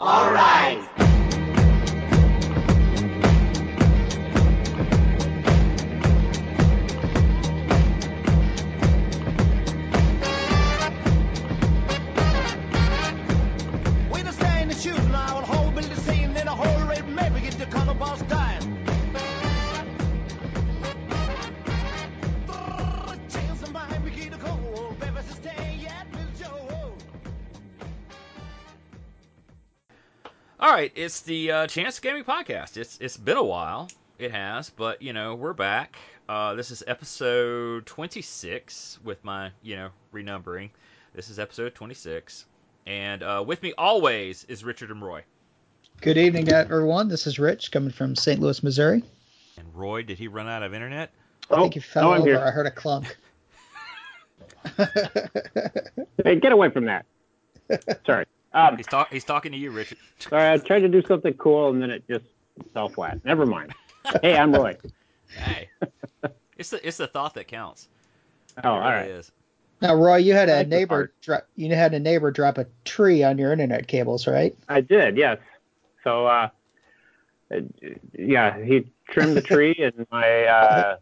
All 0.00 0.32
right. 0.32 0.89
Right, 30.80 30.92
it's 30.94 31.20
the 31.20 31.52
uh, 31.52 31.66
Chance 31.66 32.00
Gaming 32.00 32.24
Podcast. 32.24 32.78
It's 32.78 32.96
it's 33.02 33.18
been 33.18 33.36
a 33.36 33.42
while. 33.42 33.90
It 34.18 34.30
has, 34.30 34.70
but 34.70 35.02
you 35.02 35.12
know 35.12 35.34
we're 35.34 35.52
back. 35.52 35.96
Uh, 36.26 36.54
this 36.54 36.70
is 36.70 36.82
episode 36.86 37.84
26 37.84 39.00
with 39.04 39.22
my 39.22 39.50
you 39.62 39.76
know 39.76 39.90
renumbering. 40.14 40.70
This 41.14 41.28
is 41.28 41.38
episode 41.38 41.74
26, 41.74 42.46
and 42.86 43.22
uh, 43.22 43.44
with 43.46 43.62
me 43.62 43.74
always 43.76 44.44
is 44.44 44.64
Richard 44.64 44.90
and 44.90 45.02
Roy. 45.02 45.22
Good 46.00 46.16
evening, 46.16 46.48
everyone. 46.50 47.08
This 47.08 47.26
is 47.26 47.38
Rich 47.38 47.72
coming 47.72 47.90
from 47.90 48.16
St. 48.16 48.40
Louis, 48.40 48.62
Missouri. 48.62 49.04
And 49.58 49.74
Roy, 49.74 50.02
did 50.02 50.16
he 50.16 50.28
run 50.28 50.48
out 50.48 50.62
of 50.62 50.72
internet? 50.72 51.10
I 51.50 51.56
think 51.56 51.74
he 51.74 51.80
fell 51.80 52.12
no, 52.12 52.14
over. 52.14 52.26
here. 52.26 52.38
I 52.38 52.50
heard 52.50 52.66
a 52.66 52.70
clunk. 52.70 53.18
Hey, 56.22 56.36
get 56.36 56.52
away 56.52 56.68
from 56.68 56.84
that. 56.84 57.06
Sorry. 58.04 58.26
Um, 58.52 58.76
He's 58.76 58.86
talk 58.86 59.12
he's 59.12 59.24
talking 59.24 59.52
to 59.52 59.58
you, 59.58 59.70
Richard. 59.70 59.98
sorry, 60.18 60.52
I 60.52 60.58
tried 60.58 60.80
to 60.80 60.88
do 60.88 61.02
something 61.06 61.34
cool 61.34 61.70
and 61.70 61.80
then 61.80 61.90
it 61.90 62.04
just 62.08 62.24
fell 62.74 62.88
flat. 62.88 63.24
Never 63.24 63.46
mind. 63.46 63.74
Hey, 64.22 64.36
I'm 64.36 64.52
Roy. 64.52 64.76
Hey, 65.36 65.68
it's 66.56 66.70
the 66.70 66.86
it's 66.86 66.96
the 66.96 67.06
thought 67.06 67.34
that 67.34 67.46
counts. 67.46 67.88
Oh, 68.56 68.60
It 68.60 68.66
all 68.66 68.78
really 68.80 68.90
right. 68.92 69.06
is. 69.10 69.30
now, 69.80 69.94
Roy, 69.94 70.16
you 70.16 70.32
had 70.32 70.48
I 70.48 70.54
a 70.54 70.58
like 70.58 70.68
neighbor. 70.68 70.96
part. 70.96 71.20
Dro- 71.20 71.46
you 71.54 71.74
had 71.74 71.94
a 71.94 72.00
neighbor 72.00 72.30
drop 72.32 72.58
a 72.58 72.66
tree 72.84 73.22
on 73.22 73.38
your 73.38 73.52
internet 73.52 73.86
cables, 73.86 74.26
right? 74.26 74.56
I 74.68 74.80
did, 74.80 75.16
yes. 75.16 75.38
So, 76.02 76.26
uh, 76.26 76.48
uh, 77.54 77.60
yeah, 78.18 78.58
he 78.62 78.90
trimmed 79.10 79.36
the 79.36 79.42
tree 79.42 79.76
and 79.78 80.06
my 80.10 80.44
uh, 80.46 80.96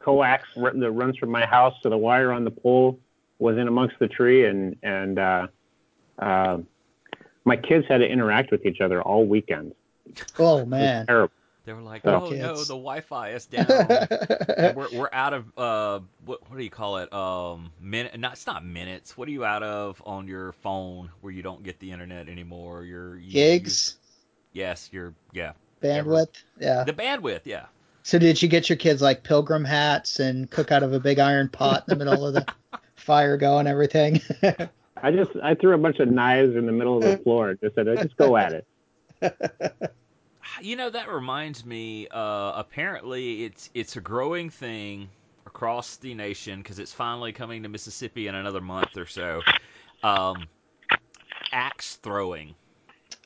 coax 0.00 0.48
r- 0.56 0.72
that 0.74 0.90
runs 0.90 1.16
from 1.18 1.30
my 1.30 1.46
house 1.46 1.74
to 1.82 1.88
the 1.90 1.98
wire 1.98 2.32
on 2.32 2.44
the 2.44 2.50
pole 2.50 2.98
was 3.38 3.56
in 3.56 3.68
amongst 3.68 3.98
the 4.00 4.08
tree, 4.08 4.46
and 4.46 4.76
and 4.82 5.18
uh, 5.18 5.46
uh, 6.18 6.58
my 7.48 7.56
kids 7.56 7.86
had 7.88 7.98
to 7.98 8.06
interact 8.08 8.50
with 8.52 8.64
each 8.64 8.80
other 8.80 9.02
all 9.02 9.26
weekend. 9.26 9.74
Oh 10.38 10.64
man. 10.64 11.06
terrible. 11.06 11.32
They 11.64 11.74
were 11.74 11.82
like, 11.82 12.00
Oh. 12.06 12.26
"Oh 12.26 12.30
no, 12.30 12.54
the 12.56 12.68
Wi-Fi 12.68 13.30
is 13.32 13.44
down." 13.44 13.66
We're 14.74 14.88
we're 14.98 15.08
out 15.12 15.34
of 15.34 15.44
uh 15.58 16.00
what 16.24 16.48
what 16.48 16.56
do 16.56 16.64
you 16.64 16.70
call 16.70 16.96
it 16.98 17.12
um 17.12 17.72
minute 17.80 18.18
not 18.18 18.32
it's 18.34 18.46
not 18.46 18.64
minutes 18.64 19.18
what 19.18 19.28
are 19.28 19.32
you 19.32 19.44
out 19.44 19.62
of 19.62 20.00
on 20.06 20.26
your 20.28 20.52
phone 20.52 21.10
where 21.20 21.30
you 21.32 21.42
don't 21.42 21.62
get 21.62 21.78
the 21.78 21.90
internet 21.90 22.28
anymore 22.28 22.84
your 22.84 23.16
you, 23.18 23.32
Gigs, 23.32 23.96
you- 24.54 24.62
yes 24.62 24.88
your 24.92 25.14
yeah 25.34 25.52
bandwidth. 25.82 26.28
Yeah. 26.58 26.84
the 26.84 26.94
bandwidth 26.94 27.42
yeah 27.44 27.66
So 28.02 28.18
did 28.18 28.40
you 28.40 28.48
get 28.48 28.70
your 28.70 28.76
kids 28.78 29.02
like 29.02 29.22
pilgrim 29.22 29.64
hats 29.66 30.20
and 30.20 30.50
cook 30.50 30.72
out 30.72 30.82
of 30.82 30.94
a 30.94 31.00
big 31.00 31.18
iron 31.18 31.50
pot 31.50 31.84
in 31.86 31.98
the 31.98 32.02
middle 32.04 32.26
of 32.26 32.32
the 32.32 32.46
fire 32.96 33.36
going 33.36 33.66
and 33.66 33.68
everything? 33.68 34.20
I 35.02 35.10
just 35.12 35.30
I 35.42 35.54
threw 35.54 35.74
a 35.74 35.78
bunch 35.78 35.98
of 36.00 36.08
knives 36.10 36.56
in 36.56 36.66
the 36.66 36.72
middle 36.72 36.98
of 36.98 37.04
the 37.04 37.22
floor. 37.22 37.50
and 37.50 37.60
Just 37.60 37.74
said, 37.74 37.86
just 38.02 38.16
go 38.16 38.36
at 38.36 38.52
it. 38.52 38.66
you 40.62 40.76
know 40.76 40.90
that 40.90 41.10
reminds 41.10 41.64
me 41.64 42.08
uh 42.08 42.52
apparently 42.56 43.44
it's 43.44 43.70
it's 43.74 43.96
a 43.96 44.00
growing 44.00 44.50
thing 44.50 45.08
across 45.46 45.96
the 45.96 46.14
nation 46.14 46.60
because 46.62 46.78
it's 46.78 46.92
finally 46.92 47.32
coming 47.32 47.62
to 47.62 47.68
Mississippi 47.68 48.28
in 48.28 48.34
another 48.34 48.60
month 48.60 48.96
or 48.96 49.06
so 49.06 49.42
um 50.02 50.48
axe 51.52 51.96
throwing 51.96 52.54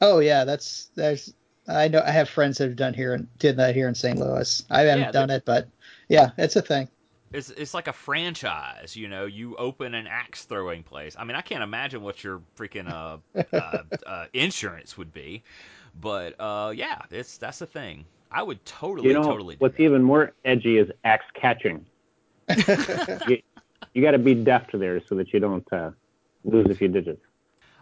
oh 0.00 0.19
yeah, 0.19 0.44
that's 0.44 0.91
there's. 0.97 1.33
I 1.69 1.89
know 1.89 2.03
I 2.04 2.10
have 2.10 2.28
friends 2.28 2.59
that 2.59 2.65
have 2.69 2.77
done 2.77 2.93
here 2.93 3.15
and 3.15 3.28
did 3.39 3.56
that 3.59 3.75
here 3.77 3.89
in 3.89 3.94
St. 3.94 4.19
Louis. 4.19 4.65
I 4.69 4.81
haven't 4.83 4.99
Yeah, 4.99 5.12
done 5.12 5.31
it, 5.31 5.44
but 5.47 5.69
yeah, 6.09 6.31
it's 6.37 6.56
a 6.56 6.62
thing. 6.62 6.89
It's 7.32 7.50
it's 7.50 7.75
like 7.75 7.88
a 7.88 7.93
franchise, 7.93 8.97
you 8.97 9.09
know. 9.09 9.26
You 9.26 9.56
open 9.56 9.94
an 9.94 10.06
axe 10.06 10.44
throwing 10.44 10.82
place. 10.82 11.16
I 11.19 11.25
mean, 11.25 11.37
I 11.37 11.41
can't 11.41 11.62
imagine 11.62 12.03
what 12.03 12.22
your 12.22 12.41
freaking 12.56 12.88
uh, 12.88 13.19
uh, 13.56 13.82
uh 14.06 14.26
insurance 14.32 14.97
would 14.97 15.12
be, 15.12 15.42
but 16.00 16.38
uh, 16.41 16.72
yeah, 16.75 17.03
it's 17.10 17.38
that's 17.38 17.59
the 17.59 17.66
thing. 17.66 18.04
I 18.31 18.42
would 18.42 18.65
totally, 18.65 19.09
You 19.09 19.15
know 19.15 19.22
totally. 19.22 19.56
Do 19.56 19.60
what's 19.60 19.76
that. 19.76 19.82
even 19.82 20.03
more 20.03 20.32
edgy 20.44 20.78
is 20.78 20.91
axe 21.04 21.26
catching. 21.34 21.84
you 23.28 23.42
you 23.94 24.03
got 24.03 24.12
to 24.12 24.19
be 24.19 24.34
deft 24.34 24.78
there 24.78 25.00
so 25.09 25.15
that 25.16 25.32
you 25.32 25.41
don't 25.41 25.71
uh, 25.72 25.91
lose 26.44 26.66
a 26.71 26.75
few 26.75 26.88
digits. 26.88 27.22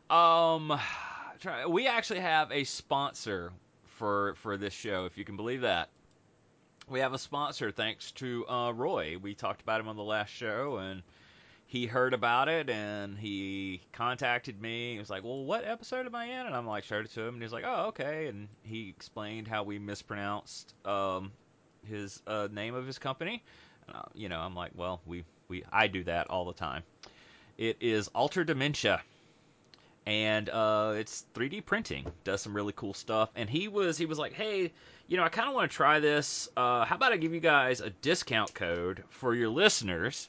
Um, 0.08 0.78
try- 1.38 1.66
we 1.66 1.86
actually 1.86 2.20
have 2.20 2.50
a 2.50 2.64
sponsor 2.64 3.52
for 3.84 4.34
for 4.42 4.56
this 4.56 4.74
show, 4.74 5.04
if 5.06 5.16
you 5.16 5.24
can 5.24 5.36
believe 5.36 5.60
that. 5.62 5.88
We 6.90 6.98
have 6.98 7.14
a 7.14 7.18
sponsor 7.18 7.70
thanks 7.70 8.10
to 8.12 8.44
uh, 8.48 8.72
Roy. 8.72 9.16
We 9.16 9.32
talked 9.36 9.62
about 9.62 9.80
him 9.80 9.86
on 9.86 9.94
the 9.94 10.02
last 10.02 10.30
show, 10.30 10.78
and 10.78 11.04
he 11.68 11.86
heard 11.86 12.12
about 12.12 12.48
it, 12.48 12.68
and 12.68 13.16
he 13.16 13.80
contacted 13.92 14.60
me. 14.60 14.94
He 14.94 14.98
was 14.98 15.08
like, 15.08 15.22
"Well, 15.22 15.44
what 15.44 15.64
episode 15.64 16.06
am 16.06 16.16
I 16.16 16.24
in?" 16.24 16.46
And 16.46 16.54
I'm 16.54 16.66
like, 16.66 16.82
showed 16.82 17.04
it 17.04 17.12
to 17.12 17.22
him, 17.22 17.34
and 17.34 17.42
he's 17.44 17.52
like, 17.52 17.62
"Oh, 17.64 17.86
okay." 17.88 18.26
And 18.26 18.48
he 18.64 18.88
explained 18.88 19.46
how 19.46 19.62
we 19.62 19.78
mispronounced 19.78 20.74
um, 20.84 21.30
his 21.88 22.22
uh, 22.26 22.48
name 22.50 22.74
of 22.74 22.88
his 22.88 22.98
company. 22.98 23.40
And, 23.86 23.96
uh, 23.96 24.02
you 24.12 24.28
know, 24.28 24.40
I'm 24.40 24.56
like, 24.56 24.72
"Well, 24.74 25.00
we 25.06 25.22
we 25.46 25.62
I 25.72 25.86
do 25.86 26.02
that 26.04 26.28
all 26.28 26.44
the 26.44 26.54
time." 26.54 26.82
It 27.56 27.76
is 27.80 28.08
Alter 28.08 28.42
Dementia 28.42 29.00
and 30.06 30.48
uh, 30.48 30.94
it's 30.96 31.24
3D 31.34 31.64
printing. 31.64 32.10
Does 32.24 32.40
some 32.40 32.54
really 32.54 32.72
cool 32.74 32.94
stuff. 32.94 33.30
And 33.36 33.48
he 33.48 33.68
was 33.68 33.96
he 33.96 34.06
was 34.06 34.18
like, 34.18 34.32
hey, 34.32 34.72
you 35.10 35.16
know, 35.16 35.24
I 35.24 35.28
kind 35.28 35.48
of 35.48 35.56
want 35.56 35.68
to 35.68 35.76
try 35.76 35.98
this. 35.98 36.48
Uh, 36.56 36.84
how 36.84 36.94
about 36.94 37.12
I 37.12 37.16
give 37.16 37.34
you 37.34 37.40
guys 37.40 37.80
a 37.80 37.90
discount 37.90 38.54
code 38.54 39.02
for 39.08 39.34
your 39.34 39.48
listeners, 39.48 40.28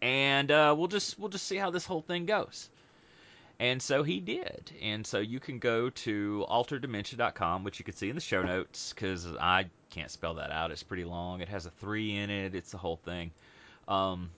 and 0.00 0.48
uh, 0.48 0.76
we'll 0.78 0.86
just 0.86 1.18
we'll 1.18 1.28
just 1.28 1.44
see 1.44 1.56
how 1.56 1.70
this 1.70 1.84
whole 1.84 2.02
thing 2.02 2.24
goes. 2.24 2.70
And 3.58 3.82
so 3.82 4.04
he 4.04 4.20
did. 4.20 4.70
And 4.80 5.04
so 5.04 5.18
you 5.18 5.40
can 5.40 5.58
go 5.58 5.90
to 5.90 6.46
alterdementia.com, 6.48 7.64
which 7.64 7.80
you 7.80 7.84
can 7.84 7.94
see 7.94 8.08
in 8.10 8.14
the 8.14 8.20
show 8.20 8.42
notes, 8.42 8.92
because 8.92 9.26
I 9.26 9.66
can't 9.90 10.10
spell 10.10 10.34
that 10.34 10.52
out. 10.52 10.70
It's 10.70 10.84
pretty 10.84 11.04
long. 11.04 11.40
It 11.40 11.48
has 11.48 11.66
a 11.66 11.70
three 11.70 12.16
in 12.16 12.30
it. 12.30 12.54
It's 12.54 12.70
the 12.70 12.78
whole 12.78 12.96
thing. 12.96 13.32
Um, 13.88 14.30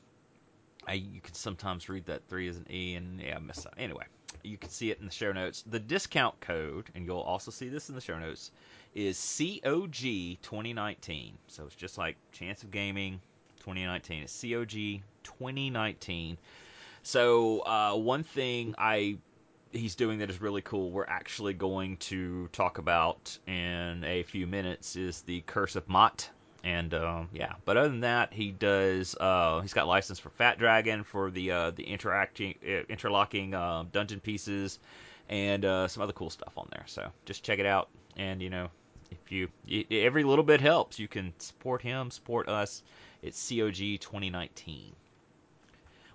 I 0.88 0.94
you 0.94 1.20
can 1.20 1.34
sometimes 1.34 1.90
read 1.90 2.06
that 2.06 2.26
three 2.30 2.48
as 2.48 2.56
an 2.56 2.66
E, 2.70 2.94
and 2.94 3.20
yeah, 3.20 3.36
I 3.36 3.38
messed 3.38 3.66
up. 3.66 3.74
Anyway, 3.76 4.04
you 4.42 4.56
can 4.56 4.70
see 4.70 4.90
it 4.90 4.98
in 4.98 5.04
the 5.04 5.12
show 5.12 5.32
notes. 5.32 5.62
The 5.66 5.78
discount 5.78 6.40
code, 6.40 6.88
and 6.94 7.04
you'll 7.04 7.18
also 7.20 7.50
see 7.50 7.68
this 7.68 7.90
in 7.90 7.94
the 7.94 8.00
show 8.00 8.18
notes, 8.18 8.50
is 8.94 9.18
COG 9.38 10.38
2019. 10.42 11.36
So 11.48 11.64
it's 11.64 11.74
just 11.74 11.98
like 11.98 12.16
Chance 12.32 12.62
of 12.62 12.70
Gaming 12.70 13.20
2019. 13.60 14.22
It's 14.22 14.40
COG 14.40 15.02
2019. 15.24 16.38
So 17.02 17.60
uh, 17.60 17.94
one 17.96 18.22
thing 18.22 18.74
I 18.78 19.18
he's 19.74 19.94
doing 19.96 20.18
that 20.20 20.30
is 20.30 20.40
really 20.40 20.62
cool. 20.62 20.90
We're 20.90 21.06
actually 21.06 21.54
going 21.54 21.96
to 21.98 22.48
talk 22.48 22.78
about 22.78 23.36
in 23.46 24.04
a 24.04 24.22
few 24.22 24.46
minutes 24.46 24.96
is 24.96 25.22
the 25.22 25.40
Curse 25.42 25.76
of 25.76 25.88
Mott. 25.88 26.30
And 26.62 26.94
um, 26.94 27.28
yeah, 27.34 27.54
but 27.66 27.76
other 27.76 27.88
than 27.88 28.00
that, 28.00 28.32
he 28.32 28.50
does. 28.50 29.14
Uh, 29.20 29.60
he's 29.60 29.74
got 29.74 29.86
license 29.86 30.18
for 30.18 30.30
Fat 30.30 30.58
Dragon 30.58 31.04
for 31.04 31.30
the 31.30 31.50
uh, 31.50 31.70
the 31.72 31.82
interacting 31.82 32.54
uh, 32.66 32.84
interlocking 32.88 33.52
uh, 33.52 33.84
dungeon 33.92 34.20
pieces, 34.20 34.78
and 35.28 35.62
uh, 35.66 35.88
some 35.88 36.02
other 36.02 36.14
cool 36.14 36.30
stuff 36.30 36.54
on 36.56 36.68
there. 36.70 36.84
So 36.86 37.10
just 37.26 37.44
check 37.44 37.58
it 37.58 37.66
out. 37.66 37.90
And 38.16 38.40
you 38.40 38.48
know, 38.48 38.70
if 39.24 39.32
you 39.32 39.48
every 39.90 40.24
little 40.24 40.44
bit 40.44 40.60
helps, 40.60 40.98
you 40.98 41.08
can 41.08 41.32
support 41.38 41.82
him, 41.82 42.10
support 42.10 42.48
us. 42.48 42.82
It's 43.22 43.48
COG 43.48 44.00
2019, 44.00 44.92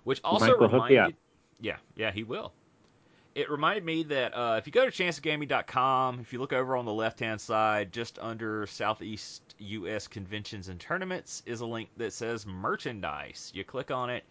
which 0.04 0.20
also 0.22 0.56
reminded. 0.56 1.16
Yeah, 1.60 1.76
yeah, 1.96 2.10
he 2.10 2.22
will 2.24 2.52
it 3.34 3.50
reminded 3.50 3.84
me 3.84 4.02
that 4.04 4.36
uh, 4.36 4.56
if 4.58 4.66
you 4.66 4.72
go 4.72 4.88
to 4.88 4.90
chanceofgaming.com, 4.90 6.20
if 6.20 6.32
you 6.32 6.38
look 6.40 6.52
over 6.52 6.76
on 6.76 6.84
the 6.84 6.92
left 6.92 7.20
hand 7.20 7.40
side, 7.40 7.92
just 7.92 8.18
under 8.18 8.66
Southeast 8.66 9.42
U.S. 9.58 10.08
Conventions 10.08 10.68
and 10.68 10.80
Tournaments, 10.80 11.42
is 11.46 11.60
a 11.60 11.66
link 11.66 11.88
that 11.96 12.12
says 12.12 12.46
merchandise. 12.46 13.52
You 13.54 13.64
click 13.64 13.90
on 13.90 14.10
it, 14.10 14.24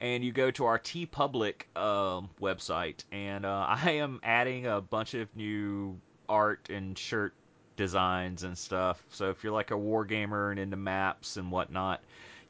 and 0.00 0.22
you 0.22 0.32
go 0.32 0.50
to 0.52 0.66
our 0.66 0.78
TeePublic 0.78 1.74
um, 1.76 2.28
website, 2.40 3.04
and 3.10 3.46
uh, 3.46 3.66
I 3.68 3.92
am 3.92 4.20
adding 4.22 4.66
a 4.66 4.80
bunch 4.80 5.14
of 5.14 5.34
new 5.34 5.98
art 6.28 6.68
and 6.70 6.98
shirt 6.98 7.34
designs 7.76 8.42
and 8.42 8.56
stuff. 8.56 9.02
So 9.10 9.30
if 9.30 9.42
you're 9.44 9.52
like 9.52 9.70
a 9.70 9.74
wargamer 9.74 10.50
and 10.50 10.58
into 10.58 10.76
maps 10.76 11.36
and 11.36 11.50
whatnot, 11.50 12.00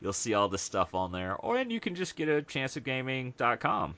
you'll 0.00 0.12
see 0.12 0.34
all 0.34 0.48
this 0.48 0.62
stuff 0.62 0.94
on 0.94 1.12
there. 1.12 1.34
Or 1.36 1.56
and 1.56 1.72
you 1.72 1.80
can 1.80 1.94
just 1.94 2.16
get 2.16 2.28
a 2.28 2.42
chanceofgaming.com 2.42 3.94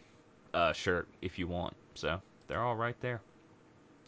uh, 0.54 0.72
shirt 0.72 1.08
if 1.22 1.38
you 1.38 1.46
want. 1.46 1.74
So 1.94 2.20
they're 2.48 2.62
all 2.62 2.76
right 2.76 2.96
there. 3.00 3.20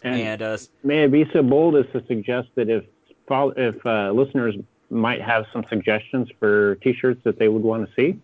And, 0.03 0.21
And 0.21 0.43
uh, 0.43 0.59
may 0.85 1.05
I 1.05 1.07
be 1.09 1.29
so 1.33 1.43
bold 1.43 1.77
as 1.77 1.87
to 1.93 2.05
suggest 2.07 2.49
that 2.55 2.69
if 2.69 2.85
if 3.31 3.85
uh, 3.85 4.11
listeners 4.13 4.55
might 4.91 5.21
have 5.21 5.45
some 5.53 5.65
suggestions 5.69 6.29
for 6.39 6.77
T-shirts 6.77 7.21
that 7.25 7.39
they 7.39 7.49
would 7.49 7.63
want 7.63 7.87
to 7.87 7.95
see, 7.95 8.19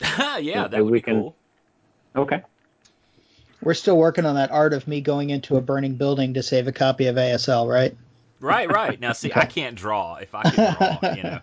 yeah, 0.40 0.62
that 0.62 0.70
that 0.72 0.84
would 0.84 0.90
we 0.90 0.98
be 0.98 1.02
can- 1.02 1.20
cool. 1.20 1.36
okay. 2.16 2.42
We're 3.60 3.74
still 3.74 3.96
working 3.98 4.24
on 4.24 4.36
that 4.36 4.50
art 4.52 4.72
of 4.72 4.86
me 4.86 5.00
going 5.00 5.30
into 5.30 5.56
a 5.56 5.60
burning 5.60 5.94
building 5.96 6.34
to 6.34 6.42
save 6.44 6.68
a 6.68 6.72
copy 6.72 7.06
of 7.06 7.16
ASL, 7.16 7.68
right? 7.68 7.96
Right, 8.40 8.70
right. 8.70 9.00
Now, 9.00 9.12
see, 9.12 9.32
I 9.32 9.44
can't 9.46 9.76
draw. 9.76 10.16
If 10.16 10.34
I 10.34 10.42
could 10.44 10.54
draw, 10.54 11.00
you 11.14 11.22
know, 11.22 11.40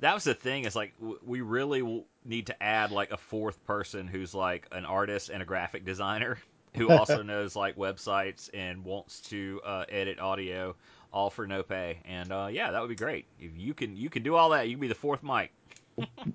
that 0.00 0.14
was 0.14 0.24
the 0.24 0.34
thing. 0.34 0.64
Is 0.64 0.76
like 0.76 0.94
we 1.24 1.40
really 1.40 2.04
need 2.24 2.46
to 2.46 2.62
add 2.62 2.92
like 2.92 3.10
a 3.10 3.16
fourth 3.16 3.64
person 3.64 4.06
who's 4.06 4.34
like 4.34 4.66
an 4.72 4.84
artist 4.84 5.28
and 5.30 5.42
a 5.42 5.46
graphic 5.46 5.84
designer 5.84 6.38
who 6.74 6.90
also 6.90 7.22
knows 7.22 7.56
like 7.56 7.76
websites 7.76 8.50
and 8.54 8.84
wants 8.84 9.20
to 9.22 9.60
uh, 9.64 9.84
edit 9.88 10.18
audio, 10.18 10.74
all 11.12 11.30
for 11.30 11.46
no 11.46 11.62
pay. 11.62 11.98
And 12.04 12.32
uh, 12.32 12.48
yeah, 12.50 12.70
that 12.70 12.80
would 12.80 12.90
be 12.90 12.94
great. 12.96 13.26
If 13.40 13.52
you 13.56 13.74
can, 13.74 13.96
you 13.96 14.10
can 14.10 14.22
do 14.22 14.34
all 14.36 14.50
that. 14.50 14.68
You 14.68 14.74
can 14.74 14.80
be 14.80 14.88
the 14.88 14.94
fourth 14.94 15.22
mic. 15.22 15.52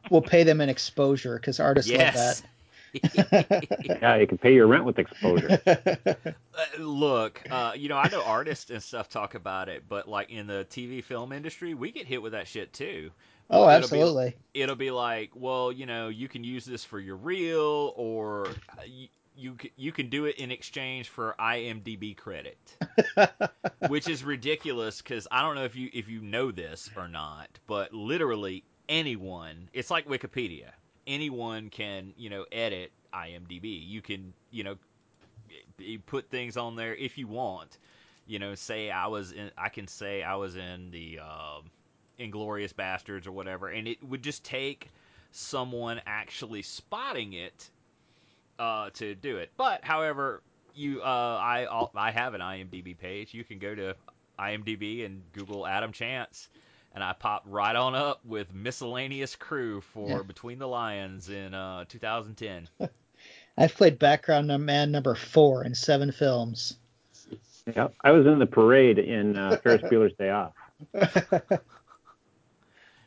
We'll 0.10 0.22
pay 0.22 0.44
them 0.44 0.60
in 0.62 0.70
exposure 0.70 1.36
because 1.36 1.60
artists 1.60 1.92
Yes. 1.92 2.16
love 2.16 2.50
Yeah, 3.84 4.16
you 4.18 4.28
can 4.28 4.38
pay 4.38 4.54
your 4.54 4.68
rent 4.68 4.86
with 4.86 5.00
exposure. 5.00 5.60
Uh, 6.54 6.82
look, 6.82 7.42
uh, 7.50 7.72
you 7.76 7.88
know, 7.88 7.96
I 7.96 8.10
know 8.10 8.22
artists 8.24 8.72
and 8.72 8.84
stuff 8.84 9.08
talk 9.08 9.36
about 9.36 9.70
it, 9.70 9.84
but 9.88 10.10
like 10.10 10.30
in 10.30 10.48
the 10.48 10.68
TV 10.70 11.02
film 11.02 11.32
industry, 11.32 11.74
we 11.74 11.92
get 11.92 12.06
hit 12.06 12.22
with 12.22 12.34
that 12.34 12.46
shit 12.46 12.74
too. 12.74 13.10
oh, 13.50 13.62
It'll 13.70 13.70
be- 13.70 13.76
absolutely. 13.86 14.36
it'll 14.54 14.76
be 14.76 14.92
like, 14.92 15.32
well, 15.34 15.72
you 15.72 15.86
know, 15.86 16.10
you 16.10 16.28
can 16.28 16.44
use 16.44 16.66
this 16.66 16.84
for 16.84 17.00
your 17.00 17.16
reel, 17.16 17.94
or 17.96 18.48
uh, 18.78 18.82
you 18.86 19.08
you, 19.38 19.56
you 19.78 19.92
can 19.94 20.10
do 20.10 20.26
it 20.26 20.36
in 20.36 20.52
exchange 20.52 21.08
for 21.08 21.34
IMDb 21.40 22.18
credit, 22.18 22.58
which 23.88 24.10
is 24.10 24.24
ridiculous 24.26 25.02
because 25.02 25.26
I 25.32 25.42
don't 25.42 25.56
know 25.56 25.64
if 25.64 25.76
you 25.76 25.90
if 25.94 26.10
you 26.10 26.20
know 26.22 26.52
this 26.52 26.90
or 26.98 27.08
not, 27.08 27.48
but 27.66 27.94
literally 27.94 28.66
anyone, 28.90 29.70
it's 29.72 29.90
like 29.90 30.06
Wikipedia. 30.08 30.72
Anyone 31.08 31.70
can 31.70 32.14
you 32.18 32.30
know 32.30 32.46
edit 32.52 32.92
IMDb. 33.14 33.88
You 33.88 34.02
can 34.02 34.34
you 34.52 34.64
know 34.64 34.76
you 35.78 36.00
put 36.00 36.30
things 36.30 36.58
on 36.58 36.76
there 36.76 36.96
if 36.96 37.18
you 37.18 37.28
want. 37.28 37.78
You 38.28 38.40
know, 38.40 38.56
say 38.56 38.90
I 38.92 39.08
was 39.08 39.32
in, 39.32 39.52
I 39.58 39.70
can 39.70 39.88
say 39.88 40.24
I 40.24 40.36
was 40.36 40.56
in 40.56 40.92
the 40.92 41.20
um, 41.20 41.70
Inglourious 42.20 42.74
Basterds 42.74 43.28
or 43.28 43.32
whatever, 43.32 43.68
and 43.68 43.88
it 43.88 44.02
would 44.04 44.22
just 44.22 44.44
take 44.44 44.90
someone 45.32 46.02
actually 46.06 46.62
spotting 46.62 47.34
it 47.34 47.70
uh, 48.60 48.90
to 48.94 49.16
do 49.16 49.38
it. 49.38 49.50
But 49.58 49.84
however, 49.84 50.42
you 50.76 51.02
uh, 51.02 51.06
I 51.06 51.88
I 51.96 52.12
have 52.12 52.34
an 52.34 52.42
IMDb 52.42 52.98
page. 52.98 53.34
You 53.34 53.44
can 53.44 53.60
go 53.60 53.74
to 53.76 53.96
IMDb 54.40 55.06
and 55.06 55.22
Google 55.34 55.68
Adam 55.68 55.92
Chance, 55.92 56.50
and 56.94 57.04
I 57.04 57.14
popped 57.14 57.48
right 57.48 57.76
on 57.76 57.96
up 57.96 58.20
with 58.26 58.54
miscellaneous 58.54 59.36
crew 59.36 59.82
for 59.82 60.10
Yeah. 60.10 60.22
Between 60.24 60.60
the 60.60 60.68
Lions 60.68 61.30
in 61.30 61.54
uh, 61.54 61.86
2010. 61.88 62.68
I've 63.58 63.74
played 63.76 64.00
background 64.00 64.48
num- 64.48 64.66
man 64.66 64.92
number 64.92 65.14
four 65.16 65.64
in 65.64 65.76
seven 65.76 66.12
films. 66.12 66.78
yeah, 67.76 67.90
I 68.04 68.12
was 68.12 68.26
in 68.26 68.40
the 68.40 68.46
parade 68.46 68.98
in 69.00 69.38
uh, 69.38 69.58
Ferris 69.64 69.82
Bueller's 69.84 70.14
Day 70.18 70.30
Off. 70.30 70.54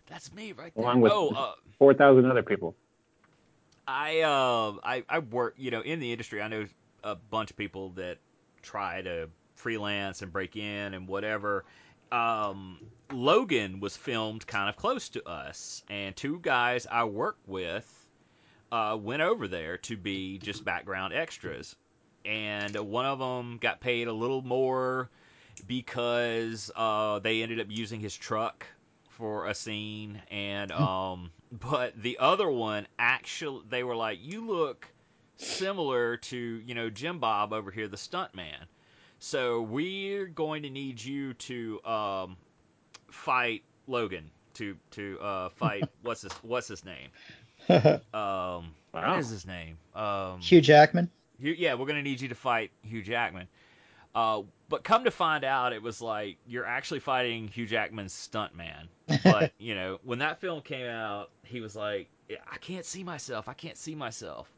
That's 0.08 0.32
me 0.34 0.52
right 0.52 0.72
there. 0.74 0.84
Along 0.84 1.00
with- 1.00 1.12
oh, 1.12 1.28
uh, 1.30 1.54
Four 1.78 1.92
thousand 1.94 2.30
other 2.30 2.42
people. 2.42 2.74
I 3.86 4.20
um 4.22 4.80
I 4.84 5.02
I 5.08 5.18
work 5.18 5.54
you 5.58 5.70
know 5.72 5.80
in 5.80 5.98
the 6.00 6.12
industry. 6.12 6.40
I 6.40 6.48
know 6.48 6.66
a 7.02 7.16
bunch 7.16 7.50
of 7.50 7.56
people 7.56 7.90
that 7.96 8.18
try 8.62 9.02
to 9.02 9.28
freelance 9.54 10.22
and 10.22 10.32
break 10.32 10.56
in 10.56 10.94
and 10.94 11.08
whatever. 11.08 11.64
Um, 12.14 12.78
Logan 13.10 13.80
was 13.80 13.96
filmed 13.96 14.46
kind 14.46 14.68
of 14.68 14.76
close 14.76 15.08
to 15.10 15.28
us, 15.28 15.82
and 15.90 16.14
two 16.14 16.38
guys 16.38 16.86
I 16.88 17.04
work 17.04 17.38
with 17.44 18.08
uh, 18.70 18.96
went 19.00 19.20
over 19.20 19.48
there 19.48 19.78
to 19.78 19.96
be 19.96 20.38
just 20.38 20.64
background 20.64 21.12
extras, 21.12 21.74
and 22.24 22.76
one 22.76 23.04
of 23.04 23.18
them 23.18 23.58
got 23.58 23.80
paid 23.80 24.06
a 24.06 24.12
little 24.12 24.42
more 24.42 25.10
because 25.66 26.70
uh, 26.76 27.18
they 27.18 27.42
ended 27.42 27.58
up 27.58 27.66
using 27.68 27.98
his 27.98 28.16
truck 28.16 28.64
for 29.08 29.48
a 29.48 29.54
scene, 29.54 30.22
and 30.30 30.70
um, 30.70 31.32
but 31.50 32.00
the 32.00 32.18
other 32.20 32.48
one 32.48 32.86
actually 32.96 33.64
they 33.68 33.82
were 33.82 33.96
like, 33.96 34.20
"You 34.22 34.46
look 34.46 34.86
similar 35.36 36.16
to 36.18 36.36
you 36.36 36.76
know 36.76 36.90
Jim 36.90 37.18
Bob 37.18 37.52
over 37.52 37.72
here, 37.72 37.88
the 37.88 37.96
stunt 37.96 38.36
man." 38.36 38.68
So 39.24 39.62
we're 39.62 40.26
going 40.26 40.64
to 40.64 40.70
need 40.70 41.02
you 41.02 41.32
to 41.32 41.82
um, 41.86 42.36
fight 43.10 43.62
Logan 43.86 44.30
to 44.52 44.76
to 44.90 45.18
uh, 45.18 45.48
fight 45.48 45.88
what's 46.02 46.20
his 46.20 46.32
what's 46.42 46.68
his 46.68 46.84
name? 46.84 47.08
Um, 48.14 48.74
Wow. 48.92 49.14
what 49.14 49.20
is 49.20 49.30
his 49.30 49.46
name? 49.46 49.78
Um, 49.96 50.40
Hugh 50.40 50.60
Jackman. 50.60 51.10
Hugh, 51.40 51.54
yeah, 51.56 51.74
we're 51.74 51.86
gonna 51.86 52.02
need 52.02 52.20
you 52.20 52.28
to 52.28 52.34
fight 52.34 52.70
Hugh 52.82 53.02
Jackman. 53.02 53.48
Uh, 54.14 54.42
but 54.68 54.84
come 54.84 55.04
to 55.04 55.10
find 55.10 55.42
out, 55.42 55.72
it 55.72 55.82
was 55.82 56.02
like 56.02 56.36
you're 56.46 56.66
actually 56.66 57.00
fighting 57.00 57.48
Hugh 57.48 57.66
Jackman's 57.66 58.12
stuntman. 58.12 58.88
But 59.24 59.52
you 59.58 59.74
know, 59.74 60.00
when 60.04 60.18
that 60.18 60.38
film 60.38 60.60
came 60.60 60.86
out, 60.86 61.30
he 61.44 61.60
was 61.62 61.74
like, 61.74 62.08
"I 62.30 62.58
can't 62.58 62.84
see 62.84 63.02
myself. 63.02 63.48
I 63.48 63.54
can't 63.54 63.78
see 63.78 63.94
myself." 63.94 64.52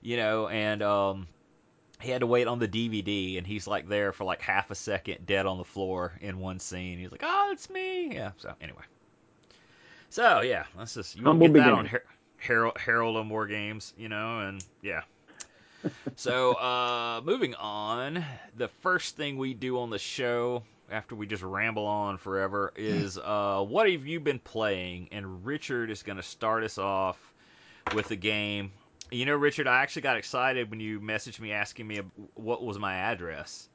You 0.00 0.16
know, 0.16 0.48
and 0.48 0.80
um, 0.80 1.26
he 2.02 2.10
had 2.10 2.20
to 2.20 2.26
wait 2.26 2.46
on 2.46 2.58
the 2.58 2.68
DVD, 2.68 3.38
and 3.38 3.46
he's 3.46 3.66
like 3.66 3.88
there 3.88 4.12
for 4.12 4.24
like 4.24 4.40
half 4.40 4.70
a 4.70 4.74
second, 4.74 5.26
dead 5.26 5.46
on 5.46 5.58
the 5.58 5.64
floor 5.64 6.12
in 6.20 6.38
one 6.38 6.58
scene. 6.58 6.98
He's 6.98 7.12
like, 7.12 7.22
"Oh, 7.24 7.50
it's 7.52 7.70
me." 7.70 8.14
Yeah. 8.14 8.32
So 8.36 8.54
anyway, 8.60 8.82
so 10.10 10.40
yeah, 10.40 10.64
let's 10.76 10.94
just 10.94 11.16
you 11.16 11.24
Humble 11.24 11.48
get 11.48 11.54
that 11.54 11.72
on. 11.72 11.86
Her- 11.86 12.04
Harold 12.36 12.76
Harold 12.76 13.16
of 13.16 13.28
War 13.28 13.46
Games, 13.46 13.94
you 13.96 14.08
know, 14.08 14.40
and 14.40 14.64
yeah. 14.82 15.02
so 16.16 16.54
uh, 16.54 17.20
moving 17.24 17.54
on, 17.54 18.24
the 18.56 18.68
first 18.68 19.16
thing 19.16 19.38
we 19.38 19.54
do 19.54 19.78
on 19.78 19.90
the 19.90 19.98
show 19.98 20.62
after 20.90 21.14
we 21.14 21.26
just 21.26 21.42
ramble 21.42 21.86
on 21.86 22.18
forever 22.18 22.72
is 22.76 23.16
uh, 23.16 23.64
what 23.66 23.90
have 23.90 24.06
you 24.06 24.20
been 24.20 24.38
playing? 24.40 25.08
And 25.12 25.46
Richard 25.46 25.90
is 25.90 26.02
going 26.02 26.16
to 26.16 26.22
start 26.22 26.64
us 26.64 26.78
off 26.78 27.32
with 27.94 28.08
the 28.08 28.16
game. 28.16 28.72
You 29.12 29.26
know, 29.26 29.34
Richard, 29.36 29.66
I 29.66 29.82
actually 29.82 30.02
got 30.02 30.16
excited 30.16 30.70
when 30.70 30.80
you 30.80 30.98
messaged 31.00 31.38
me 31.38 31.52
asking 31.52 31.86
me 31.86 32.00
what 32.34 32.64
was 32.64 32.78
my 32.78 32.94
address. 32.94 33.68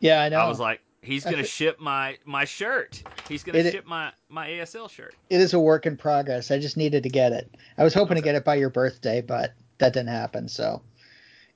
Yeah, 0.00 0.20
I 0.20 0.28
know. 0.28 0.38
I 0.38 0.48
was 0.48 0.58
like, 0.58 0.80
he's 1.02 1.22
going 1.24 1.36
to 1.36 1.44
ship 1.44 1.78
my 1.80 2.18
my 2.24 2.44
shirt. 2.44 3.00
He's 3.28 3.44
going 3.44 3.54
to 3.54 3.68
It- 3.68 3.72
ship 3.72 3.86
my 3.86 4.12
my 4.28 4.48
ASL 4.48 4.90
shirt. 4.90 5.14
it 5.30 5.40
is 5.40 5.54
a 5.54 5.60
work 5.60 5.86
in 5.86 5.96
progress. 5.96 6.50
I 6.50 6.58
just 6.58 6.76
needed 6.76 7.04
to 7.04 7.08
get 7.08 7.32
it. 7.32 7.54
I 7.78 7.84
was 7.84 7.94
hoping 7.94 8.16
to 8.16 8.22
get 8.22 8.34
it 8.34 8.44
by 8.44 8.56
your 8.56 8.70
birthday, 8.70 9.20
but 9.20 9.52
that 9.78 9.92
didn't 9.92 10.08
happen. 10.08 10.48
So 10.48 10.82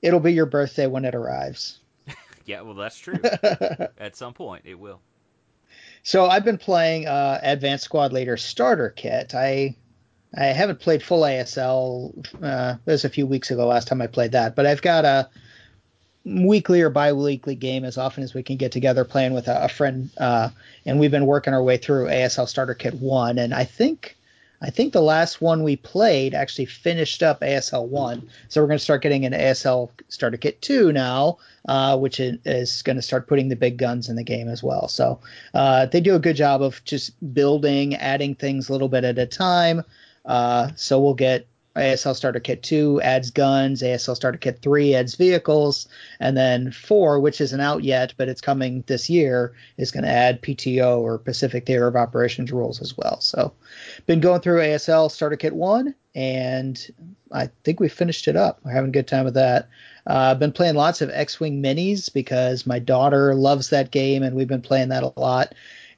it'll 0.01 0.19
be 0.21 0.31
your 0.33 0.45
birthday 0.45 0.87
when 0.87 1.05
it 1.05 1.13
arrives. 1.15 1.79
Yeah, 2.45 2.61
well, 2.61 2.75
that's 2.75 2.97
true. 2.97 3.19
At 3.99 4.15
some 4.15 4.33
point, 4.33 4.61
it 4.65 4.75
will. 4.79 5.01
So 6.03 6.27
I've 6.27 6.45
been 6.45 6.57
playing 6.57 7.05
uh, 7.05 7.41
Advanced 7.43 7.83
Squad 7.83 8.13
Leader 8.13 8.37
Starter 8.37 8.89
Kit. 8.89 9.35
I 9.35 9.75
I 10.35 10.45
haven't 10.45 10.79
played 10.79 11.03
full 11.03 11.21
ASL. 11.21 12.13
Uh, 12.41 12.75
it 12.85 12.91
was 12.91 13.05
a 13.05 13.09
few 13.09 13.25
weeks 13.25 13.51
ago 13.51 13.67
last 13.67 13.87
time 13.87 14.01
I 14.01 14.07
played 14.07 14.33
that, 14.33 14.55
but 14.55 14.65
I've 14.65 14.81
got 14.81 15.05
a 15.05 15.29
weekly 16.25 16.81
or 16.81 16.89
bi-weekly 16.89 17.55
game 17.55 17.85
as 17.85 17.97
often 17.97 18.23
as 18.23 18.33
we 18.33 18.43
can 18.43 18.57
get 18.57 18.71
together 18.71 19.05
playing 19.05 19.33
with 19.33 19.47
a, 19.47 19.63
a 19.65 19.69
friend, 19.69 20.09
uh, 20.17 20.49
and 20.85 20.99
we've 20.99 21.11
been 21.11 21.25
working 21.25 21.53
our 21.53 21.63
way 21.63 21.77
through 21.77 22.07
ASL 22.07 22.47
Starter 22.47 22.73
Kit 22.73 22.95
one, 22.95 23.37
and 23.37 23.53
I 23.53 23.63
think. 23.63 24.15
I 24.59 24.71
think 24.71 24.91
the 24.91 25.03
last 25.03 25.39
one 25.39 25.61
we 25.61 25.75
played 25.75 26.33
actually 26.33 26.65
finished 26.65 27.21
up 27.21 27.41
ASL 27.41 27.87
one, 27.87 28.27
so 28.49 28.59
we're 28.59 28.65
going 28.65 28.79
to 28.79 28.83
start 28.83 29.03
getting 29.03 29.23
an 29.23 29.31
ASL 29.31 29.91
Starter 30.09 30.37
Kit 30.37 30.63
two 30.63 30.91
now, 30.91 31.37
uh, 31.67 31.95
which 31.95 32.19
is, 32.19 32.39
is 32.43 32.81
going 32.81 32.95
to 32.95 33.03
start 33.03 33.27
putting 33.27 33.49
the 33.49 33.55
big 33.55 33.77
guns 33.77 34.09
in 34.09 34.15
the 34.15 34.23
game 34.23 34.49
as 34.49 34.63
well. 34.63 34.87
So 34.87 35.19
uh, 35.53 35.85
they 35.85 36.01
do 36.01 36.15
a 36.15 36.19
good 36.19 36.35
job 36.35 36.63
of 36.63 36.83
just 36.85 37.11
building, 37.35 37.93
adding 37.97 38.33
things 38.33 38.67
a 38.67 38.71
little 38.71 38.89
bit 38.89 39.03
at 39.03 39.19
a 39.19 39.27
time. 39.27 39.83
Uh, 40.27 40.69
so 40.75 40.99
we'll 40.99 41.13
get 41.13 41.47
ASL 41.77 42.15
Starter 42.15 42.39
Kit 42.39 42.63
2 42.63 43.01
adds 43.01 43.31
guns, 43.31 43.81
ASL 43.81 44.15
Starter 44.15 44.37
Kit 44.37 44.59
3 44.61 44.95
adds 44.95 45.15
vehicles, 45.15 45.87
and 46.19 46.35
then 46.35 46.71
4, 46.71 47.19
which 47.19 47.39
isn't 47.39 47.59
out 47.59 47.83
yet, 47.83 48.13
but 48.17 48.27
it's 48.27 48.41
coming 48.41 48.83
this 48.87 49.09
year, 49.09 49.53
is 49.77 49.91
going 49.91 50.03
to 50.03 50.09
add 50.09 50.41
PTO 50.41 50.99
or 50.99 51.17
Pacific 51.19 51.65
Theater 51.65 51.87
of 51.87 51.95
Operations 51.95 52.51
rules 52.51 52.81
as 52.81 52.97
well. 52.97 53.21
So 53.21 53.53
been 54.05 54.19
going 54.19 54.41
through 54.41 54.59
ASL 54.59 55.11
Starter 55.11 55.37
Kit 55.37 55.55
1, 55.55 55.93
and 56.15 57.15
I 57.31 57.49
think 57.63 57.79
we 57.79 57.89
finished 57.89 58.27
it 58.27 58.35
up. 58.35 58.59
We're 58.63 58.71
having 58.71 58.89
a 58.89 58.93
good 58.93 59.07
time 59.07 59.25
with 59.25 59.35
that. 59.35 59.69
Uh, 60.07 60.31
I've 60.31 60.39
been 60.39 60.53
playing 60.53 60.75
lots 60.75 61.01
of 61.01 61.11
X-Wing 61.11 61.61
minis 61.61 62.11
because 62.11 62.65
my 62.65 62.79
daughter 62.79 63.35
loves 63.35 63.69
that 63.69 63.91
game, 63.91 64.23
and 64.23 64.35
we've 64.35 64.47
been 64.47 64.61
playing 64.61 64.89
that 64.89 65.03
a 65.03 65.13
lot. 65.19 65.53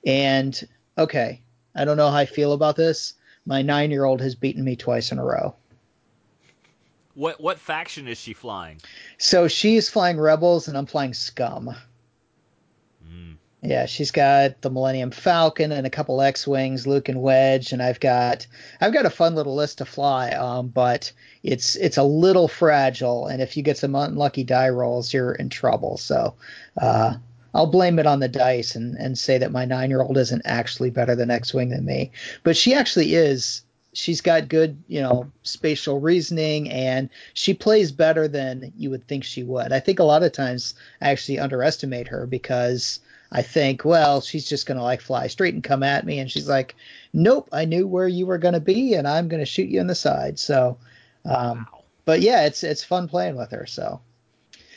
And 0.06 0.62
okay, 0.98 1.42
I 1.76 1.86
don't 1.86 1.98
know 1.98 2.10
how 2.10 2.18
I 2.18 2.26
feel 2.26 2.52
about 2.52 2.76
this. 2.76 3.14
My 3.46 3.62
nine-year-old 3.62 4.22
has 4.22 4.36
beaten 4.36 4.64
me 4.64 4.76
twice 4.76 5.12
in 5.12 5.20
a 5.20 5.26
row. 5.26 5.56
What 7.16 7.42
what 7.42 7.60
faction 7.60 8.08
is 8.08 8.18
she 8.20 8.34
flying? 8.34 8.78
So 9.18 9.48
she's 9.48 9.90
flying 9.90 10.20
Rebels, 10.20 10.68
and 10.68 10.78
I'm 10.78 10.86
flying 10.86 11.14
Scum. 11.14 11.76
Yeah, 13.62 13.88
she's 13.88 14.12
got 14.12 14.62
the 14.62 14.70
Millennium 14.70 15.12
Falcon 15.12 15.74
and 15.74 15.86
a 15.86 15.90
couple 15.90 16.22
X-wings, 16.22 16.88
Luke 16.88 17.10
and 17.10 17.22
Wedge, 17.22 17.74
and 17.74 17.84
I've 17.84 18.00
got 18.00 18.48
I've 18.80 18.94
got 18.94 19.06
a 19.06 19.10
fun 19.10 19.36
little 19.36 19.56
list 19.56 19.80
to 19.80 19.86
fly. 19.86 20.32
Um, 20.32 20.70
but 20.70 21.12
it's 21.44 21.76
it's 21.76 21.98
a 21.98 22.04
little 22.04 22.48
fragile, 22.48 23.28
and 23.28 23.42
if 23.42 23.58
you 23.58 23.64
get 23.64 23.78
some 23.78 23.96
unlucky 23.96 24.46
die 24.46 24.70
rolls, 24.70 25.14
you're 25.14 25.34
in 25.34 25.50
trouble. 25.50 25.98
So, 25.98 26.36
uh, 26.82 27.16
I'll 27.54 27.68
blame 27.68 28.00
it 28.00 28.06
on 28.06 28.20
the 28.20 28.28
dice 28.28 28.76
and 28.76 28.96
and 28.98 29.18
say 29.18 29.38
that 29.38 29.52
my 29.52 29.66
nine 29.66 29.90
year 29.90 30.02
old 30.02 30.18
isn't 30.18 30.44
actually 30.46 30.90
better 30.90 31.16
than 31.16 31.32
X-wing 31.32 31.70
than 31.70 31.86
me, 31.86 32.12
but 32.44 32.58
she 32.58 32.74
actually 32.74 33.16
is. 33.16 33.64
She's 33.92 34.22
got 34.22 34.50
good, 34.50 34.82
you 34.88 35.02
know, 35.02 35.32
spatial 35.42 36.00
reasoning, 36.00 36.70
and 36.70 37.10
she 37.34 37.56
plays 37.56 37.92
better 37.92 38.28
than 38.28 38.72
you 38.78 38.92
would 38.92 39.08
think 39.08 39.24
she 39.24 39.44
would. 39.44 39.74
I 39.74 39.80
think 39.80 39.98
a 39.98 40.04
lot 40.04 40.22
of 40.22 40.32
times 40.32 40.76
I 41.02 41.10
actually 41.10 41.40
underestimate 41.40 42.08
her 42.08 42.28
because 42.28 43.00
I 43.32 43.42
think, 43.42 43.86
well, 43.86 44.22
she's 44.22 44.48
just 44.48 44.66
going 44.66 44.78
to 44.78 44.84
like 44.84 45.02
fly 45.02 45.28
straight 45.28 45.54
and 45.54 45.64
come 45.64 45.84
at 45.84 46.06
me. 46.06 46.20
And 46.20 46.32
she's 46.32 46.50
like, 46.50 46.76
nope, 47.14 47.48
I 47.52 47.66
knew 47.66 47.88
where 47.88 48.08
you 48.08 48.26
were 48.26 48.38
going 48.38 48.56
to 48.56 48.60
be 48.60 48.96
and 48.96 49.08
I'm 49.08 49.28
going 49.28 49.42
to 49.42 49.46
shoot 49.46 49.70
you 49.70 49.80
in 49.80 49.88
the 49.88 49.96
side. 49.96 50.40
So, 50.40 50.78
um, 51.26 51.68
wow. 51.72 51.84
but 52.06 52.22
yeah, 52.22 52.46
it's, 52.46 52.64
it's 52.64 52.84
fun 52.84 53.08
playing 53.08 53.36
with 53.36 53.52
her. 53.52 53.66
So 53.68 54.02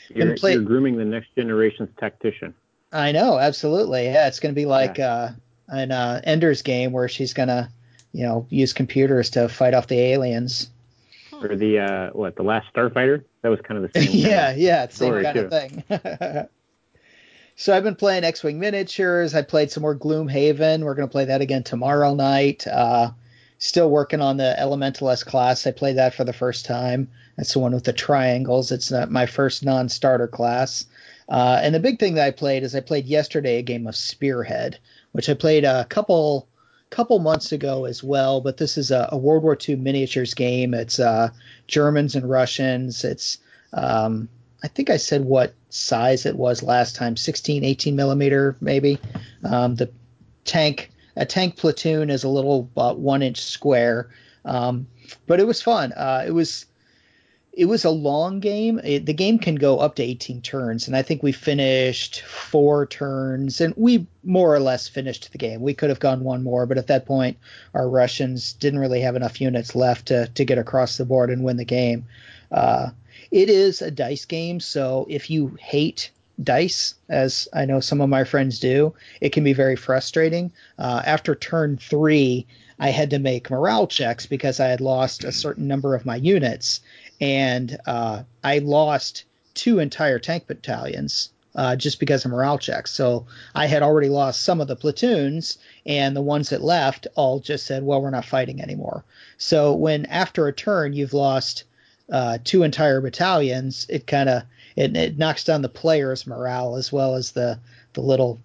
you're, 0.09 0.35
play- 0.35 0.53
you're 0.53 0.61
grooming 0.61 0.97
the 0.97 1.05
next 1.05 1.29
generation's 1.35 1.89
tactician. 1.99 2.53
I 2.93 3.11
know. 3.11 3.37
Absolutely. 3.37 4.05
Yeah. 4.05 4.27
It's 4.27 4.39
going 4.39 4.53
to 4.53 4.59
be 4.59 4.65
like, 4.65 4.97
yeah. 4.97 5.13
uh, 5.13 5.31
an, 5.67 5.91
uh, 5.91 6.21
Ender's 6.23 6.61
game 6.61 6.91
where 6.91 7.09
she's 7.09 7.33
going 7.33 7.49
to, 7.49 7.69
you 8.13 8.23
know, 8.25 8.45
use 8.49 8.71
computers 8.71 9.31
to 9.31 9.49
fight 9.49 9.73
off 9.73 9.87
the 9.87 9.99
aliens. 9.99 10.69
Or 11.41 11.55
the, 11.55 11.79
uh, 11.79 12.09
what, 12.11 12.35
the 12.35 12.43
last 12.43 12.71
Starfighter? 12.73 13.23
That 13.41 13.49
was 13.49 13.59
kind 13.61 13.83
of 13.83 13.91
the 13.91 14.01
same. 14.01 14.09
yeah. 14.13 14.53
Yeah. 14.55 14.87
Same 14.87 15.21
kind 15.23 15.35
too. 15.35 15.45
of 15.45 15.51
thing. 15.51 16.47
So 17.55 17.75
I've 17.75 17.83
been 17.83 17.95
playing 17.95 18.23
X-wing 18.23 18.59
miniatures. 18.59 19.35
I 19.35 19.43
played 19.43 19.71
some 19.71 19.81
more 19.83 19.95
Gloomhaven. 19.95 20.83
We're 20.83 20.95
going 20.95 21.07
to 21.07 21.11
play 21.11 21.25
that 21.25 21.41
again 21.41 21.63
tomorrow 21.63 22.15
night. 22.15 22.65
Uh, 22.65 23.11
still 23.59 23.89
working 23.89 24.21
on 24.21 24.37
the 24.37 24.55
Elementalist 24.59 25.25
class. 25.25 25.67
I 25.67 25.71
played 25.71 25.97
that 25.97 26.15
for 26.15 26.23
the 26.23 26.33
first 26.33 26.65
time. 26.65 27.09
That's 27.37 27.53
the 27.53 27.59
one 27.59 27.73
with 27.73 27.83
the 27.83 27.93
triangles. 27.93 28.71
It's 28.71 28.91
not 28.91 29.11
my 29.11 29.25
first 29.27 29.63
non-starter 29.63 30.27
class. 30.27 30.85
Uh, 31.29 31.59
and 31.61 31.73
the 31.73 31.79
big 31.79 31.99
thing 31.99 32.15
that 32.15 32.27
I 32.27 32.31
played 32.31 32.63
is 32.63 32.75
I 32.75 32.79
played 32.81 33.05
yesterday 33.05 33.57
a 33.57 33.63
game 33.63 33.87
of 33.87 33.95
Spearhead, 33.95 34.79
which 35.11 35.29
I 35.29 35.33
played 35.33 35.63
a 35.63 35.85
couple 35.85 36.47
couple 36.89 37.17
months 37.17 37.51
ago 37.51 37.85
as 37.85 38.03
well. 38.03 38.39
But 38.39 38.57
this 38.57 38.77
is 38.77 38.91
a, 38.91 39.09
a 39.11 39.17
World 39.17 39.43
War 39.43 39.57
II 39.67 39.77
miniatures 39.77 40.33
game. 40.33 40.73
It's 40.73 40.99
uh, 40.99 41.29
Germans 41.67 42.15
and 42.15 42.29
Russians. 42.29 43.03
It's 43.03 43.39
um, 43.73 44.29
I 44.63 44.67
think 44.67 44.89
I 44.89 44.97
said 44.97 45.25
what 45.25 45.53
size 45.69 46.25
it 46.25 46.35
was 46.35 46.63
last 46.63 46.95
time 46.95 47.17
16, 47.17 47.63
18 47.63 47.95
millimeter, 47.95 48.55
maybe. 48.61 48.97
Um, 49.43 49.75
the 49.75 49.91
tank, 50.45 50.89
a 51.15 51.25
tank 51.25 51.57
platoon 51.57 52.09
is 52.09 52.23
a 52.23 52.29
little 52.29 52.69
about 52.71 52.99
one 52.99 53.21
inch 53.21 53.41
square. 53.41 54.09
Um, 54.45 54.87
but 55.27 55.39
it 55.39 55.47
was 55.47 55.61
fun. 55.61 55.91
Uh, 55.93 56.23
it 56.25 56.31
was 56.31 56.65
it 57.55 57.65
was 57.65 57.85
a 57.85 57.89
long 57.91 58.39
game. 58.39 58.79
It, 58.83 59.05
the 59.05 59.13
game 59.13 59.37
can 59.37 59.55
go 59.55 59.77
up 59.77 59.95
to 59.95 60.03
18 60.03 60.41
turns, 60.41 60.87
and 60.87 60.95
I 60.95 61.03
think 61.03 61.21
we 61.21 61.31
finished 61.31 62.21
four 62.21 62.87
turns, 62.87 63.61
and 63.61 63.75
we 63.77 64.07
more 64.23 64.53
or 64.53 64.59
less 64.59 64.87
finished 64.87 65.31
the 65.31 65.37
game. 65.37 65.61
We 65.61 65.75
could 65.75 65.89
have 65.89 65.99
gone 65.99 66.23
one 66.23 66.43
more, 66.43 66.65
but 66.65 66.79
at 66.79 66.87
that 66.87 67.05
point, 67.05 67.37
our 67.75 67.87
Russians 67.87 68.53
didn't 68.53 68.79
really 68.79 69.01
have 69.01 69.15
enough 69.15 69.39
units 69.39 69.75
left 69.75 70.07
to 70.07 70.27
to 70.27 70.45
get 70.45 70.57
across 70.57 70.97
the 70.97 71.05
board 71.05 71.29
and 71.29 71.43
win 71.43 71.57
the 71.57 71.65
game. 71.65 72.05
Uh, 72.51 72.89
it 73.29 73.49
is 73.49 73.81
a 73.81 73.91
dice 73.91 74.25
game, 74.25 74.59
so 74.59 75.05
if 75.07 75.29
you 75.29 75.55
hate 75.59 76.09
dice, 76.41 76.95
as 77.09 77.47
I 77.53 77.65
know 77.65 77.79
some 77.79 78.01
of 78.01 78.09
my 78.09 78.23
friends 78.23 78.59
do, 78.59 78.95
it 79.21 79.29
can 79.29 79.43
be 79.43 79.53
very 79.53 79.75
frustrating. 79.75 80.51
Uh, 80.79 81.03
after 81.05 81.35
turn 81.35 81.77
three, 81.77 82.47
I 82.79 82.89
had 82.89 83.11
to 83.11 83.19
make 83.19 83.51
morale 83.51 83.87
checks 83.87 84.25
because 84.25 84.59
I 84.59 84.67
had 84.67 84.81
lost 84.81 85.23
a 85.23 85.31
certain 85.31 85.67
number 85.67 85.95
of 85.95 86.05
my 86.05 86.15
units, 86.15 86.81
and 87.21 87.77
uh, 87.85 88.23
I 88.43 88.59
lost 88.59 89.25
two 89.53 89.79
entire 89.79 90.19
tank 90.19 90.47
battalions 90.47 91.29
uh, 91.55 91.75
just 91.75 91.99
because 91.99 92.25
of 92.25 92.31
morale 92.31 92.57
checks. 92.57 92.91
So 92.91 93.27
I 93.53 93.67
had 93.67 93.83
already 93.83 94.09
lost 94.09 94.41
some 94.41 94.59
of 94.61 94.67
the 94.67 94.75
platoons, 94.75 95.57
and 95.85 96.15
the 96.15 96.21
ones 96.21 96.49
that 96.49 96.63
left 96.63 97.07
all 97.15 97.39
just 97.39 97.65
said, 97.65 97.83
"Well, 97.83 98.01
we're 98.01 98.09
not 98.09 98.25
fighting 98.25 98.61
anymore." 98.61 99.03
So 99.37 99.73
when 99.73 100.05
after 100.07 100.47
a 100.47 100.53
turn 100.53 100.93
you've 100.93 101.13
lost 101.13 101.65
uh, 102.11 102.39
two 102.43 102.63
entire 102.63 103.01
battalions, 103.01 103.85
it 103.89 104.07
kind 104.07 104.29
of 104.29 104.43
it, 104.75 104.95
it 104.95 105.17
knocks 105.17 105.43
down 105.43 105.61
the 105.61 105.69
players' 105.69 106.27
morale 106.27 106.75
as 106.75 106.91
well 106.91 107.15
as 107.15 107.31
the 107.31 107.59
the 107.93 108.01
little 108.01 108.39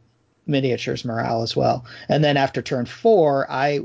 miniatures 0.47 1.05
morale 1.05 1.43
as 1.43 1.55
well. 1.57 1.85
And 2.09 2.25
then 2.25 2.37
after 2.37 2.63
turn 2.63 2.87
four, 2.87 3.51
I 3.51 3.81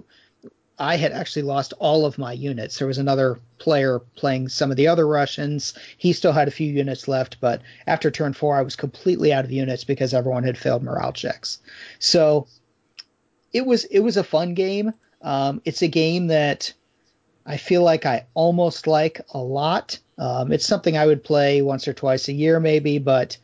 I 0.80 0.96
had 0.98 1.12
actually 1.12 1.44
lost 1.44 1.74
all 1.80 2.06
of 2.06 2.18
my 2.18 2.34
units. 2.34 2.78
There 2.78 2.88
was 2.88 2.98
another 2.98 3.40
player 3.60 4.00
playing 4.16 4.50
some 4.50 4.72
of 4.72 4.78
the 4.78 4.88
other 4.88 5.08
Russians. 5.08 5.74
He 5.98 6.14
still 6.14 6.32
had 6.32 6.48
a 6.48 6.52
few 6.52 6.72
units 6.72 7.08
left, 7.08 7.40
but 7.40 7.62
after 7.86 8.10
turn 8.10 8.34
four, 8.34 8.56
I 8.56 8.64
was 8.64 8.76
completely 8.76 9.32
out 9.32 9.46
of 9.46 9.52
units 9.52 9.84
because 9.84 10.14
everyone 10.14 10.44
had 10.44 10.58
failed 10.58 10.84
morale 10.84 11.14
checks. 11.14 11.60
So 12.00 12.48
it 13.52 13.66
was 13.66 13.86
it 13.86 14.00
was 14.00 14.18
a 14.18 14.24
fun 14.24 14.56
game. 14.56 14.94
Um, 15.22 15.62
it's 15.64 15.84
a 15.84 15.88
game 15.88 16.28
that 16.28 16.74
I 17.46 17.58
feel 17.58 17.84
like 17.84 18.06
I 18.06 18.26
almost 18.34 18.88
like 18.88 19.22
a 19.32 19.40
lot. 19.40 20.00
Um, 20.18 20.52
it's 20.52 20.66
something 20.66 20.98
I 20.98 21.06
would 21.06 21.24
play 21.24 21.62
once 21.62 21.88
or 21.88 21.94
twice 21.94 22.28
a 22.28 22.34
year, 22.34 22.60
maybe, 22.60 22.98
but 22.98 23.38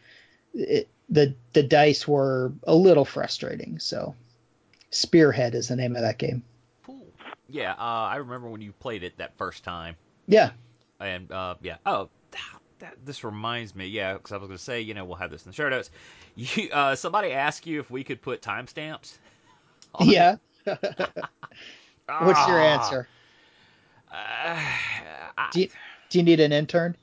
it, 0.53 0.87
the 1.09 1.35
the 1.53 1.63
dice 1.63 2.07
were 2.07 2.53
a 2.63 2.75
little 2.75 3.05
frustrating. 3.05 3.79
So, 3.79 4.15
Spearhead 4.89 5.53
is 5.53 5.67
the 5.67 5.75
name 5.75 5.95
of 5.95 6.01
that 6.01 6.17
game. 6.17 6.43
Yeah, 7.49 7.73
uh, 7.73 8.07
I 8.07 8.17
remember 8.17 8.47
when 8.49 8.61
you 8.61 8.71
played 8.73 9.03
it 9.03 9.17
that 9.17 9.37
first 9.37 9.63
time. 9.63 9.95
Yeah. 10.27 10.51
And 10.99 11.31
uh, 11.31 11.55
yeah, 11.61 11.77
oh, 11.85 12.09
that, 12.79 12.93
this 13.05 13.23
reminds 13.23 13.75
me. 13.75 13.87
Yeah, 13.87 14.13
because 14.13 14.31
I 14.31 14.37
was 14.37 14.47
going 14.47 14.57
to 14.57 14.63
say, 14.63 14.81
you 14.81 14.93
know, 14.93 15.05
we'll 15.05 15.17
have 15.17 15.31
this 15.31 15.45
in 15.45 15.51
the 15.51 15.55
show 15.55 15.69
notes. 15.69 15.91
You, 16.35 16.69
uh, 16.71 16.95
somebody 16.95 17.33
asked 17.33 17.67
you 17.67 17.81
if 17.81 17.91
we 17.91 18.05
could 18.05 18.21
put 18.21 18.41
timestamps. 18.41 19.17
Yeah. 19.99 20.37
What's 20.63 22.47
your 22.47 22.59
answer? 22.59 23.09
Uh, 24.09 24.57
do, 25.51 25.61
you, 25.61 25.69
do 26.09 26.19
you 26.19 26.23
need 26.23 26.39
an 26.39 26.53
intern? 26.53 26.95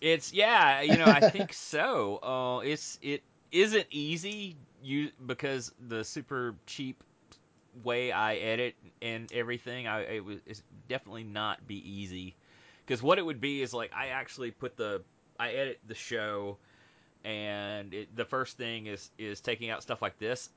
It's 0.00 0.32
yeah, 0.32 0.80
you 0.80 0.96
know, 0.96 1.04
I 1.04 1.28
think 1.28 1.52
so. 1.52 2.16
Uh, 2.22 2.58
it's 2.60 2.98
it 3.02 3.22
isn't 3.50 3.86
easy 3.90 4.56
you 4.82 5.10
because 5.26 5.72
the 5.88 6.02
super 6.02 6.54
cheap 6.66 7.02
way 7.82 8.12
I 8.12 8.36
edit 8.36 8.74
and 9.00 9.30
everything, 9.32 9.86
I 9.86 10.02
it 10.02 10.24
was 10.24 10.38
it's 10.46 10.62
definitely 10.88 11.24
not 11.24 11.66
be 11.66 11.76
easy. 11.88 12.36
Because 12.84 13.02
what 13.02 13.18
it 13.18 13.22
would 13.22 13.40
be 13.40 13.62
is 13.62 13.72
like 13.72 13.92
I 13.94 14.08
actually 14.08 14.50
put 14.50 14.76
the 14.76 15.02
I 15.38 15.52
edit 15.52 15.80
the 15.86 15.94
show, 15.94 16.58
and 17.24 17.92
it, 17.94 18.14
the 18.16 18.24
first 18.24 18.56
thing 18.56 18.86
is 18.86 19.10
is 19.18 19.40
taking 19.40 19.70
out 19.70 19.82
stuff 19.82 20.02
like 20.02 20.18
this, 20.18 20.50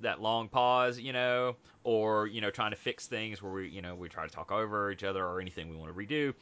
that 0.00 0.20
long 0.20 0.48
pause, 0.48 0.98
you 0.98 1.12
know, 1.12 1.56
or 1.82 2.26
you 2.26 2.40
know, 2.40 2.50
trying 2.50 2.70
to 2.70 2.76
fix 2.76 3.06
things 3.06 3.42
where 3.42 3.52
we, 3.52 3.68
you 3.68 3.82
know, 3.82 3.94
we 3.94 4.08
try 4.08 4.26
to 4.26 4.32
talk 4.32 4.52
over 4.52 4.90
each 4.90 5.04
other 5.04 5.24
or 5.24 5.40
anything 5.40 5.68
we 5.68 5.76
want 5.76 5.94
to 5.94 5.98
redo. 5.98 6.34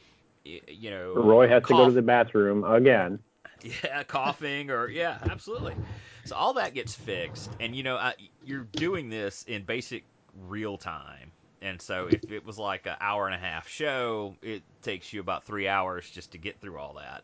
You 0.45 0.89
know, 0.89 1.13
Roy 1.13 1.47
has 1.47 1.63
cough. 1.63 1.69
to 1.69 1.73
go 1.73 1.85
to 1.85 1.91
the 1.91 2.01
bathroom 2.01 2.63
again. 2.63 3.19
Yeah, 3.63 4.03
coughing 4.03 4.69
or 4.71 4.89
yeah, 4.89 5.17
absolutely. 5.29 5.75
So 6.25 6.35
all 6.35 6.53
that 6.53 6.73
gets 6.73 6.93
fixed, 6.95 7.55
and 7.59 7.75
you 7.75 7.83
know, 7.83 7.95
I, 7.95 8.13
you're 8.45 8.67
doing 8.75 9.09
this 9.09 9.43
in 9.47 9.63
basic 9.63 10.03
real 10.47 10.77
time. 10.77 11.31
And 11.61 11.81
so 11.81 12.07
if 12.07 12.29
it 12.29 12.45
was 12.45 12.59
like 12.59 12.85
an 12.87 12.95
hour 12.99 13.25
and 13.25 13.33
a 13.33 13.37
half 13.37 13.69
show, 13.69 14.35
it 14.41 14.63
takes 14.81 15.13
you 15.13 15.21
about 15.21 15.45
three 15.45 15.67
hours 15.67 16.09
just 16.09 16.33
to 16.33 16.37
get 16.37 16.59
through 16.59 16.77
all 16.77 16.95
that. 16.95 17.23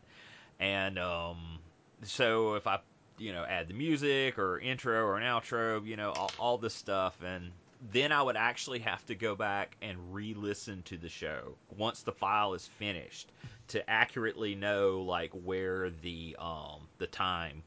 And 0.58 0.98
um, 0.98 1.58
so 2.04 2.54
if 2.54 2.66
I 2.66 2.80
you 3.20 3.34
know, 3.34 3.44
add 3.44 3.68
the 3.68 3.74
music 3.74 4.38
or 4.38 4.58
intro 4.58 5.04
or 5.04 5.18
an 5.18 5.22
outro, 5.22 5.86
you 5.86 5.96
know, 5.96 6.10
all, 6.10 6.32
all 6.38 6.58
this 6.58 6.74
stuff. 6.74 7.22
And 7.22 7.52
then 7.92 8.12
I 8.12 8.22
would 8.22 8.36
actually 8.36 8.78
have 8.80 9.04
to 9.06 9.14
go 9.14 9.36
back 9.36 9.76
and 9.82 10.14
re 10.14 10.34
listen 10.34 10.82
to 10.84 10.96
the 10.96 11.08
show 11.08 11.56
once 11.76 12.02
the 12.02 12.12
file 12.12 12.54
is 12.54 12.66
finished 12.66 13.30
to 13.70 13.90
accurately 13.90 14.54
know, 14.54 15.00
like, 15.00 15.32
where 15.32 15.90
the, 15.90 16.36
um, 16.38 16.88
the 16.98 17.06
time 17.06 17.62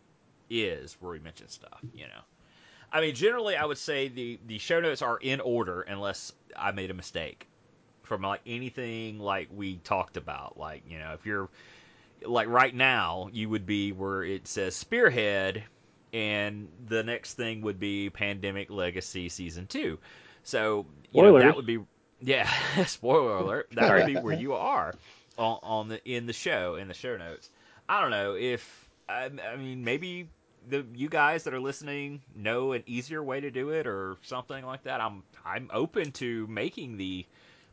is 0.49 0.97
where 0.99 1.11
we 1.11 1.19
mention 1.19 1.49
stuff, 1.49 1.79
you 1.93 2.05
know. 2.05 2.21
I 2.91 3.01
mean, 3.01 3.15
generally, 3.15 3.55
I 3.55 3.65
would 3.65 3.79
say 3.79 4.07
the, 4.07 4.39
the 4.45 4.59
show 4.59 4.79
notes 4.79 5.01
are 5.01 5.17
in 5.17 5.41
order 5.41 5.81
unless 5.81 6.31
I 6.55 6.71
made 6.71 6.91
a 6.91 6.93
mistake 6.93 7.47
from 8.03 8.21
like 8.21 8.41
anything 8.45 9.19
like 9.19 9.49
we 9.51 9.77
talked 9.77 10.17
about. 10.17 10.57
Like, 10.57 10.83
you 10.87 10.99
know, 10.99 11.13
if 11.13 11.25
you're 11.25 11.49
like 12.23 12.47
right 12.47 12.73
now, 12.73 13.29
you 13.33 13.49
would 13.49 13.65
be 13.65 13.91
where 13.91 14.23
it 14.23 14.47
says 14.47 14.75
Spearhead, 14.75 15.63
and 16.13 16.67
the 16.85 17.03
next 17.03 17.33
thing 17.33 17.61
would 17.61 17.79
be 17.79 18.11
Pandemic 18.11 18.69
Legacy 18.69 19.29
Season 19.29 19.65
Two. 19.65 19.97
So 20.43 20.85
you 21.11 21.23
know, 21.23 21.39
that 21.39 21.55
would 21.55 21.65
be 21.65 21.79
yeah. 22.21 22.47
spoiler 22.85 23.37
alert. 23.37 23.69
That 23.71 23.91
would 23.91 24.13
be 24.13 24.21
where 24.21 24.35
you 24.35 24.53
are 24.53 24.93
on, 25.37 25.59
on 25.63 25.87
the 25.89 26.03
in 26.09 26.25
the 26.25 26.33
show 26.33 26.75
in 26.75 26.87
the 26.87 26.93
show 26.93 27.17
notes. 27.17 27.49
I 27.87 28.01
don't 28.01 28.11
know 28.11 28.35
if 28.35 28.89
I, 29.09 29.29
I 29.51 29.55
mean 29.57 29.83
maybe 29.83 30.29
the 30.69 30.85
you 30.95 31.09
guys 31.09 31.43
that 31.43 31.53
are 31.53 31.59
listening 31.59 32.21
know 32.35 32.71
an 32.71 32.83
easier 32.85 33.23
way 33.23 33.41
to 33.41 33.51
do 33.51 33.69
it 33.69 33.87
or 33.87 34.17
something 34.23 34.65
like 34.65 34.83
that, 34.83 35.01
I'm 35.01 35.23
I'm 35.45 35.69
open 35.73 36.11
to 36.13 36.47
making 36.47 36.97
the 36.97 37.25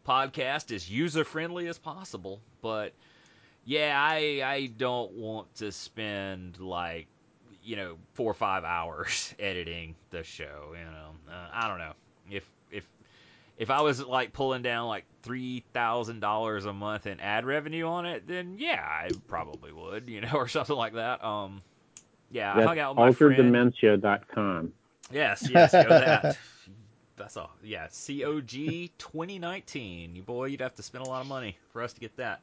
podcast 0.07 0.75
as 0.75 0.91
user 0.91 1.25
friendly 1.25 1.69
as 1.69 1.79
possible. 1.79 2.41
But 2.63 2.93
yeah, 3.65 3.99
I 4.01 4.43
I 4.45 4.67
don't 4.77 5.13
want 5.13 5.55
to 5.57 5.73
spend 5.73 6.59
like 6.59 7.07
you 7.63 7.77
know 7.77 7.97
four 8.15 8.31
or 8.31 8.35
five 8.35 8.65
hours 8.65 9.35
editing 9.39 9.95
the 10.11 10.25
show. 10.25 10.75
You 10.77 10.85
know, 10.85 11.11
uh, 11.31 11.49
I 11.53 11.69
don't 11.69 11.79
know 11.79 11.93
if 12.31 12.49
if 13.61 13.69
I 13.71 13.83
was 13.83 14.03
like 14.03 14.33
pulling 14.33 14.63
down 14.63 14.89
like 14.89 15.05
three 15.23 15.63
thousand 15.75 16.21
dollars 16.21 16.65
a 16.65 16.73
month 16.73 17.07
in 17.07 17.21
ad 17.21 17.45
revenue 17.45 17.85
on 17.85 18.07
it, 18.07 18.27
then 18.27 18.57
yeah, 18.59 18.81
I 18.83 19.11
probably 19.29 19.71
would, 19.71 20.09
you 20.09 20.23
know, 20.23 20.31
or 20.35 20.49
something 20.49 20.75
like 20.75 20.95
that. 20.95 21.23
Um, 21.23 21.61
yeah, 22.33 22.55
That's 22.55 22.65
I 22.65 22.69
hung 22.69 22.79
out 22.79 22.97
with 22.97 23.05
my 23.05 23.13
friend. 23.13 23.55
alterdementia.com. 23.55 24.73
Yes, 25.13 25.47
yes, 25.49 25.73
go 25.73 25.89
that. 25.89 26.39
That's 27.19 27.37
all. 27.37 27.51
Yeah, 27.63 27.89
COG 27.89 28.49
2019. 28.97 30.17
You 30.17 30.23
boy, 30.23 30.47
you'd 30.47 30.63
have 30.63 30.75
to 30.77 30.83
spend 30.83 31.05
a 31.05 31.09
lot 31.09 31.21
of 31.21 31.27
money 31.27 31.59
for 31.71 31.83
us 31.83 31.93
to 31.93 32.01
get 32.01 32.17
that. 32.17 32.41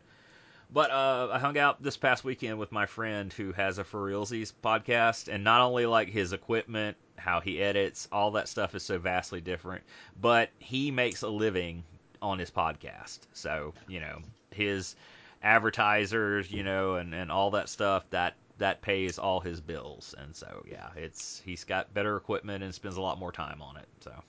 But 0.69 0.91
uh, 0.91 1.29
I 1.33 1.39
hung 1.39 1.57
out 1.57 1.83
this 1.83 1.97
past 1.97 2.24
weekend 2.24 2.57
with 2.57 2.71
my 2.71 2.86
friend 2.86 3.33
who 3.33 3.51
has 3.53 3.77
a 3.79 3.83
For 3.83 4.00
Realsies 4.09 4.53
podcast, 4.63 5.27
and 5.27 5.43
not 5.43 5.59
only 5.62 5.86
like 5.86 6.09
his 6.09 6.31
equipment, 6.33 6.97
how 7.17 7.41
he 7.41 7.62
edits, 7.62 8.07
all 8.13 8.31
that 8.31 8.47
stuff 8.47 8.74
is 8.75 8.83
so 8.83 8.97
vastly 8.97 9.41
different, 9.41 9.83
but 10.19 10.51
he 10.59 10.89
makes 10.91 11.21
a 11.21 11.27
living 11.29 11.83
on 12.21 12.39
his 12.39 12.50
podcast. 12.51 13.19
So 13.33 13.74
you 13.88 14.00
know 14.00 14.21
his 14.51 14.95
advertisers, 15.41 16.51
you 16.51 16.63
know, 16.63 16.95
and, 16.95 17.13
and 17.13 17.31
all 17.31 17.51
that 17.51 17.69
stuff 17.69 18.09
that 18.12 18.36
that 18.57 18.81
pays 18.81 19.19
all 19.19 19.39
his 19.41 19.59
bills. 19.62 20.15
And 20.17 20.36
so 20.36 20.63
yeah, 20.65 20.89
it's 20.95 21.41
he's 21.43 21.63
got 21.65 21.93
better 21.93 22.15
equipment 22.17 22.63
and 22.63 22.74
spends 22.74 22.95
a 22.97 23.01
lot 23.01 23.19
more 23.19 23.31
time 23.33 23.62
on 23.62 23.77
it. 23.77 23.88
So 24.00 24.24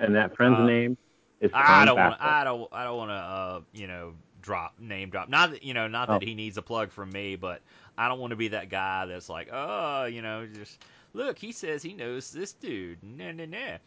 And 0.00 0.14
that 0.14 0.36
friend's 0.36 0.58
Uh, 0.58 0.60
name 0.60 0.96
is 1.40 1.52
I 1.52 1.84
don't 1.86 2.02
want. 2.02 2.20
I 2.20 2.44
don't 2.44 2.68
I 2.72 2.84
don't 2.84 2.96
want 2.98 3.10
to 3.10 3.14
uh, 3.14 3.60
you 3.72 3.86
know 3.86 4.14
drop 4.44 4.78
name 4.78 5.10
drop. 5.10 5.28
Not 5.28 5.50
that 5.52 5.62
you 5.64 5.74
know 5.74 5.88
not 5.88 6.08
that 6.08 6.22
Oh. 6.22 6.26
he 6.26 6.34
needs 6.34 6.56
a 6.58 6.62
plug 6.62 6.90
from 6.92 7.10
me, 7.10 7.36
but 7.36 7.62
I 7.98 8.08
don't 8.08 8.20
want 8.20 8.30
to 8.32 8.36
be 8.36 8.48
that 8.48 8.68
guy 8.68 9.06
that's 9.06 9.28
like 9.28 9.48
oh 9.52 10.04
you 10.04 10.22
know 10.22 10.46
just 10.46 10.84
look 11.14 11.38
he 11.38 11.50
says 11.52 11.82
he 11.82 11.94
knows 11.94 12.30
this 12.30 12.52
dude 12.52 12.98
nah 13.02 13.32
nah 13.32 13.46
nah. 13.46 13.78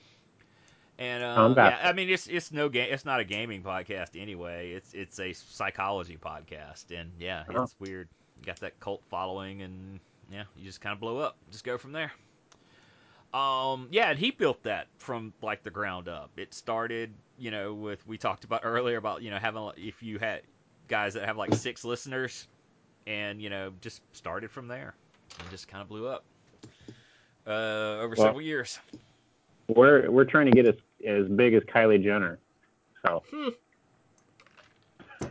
And 1.00 1.24
uh, 1.24 1.54
yeah, 1.70 1.80
I 1.90 1.94
mean 1.94 2.10
it's 2.10 2.26
it's 2.28 2.52
no 2.52 2.70
game 2.70 2.88
it's 2.92 3.06
not 3.06 3.20
a 3.20 3.24
gaming 3.24 3.62
podcast 3.62 4.20
anyway. 4.20 4.72
It's 4.72 4.94
it's 4.94 5.20
a 5.20 5.32
psychology 5.34 6.18
podcast, 6.20 6.86
and 6.98 7.12
yeah, 7.20 7.44
Uh-huh. 7.48 7.64
it's 7.64 7.76
weird. 7.80 8.08
You 8.40 8.46
got 8.46 8.60
that 8.62 8.80
cult 8.80 9.04
following, 9.10 9.62
and 9.62 10.00
yeah, 10.32 10.44
you 10.58 10.66
just 10.66 10.82
kind 10.82 10.94
of 10.94 11.00
blow 11.00 11.20
up. 11.20 11.38
Just 11.52 11.64
go 11.64 11.78
from 11.78 11.92
there. 11.92 12.12
Um, 13.38 13.88
yeah, 13.92 14.10
and 14.10 14.18
he 14.18 14.32
built 14.32 14.64
that 14.64 14.88
from 14.98 15.32
like 15.42 15.62
the 15.64 15.70
ground 15.70 16.08
up. 16.08 16.32
It 16.38 16.54
started, 16.54 17.14
you 17.38 17.52
know, 17.52 17.74
with 17.74 18.06
we 18.08 18.18
talked 18.18 18.44
about 18.46 18.62
earlier 18.64 18.98
about 18.98 19.22
you 19.22 19.30
know 19.30 19.38
having 19.38 19.70
if 19.78 20.02
you 20.02 20.18
had 20.18 20.42
guys 20.88 21.14
that 21.14 21.26
have 21.26 21.38
like 21.38 21.54
six 21.54 21.84
listeners, 21.84 22.48
and 23.06 23.40
you 23.42 23.50
know 23.50 23.72
just 23.82 24.02
started 24.14 24.50
from 24.50 24.68
there 24.68 24.96
and 25.40 25.50
just 25.52 25.68
kind 25.68 25.84
of 25.84 25.88
blew 25.90 26.08
up 26.08 26.24
uh, 27.46 27.52
over 28.00 28.16
Well- 28.18 28.28
several 28.28 28.42
years. 28.42 28.80
We're 29.68 30.10
we're 30.10 30.24
trying 30.26 30.46
to 30.46 30.52
get 30.52 30.66
as 30.66 30.76
as 31.06 31.28
big 31.28 31.54
as 31.54 31.62
Kylie 31.64 32.02
Jenner. 32.02 32.40
So 33.06 33.22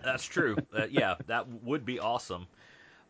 That's 0.04 0.24
true. 0.24 0.56
uh, 0.76 0.86
yeah, 0.90 1.14
that 1.26 1.48
would 1.64 1.84
be 1.86 1.98
awesome. 1.98 2.46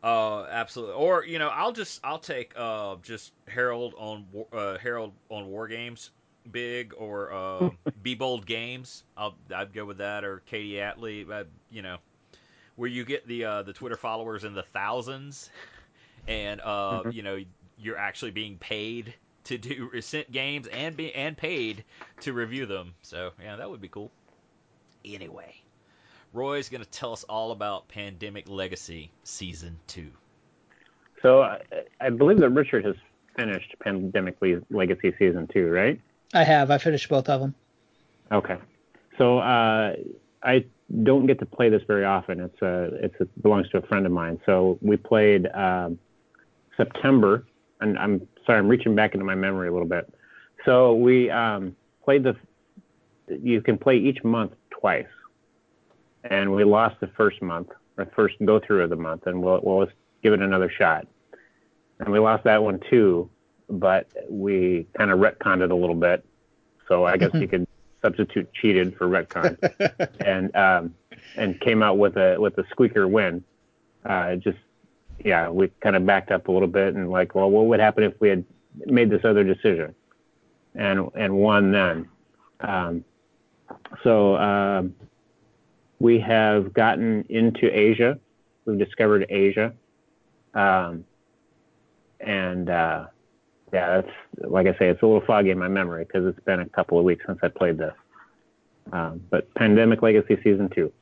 Uh, 0.03 0.45
absolutely. 0.45 0.95
Or 0.95 1.25
you 1.25 1.39
know, 1.39 1.49
I'll 1.49 1.73
just 1.73 2.01
I'll 2.05 2.19
take 2.19 2.53
uh 2.57 2.97
just 3.03 3.33
Harold 3.49 3.95
on 3.99 4.27
War- 4.33 4.49
uh, 4.53 4.79
Harold 4.79 5.13
on 5.31 5.47
War 5.49 5.69
Games 5.69 6.11
big 6.51 6.95
or 6.97 7.33
uh, 7.33 7.71
Be 8.03 8.15
Bold 8.15 8.47
Games. 8.47 9.05
I'll 9.17 9.37
I'd 9.55 9.73
go 9.73 9.85
with 9.85 9.99
that 9.99 10.25
or 10.25 10.41
Katie 10.47 10.75
Aidley. 10.75 11.29
Uh, 11.31 11.45
you 11.71 11.83
know, 11.83 11.97
where 12.77 12.89
you 12.89 13.05
get 13.05 13.27
the 13.27 13.45
uh, 13.45 13.63
the 13.63 13.73
Twitter 13.73 13.97
followers 13.97 14.45
in 14.45 14.55
the 14.55 14.63
thousands, 14.63 15.51
and 16.29 16.61
uh, 16.61 17.05
Mhm. 17.05 17.11
you 17.11 17.23
know 17.23 17.39
you're 17.79 17.99
actually 17.99 18.31
being 18.33 18.59
paid 18.59 19.15
to 19.45 19.59
do 19.59 19.91
recent 19.95 20.31
games 20.31 20.67
and 20.69 20.97
be 20.97 21.15
and 21.15 21.37
paid 21.37 21.85
to 22.21 22.33
review 22.33 22.67
them. 22.67 22.95
So 23.03 23.33
yeah, 23.43 23.57
that 23.57 23.71
would 23.71 23.81
be 23.81 23.89
cool. 23.89 24.13
Anyway. 25.05 25.65
Roy's 26.33 26.69
going 26.69 26.83
to 26.83 26.91
tell 26.91 27.13
us 27.13 27.25
all 27.25 27.53
about 27.53 27.89
Pandemic 27.89 28.49
Legacy 28.49 29.11
Season 29.25 29.79
2. 29.87 30.11
so 31.23 31.43
I, 31.43 31.63
I 32.01 32.11
believe 32.11 32.39
that 32.39 32.51
Richard 32.51 32.85
has 32.85 32.97
finished 33.37 33.75
Pandemic 33.81 34.37
Legacy 34.71 35.15
season 35.19 35.47
two, 35.53 35.69
right? 35.71 36.01
I 36.35 36.43
have. 36.43 36.71
I 36.71 36.79
finished 36.79 37.09
both 37.09 37.29
of 37.29 37.41
them. 37.41 37.55
Okay. 38.33 38.57
So 39.19 39.39
uh, 39.39 39.95
I 40.43 40.65
don't 41.03 41.27
get 41.27 41.39
to 41.41 41.47
play 41.47 41.69
this 41.69 41.83
very 41.87 42.05
often. 42.05 42.41
It's 42.41 42.63
a 42.63 42.85
it's 43.05 43.15
it 43.21 43.43
belongs 43.43 43.69
to 43.71 43.79
a 43.79 43.83
friend 43.83 44.07
of 44.07 44.13
mine. 44.13 44.41
So 44.47 44.79
we 44.81 44.97
played 44.97 45.47
um, 45.49 45.99
September, 46.77 47.45
and 47.81 47.99
I'm 47.99 48.27
sorry, 48.45 48.59
I'm 48.59 48.69
reaching 48.69 48.95
back 48.95 49.15
into 49.15 49.25
my 49.25 49.35
memory 49.35 49.69
a 49.69 49.73
little 49.73 49.89
bit. 49.89 50.13
So 50.65 50.95
we 50.95 51.31
um, 51.31 51.77
played 52.05 52.25
the. 52.25 52.37
You 53.29 53.61
can 53.61 53.77
play 53.77 53.97
each 53.97 54.23
month 54.25 54.53
twice, 54.71 55.07
and 56.31 56.53
we 56.53 56.65
lost 56.65 57.01
the 57.01 57.09
first 57.09 57.43
month 57.43 57.69
or 57.97 58.07
first 58.15 58.37
go 58.45 58.61
through 58.61 58.83
of 58.83 58.91
the 58.91 58.97
month, 58.97 59.27
and 59.27 59.43
we'll 59.43 59.61
we'll 59.63 59.79
let's 59.79 59.93
give 60.23 60.33
it 60.33 60.41
another 60.41 60.71
shot. 60.71 61.07
And 61.99 62.11
we 62.11 62.19
lost 62.19 62.45
that 62.45 62.63
one 62.63 62.81
too, 62.91 63.31
but 63.69 64.09
we 64.29 64.87
kind 64.97 65.11
of 65.11 65.19
retconned 65.19 65.63
it 65.63 65.71
a 65.71 65.75
little 65.75 65.95
bit. 65.95 66.25
So 66.89 67.05
I 67.05 67.17
guess 67.17 67.31
you 67.35 67.49
could 67.49 67.67
substitute 68.03 68.53
cheated 68.53 68.97
for 68.97 69.09
retcon, 69.09 69.57
and 70.21 70.55
um, 70.55 70.95
and 71.37 71.61
came 71.61 71.83
out 71.83 71.99
with 71.99 72.17
a 72.17 72.37
with 72.39 72.57
a 72.59 72.65
squeaker 72.71 73.09
win. 73.09 73.43
Uh, 74.05 74.37
just 74.37 74.59
yeah, 75.25 75.49
we 75.49 75.69
kind 75.81 75.97
of 75.97 76.05
backed 76.07 76.31
up 76.31 76.49
a 76.49 76.53
little 76.53 76.69
bit 76.69 76.95
and 76.95 77.11
like, 77.11 77.35
well, 77.35 77.51
what 77.51 77.67
would 77.67 77.81
happen 77.81 78.05
if 78.05 78.21
we 78.21 78.29
had 78.29 78.45
made 78.87 79.11
this 79.11 79.25
other 79.25 79.45
decision, 79.45 79.95
and 80.75 81.09
and 81.15 81.37
won 81.37 81.73
then. 81.73 82.09
Um, 82.61 83.05
so 84.03 84.37
um, 84.37 84.95
we 85.99 86.19
have 86.21 86.73
gotten 86.73 87.25
into 87.29 87.67
Asia. 87.67 88.19
We've 88.65 88.79
discovered 88.79 89.27
Asia, 89.29 89.73
um, 90.55 91.05
and 92.21 92.69
uh, 92.69 93.07
yeah, 93.73 94.01
that's 94.01 94.51
like 94.51 94.67
I 94.67 94.73
say, 94.79 94.89
it's 94.89 95.03
a 95.03 95.07
little 95.07 95.25
foggy 95.27 95.51
in 95.51 95.59
my 95.59 95.69
memory 95.69 96.05
because 96.05 96.27
it's 96.27 96.45
been 96.45 96.61
a 96.61 96.69
couple 96.69 96.99
of 96.99 97.05
weeks 97.05 97.25
since 97.27 97.39
I 97.43 97.49
played 97.49 97.79
this. 97.79 97.95
Um, 98.93 99.23
but 99.31 99.53
Pandemic 99.55 100.03
Legacy 100.03 100.37
Season 100.43 100.69
Two. 100.69 100.93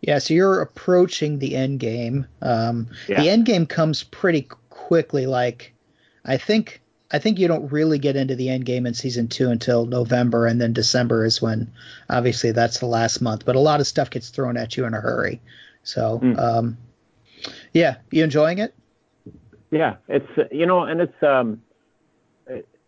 Yeah, 0.00 0.18
so 0.18 0.34
you're 0.34 0.60
approaching 0.60 1.38
the 1.38 1.56
end 1.56 1.80
game. 1.80 2.26
Um, 2.42 2.88
Yeah. 3.08 3.22
The 3.22 3.30
end 3.30 3.46
game 3.46 3.64
comes 3.66 4.02
pretty 4.02 4.46
quickly. 4.68 5.24
Like, 5.26 5.72
I 6.26 6.36
think 6.36 6.82
I 7.14 7.20
think 7.20 7.38
you 7.38 7.46
don't 7.46 7.70
really 7.70 8.00
get 8.00 8.16
into 8.16 8.34
the 8.34 8.48
end 8.48 8.64
game 8.64 8.86
in 8.86 8.92
season 8.94 9.28
two 9.28 9.48
until 9.48 9.86
November, 9.86 10.46
and 10.46 10.60
then 10.60 10.72
December 10.72 11.24
is 11.24 11.40
when, 11.40 11.70
obviously, 12.10 12.50
that's 12.50 12.80
the 12.80 12.86
last 12.86 13.22
month. 13.22 13.44
But 13.44 13.54
a 13.54 13.60
lot 13.60 13.78
of 13.78 13.86
stuff 13.86 14.10
gets 14.10 14.30
thrown 14.30 14.56
at 14.56 14.76
you 14.76 14.84
in 14.84 14.94
a 14.94 15.00
hurry. 15.00 15.40
So, 15.84 16.18
Mm. 16.18 16.36
um, 16.40 16.76
yeah, 17.72 17.98
you 18.10 18.24
enjoying 18.24 18.58
it? 18.58 18.74
Yeah, 19.70 19.94
it's 20.08 20.26
you 20.50 20.66
know, 20.66 20.82
and 20.82 21.00
it's 21.00 21.22
um, 21.22 21.62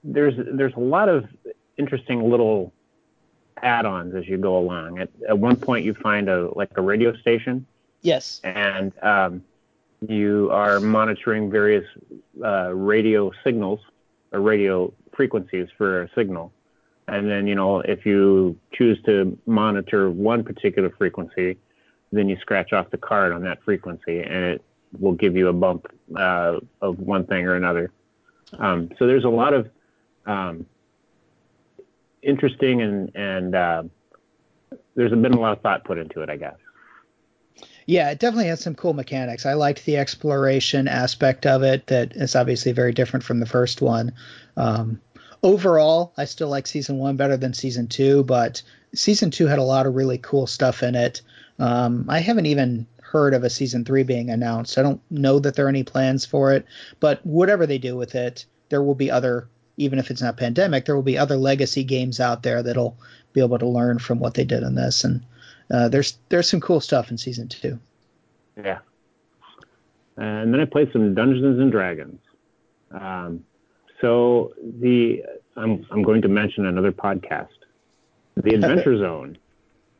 there's 0.02 0.34
there's 0.36 0.74
a 0.74 0.80
lot 0.80 1.08
of 1.08 1.26
interesting 1.76 2.28
little 2.28 2.72
add-ons 3.62 4.12
as 4.16 4.26
you 4.26 4.38
go 4.38 4.58
along. 4.58 4.98
At 4.98 5.08
at 5.28 5.38
one 5.38 5.54
point, 5.54 5.84
you 5.84 5.94
find 5.94 6.28
a 6.28 6.50
like 6.56 6.70
a 6.76 6.82
radio 6.82 7.14
station, 7.16 7.64
Yes. 8.02 8.40
and 8.42 8.92
um, 9.02 9.44
you 10.06 10.48
are 10.50 10.80
monitoring 10.80 11.48
various 11.48 11.86
uh, 12.44 12.74
radio 12.74 13.30
signals 13.44 13.80
radio 14.40 14.92
frequencies 15.14 15.68
for 15.76 16.02
a 16.02 16.10
signal. 16.14 16.52
And 17.08 17.30
then, 17.30 17.46
you 17.46 17.54
know, 17.54 17.80
if 17.80 18.04
you 18.04 18.58
choose 18.72 19.00
to 19.06 19.38
monitor 19.46 20.10
one 20.10 20.42
particular 20.42 20.90
frequency, 20.90 21.56
then 22.12 22.28
you 22.28 22.36
scratch 22.40 22.72
off 22.72 22.90
the 22.90 22.98
card 22.98 23.32
on 23.32 23.42
that 23.42 23.62
frequency 23.62 24.20
and 24.20 24.44
it 24.44 24.64
will 24.98 25.12
give 25.12 25.36
you 25.36 25.48
a 25.48 25.52
bump 25.52 25.86
uh, 26.16 26.58
of 26.80 26.98
one 26.98 27.26
thing 27.26 27.46
or 27.46 27.54
another. 27.54 27.90
Um, 28.58 28.90
so 28.98 29.06
there's 29.06 29.24
a 29.24 29.28
lot 29.28 29.54
of 29.54 29.70
um, 30.26 30.66
interesting 32.22 32.82
and, 32.82 33.14
and 33.14 33.54
uh, 33.54 33.82
there's 34.94 35.10
been 35.10 35.34
a 35.34 35.40
lot 35.40 35.52
of 35.52 35.60
thought 35.60 35.84
put 35.84 35.98
into 35.98 36.22
it, 36.22 36.30
I 36.30 36.36
guess. 36.36 36.56
Yeah, 37.86 38.10
it 38.10 38.18
definitely 38.18 38.48
has 38.48 38.60
some 38.60 38.74
cool 38.74 38.94
mechanics. 38.94 39.46
I 39.46 39.52
liked 39.54 39.84
the 39.84 39.96
exploration 39.96 40.88
aspect 40.88 41.46
of 41.46 41.62
it. 41.62 41.86
That 41.86 42.16
is 42.16 42.34
obviously 42.34 42.72
very 42.72 42.92
different 42.92 43.24
from 43.24 43.38
the 43.38 43.46
first 43.46 43.80
one. 43.80 44.12
Um, 44.56 45.00
overall, 45.42 46.12
I 46.16 46.24
still 46.24 46.48
like 46.48 46.66
season 46.66 46.98
one 46.98 47.16
better 47.16 47.36
than 47.36 47.54
season 47.54 47.86
two, 47.86 48.24
but 48.24 48.62
season 48.92 49.30
two 49.30 49.46
had 49.46 49.60
a 49.60 49.64
lot 49.64 49.86
of 49.86 49.94
really 49.94 50.18
cool 50.18 50.48
stuff 50.48 50.82
in 50.82 50.96
it. 50.96 51.22
Um, 51.60 52.06
I 52.08 52.18
haven't 52.18 52.46
even 52.46 52.88
heard 53.00 53.34
of 53.34 53.44
a 53.44 53.50
season 53.50 53.84
three 53.84 54.02
being 54.02 54.30
announced. 54.30 54.78
I 54.78 54.82
don't 54.82 55.00
know 55.08 55.38
that 55.38 55.54
there 55.54 55.66
are 55.66 55.70
any 55.70 55.84
plans 55.84 56.26
for 56.26 56.52
it, 56.52 56.66
but 56.98 57.24
whatever 57.24 57.66
they 57.66 57.78
do 57.78 57.96
with 57.96 58.16
it, 58.16 58.46
there 58.68 58.82
will 58.82 58.96
be 58.96 59.12
other, 59.12 59.48
even 59.76 60.00
if 60.00 60.10
it's 60.10 60.22
not 60.22 60.36
pandemic, 60.36 60.84
there 60.84 60.96
will 60.96 61.02
be 61.02 61.18
other 61.18 61.36
legacy 61.36 61.84
games 61.84 62.18
out 62.18 62.42
there 62.42 62.64
that'll 62.64 62.98
be 63.32 63.40
able 63.40 63.60
to 63.60 63.68
learn 63.68 64.00
from 64.00 64.18
what 64.18 64.34
they 64.34 64.44
did 64.44 64.64
in 64.64 64.74
this. 64.74 65.04
And 65.04 65.22
uh, 65.70 65.88
there's 65.88 66.18
there's 66.28 66.48
some 66.48 66.60
cool 66.60 66.80
stuff 66.80 67.10
in 67.10 67.18
season 67.18 67.48
two. 67.48 67.78
Yeah. 68.56 68.78
And 70.16 70.52
then 70.52 70.60
I 70.60 70.64
played 70.64 70.90
some 70.92 71.14
Dungeons 71.14 71.58
and 71.58 71.70
Dragons. 71.70 72.20
Um, 72.90 73.44
so 74.00 74.54
the 74.62 75.24
I'm 75.56 75.86
I'm 75.90 76.02
going 76.02 76.22
to 76.22 76.28
mention 76.28 76.66
another 76.66 76.92
podcast, 76.92 77.48
The 78.36 78.54
Adventure 78.54 78.96
Zone. 78.98 79.38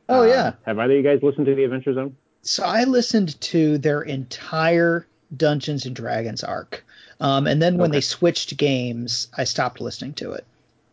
Oh 0.09 0.21
Uh, 0.23 0.27
yeah. 0.27 0.53
Have 0.65 0.79
either 0.79 0.93
of 0.93 0.97
you 0.97 1.03
guys 1.03 1.23
listened 1.23 1.47
to 1.47 1.55
The 1.55 1.65
Adventure 1.65 1.95
Zone? 1.95 2.17
So 2.43 2.63
I 2.65 2.85
listened 2.85 3.39
to 3.43 3.77
their 3.79 4.03
entire 4.03 5.07
Dungeons 5.37 5.85
and 5.85 5.97
Dragons 5.97 6.45
arc, 6.45 6.85
um, 7.21 7.47
and 7.49 7.61
then 7.61 7.77
when 7.77 7.91
Okay. 7.91 7.97
they 7.97 8.01
switched 8.03 8.57
games, 8.57 9.27
I 9.37 9.43
stopped 9.45 9.81
listening 9.81 10.13
to 10.15 10.31
it. 10.33 10.47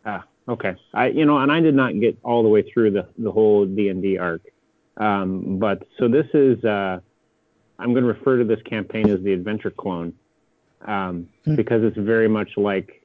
Ah, 0.04 0.24
okay. 0.48 0.74
I 0.92 1.06
you 1.08 1.24
know, 1.24 1.38
and 1.38 1.52
I 1.52 1.60
did 1.60 1.76
not 1.76 1.98
get 2.00 2.18
all 2.24 2.42
the 2.42 2.48
way 2.48 2.62
through 2.62 2.90
the 2.90 3.06
the 3.18 3.30
whole 3.30 3.64
D 3.64 3.88
and 3.88 4.02
D 4.02 4.18
arc. 4.18 4.42
Um, 4.96 5.58
but 5.58 5.86
so 5.98 6.08
this 6.08 6.26
is 6.34 6.64
uh, 6.64 7.00
I'm 7.78 7.92
going 7.92 8.04
to 8.04 8.12
refer 8.12 8.38
to 8.38 8.44
this 8.44 8.62
campaign 8.62 9.10
as 9.10 9.20
the 9.22 9.32
Adventure 9.32 9.70
Clone 9.70 10.14
um, 10.82 11.28
Hmm. 11.44 11.56
because 11.56 11.82
it's 11.82 11.96
very 11.96 12.28
much 12.28 12.56
like 12.56 13.02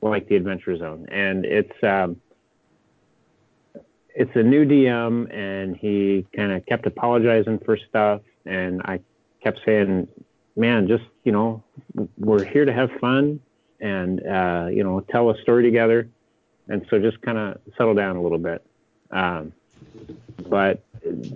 like 0.00 0.28
the 0.28 0.36
Adventure 0.36 0.76
Zone, 0.76 1.06
and 1.10 1.44
it's 1.44 1.82
um, 1.82 2.16
it's 4.14 4.30
a 4.34 4.42
new 4.42 4.64
DM, 4.64 5.32
and 5.34 5.76
he 5.76 6.26
kind 6.34 6.52
of 6.52 6.64
kept 6.66 6.86
apologizing 6.86 7.58
for 7.60 7.76
stuff, 7.76 8.22
and 8.44 8.80
I 8.82 9.00
kept 9.42 9.60
saying, 9.66 10.08
"Man, 10.56 10.86
just 10.88 11.04
you 11.24 11.32
know, 11.32 11.62
we're 12.16 12.44
here 12.44 12.64
to 12.64 12.72
have 12.72 12.90
fun, 13.00 13.40
and 13.80 14.26
uh, 14.26 14.68
you 14.70 14.84
know, 14.84 15.00
tell 15.00 15.30
a 15.30 15.40
story 15.42 15.62
together." 15.62 16.08
and 16.68 16.84
so 16.90 16.98
just 16.98 17.20
kind 17.22 17.38
of 17.38 17.58
settle 17.78 17.94
down 17.94 18.16
a 18.16 18.20
little 18.20 18.38
bit. 18.38 18.60
Um, 19.12 19.52
but 20.48 20.82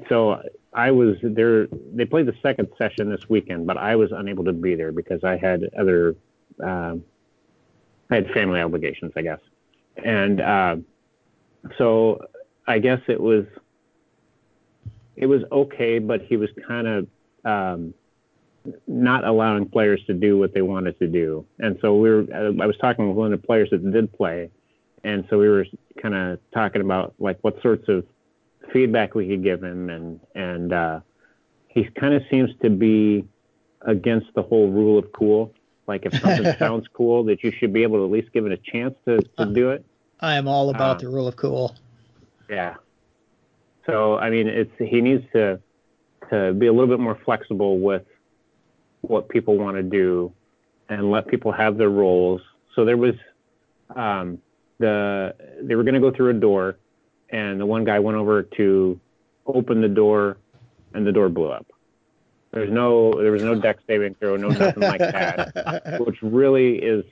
so 0.09 0.43
I 0.73 0.91
was 0.91 1.17
there. 1.23 1.67
They 1.93 2.05
played 2.05 2.27
the 2.27 2.35
second 2.43 2.69
session 2.79 3.11
this 3.11 3.29
weekend, 3.29 3.67
but 3.67 3.77
I 3.77 3.97
was 3.97 4.13
unable 4.13 4.45
to 4.45 4.53
be 4.53 4.75
there 4.75 4.93
because 4.93 5.25
I 5.25 5.37
had 5.37 5.69
other, 5.79 6.17
um, 6.63 7.05
I 8.11 8.17
had 8.17 8.31
family 8.31 8.61
obligations, 8.61 9.13
I 9.17 9.23
guess, 9.23 9.41
and 10.05 10.41
uh, 10.41 10.77
so 11.77 12.25
I 12.67 12.79
guess 12.79 13.01
it 13.09 13.21
was, 13.21 13.47
it 15.17 15.27
was 15.27 15.43
okay, 15.51 15.99
but 15.99 16.23
he 16.23 16.37
was 16.37 16.51
kind 16.67 16.87
of 16.87 17.07
um, 17.45 17.95
not 18.87 19.25
allowing 19.25 19.69
players 19.69 20.01
to 20.07 20.15
do 20.15 20.39
what 20.39 20.55
they 20.55 20.63
wanted 20.63 20.99
to 21.01 21.09
do, 21.09 21.45
and 21.59 21.79
so 21.81 21.97
we 21.97 22.11
were. 22.11 22.27
I 22.33 22.67
was 22.67 22.77
talking 22.81 23.09
with 23.09 23.17
one 23.17 23.33
of 23.33 23.41
the 23.41 23.47
players 23.47 23.71
that 23.71 23.91
did 23.91 24.13
play, 24.13 24.51
and 25.03 25.25
so 25.31 25.39
we 25.39 25.49
were 25.49 25.67
kind 26.01 26.15
of 26.15 26.39
talking 26.55 26.81
about 26.81 27.15
like 27.19 27.39
what 27.41 27.61
sorts 27.61 27.89
of 27.89 28.05
feedback 28.73 29.15
we 29.15 29.29
could 29.29 29.43
give 29.43 29.63
him 29.63 29.89
and 29.91 30.21
and 30.35 30.73
uh 30.73 31.01
he 31.69 31.85
kind 31.85 32.15
of 32.15 32.23
seems 32.31 32.51
to 32.63 32.71
be 32.71 33.25
against 33.83 34.27
the 34.35 34.43
whole 34.43 34.69
rule 34.71 34.99
of 34.99 35.11
cool. 35.13 35.53
Like 35.87 36.05
if 36.05 36.13
something 36.21 36.53
sounds 36.59 36.87
cool 36.93 37.25
that 37.25 37.43
you 37.45 37.53
should 37.53 37.73
be 37.73 37.83
able 37.85 37.99
to 37.99 38.05
at 38.05 38.11
least 38.11 38.33
give 38.33 38.45
it 38.45 38.53
a 38.53 38.57
chance 38.57 38.95
to, 39.07 39.21
to 39.39 39.47
do 39.47 39.71
it. 39.71 39.85
I 40.21 40.35
am 40.35 40.47
all 40.49 40.71
about 40.71 40.97
Uh, 40.97 41.01
the 41.01 41.09
rule 41.09 41.27
of 41.29 41.37
cool. 41.37 41.75
yeah. 42.49 42.75
So 43.87 44.19
i 44.19 44.29
mean 44.31 44.47
it's 44.47 44.71
he 44.79 45.01
needs 45.01 45.25
to 45.33 45.61
to 46.31 46.53
be 46.55 46.67
a 46.67 46.73
little 46.73 46.87
bit 46.89 47.01
more 47.01 47.19
flexible 47.25 47.79
with 47.79 48.05
what 49.01 49.29
people 49.29 49.57
want 49.57 49.77
to 49.77 49.83
do 49.83 50.33
and 50.89 51.11
let 51.11 51.27
people 51.27 51.51
have 51.53 51.77
their 51.79 51.89
roles. 51.89 52.41
So 52.75 52.85
there 52.85 52.97
was 52.97 53.15
um 53.97 54.39
the 54.79 55.35
they 55.63 55.75
were 55.75 55.83
going 55.85 55.95
to 55.95 56.01
go 56.01 56.11
through 56.11 56.31
a 56.31 56.35
door 56.49 56.77
and 57.31 57.61
the 57.61 57.67
one 57.67 57.85
guy 57.85 57.99
went 57.99 58.17
over 58.17 58.43
to 58.43 59.01
open 59.47 59.81
the 59.81 59.89
door 59.89 60.37
and 60.95 61.07
the 61.07 61.13
door 61.13 61.29
blew 61.29 61.51
up. 61.51 61.67
There's 62.53 62.71
no 62.71 63.13
there 63.13 63.31
was 63.31 63.43
no 63.43 63.55
Dex 63.55 63.83
saving 63.87 64.15
throw 64.15 64.37
no 64.37 64.49
nothing 64.49 64.83
like 64.83 64.99
that 64.99 66.01
which 66.07 66.21
really 66.21 66.77
is 66.77 67.05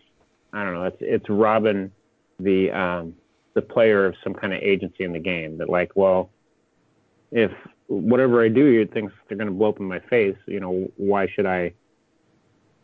i 0.53 0.65
don't 0.65 0.75
know 0.75 0.85
it's 0.85 0.97
it's 1.01 1.29
robbing 1.29 1.93
the 2.41 2.71
um 2.71 3.15
the 3.55 3.63
player 3.63 4.07
of 4.07 4.15
some 4.23 4.35
kind 4.35 4.53
of 4.53 4.61
agency 4.63 5.05
in 5.05 5.13
the 5.13 5.19
game 5.19 5.59
that 5.59 5.69
like 5.69 5.93
well 5.95 6.31
if 7.31 7.53
whatever 7.87 8.43
i 8.43 8.49
do 8.49 8.67
you 8.67 8.87
think 8.87 9.13
they're 9.29 9.37
going 9.37 9.49
to 9.49 9.55
blow 9.55 9.69
up 9.69 9.79
in 9.79 9.87
my 9.87 10.01
face 10.01 10.37
you 10.47 10.61
know 10.61 10.91
why 10.97 11.27
should 11.29 11.47
i 11.47 11.73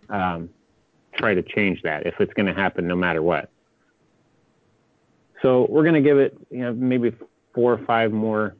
um 0.08 0.48
try 1.16 1.34
to 1.34 1.42
change 1.42 1.82
that 1.82 2.06
if 2.06 2.14
it's 2.20 2.32
going 2.34 2.46
to 2.46 2.54
happen 2.54 2.86
no 2.86 2.96
matter 2.96 3.22
what 3.22 3.50
so 5.44 5.66
we're 5.68 5.82
going 5.82 5.94
to 5.94 6.00
give 6.00 6.18
it, 6.18 6.34
you 6.50 6.60
know, 6.62 6.72
maybe 6.72 7.12
four 7.54 7.74
or 7.74 7.84
five 7.84 8.12
more 8.12 8.56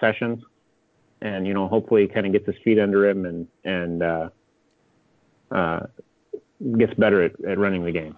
sessions, 0.00 0.42
and 1.20 1.46
you 1.46 1.52
know, 1.52 1.68
hopefully, 1.68 2.08
kind 2.08 2.24
of 2.24 2.32
gets 2.32 2.46
his 2.46 2.56
feet 2.64 2.78
under 2.78 3.06
him 3.06 3.26
and 3.26 3.46
and 3.64 4.02
uh, 4.02 4.28
uh, 5.50 5.80
gets 6.78 6.94
better 6.94 7.22
at, 7.22 7.32
at 7.44 7.58
running 7.58 7.84
the 7.84 7.92
game. 7.92 8.16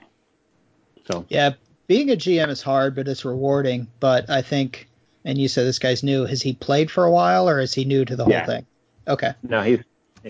So 1.06 1.26
Yeah, 1.28 1.54
being 1.88 2.10
a 2.10 2.14
GM 2.16 2.48
is 2.50 2.62
hard, 2.62 2.94
but 2.94 3.08
it's 3.08 3.24
rewarding. 3.24 3.88
But 3.98 4.30
I 4.30 4.42
think, 4.42 4.88
and 5.24 5.36
you 5.36 5.48
said 5.48 5.66
this 5.66 5.80
guy's 5.80 6.04
new. 6.04 6.24
Has 6.24 6.40
he 6.40 6.52
played 6.52 6.92
for 6.92 7.04
a 7.04 7.10
while, 7.10 7.48
or 7.48 7.58
is 7.58 7.74
he 7.74 7.84
new 7.84 8.04
to 8.04 8.14
the 8.14 8.24
whole 8.24 8.32
Yeah. 8.32 8.46
thing? 8.46 8.66
Okay. 9.08 9.32
no, 9.42 9.60
he's 9.62 9.80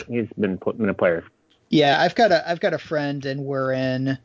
he's 0.09 0.27
been 0.41 0.57
put 0.57 0.79
been 0.79 0.89
a 0.89 0.95
player. 0.95 1.23
Yeah, 1.69 2.01
I've 2.01 2.15
got 2.15 2.33
a 2.33 2.49
I've 2.49 2.61
got 2.61 2.73
a 2.73 2.79
friend, 2.79 3.25
and 3.27 3.45
we're 3.45 3.73
in 3.73 4.19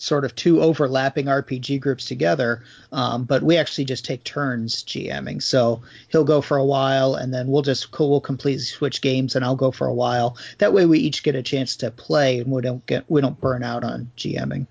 sort 0.00 0.24
of 0.24 0.34
two 0.34 0.62
overlapping 0.62 1.26
RPG 1.26 1.78
groups 1.80 2.06
together. 2.06 2.64
Um, 2.90 3.24
but 3.24 3.42
we 3.42 3.58
actually 3.58 3.84
just 3.84 4.04
take 4.04 4.24
turns 4.24 4.82
GMing. 4.82 5.42
So 5.42 5.82
he'll 6.08 6.24
go 6.24 6.40
for 6.40 6.56
a 6.56 6.64
while, 6.64 7.14
and 7.14 7.32
then 7.32 7.48
we'll 7.48 7.62
just 7.62 7.96
we'll 7.98 8.20
completely 8.20 8.64
switch 8.64 9.02
games, 9.02 9.36
and 9.36 9.44
I'll 9.44 9.56
go 9.56 9.70
for 9.70 9.86
a 9.86 9.94
while. 9.94 10.36
That 10.58 10.72
way, 10.72 10.86
we 10.86 10.98
each 10.98 11.22
get 11.22 11.34
a 11.34 11.42
chance 11.42 11.76
to 11.76 11.90
play, 11.90 12.40
and 12.40 12.50
we 12.50 12.62
don't 12.62 12.84
get 12.86 13.04
we 13.08 13.20
don't 13.20 13.38
burn 13.40 13.62
out 13.62 13.84
on 13.84 14.10
GMing. 14.16 14.66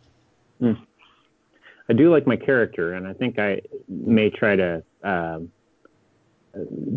I 1.87 1.93
do 1.93 2.11
like 2.11 2.27
my 2.27 2.35
character, 2.35 2.93
and 2.93 3.07
I 3.07 3.13
think 3.13 3.39
I 3.39 3.61
may 3.87 4.31
try 4.31 4.55
to 4.55 4.83
um, 5.03 5.51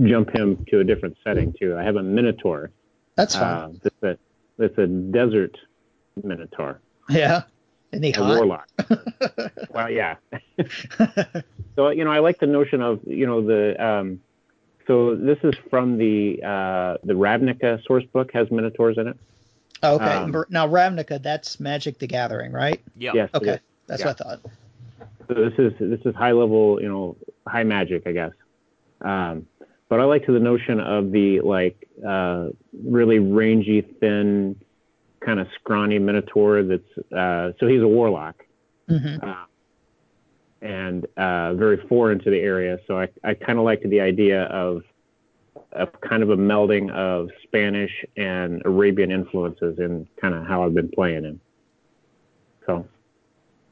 jump 0.03 0.35
him 0.35 0.64
to 0.71 0.81
a 0.81 0.85
different 0.85 1.16
setting 1.23 1.53
too. 1.53 1.77
I 1.77 1.83
have 1.83 1.97
a 1.97 2.03
Minotaur. 2.03 2.71
That's 3.14 3.37
fine. 3.37 3.45
Uh, 3.45 3.73
that's 3.83 4.03
a 4.03 4.18
that's 4.57 4.79
a 4.79 4.87
desert 4.87 5.57
Minotaur, 6.23 6.81
yeah. 7.11 7.42
And 7.92 8.02
the 8.02 8.12
a 8.12 8.16
hot. 8.18 8.37
warlock. 8.37 8.68
well, 9.70 9.90
yeah. 9.90 10.16
So 11.76 11.88
you 11.88 12.05
know, 12.05 12.11
I 12.11 12.18
like 12.18 12.38
the 12.38 12.46
notion 12.46 12.83
of 12.83 13.00
you 13.07 13.26
know 13.26 13.44
the. 13.44 13.83
Um, 13.83 14.20
so 14.87 15.14
this 15.14 15.38
is 15.42 15.55
from 15.70 15.96
the 15.96 16.42
uh, 16.42 16.98
the 17.05 17.14
Ravnica 17.14 17.83
source 17.85 18.05
book 18.12 18.31
has 18.35 18.50
minotaurs 18.50 18.98
in 18.98 19.09
it. 19.09 19.16
Oh, 19.83 19.94
okay. 19.96 20.05
Um, 20.05 20.44
now 20.50 20.68
Ravnica, 20.68 21.22
that's 21.22 21.59
Magic 21.61 21.98
the 21.98 22.07
Gathering, 22.07 22.52
right? 22.52 22.81
Yeah. 22.96 23.12
Yes. 23.14 23.31
Okay. 23.35 23.59
That's 23.87 24.00
Yeah. 24.00 24.09
what 24.09 24.20
I 24.20 24.24
thought. 24.24 24.40
So 25.28 25.35
this 25.35 25.55
is 25.59 25.72
this 25.78 26.00
is 26.05 26.14
high 26.14 26.33
level, 26.33 26.81
you 26.81 26.88
know, 26.88 27.16
high 27.48 27.64
magic, 27.64 28.07
I 28.07 28.12
guess. 28.12 28.33
Um, 29.00 29.46
but 29.88 30.00
I 30.00 30.05
like 30.05 30.26
to 30.26 30.33
the 30.33 30.40
notion 30.40 30.78
of 30.81 31.11
the 31.11 31.40
like 31.40 31.88
uh, 32.07 32.48
really 32.85 33.18
rangy, 33.18 33.81
thin, 33.81 34.57
kind 35.24 35.40
of 35.40 35.46
scrawny 35.54 35.98
minotaur. 35.98 36.62
That's 36.62 37.12
uh, 37.12 37.52
so 37.58 37.66
he's 37.66 37.82
a 37.82 37.88
warlock. 37.88 38.44
hmm 38.88 39.16
uh, 39.22 39.44
and 40.61 41.06
uh, 41.16 41.54
very 41.54 41.76
foreign 41.88 42.20
to 42.20 42.30
the 42.30 42.38
area. 42.38 42.78
So 42.87 42.96
I, 43.00 43.08
I 43.24 43.35
kind 43.35 43.58
of 43.58 43.64
liked 43.64 43.88
the 43.88 44.00
idea 44.00 44.44
of 44.44 44.82
of 45.72 45.88
kind 46.00 46.22
of 46.22 46.30
a 46.30 46.37
melding 46.37 46.90
of 46.92 47.30
Spanish 47.42 47.90
and 48.16 48.62
Arabian 48.64 49.11
influences 49.11 49.78
in 49.78 50.06
kind 50.20 50.35
of 50.35 50.46
how 50.46 50.64
I've 50.64 50.74
been 50.74 50.88
playing 50.90 51.24
him. 51.24 51.40
So 52.66 52.87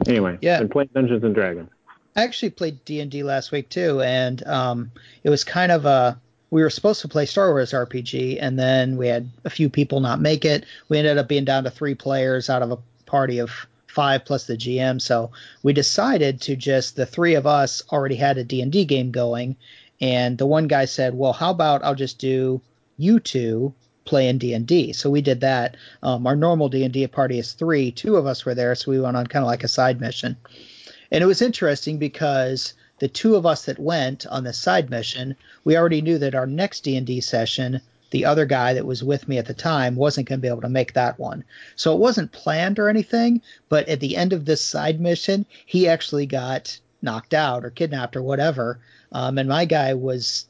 anyway, 0.06 0.38
Yeah. 0.40 0.58
been 0.58 0.68
playing 0.68 0.90
Dungeons 0.94 1.22
and 1.22 1.34
Dragons. 1.34 1.70
I 2.16 2.24
actually 2.24 2.50
played 2.50 2.84
D 2.84 3.00
and 3.00 3.10
D 3.10 3.22
last 3.22 3.52
week 3.52 3.68
too, 3.68 4.00
and 4.02 4.44
um, 4.46 4.90
it 5.22 5.30
was 5.30 5.44
kind 5.44 5.70
of 5.72 5.84
a. 5.86 6.20
We 6.50 6.62
were 6.62 6.70
supposed 6.70 7.00
to 7.02 7.08
play 7.08 7.26
Star 7.26 7.50
Wars 7.50 7.72
RPG, 7.72 8.38
and 8.40 8.58
then 8.58 8.96
we 8.96 9.06
had 9.06 9.30
a 9.44 9.50
few 9.50 9.68
people 9.68 10.00
not 10.00 10.20
make 10.20 10.44
it. 10.44 10.64
We 10.88 10.98
ended 10.98 11.18
up 11.18 11.28
being 11.28 11.44
down 11.44 11.64
to 11.64 11.70
three 11.70 11.94
players 11.94 12.50
out 12.50 12.62
of 12.62 12.72
a 12.72 12.78
party 13.06 13.38
of 13.38 13.50
five 13.86 14.24
plus 14.24 14.46
the 14.46 14.56
GM. 14.56 15.00
So 15.00 15.30
we 15.62 15.72
decided 15.72 16.40
to 16.42 16.56
just 16.56 16.96
the 16.96 17.06
three 17.06 17.34
of 17.34 17.46
us 17.46 17.82
already 17.92 18.16
had 18.16 18.38
a 18.38 18.44
D 18.44 18.62
and 18.62 18.72
D 18.72 18.84
game 18.84 19.10
going, 19.10 19.56
and 20.00 20.38
the 20.38 20.46
one 20.46 20.68
guy 20.68 20.84
said, 20.84 21.14
"Well, 21.14 21.32
how 21.32 21.50
about 21.50 21.84
I'll 21.84 21.94
just 21.94 22.18
do 22.18 22.60
you 22.96 23.20
two 23.20 23.74
playing 24.04 24.38
D 24.38 24.54
and 24.54 24.66
D?" 24.66 24.92
So 24.92 25.10
we 25.10 25.20
did 25.20 25.40
that. 25.40 25.76
Um, 26.02 26.26
our 26.26 26.36
normal 26.36 26.68
D 26.68 26.84
and 26.84 26.92
D 26.92 27.06
party 27.06 27.38
is 27.38 27.52
three. 27.52 27.90
Two 27.90 28.16
of 28.16 28.26
us 28.26 28.44
were 28.44 28.54
there, 28.54 28.74
so 28.74 28.90
we 28.90 29.00
went 29.00 29.16
on 29.16 29.26
kind 29.26 29.44
of 29.44 29.48
like 29.48 29.64
a 29.64 29.68
side 29.68 30.00
mission. 30.00 30.36
And 31.10 31.22
it 31.22 31.26
was 31.26 31.42
interesting 31.42 31.98
because 31.98 32.74
the 33.00 33.08
two 33.08 33.34
of 33.34 33.44
us 33.44 33.64
that 33.64 33.78
went 33.78 34.26
on 34.28 34.44
the 34.44 34.52
side 34.52 34.88
mission, 34.88 35.34
we 35.64 35.76
already 35.76 36.00
knew 36.00 36.18
that 36.18 36.34
our 36.34 36.46
next 36.46 36.84
D&D 36.84 37.20
session 37.20 37.80
the 38.10 38.24
other 38.24 38.44
guy 38.44 38.74
that 38.74 38.86
was 38.86 39.04
with 39.04 39.28
me 39.28 39.38
at 39.38 39.46
the 39.46 39.54
time 39.54 39.94
wasn't 39.94 40.28
going 40.28 40.40
to 40.40 40.42
be 40.42 40.48
able 40.48 40.60
to 40.60 40.68
make 40.68 40.94
that 40.94 41.18
one. 41.18 41.44
So 41.76 41.94
it 41.94 42.00
wasn't 42.00 42.32
planned 42.32 42.78
or 42.78 42.88
anything, 42.88 43.40
but 43.68 43.88
at 43.88 44.00
the 44.00 44.16
end 44.16 44.32
of 44.32 44.44
this 44.44 44.64
side 44.64 45.00
mission, 45.00 45.46
he 45.64 45.88
actually 45.88 46.26
got 46.26 46.78
knocked 47.02 47.34
out 47.34 47.64
or 47.64 47.70
kidnapped 47.70 48.16
or 48.16 48.22
whatever. 48.22 48.80
Um, 49.12 49.38
and 49.38 49.48
my 49.48 49.64
guy 49.64 49.94
was 49.94 50.46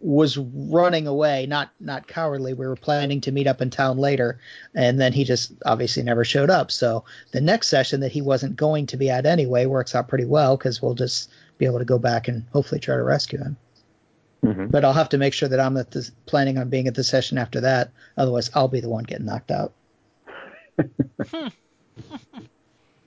was 0.00 0.36
running 0.36 1.06
away, 1.06 1.46
not 1.46 1.70
not 1.78 2.08
cowardly. 2.08 2.52
We 2.52 2.66
were 2.66 2.74
planning 2.74 3.20
to 3.22 3.32
meet 3.32 3.46
up 3.46 3.62
in 3.62 3.70
town 3.70 3.96
later, 3.96 4.40
and 4.74 5.00
then 5.00 5.12
he 5.12 5.24
just 5.24 5.52
obviously 5.64 6.02
never 6.02 6.24
showed 6.24 6.50
up. 6.50 6.72
So 6.72 7.04
the 7.30 7.40
next 7.40 7.68
session 7.68 8.00
that 8.00 8.12
he 8.12 8.20
wasn't 8.20 8.56
going 8.56 8.86
to 8.86 8.96
be 8.96 9.08
at 9.08 9.24
anyway 9.24 9.66
works 9.66 9.94
out 9.94 10.08
pretty 10.08 10.24
well 10.24 10.56
because 10.56 10.82
we'll 10.82 10.94
just 10.94 11.30
be 11.58 11.66
able 11.66 11.78
to 11.78 11.84
go 11.84 11.98
back 11.98 12.28
and 12.28 12.44
hopefully 12.52 12.80
try 12.80 12.96
to 12.96 13.02
rescue 13.02 13.38
him. 13.38 13.56
Mm-hmm. 14.44 14.66
But 14.68 14.84
I'll 14.84 14.92
have 14.92 15.08
to 15.10 15.18
make 15.18 15.34
sure 15.34 15.48
that 15.48 15.60
I'm 15.60 15.76
at 15.76 15.90
the, 15.90 16.08
planning 16.26 16.58
on 16.58 16.68
being 16.68 16.86
at 16.86 16.94
the 16.94 17.04
session 17.04 17.38
after 17.38 17.60
that. 17.60 17.90
Otherwise, 18.16 18.50
I'll 18.54 18.68
be 18.68 18.80
the 18.80 18.88
one 18.88 19.04
getting 19.04 19.26
knocked 19.26 19.50
out. 19.50 19.72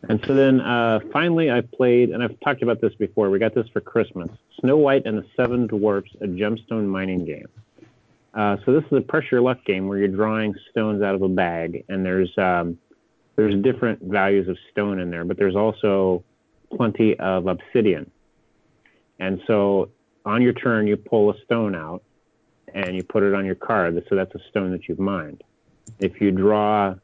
and 0.09 0.21
so 0.25 0.33
then 0.35 0.59
uh, 0.59 0.99
finally, 1.13 1.49
I 1.49 1.61
played, 1.61 2.09
and 2.09 2.21
I've 2.21 2.37
talked 2.41 2.61
about 2.61 2.81
this 2.81 2.93
before. 2.95 3.29
We 3.29 3.39
got 3.39 3.55
this 3.55 3.67
for 3.69 3.79
Christmas 3.79 4.29
Snow 4.59 4.75
White 4.75 5.05
and 5.05 5.17
the 5.17 5.25
Seven 5.37 5.67
Dwarfs, 5.67 6.11
a 6.19 6.25
gemstone 6.25 6.87
mining 6.87 7.23
game. 7.25 7.47
Uh, 8.33 8.57
so 8.65 8.73
this 8.73 8.83
is 8.91 8.97
a 8.97 9.01
pressure 9.01 9.41
luck 9.41 9.63
game 9.65 9.87
where 9.87 9.97
you're 9.97 10.07
drawing 10.07 10.53
stones 10.69 11.01
out 11.01 11.15
of 11.15 11.21
a 11.21 11.29
bag, 11.29 11.85
and 11.87 12.05
there's 12.05 12.37
um, 12.37 12.77
there's 13.35 13.55
different 13.63 14.01
values 14.03 14.47
of 14.47 14.57
stone 14.71 14.99
in 14.99 15.09
there, 15.09 15.23
but 15.25 15.37
there's 15.37 15.55
also 15.55 16.23
plenty 16.75 17.17
of 17.19 17.47
obsidian. 17.47 18.09
And 19.21 19.39
so 19.45 19.89
on 20.25 20.41
your 20.41 20.51
turn, 20.51 20.87
you 20.87 20.97
pull 20.97 21.29
a 21.29 21.39
stone 21.45 21.75
out 21.75 22.01
and 22.73 22.95
you 22.95 23.03
put 23.03 23.21
it 23.21 23.35
on 23.35 23.45
your 23.45 23.55
card. 23.55 24.03
So 24.09 24.15
that's 24.15 24.33
a 24.33 24.39
stone 24.49 24.71
that 24.71 24.89
you've 24.89 24.99
mined. 24.99 25.43
If 25.99 26.19
you 26.19 26.31
draw 26.31 26.95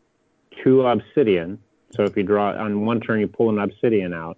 two 0.63 0.81
obsidian, 0.81 1.59
so 1.91 2.03
if 2.03 2.17
you 2.17 2.23
draw 2.23 2.57
on 2.57 2.85
one 2.85 3.01
turn, 3.01 3.19
you 3.19 3.27
pull 3.27 3.49
an 3.51 3.59
obsidian 3.59 4.15
out, 4.15 4.37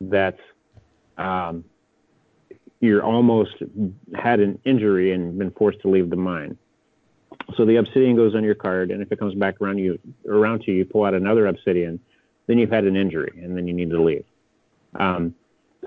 that's 0.00 0.40
um, 1.18 1.64
you're 2.80 3.02
almost 3.02 3.54
had 4.14 4.38
an 4.38 4.60
injury 4.64 5.12
and 5.12 5.36
been 5.36 5.50
forced 5.50 5.80
to 5.80 5.88
leave 5.88 6.08
the 6.08 6.16
mine. 6.16 6.56
So 7.56 7.64
the 7.64 7.76
obsidian 7.76 8.14
goes 8.14 8.36
on 8.36 8.44
your 8.44 8.54
card, 8.54 8.92
and 8.92 9.02
if 9.02 9.10
it 9.10 9.18
comes 9.18 9.34
back 9.34 9.60
around 9.60 9.78
you 9.78 9.98
around 10.28 10.62
to 10.62 10.70
you, 10.70 10.78
you 10.78 10.84
pull 10.84 11.04
out 11.04 11.14
another 11.14 11.48
obsidian, 11.48 11.98
then 12.46 12.58
you've 12.58 12.70
had 12.70 12.84
an 12.84 12.94
injury, 12.94 13.40
and 13.42 13.56
then 13.56 13.66
you 13.66 13.74
need 13.74 13.90
to 13.90 14.00
leave. 14.00 14.24
Um, 14.94 15.34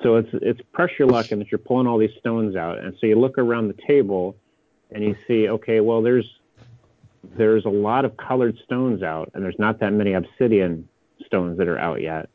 so 0.03 0.15
it's 0.17 0.29
it's 0.33 0.61
pressure 0.73 1.05
luck, 1.05 1.31
and 1.31 1.41
that 1.41 1.51
you're 1.51 1.59
pulling 1.59 1.87
all 1.87 1.97
these 1.97 2.15
stones 2.19 2.55
out, 2.55 2.79
and 2.79 2.93
so 2.99 3.07
you 3.07 3.17
look 3.17 3.37
around 3.37 3.67
the 3.67 3.81
table, 3.87 4.35
and 4.91 5.03
you 5.03 5.15
see, 5.27 5.49
okay, 5.49 5.79
well 5.79 6.01
there's 6.01 6.29
there's 7.37 7.65
a 7.65 7.69
lot 7.69 8.05
of 8.05 8.15
colored 8.17 8.57
stones 8.63 9.03
out, 9.03 9.31
and 9.33 9.43
there's 9.43 9.59
not 9.59 9.79
that 9.79 9.93
many 9.93 10.13
obsidian 10.13 10.87
stones 11.25 11.57
that 11.57 11.67
are 11.67 11.79
out 11.79 12.01
yet. 12.01 12.29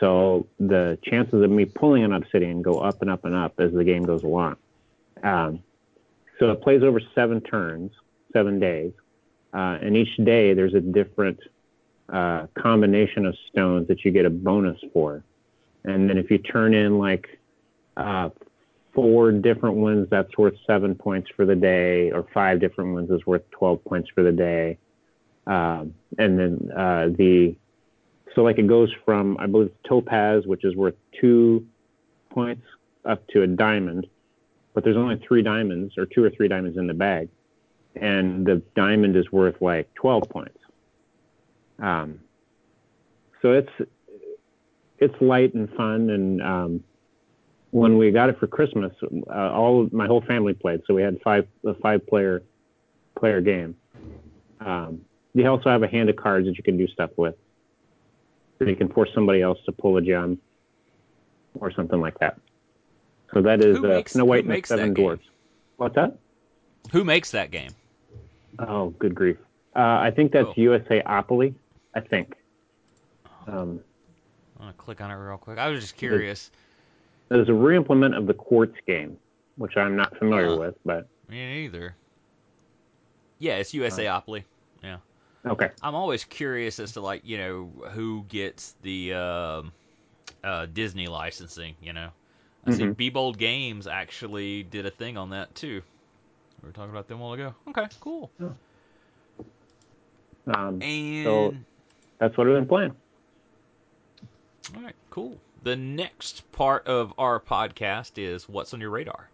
So 0.00 0.46
the 0.60 0.98
chances 1.02 1.42
of 1.42 1.50
me 1.50 1.64
pulling 1.64 2.04
an 2.04 2.12
obsidian 2.12 2.60
go 2.60 2.80
up 2.80 3.00
and 3.00 3.10
up 3.10 3.24
and 3.24 3.34
up 3.34 3.54
as 3.58 3.72
the 3.72 3.84
game 3.84 4.02
goes 4.02 4.22
along. 4.24 4.56
Um, 5.22 5.60
so 6.38 6.50
it 6.50 6.60
plays 6.60 6.82
over 6.82 7.00
seven 7.14 7.40
turns, 7.40 7.92
seven 8.32 8.58
days, 8.58 8.92
uh, 9.54 9.78
and 9.80 9.96
each 9.96 10.14
day 10.18 10.52
there's 10.52 10.74
a 10.74 10.80
different 10.80 11.40
uh, 12.12 12.46
combination 12.58 13.24
of 13.24 13.34
stones 13.50 13.88
that 13.88 14.04
you 14.04 14.10
get 14.10 14.26
a 14.26 14.30
bonus 14.30 14.78
for. 14.92 15.24
And 15.86 16.10
then 16.10 16.18
if 16.18 16.30
you 16.30 16.38
turn 16.38 16.74
in 16.74 16.98
like 16.98 17.38
uh, 17.96 18.30
four 18.92 19.30
different 19.30 19.76
ones, 19.76 20.08
that's 20.10 20.36
worth 20.36 20.54
seven 20.66 20.94
points 20.94 21.30
for 21.36 21.46
the 21.46 21.54
day, 21.54 22.10
or 22.10 22.26
five 22.34 22.60
different 22.60 22.92
ones 22.92 23.10
is 23.10 23.24
worth 23.24 23.48
12 23.52 23.84
points 23.84 24.10
for 24.14 24.22
the 24.22 24.32
day. 24.32 24.78
Um, 25.46 25.94
and 26.18 26.38
then 26.38 26.72
uh, 26.76 27.08
the 27.16 27.54
so 28.34 28.42
like 28.42 28.58
it 28.58 28.66
goes 28.66 28.92
from 29.04 29.36
I 29.38 29.46
believe 29.46 29.70
topaz, 29.88 30.44
which 30.44 30.64
is 30.64 30.74
worth 30.74 30.96
two 31.20 31.66
points, 32.30 32.66
up 33.04 33.26
to 33.28 33.42
a 33.42 33.46
diamond, 33.46 34.08
but 34.74 34.82
there's 34.82 34.96
only 34.96 35.22
three 35.26 35.42
diamonds 35.42 35.96
or 35.96 36.04
two 36.04 36.22
or 36.22 36.30
three 36.30 36.48
diamonds 36.48 36.76
in 36.76 36.86
the 36.86 36.94
bag, 36.94 37.28
and 37.94 38.44
the 38.44 38.60
diamond 38.74 39.16
is 39.16 39.30
worth 39.30 39.62
like 39.62 39.92
12 39.94 40.28
points. 40.28 40.58
Um, 41.78 42.20
so 43.40 43.52
it's 43.52 43.90
it's 44.98 45.14
light 45.20 45.54
and 45.54 45.68
fun. 45.74 46.10
And 46.10 46.42
um, 46.42 46.84
when 47.70 47.98
we 47.98 48.10
got 48.10 48.28
it 48.28 48.38
for 48.38 48.46
Christmas, 48.46 48.92
uh, 49.02 49.32
all 49.32 49.88
my 49.92 50.06
whole 50.06 50.22
family 50.22 50.54
played. 50.54 50.82
So 50.86 50.94
we 50.94 51.02
had 51.02 51.20
five 51.22 51.46
a 51.64 51.74
five 51.74 52.06
player 52.06 52.42
player 53.18 53.40
game. 53.40 53.76
Um, 54.60 55.02
you 55.34 55.46
also 55.46 55.68
have 55.70 55.82
a 55.82 55.88
hand 55.88 56.08
of 56.08 56.16
cards 56.16 56.46
that 56.46 56.56
you 56.56 56.62
can 56.62 56.76
do 56.76 56.88
stuff 56.88 57.10
with. 57.16 57.34
So 58.58 58.64
you 58.64 58.76
can 58.76 58.88
force 58.88 59.10
somebody 59.14 59.42
else 59.42 59.58
to 59.66 59.72
pull 59.72 59.96
a 59.98 60.02
gem 60.02 60.38
or 61.60 61.70
something 61.70 62.00
like 62.00 62.18
that. 62.20 62.38
So 63.34 63.42
that 63.42 63.62
is 63.62 63.78
uh, 63.78 64.02
Snow 64.06 64.24
White 64.24 64.44
and 64.44 64.54
the 64.54 64.66
Seven 64.66 64.94
Dwarfs. 64.94 65.24
What's 65.76 65.94
that? 65.96 66.16
Who 66.92 67.04
makes 67.04 67.32
that 67.32 67.50
game? 67.50 67.72
Oh, 68.58 68.90
good 68.90 69.14
grief! 69.14 69.36
Uh, 69.74 69.80
I 69.80 70.10
think 70.14 70.32
that's 70.32 70.48
oh. 70.48 70.54
USAopoly. 70.54 71.54
I 71.94 72.00
think. 72.00 72.34
Um, 73.46 73.80
I'm 74.58 74.66
gonna 74.66 74.72
click 74.74 75.00
on 75.00 75.10
it 75.10 75.14
real 75.14 75.36
quick. 75.36 75.58
I 75.58 75.68
was 75.68 75.80
just 75.80 75.96
curious. 75.96 76.50
There's 77.28 77.48
a 77.48 77.54
re-implement 77.54 78.14
of 78.14 78.26
the 78.26 78.34
quartz 78.34 78.76
game, 78.86 79.16
which 79.56 79.76
I'm 79.76 79.96
not 79.96 80.16
familiar 80.16 80.50
uh, 80.50 80.56
with, 80.56 80.74
but 80.84 81.08
me 81.28 81.62
neither. 81.62 81.94
Yeah, 83.38 83.56
it's 83.56 83.72
USAopoly. 83.72 84.44
Yeah. 84.82 84.98
Okay. 85.44 85.70
I'm 85.82 85.94
always 85.94 86.24
curious 86.24 86.78
as 86.80 86.92
to 86.92 87.00
like 87.00 87.22
you 87.24 87.38
know 87.38 87.70
who 87.90 88.24
gets 88.28 88.74
the 88.82 89.12
uh, 89.14 89.62
uh, 90.42 90.66
Disney 90.72 91.06
licensing. 91.06 91.74
You 91.82 91.92
know, 91.92 92.08
I 92.66 92.70
mm-hmm. 92.70 92.78
see 92.78 92.86
Be 92.90 93.10
Bold 93.10 93.38
Games 93.38 93.86
actually 93.86 94.62
did 94.62 94.86
a 94.86 94.90
thing 94.90 95.16
on 95.16 95.30
that 95.30 95.54
too. 95.54 95.82
We 96.62 96.68
were 96.68 96.72
talking 96.72 96.90
about 96.90 97.08
them 97.08 97.20
a 97.20 97.22
while 97.22 97.32
ago. 97.34 97.54
Okay, 97.68 97.86
cool. 98.00 98.30
Yeah. 98.40 98.48
Um, 100.46 100.80
and 100.80 101.24
so 101.24 101.54
that's 102.18 102.36
what 102.36 102.46
I've 102.46 102.54
been 102.54 102.66
playing. 102.66 102.94
All 104.74 104.82
right, 104.82 104.94
cool. 105.10 105.38
The 105.62 105.76
next 105.76 106.50
part 106.52 106.86
of 106.86 107.12
our 107.18 107.38
podcast 107.38 108.12
is 108.16 108.48
What's 108.48 108.74
on 108.74 108.80
Your 108.80 108.90
Radar? 108.90 109.28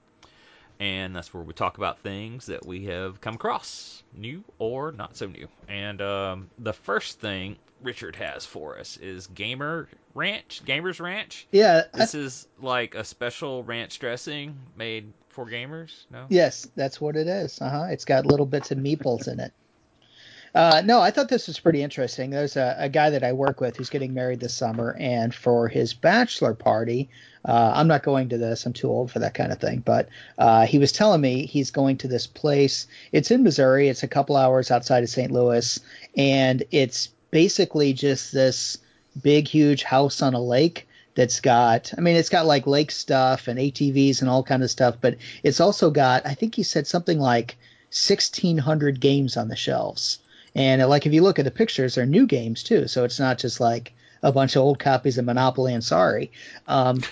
And 0.79 1.15
that's 1.15 1.33
where 1.33 1.43
we 1.43 1.53
talk 1.55 1.79
about 1.79 2.01
things 2.01 2.47
that 2.47 2.67
we 2.67 2.87
have 2.87 3.21
come 3.21 3.35
across, 3.35 4.03
new 4.17 4.43
or 4.59 4.93
not 4.93 5.17
so 5.17 5.27
new. 5.27 5.49
And 5.69 6.03
um, 6.03 6.51
the 6.59 6.73
first 6.73 7.21
thing 7.21 7.57
Richard 7.83 8.17
has 8.17 8.45
for 8.45 8.79
us 8.79 8.97
is 8.97 9.27
Gamer 9.29 9.89
Ranch, 10.15 10.63
Gamers 10.67 11.01
Ranch. 11.01 11.47
Yeah. 11.51 11.83
This 11.95 12.15
I... 12.15 12.19
is 12.19 12.49
like 12.61 12.95
a 12.95 13.05
special 13.05 13.63
ranch 13.63 13.99
dressing 14.01 14.57
made 14.77 15.13
for 15.29 15.47
gamers, 15.47 16.05
no? 16.11 16.27
Yes, 16.29 16.69
that's 16.77 17.01
what 17.01 17.17
it 17.17 17.27
is. 17.27 17.61
Uh 17.61 17.71
huh. 17.71 17.87
It's 17.91 18.05
got 18.05 18.27
little 18.27 18.47
bits 18.47 18.71
of 18.71 18.79
meeples 18.79 19.29
in 19.29 19.41
it. 19.41 19.53
Uh, 20.55 20.83
no, 20.85 21.01
I 21.01 21.11
thought 21.11 21.31
this 21.31 21.47
was 21.47 21.59
pretty 21.59 21.83
interesting. 21.83 22.29
There's 22.29 22.57
a, 22.57 22.77
a, 22.79 22.89
guy 22.91 23.09
that 23.09 23.25
I 23.25 23.33
work 23.33 23.63
with 23.63 23.77
who's 23.77 23.89
getting 23.89 24.13
married 24.13 24.41
this 24.41 24.53
summer, 24.53 24.95
and 25.01 25.35
for 25.35 25.67
his 25.67 25.95
bachelor 25.95 26.53
party, 26.53 27.09
uh, 27.47 27.73
I'm 27.75 27.89
not 27.89 28.03
going 28.03 28.29
to 28.29 28.39
this. 28.39 28.67
I'm 28.67 28.75
too 28.75 28.91
old 28.91 29.11
for 29.11 29.19
that 29.21 29.33
kind 29.33 29.51
of 29.51 29.61
thing. 29.61 29.79
But 29.79 30.11
uh, 30.37 30.67
he 30.67 30.79
was 30.79 30.93
telling 30.93 31.23
me 31.23 31.47
he's 31.47 31.71
going 31.71 31.97
to 31.99 32.09
this 32.09 32.27
place. 32.27 32.87
It's 33.13 33.31
in 33.31 33.43
Missouri. 33.43 33.89
It's 33.89 34.03
a 34.03 34.09
couple 34.09 34.37
hours 34.37 34.71
outside 34.71 35.03
of 35.03 35.09
St. 35.09 35.31
Louis, 35.31 35.81
and 36.19 36.63
it's 36.71 37.09
basically 37.31 37.95
just 37.95 38.33
this 38.33 38.77
big, 39.23 39.49
huge 39.49 39.85
house 39.85 40.21
on 40.21 40.35
a 40.35 40.41
lake 40.41 40.87
that's 41.15 41.41
got. 41.41 41.95
I 41.97 42.03
mean, 42.03 42.17
it's 42.17 42.29
got 42.29 42.45
like 42.45 42.67
lake 42.67 42.91
stuff 42.91 43.49
and 43.49 43.59
ATVs 43.59 44.21
and 44.21 44.29
all 44.29 44.43
kind 44.43 44.63
of 44.63 44.71
stuff, 44.71 44.97
but 45.01 45.17
it's 45.43 45.61
also 45.61 45.91
got. 45.91 46.27
I 46.27 46.35
think 46.35 46.55
he 46.55 46.63
said 46.63 46.87
something 46.87 47.19
like 47.19 47.57
1,600 47.91 49.01
games 49.01 49.39
on 49.39 49.49
the 49.49 49.57
shelves. 49.57 50.19
And 50.55 50.87
like 50.89 51.07
if 51.07 51.13
you 51.13 51.23
look 51.23 51.39
at 51.39 51.45
the 51.45 51.51
pictures, 51.51 51.95
they're 51.95 52.07
new 52.07 52.27
games 52.27 52.63
too, 52.63 52.89
so 52.89 53.05
it's 53.05 53.19
not 53.19 53.39
just 53.39 53.61
like 53.61 53.95
a 54.23 54.33
bunch 54.33 54.57
of 54.57 54.63
old 54.63 54.79
copies 54.79 55.19
of 55.19 55.25
Monopoly 55.25 55.75
and 55.75 55.83
Sorry. 55.83 56.31
Um, 56.69 57.03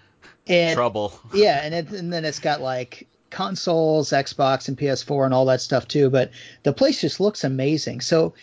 and, 0.46 0.76
Trouble. 0.76 1.18
Yeah, 1.34 1.60
and, 1.62 1.74
it, 1.74 1.90
and 1.90 2.12
then 2.12 2.24
it's 2.24 2.38
got 2.38 2.60
like 2.60 3.08
consoles, 3.30 4.10
Xbox, 4.10 4.68
and 4.68 4.76
PS4 4.76 5.24
and 5.24 5.34
all 5.34 5.46
that 5.46 5.60
stuff 5.60 5.88
too. 5.88 6.10
But 6.10 6.30
the 6.62 6.72
place 6.72 7.00
just 7.00 7.20
looks 7.20 7.44
amazing. 7.44 8.00
So 8.02 8.34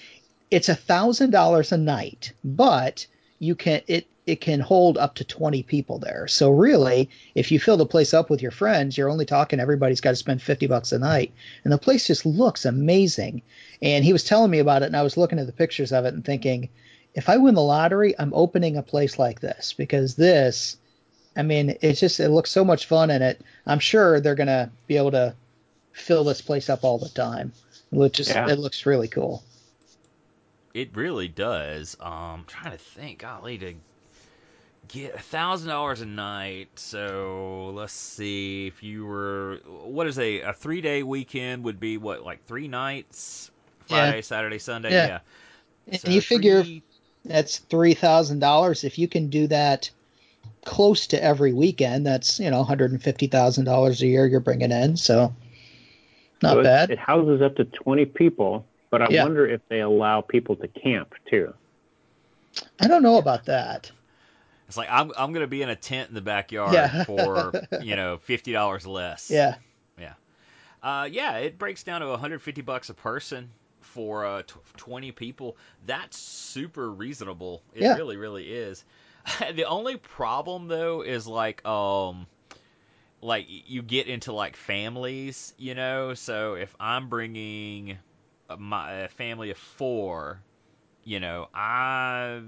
it's 0.50 0.70
a 0.70 0.76
thousand 0.76 1.32
dollars 1.32 1.72
a 1.72 1.78
night, 1.78 2.34
but 2.44 3.06
you 3.40 3.56
can 3.56 3.82
it 3.88 4.08
it 4.26 4.42
can 4.42 4.60
hold 4.60 4.98
up 4.98 5.16
to 5.16 5.24
20 5.24 5.64
people 5.64 6.00
there. 6.00 6.28
So 6.28 6.52
really, 6.52 7.10
if 7.34 7.50
you 7.52 7.60
fill 7.60 7.78
the 7.78 7.86
place 7.86 8.14
up 8.14 8.30
with 8.30 8.42
your 8.42 8.52
friends, 8.52 8.98
you're 8.98 9.10
only 9.10 9.26
talking 9.26 9.60
everybody's 9.60 10.02
got 10.02 10.12
to 10.12 10.16
spend 10.18 10.42
50 10.42 10.68
bucks 10.68 10.92
a 10.92 11.00
night. 11.00 11.32
And 11.64 11.72
the 11.72 11.78
place 11.78 12.06
just 12.06 12.26
looks 12.26 12.66
amazing. 12.66 13.42
And 13.82 14.04
he 14.04 14.14
was 14.14 14.24
telling 14.24 14.52
me 14.52 14.60
about 14.60 14.82
it 14.82 14.86
and 14.88 14.96
I 14.96 15.04
was 15.04 15.18
looking 15.18 15.40
at 15.40 15.46
the 15.46 15.54
pictures 15.54 15.92
of 15.92 16.06
it 16.06 16.14
and 16.14 16.26
thinking, 16.26 16.70
if 17.14 17.30
I 17.30 17.38
win 17.38 17.56
the 17.56 17.62
lottery, 17.62 18.16
I'm 18.20 18.34
opening 18.34 18.78
a 18.78 18.84
place 18.84 19.18
like 19.18 19.40
this 19.40 19.74
because 19.74 20.16
this 20.16 20.78
I 21.36 21.44
mean, 21.44 21.78
it's 21.82 22.00
just 22.00 22.20
it 22.20 22.30
looks 22.30 22.52
so 22.52 22.66
much 22.66 22.88
fun 22.88 23.12
in 23.12 23.22
it. 23.22 23.42
I'm 23.68 23.80
sure 23.80 24.20
they're 24.20 24.34
going 24.36 24.48
to 24.48 24.72
be 24.88 24.98
able 24.98 25.12
to 25.12 25.36
fill 25.92 26.24
this 26.24 26.42
place 26.42 26.70
up 26.70 26.84
all 26.84 26.98
the 26.98 27.10
time. 27.10 27.54
It 27.92 27.98
looks 27.98 28.18
just 28.18 28.32
Yeah. 28.32 28.50
it 28.50 28.58
looks 28.58 28.86
really 28.86 29.08
cool. 29.08 29.44
It 30.74 30.96
really 30.96 31.28
does. 31.28 31.96
Um, 32.00 32.12
I'm 32.12 32.46
trying 32.46 32.72
to 32.72 32.78
think, 32.78 33.20
golly, 33.20 33.58
to 33.60 33.76
get 34.88 35.16
a 35.16 35.20
thousand 35.20 35.70
dollars 35.70 36.02
a 36.02 36.06
night. 36.06 36.70
So 36.76 37.72
let's 37.76 37.94
see, 37.94 38.68
if 38.68 38.84
you 38.84 39.06
were, 39.06 39.60
what 39.66 40.08
is 40.08 40.18
a 40.20 40.42
a 40.42 40.54
three 40.54 40.82
day 40.82 41.04
weekend 41.04 41.64
would 41.64 41.80
be 41.80 41.98
what 41.98 42.24
like 42.24 42.46
three 42.46 42.68
nights, 42.68 43.52
Yeah. 43.90 43.98
Friday, 44.08 44.22
Saturday, 44.22 44.60
Sunday. 44.60 44.92
Yeah. 44.92 45.08
Yeah. 45.08 45.20
And 45.88 46.00
So 46.02 46.10
you 46.10 46.22
figure 46.22 46.64
three- 46.64 46.84
that's 47.26 47.58
three 47.60 47.94
thousand 47.94 48.40
dollars. 48.40 48.84
If 48.84 48.98
you 49.00 49.08
can 49.08 49.30
do 49.30 49.48
that 49.48 49.90
close 50.66 51.08
to 51.08 51.24
every 51.24 51.54
weekend, 51.54 52.06
that's 52.06 52.40
you 52.40 52.50
know 52.52 52.58
one 52.60 52.68
hundred 52.68 52.92
and 52.92 53.02
fifty 53.02 53.28
thousand 53.28 53.66
dollars 53.66 54.02
a 54.02 54.08
year 54.08 54.26
you're 54.28 54.40
bringing 54.40 54.72
in. 54.72 54.98
So 54.98 55.34
not 56.42 56.54
So 56.54 56.60
it- 56.60 56.64
bad. 56.64 56.90
It 56.92 57.00
houses 57.00 57.42
up 57.42 57.56
to 57.56 57.66
20 57.66 58.06
people, 58.06 58.66
but 58.92 59.02
I 59.02 59.08
Yeah. 59.10 59.24
wonder 59.24 59.48
if 59.48 59.62
they 59.70 59.80
allow 59.82 60.22
people 60.22 60.56
to 60.58 60.68
camp 60.68 61.16
too. 61.30 61.54
I 62.80 62.88
don't 62.88 63.04
know 63.04 63.18
about 63.18 63.46
that. 63.46 63.92
It's 64.68 64.78
like 64.78 64.90
I'm 64.92 65.12
I'm 65.18 65.32
gonna 65.34 65.48
be 65.48 65.62
in 65.62 65.70
a 65.70 65.76
tent 65.76 66.10
in 66.10 66.16
the 66.16 66.22
backyard 66.22 66.74
Yeah. 66.74 67.04
for 67.06 67.54
you 67.82 67.96
know 67.96 68.18
fifty 68.24 68.52
dollars 68.52 68.86
less. 68.86 69.32
Yeah. 69.32 69.56
Yeah. 69.98 70.14
Uh, 70.84 71.08
yeah, 71.12 71.38
it 71.38 71.58
breaks 71.58 71.84
down 71.84 72.02
to 72.02 72.08
150 72.08 72.62
bucks 72.62 72.90
a 72.90 72.94
person 72.94 73.50
for 73.98 74.26
uh, 74.26 74.44
tw 74.44 74.60
20 74.78 75.12
people. 75.12 75.58
That's 75.88 76.18
super 76.18 76.88
reasonable. 76.90 77.64
It 77.74 77.82
Yeah. 77.82 77.96
really, 77.96 78.16
really 78.16 78.46
is. 78.46 78.86
the 79.56 79.66
only 79.66 79.98
problem 79.98 80.68
though 80.68 81.02
is 81.02 81.26
like 81.28 81.66
um 81.66 82.28
like 83.22 83.48
you 83.50 83.82
get 83.82 84.08
into 84.08 84.32
like 84.34 84.56
families, 84.56 85.54
you 85.58 85.74
know. 85.74 86.14
So 86.14 86.54
if 86.54 86.76
I'm 86.80 87.10
bringing 87.10 87.98
my 88.58 88.92
a 88.94 89.08
family 89.10 89.50
of 89.50 89.58
four, 89.58 90.40
you 91.04 91.20
know, 91.20 91.50
I 91.54 92.42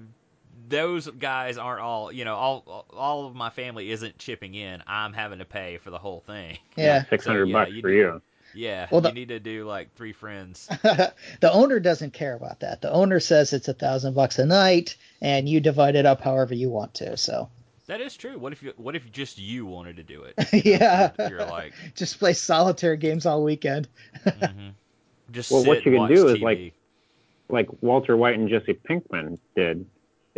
those 0.68 1.08
guys 1.08 1.58
aren't 1.58 1.82
all, 1.82 2.12
you 2.12 2.26
know, 2.26 2.36
all 2.36 2.86
all 2.92 3.26
of 3.26 3.36
my 3.36 3.50
family 3.50 3.90
isn't 3.92 4.20
chipping 4.20 4.54
in. 4.54 4.84
I'm 4.86 5.14
having 5.14 5.40
to 5.40 5.46
pay 5.46 5.78
for 5.78 5.90
the 5.90 5.98
whole 5.98 6.20
thing. 6.22 6.60
Yeah. 6.78 7.04
600 7.10 7.46
yeah, 7.48 7.54
bucks 7.54 7.72
you 7.72 7.82
for 7.82 7.90
do- 7.90 7.96
you. 7.96 8.22
Yeah, 8.56 8.88
Well, 8.92 9.02
the- 9.02 9.10
you 9.10 9.16
need 9.16 9.28
to 9.30 9.40
do 9.40 9.66
like 9.66 9.94
three 9.96 10.14
friends. 10.14 10.68
the 10.82 11.14
owner 11.52 11.80
doesn't 11.80 12.14
care 12.14 12.34
about 12.36 12.62
that. 12.62 12.82
The 12.82 12.92
owner 12.92 13.20
says 13.20 13.54
it's 13.54 13.68
a 13.68 13.74
thousand 13.74 14.14
bucks 14.16 14.40
a 14.40 14.46
night, 14.46 14.98
and 15.22 15.48
you 15.48 15.60
divide 15.60 15.96
it 15.96 16.06
up 16.06 16.22
however 16.22 16.54
you 16.56 16.70
want 16.70 16.96
to. 16.96 17.16
So 17.18 17.50
That 17.88 18.02
is 18.02 18.16
true. 18.18 18.38
What 18.40 18.52
if 18.54 18.64
you? 18.64 18.74
What 18.78 18.96
if 18.96 19.12
just 19.12 19.38
you 19.38 19.66
wanted 19.66 19.98
to 19.98 20.04
do 20.04 20.24
it? 20.24 20.36
yeah, 20.66 21.12
You're, 21.20 21.30
you're 21.30 21.46
like, 21.46 21.74
just 21.96 22.18
play 22.20 22.34
solitaire 22.34 22.96
games 22.96 23.26
all 23.26 23.44
weekend. 23.44 23.88
mhm. 24.26 24.74
just 25.32 25.52
Well, 25.52 25.62
sit 25.62 25.68
what 25.68 25.86
you 25.86 25.92
can 25.94 26.08
do 26.08 26.28
is, 26.30 26.38
TV. 26.38 26.42
like- 26.42 26.74
Like 27.50 27.70
Walter 27.82 28.16
White 28.18 28.36
and 28.38 28.48
Jesse 28.50 28.74
Pinkman 28.76 29.40
did, 29.56 29.86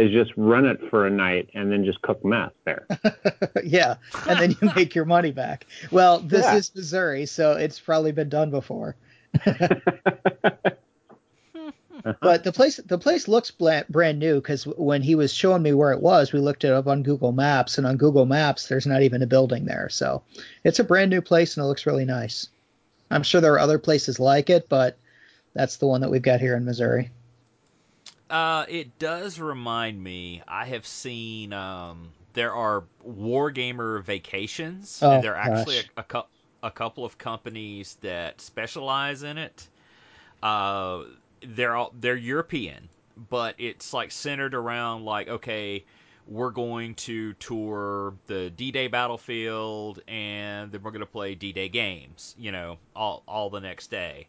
is 0.02 0.12
just 0.12 0.32
run 0.36 0.66
it 0.66 0.80
for 0.90 1.06
a 1.06 1.10
night 1.10 1.50
and 1.54 1.72
then 1.72 1.86
just 1.86 2.02
cook 2.02 2.24
meth 2.26 2.54
there. 2.66 2.88
yeah, 3.64 3.96
and 4.28 4.40
then 4.40 4.56
you 4.62 4.72
make 4.76 4.96
your 4.96 5.06
money 5.06 5.32
back. 5.32 5.66
Well, 5.92 6.20
this 6.20 6.44
Yeah. 6.46 6.56
is 6.56 6.76
Missouri, 6.76 7.26
so 7.26 7.54
it's 7.54 7.80
probably 7.80 8.12
been 8.12 8.30
done 8.30 8.50
before. 8.52 8.96
but 12.22 12.44
the 12.44 12.52
place 12.52 12.78
the 12.78 12.98
place 12.98 13.28
looks 13.28 13.52
bla- 13.52 13.86
brand 13.90 14.18
new 14.20 14.36
because 14.36 14.66
when 14.66 15.02
he 15.04 15.14
was 15.16 15.32
showing 15.34 15.62
me 15.62 15.74
where 15.74 15.92
it 15.92 16.02
was, 16.02 16.34
we 16.34 16.40
looked 16.40 16.64
it 16.64 16.72
up 16.72 16.88
on 16.88 17.04
Google 17.04 17.32
Maps, 17.32 17.78
and 17.78 17.86
on 17.86 17.98
Google 17.98 18.26
Maps, 18.26 18.68
there's 18.68 18.88
not 18.88 19.04
even 19.04 19.22
a 19.22 19.28
building 19.28 19.66
there. 19.66 19.88
So 19.90 20.24
it's 20.64 20.80
a 20.80 20.84
brand 20.84 21.12
new 21.12 21.22
place, 21.22 21.56
and 21.56 21.64
it 21.64 21.68
looks 21.68 21.86
really 21.86 22.06
nice. 22.06 22.48
I'm 23.12 23.24
sure 23.24 23.42
there 23.42 23.54
are 23.54 23.60
other 23.60 23.78
places 23.80 24.20
like 24.20 24.50
it, 24.50 24.68
but 24.70 24.98
that's 25.54 25.78
the 25.78 25.86
one 25.88 26.02
that 26.02 26.10
we've 26.10 26.22
got 26.22 26.40
here 26.40 26.56
in 26.56 26.66
Missouri. 26.66 27.12
Uh, 28.32 28.65
it 28.70 28.98
does 28.98 29.39
remind 29.39 30.02
me. 30.02 30.41
I 30.48 30.65
have 30.65 30.88
seen. 30.88 31.52
Um, 31.52 32.13
there 32.34 32.54
are 32.56 32.86
Wargamer 33.06 34.02
vacations, 34.02 35.00
Oh, 35.02 35.12
and 35.12 35.24
there 35.24 35.36
are 35.36 35.38
actually 35.38 35.80
a, 35.98 36.06
a, 36.13 36.24
a 36.63 36.72
couple 36.72 37.04
of 37.04 37.17
companies 37.17 37.98
that 38.02 38.39
specialize 38.39 39.24
in 39.24 39.38
it. 39.38 39.67
Uh, 40.41 41.04
they're 41.44 41.76
all 41.76 41.94
they're 42.00 42.15
European, 42.15 42.88
but 43.30 43.56
it's 43.58 43.94
like 43.94 44.12
centered 44.12 44.54
around 44.56 45.04
like 45.04 45.28
okay, 45.28 45.84
we're 46.26 46.52
going 46.52 46.96
to 46.96 47.34
tour 47.34 48.13
the 48.28 48.50
D-Day 48.50 48.88
battlefield, 48.88 50.02
and 50.08 50.72
then 50.72 50.82
we're 50.84 50.91
going 50.91 51.02
to 51.02 51.06
play 51.06 51.36
D-Day 51.36 51.67
games. 51.67 52.34
You 52.39 52.54
know, 52.54 52.78
all 52.96 53.24
all 53.28 53.50
the 53.50 53.60
next 53.60 53.91
day 53.91 54.28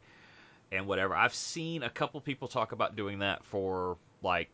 and 0.73 0.87
whatever. 0.87 1.15
I've 1.15 1.35
seen 1.35 1.83
a 1.83 1.91
couple 1.91 2.21
people 2.21 2.49
talk 2.49 2.73
about 2.73 2.97
doing 2.97 3.21
that 3.21 3.45
for 3.45 3.99
like 4.23 4.49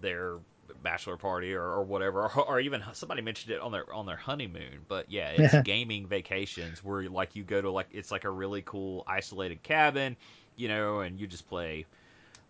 their 0.00 0.36
bachelor 0.82 1.16
party 1.16 1.54
or, 1.54 1.64
or 1.64 1.82
whatever, 1.82 2.22
or, 2.22 2.44
or 2.48 2.60
even 2.60 2.82
somebody 2.92 3.20
mentioned 3.20 3.54
it 3.54 3.60
on 3.60 3.72
their 3.72 3.92
on 3.92 4.06
their 4.06 4.16
honeymoon. 4.16 4.86
But 4.88 5.10
yeah, 5.10 5.30
it's 5.36 5.62
gaming 5.64 6.06
vacations 6.06 6.82
where 6.82 7.08
like 7.08 7.36
you 7.36 7.42
go 7.42 7.60
to 7.60 7.70
like 7.70 7.88
it's 7.92 8.10
like 8.10 8.24
a 8.24 8.30
really 8.30 8.62
cool 8.62 9.04
isolated 9.06 9.62
cabin, 9.62 10.16
you 10.56 10.68
know, 10.68 11.00
and 11.00 11.18
you 11.18 11.26
just 11.26 11.48
play 11.48 11.84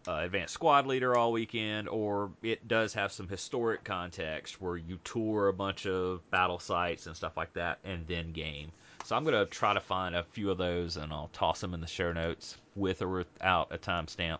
uh, 0.07 0.21
advanced 0.25 0.53
squad 0.53 0.87
leader 0.87 1.17
all 1.17 1.33
weekend, 1.33 1.89
or 1.89 2.31
it 2.43 2.69
does 2.69 2.93
have 2.93 3.11
some 3.11 3.27
historic 3.27 3.85
context 3.85 4.61
where 4.61 4.77
you 4.77 4.99
tour 5.03 5.49
a 5.49 5.53
bunch 5.53 5.87
of 5.87 6.29
battle 6.31 6.59
sites 6.59 7.07
and 7.07 7.17
stuff 7.17 7.37
like 7.37 7.53
that, 7.55 7.79
and 7.85 8.07
then 8.07 8.33
game. 8.33 8.71
So 9.05 9.15
I'm 9.15 9.25
gonna 9.25 9.45
try 9.45 9.75
to 9.75 9.81
find 9.81 10.15
a 10.15 10.25
few 10.25 10.51
of 10.51 10.59
those, 10.59 10.97
and 10.97 11.13
I'll 11.13 11.31
toss 11.33 11.61
them 11.61 11.75
in 11.75 11.81
the 11.81 11.87
show 11.87 12.13
notes 12.13 12.57
with 12.75 13.03
or 13.03 13.09
without 13.09 13.69
a 13.71 13.77
timestamp. 13.77 14.39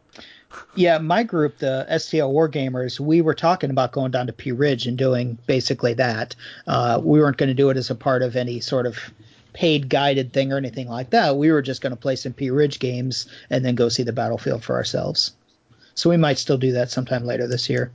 Yeah, 0.75 0.99
my 0.99 1.23
group, 1.23 1.59
the 1.59 1.87
STL 1.91 2.33
Wargamers, 2.33 2.99
we 2.99 3.21
were 3.21 3.35
talking 3.35 3.71
about 3.71 3.93
going 3.93 4.11
down 4.11 4.27
to 4.27 4.33
Pea 4.33 4.53
Ridge 4.53 4.87
and 4.87 4.97
doing 4.97 5.39
basically 5.47 5.95
that. 5.95 6.35
Uh, 6.67 7.01
we 7.03 7.21
weren't 7.21 7.37
going 7.37 7.49
to 7.49 7.55
do 7.55 7.69
it 7.71 7.77
as 7.77 7.91
a 7.91 7.95
part 7.95 8.23
of 8.23 8.37
any 8.37 8.61
sort 8.61 8.87
of 8.87 8.99
paid 9.53 9.89
guided 9.89 10.33
thing 10.33 10.53
or 10.53 10.57
anything 10.57 10.89
like 10.89 11.11
that. 11.11 11.37
We 11.37 11.53
were 11.53 11.63
just 11.63 11.81
going 11.81 11.93
to 11.95 12.01
play 12.01 12.17
some 12.17 12.33
Pea 12.33 12.51
Ridge 12.51 12.79
games 12.79 13.27
and 13.51 13.65
then 13.65 13.75
go 13.75 13.89
see 13.89 14.03
the 14.03 14.13
battlefield 14.13 14.65
for 14.65 14.75
ourselves. 14.75 15.35
So 15.95 16.11
we 16.11 16.17
might 16.17 16.39
still 16.39 16.59
do 16.59 16.73
that 16.73 16.91
sometime 16.91 17.25
later 17.25 17.47
this 17.47 17.71
year. 17.71 17.93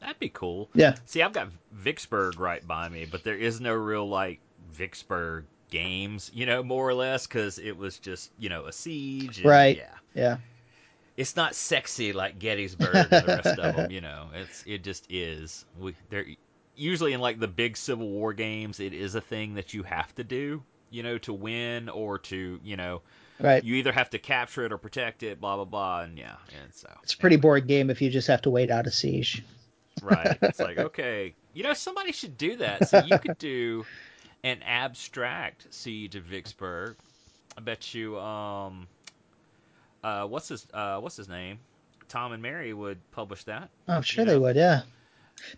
That'd 0.00 0.18
be 0.18 0.30
cool. 0.30 0.68
Yeah. 0.74 0.96
See, 1.04 1.22
I've 1.22 1.32
got 1.32 1.48
Vicksburg 1.72 2.40
right 2.40 2.66
by 2.66 2.88
me, 2.88 3.06
but 3.08 3.22
there 3.22 3.36
is 3.36 3.60
no 3.60 3.72
real 3.74 4.08
like 4.08 4.40
Vicksburg 4.72 5.44
games, 5.74 6.30
you 6.34 6.46
know, 6.46 6.62
more 6.62 6.88
or 6.88 6.94
less, 6.94 7.26
because 7.26 7.58
it 7.58 7.76
was 7.76 7.98
just 7.98 8.30
you 8.38 8.48
know 8.48 8.64
a 8.66 8.72
siege. 8.72 9.38
and- 9.38 9.46
Right. 9.46 9.76
Yeah. 9.76 9.90
Yeah. 10.14 10.36
it's 11.16 11.36
not 11.36 11.54
sexy 11.54 12.12
like 12.12 12.38
Gettysburg 12.38 12.94
and 12.94 13.10
the 13.10 13.24
rest 13.26 13.58
of 13.58 13.76
them. 13.76 13.90
You 13.96 14.00
know, 14.00 14.28
it's 14.34 14.62
it 14.66 14.82
just 14.84 15.06
is. 15.10 15.64
We 15.78 15.94
they're 16.10 16.26
usually 16.76 17.12
in 17.12 17.20
like 17.20 17.38
the 17.38 17.48
big 17.48 17.76
Civil 17.76 18.08
War 18.08 18.32
games. 18.32 18.80
It 18.80 18.92
is 18.94 19.14
a 19.14 19.20
thing 19.20 19.54
that 19.54 19.74
you 19.74 19.82
have 19.84 20.14
to 20.16 20.24
do. 20.24 20.62
You 20.90 21.02
know, 21.02 21.18
to 21.18 21.32
win 21.32 21.88
or 21.88 22.18
to 22.30 22.60
you 22.64 22.76
know, 22.76 23.02
Right. 23.40 23.64
you 23.64 23.74
either 23.74 23.90
have 23.92 24.10
to 24.10 24.18
capture 24.18 24.64
it 24.64 24.72
or 24.72 24.78
protect 24.78 25.22
it. 25.24 25.40
Blah 25.40 25.56
blah 25.56 25.64
blah. 25.64 26.00
And 26.02 26.16
yeah, 26.18 26.36
and 26.62 26.72
so 26.72 26.88
It's 27.02 27.14
a 27.14 27.18
pretty 27.18 27.36
boring 27.36 27.66
game 27.66 27.90
if 27.90 28.00
you 28.00 28.10
just 28.10 28.28
have 28.28 28.42
to 28.42 28.50
wait 28.50 28.70
out 28.70 28.86
a 28.86 28.92
siege. 28.92 29.42
right. 30.02 30.36
It's 30.42 30.60
like 30.68 30.78
okay, 30.78 31.34
you 31.52 31.62
know, 31.64 31.74
somebody 31.74 32.12
should 32.12 32.36
do 32.38 32.56
that. 32.58 32.88
So 32.88 33.02
you 33.04 33.18
could 33.18 33.38
do 33.38 33.84
an 34.44 34.62
abstract 34.62 35.66
siege 35.74 36.14
of 36.14 36.22
Vicksburg. 36.22 36.96
I 37.58 37.60
bet 37.62 37.94
you. 37.94 38.18
Um, 38.20 38.86
uh, 40.04 40.26
what's 40.26 40.48
his 40.48 40.66
uh, 40.72 41.00
what's 41.00 41.16
his 41.16 41.28
name? 41.28 41.58
Tom 42.08 42.32
and 42.32 42.42
Mary 42.42 42.72
would 42.72 42.98
publish 43.10 43.42
that. 43.44 43.70
I'm 43.88 44.02
sure 44.02 44.24
You 44.24 44.30
they 44.30 44.38
would, 44.38 44.54
yeah. 44.54 44.82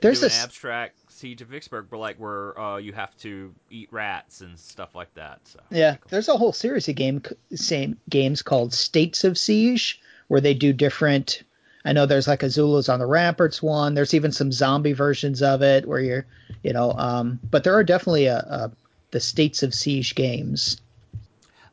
There's 0.01 0.23
an 0.23 0.31
abstract 0.33 0.97
siege 1.13 1.43
of 1.43 1.49
Vicksburg, 1.49 1.89
but 1.91 1.99
like 1.99 2.17
where 2.17 2.59
uh, 2.59 2.79
you 2.79 2.93
have 2.93 3.15
to 3.19 3.55
eat 3.71 3.89
rats 3.91 4.41
and 4.41 4.59
stuff 4.59 4.95
like 4.95 5.13
that. 5.15 5.41
So 5.45 5.61
Yeah, 5.71 5.97
there's 6.09 6.29
a 6.29 6.37
whole 6.37 6.53
series 6.53 6.89
of 6.89 6.95
game 6.95 7.23
same 7.55 7.99
games 8.09 8.41
called 8.41 8.73
States 8.73 9.25
of 9.25 9.37
Siege 9.37 10.01
where 10.29 10.41
they 10.41 10.55
do 10.55 10.73
different. 10.73 11.43
I 11.87 11.93
know 11.93 12.05
there's 12.07 12.27
like 12.29 12.43
a 12.43 12.51
Zulus 12.51 12.89
on 12.89 12.99
the 12.99 13.07
Ramparts 13.07 13.63
one. 13.63 13.95
There's 13.95 14.13
even 14.15 14.33
some 14.33 14.51
zombie 14.53 14.93
versions 14.93 15.41
of 15.43 15.63
it 15.63 15.87
where 15.87 16.01
you're, 16.01 16.27
you 16.63 16.73
know, 16.73 16.93
um, 16.93 17.39
but 17.51 17.65
there 17.65 17.75
are 17.75 17.85
definitely 17.85 18.27
a, 18.27 18.39
a 18.39 18.71
the 19.13 19.21
States 19.21 19.63
of 19.63 19.73
Siege 19.73 20.15
games. 20.15 20.81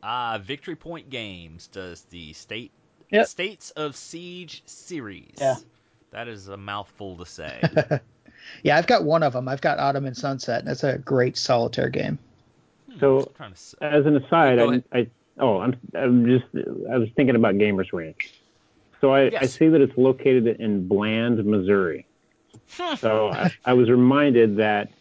uh, 0.04 0.40
Victory 0.42 0.76
Point 0.76 1.10
Games 1.10 1.68
does 1.68 2.02
the 2.12 2.34
state 2.34 2.72
Yep. 3.10 3.28
States 3.28 3.72
of 3.72 3.96
Siege 3.96 4.64
series. 4.66 5.34
Yeah. 5.38 5.56
that 6.12 6.28
is 6.28 6.48
a 6.48 6.58
mouthful 6.58 7.18
to 7.18 7.26
say. 7.26 7.62
Yeah, 8.62 8.76
I've 8.78 8.88
got 8.88 9.06
one 9.06 9.24
of 9.24 9.32
them. 9.32 9.48
I've 9.48 9.62
got 9.62 9.80
Ottoman 9.80 10.16
Sunset, 10.16 10.60
and 10.62 10.70
it's 10.70 10.84
a 10.84 10.98
great 10.98 11.38
solitaire 11.38 11.88
game. 11.88 12.20
So 13.00 13.22
to 13.38 13.54
as 13.82 14.06
an 14.06 14.18
aside, 14.18 14.60
I. 14.60 14.84
I 14.92 15.08
oh 15.40 15.60
I'm 15.62 15.78
I'm 15.96 16.26
just 16.26 16.46
I 16.92 16.98
was 16.98 17.08
thinking 17.16 17.38
about 17.38 17.56
Gamers 17.56 17.94
Ranch. 17.94 18.34
So 19.04 19.14
I, 19.14 19.30
I 19.38 19.48
see 19.48 19.68
that 19.68 19.82
it's 19.82 19.98
located 19.98 20.48
in 20.62 20.88
Bland, 20.88 21.44
Missouri. 21.44 22.08
so 23.00 23.32
I, 23.32 23.52
I 23.66 23.74
was 23.74 23.90
reminded 23.90 24.56
that 24.56 24.92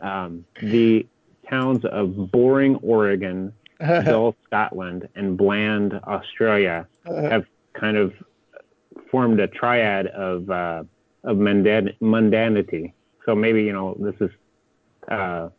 um, 0.00 0.44
the 0.60 1.06
towns 1.48 1.84
of 1.84 2.32
Boring, 2.32 2.74
Oregon, 2.82 3.52
dull 3.78 4.34
Scotland, 4.46 5.08
and 5.14 5.38
bland 5.38 5.94
Australia 5.94 6.88
have 7.06 7.46
kind 7.72 7.96
of 7.96 8.12
formed 9.12 9.38
a 9.38 9.46
triad 9.46 10.08
of 10.08 10.50
uh, 10.50 10.82
of 11.22 11.36
mundan- 11.36 11.96
mundanity. 12.00 12.92
So 13.24 13.36
maybe 13.36 13.62
you 13.62 13.72
know 13.72 13.96
this 13.96 14.16
is 14.20 14.30
uh, 15.06 15.50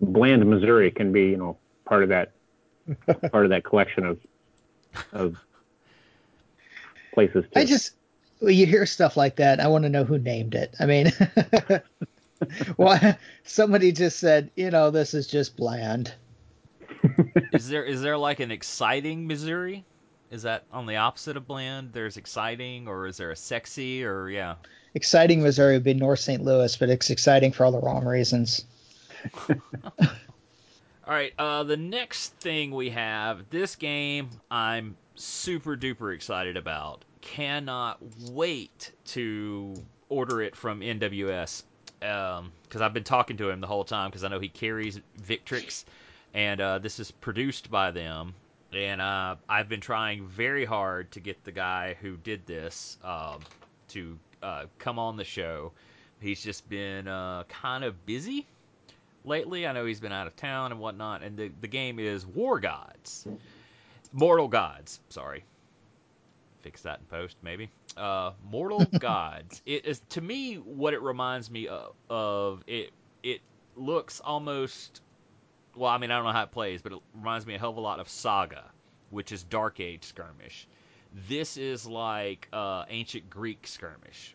bland 0.00 0.46
Missouri 0.48 0.90
can 0.90 1.12
be 1.12 1.24
you 1.24 1.36
know 1.36 1.58
part 1.84 2.04
of 2.04 2.08
that 2.08 2.32
part 3.30 3.44
of 3.44 3.50
that 3.50 3.64
collection 3.64 4.06
of 4.06 4.18
of 5.12 5.36
places. 7.12 7.44
Too. 7.44 7.60
I 7.60 7.64
just 7.64 7.92
when 8.40 8.54
you 8.54 8.66
hear 8.66 8.86
stuff 8.86 9.16
like 9.16 9.36
that, 9.36 9.60
I 9.60 9.68
want 9.68 9.84
to 9.84 9.88
know 9.88 10.04
who 10.04 10.18
named 10.18 10.54
it. 10.54 10.74
I 10.80 10.86
mean, 10.86 11.12
well, 12.76 13.16
somebody 13.44 13.92
just 13.92 14.18
said, 14.18 14.50
you 14.56 14.70
know, 14.70 14.90
this 14.90 15.14
is 15.14 15.26
just 15.26 15.56
bland. 15.56 16.12
is 17.52 17.68
there 17.68 17.84
is 17.84 18.02
there 18.02 18.18
like 18.18 18.40
an 18.40 18.50
exciting 18.50 19.26
Missouri? 19.26 19.84
Is 20.30 20.42
that 20.42 20.64
on 20.72 20.86
the 20.86 20.96
opposite 20.96 21.36
of 21.36 21.46
bland? 21.46 21.92
There's 21.92 22.16
exciting, 22.16 22.88
or 22.88 23.06
is 23.06 23.18
there 23.18 23.30
a 23.30 23.36
sexy, 23.36 24.04
or 24.04 24.28
yeah? 24.30 24.54
Exciting 24.94 25.42
Missouri 25.42 25.74
would 25.74 25.84
be 25.84 25.94
North 25.94 26.20
St. 26.20 26.42
Louis, 26.42 26.74
but 26.76 26.88
it's 26.88 27.10
exciting 27.10 27.52
for 27.52 27.64
all 27.64 27.72
the 27.72 27.80
wrong 27.80 28.04
reasons. 28.04 28.64
all 29.48 29.56
right, 31.06 31.32
uh, 31.38 31.64
the 31.64 31.76
next 31.76 32.34
thing 32.40 32.70
we 32.72 32.90
have 32.90 33.48
this 33.50 33.76
game 33.76 34.30
I'm 34.50 34.96
super 35.14 35.76
duper 35.76 36.14
excited 36.14 36.56
about. 36.56 37.04
Cannot 37.20 37.98
wait 38.30 38.92
to 39.06 39.74
order 40.08 40.42
it 40.42 40.56
from 40.56 40.80
NWS 40.80 41.62
because 42.00 42.40
um, 42.40 42.82
I've 42.82 42.92
been 42.92 43.04
talking 43.04 43.36
to 43.36 43.50
him 43.50 43.60
the 43.60 43.66
whole 43.66 43.84
time 43.84 44.10
because 44.10 44.24
I 44.24 44.28
know 44.28 44.40
he 44.40 44.48
carries 44.48 45.00
Victrix, 45.20 45.84
and 46.34 46.60
uh, 46.60 46.78
this 46.78 46.98
is 46.98 47.10
produced 47.10 47.70
by 47.70 47.90
them. 47.90 48.34
And 48.72 49.00
uh, 49.00 49.36
I've 49.48 49.68
been 49.68 49.80
trying 49.80 50.26
very 50.26 50.64
hard 50.64 51.12
to 51.12 51.20
get 51.20 51.44
the 51.44 51.52
guy 51.52 51.96
who 52.00 52.16
did 52.16 52.46
this 52.46 52.96
um, 53.04 53.40
to 53.88 54.18
uh, 54.42 54.64
come 54.78 54.98
on 54.98 55.16
the 55.16 55.24
show. 55.24 55.72
He's 56.20 56.42
just 56.42 56.68
been 56.68 57.06
uh, 57.06 57.44
kind 57.48 57.84
of 57.84 58.06
busy 58.06 58.46
lately. 59.24 59.66
I 59.66 59.72
know 59.72 59.84
he's 59.84 60.00
been 60.00 60.12
out 60.12 60.26
of 60.26 60.36
town 60.36 60.72
and 60.72 60.80
whatnot. 60.80 61.22
And 61.22 61.36
the, 61.36 61.50
the 61.60 61.68
game 61.68 61.98
is 61.98 62.26
War 62.26 62.60
Gods. 62.60 63.26
Mortal 64.12 64.48
Gods, 64.48 65.00
sorry. 65.08 65.44
Fix 66.60 66.82
that 66.82 67.00
in 67.00 67.06
post, 67.06 67.36
maybe. 67.42 67.70
Uh, 67.96 68.32
Mortal 68.44 68.84
Gods. 68.98 69.62
It 69.66 69.86
is 69.86 70.00
to 70.10 70.20
me 70.20 70.56
what 70.56 70.94
it 70.94 71.02
reminds 71.02 71.50
me 71.50 71.68
of, 71.68 71.94
of. 72.08 72.62
It 72.66 72.90
it 73.22 73.40
looks 73.76 74.20
almost 74.20 75.00
well, 75.76 75.90
I 75.90 75.98
mean, 75.98 76.10
I 76.10 76.16
don't 76.16 76.24
know 76.24 76.32
how 76.32 76.42
it 76.42 76.52
plays, 76.52 76.82
but 76.82 76.92
it 76.92 76.98
reminds 77.14 77.46
me 77.46 77.54
a 77.54 77.58
hell 77.58 77.70
of 77.70 77.76
a 77.76 77.80
lot 77.80 78.00
of 78.00 78.08
Saga, 78.08 78.64
which 79.10 79.32
is 79.32 79.42
Dark 79.42 79.80
Age 79.80 80.04
skirmish. 80.04 80.66
This 81.28 81.56
is 81.56 81.86
like 81.86 82.48
uh, 82.52 82.84
ancient 82.88 83.30
Greek 83.30 83.66
skirmish. 83.66 84.34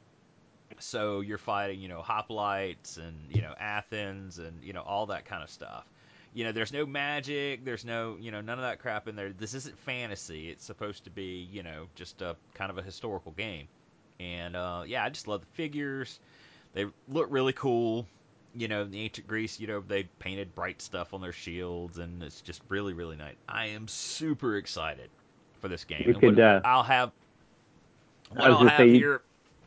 So 0.79 1.21
you're 1.21 1.37
fighting, 1.37 1.79
you 1.79 1.87
know, 1.87 2.01
hoplites 2.01 2.97
and 2.97 3.15
you 3.29 3.41
know 3.41 3.53
Athens 3.59 4.37
and 4.37 4.63
you 4.63 4.73
know 4.73 4.81
all 4.81 5.07
that 5.07 5.25
kind 5.25 5.43
of 5.43 5.49
stuff. 5.49 5.85
You 6.33 6.43
know, 6.43 6.51
there's 6.51 6.73
no 6.73 6.85
magic, 6.85 7.65
there's 7.65 7.83
no, 7.83 8.17
you 8.19 8.31
know, 8.31 8.41
none 8.41 8.59
of 8.59 8.63
that 8.63 8.79
crap 8.79 9.07
in 9.07 9.15
there. 9.15 9.31
This 9.31 9.53
isn't 9.53 9.77
fantasy. 9.79 10.49
It's 10.49 10.65
supposed 10.65 11.03
to 11.05 11.09
be, 11.09 11.47
you 11.51 11.63
know, 11.63 11.87
just 11.95 12.21
a 12.21 12.35
kind 12.53 12.69
of 12.69 12.77
a 12.77 12.81
historical 12.81 13.31
game. 13.31 13.67
And 14.19 14.55
uh, 14.55 14.83
yeah, 14.85 15.03
I 15.03 15.09
just 15.09 15.27
love 15.27 15.41
the 15.41 15.47
figures. 15.55 16.19
They 16.73 16.85
look 17.07 17.27
really 17.29 17.53
cool 17.53 18.05
you 18.57 18.67
know, 18.67 18.81
in 18.81 18.91
the 18.91 18.99
ancient 19.01 19.27
Greece, 19.27 19.59
you 19.59 19.67
know, 19.67 19.83
they 19.87 20.03
painted 20.19 20.53
bright 20.55 20.81
stuff 20.81 21.13
on 21.13 21.21
their 21.21 21.31
shields, 21.31 21.99
and 21.99 22.23
it's 22.23 22.41
just 22.41 22.61
really, 22.69 22.93
really 22.93 23.15
nice. 23.15 23.35
I 23.47 23.67
am 23.67 23.87
super 23.87 24.57
excited 24.57 25.09
for 25.61 25.67
this 25.67 25.83
game. 25.83 26.03
You 26.05 26.15
could, 26.15 26.39
uh, 26.39 26.61
I'll 26.65 26.83
have. 26.83 27.11
What 28.33 28.45
I 28.45 28.49
was 28.49 28.69
have 28.69 28.77
say, 28.77 28.87
you- 28.87 28.99
here. 28.99 29.21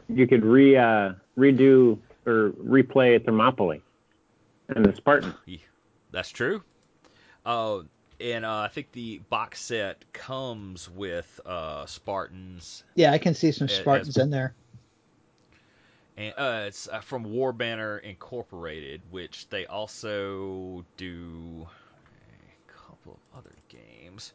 you 0.09 0.27
could 0.27 0.45
re 0.45 0.77
uh, 0.77 1.13
redo 1.39 1.99
or 2.27 2.51
replay 2.51 3.25
Thermopylae 3.25 3.81
and 4.69 4.85
the 4.85 4.95
Spartan. 4.95 5.35
That's 6.13 6.31
true. 6.31 6.63
Uh, 7.45 7.81
and 8.21 8.45
uh, 8.45 8.59
I 8.59 8.69
think 8.69 8.93
the 8.93 9.19
box 9.31 9.61
set 9.61 10.13
comes 10.13 10.91
with 10.91 11.41
uh, 11.47 11.87
Spartans. 11.87 12.85
Yeah, 12.95 13.13
I 13.13 13.19
can 13.19 13.35
see 13.35 13.53
some 13.53 13.67
As- 13.67 13.77
Spartans 13.77 14.17
in 14.17 14.31
there. 14.31 14.55
And 16.17 16.35
uh, 16.37 16.65
it's 16.67 16.87
uh, 16.89 17.01
from 17.01 17.25
War 17.25 17.53
Banner 17.53 17.97
Incorporated, 17.99 19.01
which 19.11 19.49
they 19.49 19.65
also 19.67 20.85
do 20.99 21.67
a 21.67 22.73
couple 22.73 23.19
of 23.33 23.39
other 23.39 23.55
games. 23.69 24.35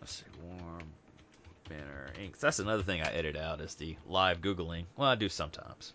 Let's 0.00 0.14
see, 0.14 0.24
War 0.42 0.78
Banner 1.68 2.08
Inc. 2.18 2.38
That's 2.38 2.60
another 2.60 2.82
thing 2.82 3.02
I 3.02 3.10
edit 3.12 3.36
out 3.36 3.60
is 3.60 3.74
the 3.74 3.96
live 4.08 4.40
googling. 4.40 4.84
Well, 4.96 5.10
I 5.10 5.16
do 5.16 5.28
sometimes, 5.28 5.92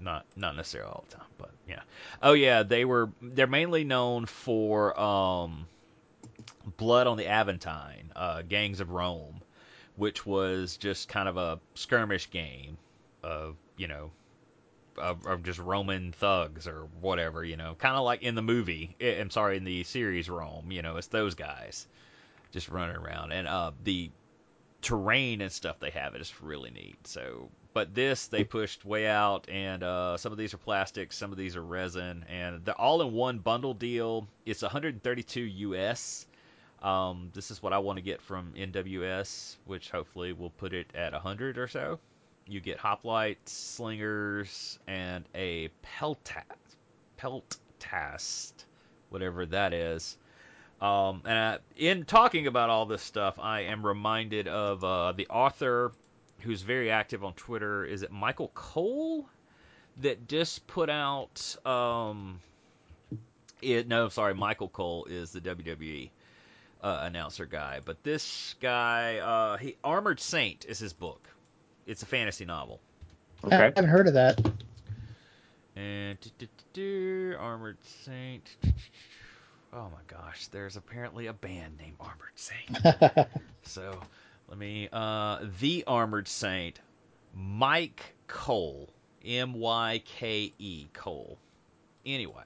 not 0.00 0.26
not 0.36 0.56
necessarily 0.56 0.90
all 0.90 1.04
the 1.08 1.16
time, 1.16 1.26
but 1.38 1.50
yeah. 1.68 1.82
Oh 2.22 2.32
yeah, 2.32 2.62
they 2.62 2.84
were 2.84 3.10
they're 3.20 3.46
mainly 3.46 3.84
known 3.84 4.26
for 4.26 4.98
um, 4.98 5.66
Blood 6.76 7.06
on 7.06 7.16
the 7.16 7.26
Aventine, 7.26 8.10
uh, 8.16 8.42
Gangs 8.42 8.80
of 8.80 8.90
Rome, 8.90 9.40
which 9.96 10.24
was 10.26 10.76
just 10.76 11.08
kind 11.08 11.28
of 11.28 11.36
a 11.36 11.60
skirmish 11.74 12.30
game 12.30 12.78
of 13.22 13.56
you 13.76 13.88
know 13.88 14.10
of, 14.98 15.26
of 15.26 15.42
just 15.42 15.58
Roman 15.58 16.12
thugs 16.12 16.66
or 16.66 16.88
whatever, 17.00 17.44
you 17.44 17.56
know, 17.56 17.74
kind 17.78 17.96
of 17.96 18.04
like 18.04 18.22
in 18.22 18.34
the 18.34 18.42
movie. 18.42 18.96
I- 19.00 19.18
I'm 19.20 19.30
sorry, 19.30 19.56
in 19.56 19.64
the 19.64 19.82
series 19.84 20.28
Rome, 20.28 20.70
you 20.70 20.82
know, 20.82 20.96
it's 20.96 21.08
those 21.08 21.34
guys 21.34 21.86
just 22.52 22.68
running 22.68 22.96
around, 22.96 23.32
and 23.32 23.46
uh, 23.46 23.72
the 23.84 24.10
terrain 24.82 25.40
and 25.40 25.52
stuff 25.52 25.78
they 25.80 25.90
have 25.90 26.14
it 26.14 26.20
is 26.20 26.32
really 26.42 26.70
neat. 26.70 27.06
So, 27.06 27.50
but 27.72 27.94
this 27.94 28.26
they 28.28 28.44
pushed 28.44 28.84
way 28.84 29.06
out, 29.06 29.48
and 29.48 29.82
uh, 29.82 30.16
some 30.16 30.32
of 30.32 30.38
these 30.38 30.54
are 30.54 30.58
plastic, 30.58 31.12
some 31.12 31.32
of 31.32 31.38
these 31.38 31.56
are 31.56 31.62
resin, 31.62 32.24
and 32.28 32.64
they're 32.64 32.80
all 32.80 33.02
in 33.02 33.12
one 33.12 33.38
bundle 33.38 33.74
deal. 33.74 34.26
It's 34.44 34.62
132 34.62 35.40
US. 35.40 36.26
Um, 36.82 37.30
this 37.34 37.50
is 37.50 37.62
what 37.62 37.72
I 37.72 37.78
want 37.78 37.98
to 37.98 38.02
get 38.02 38.22
from 38.22 38.52
NWS, 38.56 39.56
which 39.66 39.90
hopefully 39.90 40.32
will 40.32 40.50
put 40.50 40.72
it 40.72 40.86
at 40.94 41.12
100 41.12 41.58
or 41.58 41.68
so 41.68 41.98
you 42.50 42.60
get 42.60 42.78
hoplites, 42.78 43.48
slingers, 43.48 44.78
and 44.86 45.24
a 45.34 45.70
peltat, 45.84 46.44
peltast, 47.18 48.52
whatever 49.08 49.46
that 49.46 49.72
is. 49.72 50.18
Um, 50.80 51.22
and 51.24 51.38
I, 51.38 51.58
in 51.76 52.04
talking 52.04 52.46
about 52.46 52.70
all 52.70 52.86
this 52.86 53.02
stuff, 53.02 53.38
I 53.38 53.62
am 53.62 53.86
reminded 53.86 54.48
of 54.48 54.82
uh, 54.82 55.12
the 55.12 55.28
author 55.28 55.92
who's 56.40 56.62
very 56.62 56.90
active 56.90 57.24
on 57.24 57.32
Twitter. 57.34 57.84
Is 57.84 58.02
it 58.02 58.10
Michael 58.12 58.50
Cole 58.54 59.28
that 59.98 60.28
just 60.28 60.66
put 60.66 60.90
out? 60.90 61.56
Um, 61.66 62.40
it, 63.62 63.86
no, 63.88 64.08
sorry, 64.08 64.34
Michael 64.34 64.68
Cole 64.68 65.06
is 65.06 65.32
the 65.32 65.40
WWE 65.40 66.10
uh, 66.82 67.00
announcer 67.02 67.46
guy, 67.46 67.80
but 67.84 68.02
this 68.02 68.54
guy, 68.60 69.18
uh, 69.18 69.56
he 69.58 69.76
Armored 69.84 70.20
Saint 70.20 70.64
is 70.66 70.78
his 70.78 70.92
book. 70.92 71.20
It's 71.86 72.02
a 72.02 72.06
fantasy 72.06 72.44
novel. 72.44 72.80
Okay. 73.44 73.54
I 73.54 73.58
Okay. 73.58 73.64
haven't 73.76 73.90
heard 73.90 74.06
of 74.08 74.14
that. 74.14 74.40
And 75.76 76.18
do, 76.20 76.30
do, 76.38 76.46
do, 76.46 77.30
do, 77.32 77.36
Armored 77.38 77.78
Saint. 78.04 78.44
Oh 79.72 79.88
my 79.90 80.00
gosh, 80.08 80.48
there's 80.48 80.76
apparently 80.76 81.26
a 81.28 81.32
band 81.32 81.78
named 81.78 81.96
Armored 82.00 82.34
Saint. 82.34 83.28
so 83.62 83.98
let 84.50 84.58
me 84.58 84.88
uh 84.92 85.38
the 85.60 85.84
Armored 85.86 86.28
Saint, 86.28 86.78
Myke 87.38 88.00
Cole. 88.26 88.88
M 89.24 89.52
Y 89.52 90.02
K 90.18 90.52
E 90.58 90.86
Cole. 90.94 91.38
Anyway. 92.06 92.42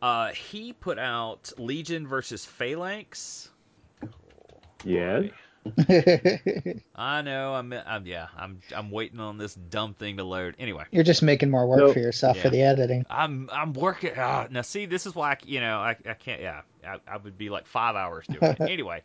Uh 0.00 0.28
he 0.28 0.72
put 0.72 0.98
out 0.98 1.52
Legion 1.58 2.06
versus 2.06 2.44
Phalanx. 2.44 3.48
Yes. 4.84 5.30
I 6.96 7.22
know. 7.22 7.54
I'm, 7.54 7.72
I'm 7.72 8.06
yeah. 8.06 8.26
I'm 8.36 8.58
I'm 8.74 8.90
waiting 8.90 9.20
on 9.20 9.38
this 9.38 9.54
dumb 9.54 9.94
thing 9.94 10.16
to 10.16 10.24
load. 10.24 10.56
Anyway, 10.58 10.84
You're 10.90 11.04
just 11.04 11.22
making 11.22 11.50
more 11.50 11.66
work 11.66 11.78
So- 11.80 11.92
for 11.92 12.00
yourself 12.00 12.36
Yeah. 12.36 12.42
for 12.42 12.50
the 12.50 12.62
editing. 12.62 13.04
I'm 13.10 13.48
I'm 13.52 13.72
working. 13.72 14.16
Uh, 14.16 14.48
now 14.50 14.62
see, 14.62 14.86
this 14.86 15.06
is 15.06 15.14
why 15.14 15.32
I, 15.32 15.36
you 15.44 15.60
know 15.60 15.78
I, 15.78 15.96
I 16.08 16.14
can't. 16.14 16.40
Yeah, 16.40 16.62
I, 16.86 16.98
I 17.06 17.16
would 17.16 17.38
be 17.38 17.48
like 17.50 17.66
five 17.66 17.94
hours 17.96 18.26
doing 18.26 18.52
it. 18.52 18.60
anyway, 18.70 19.02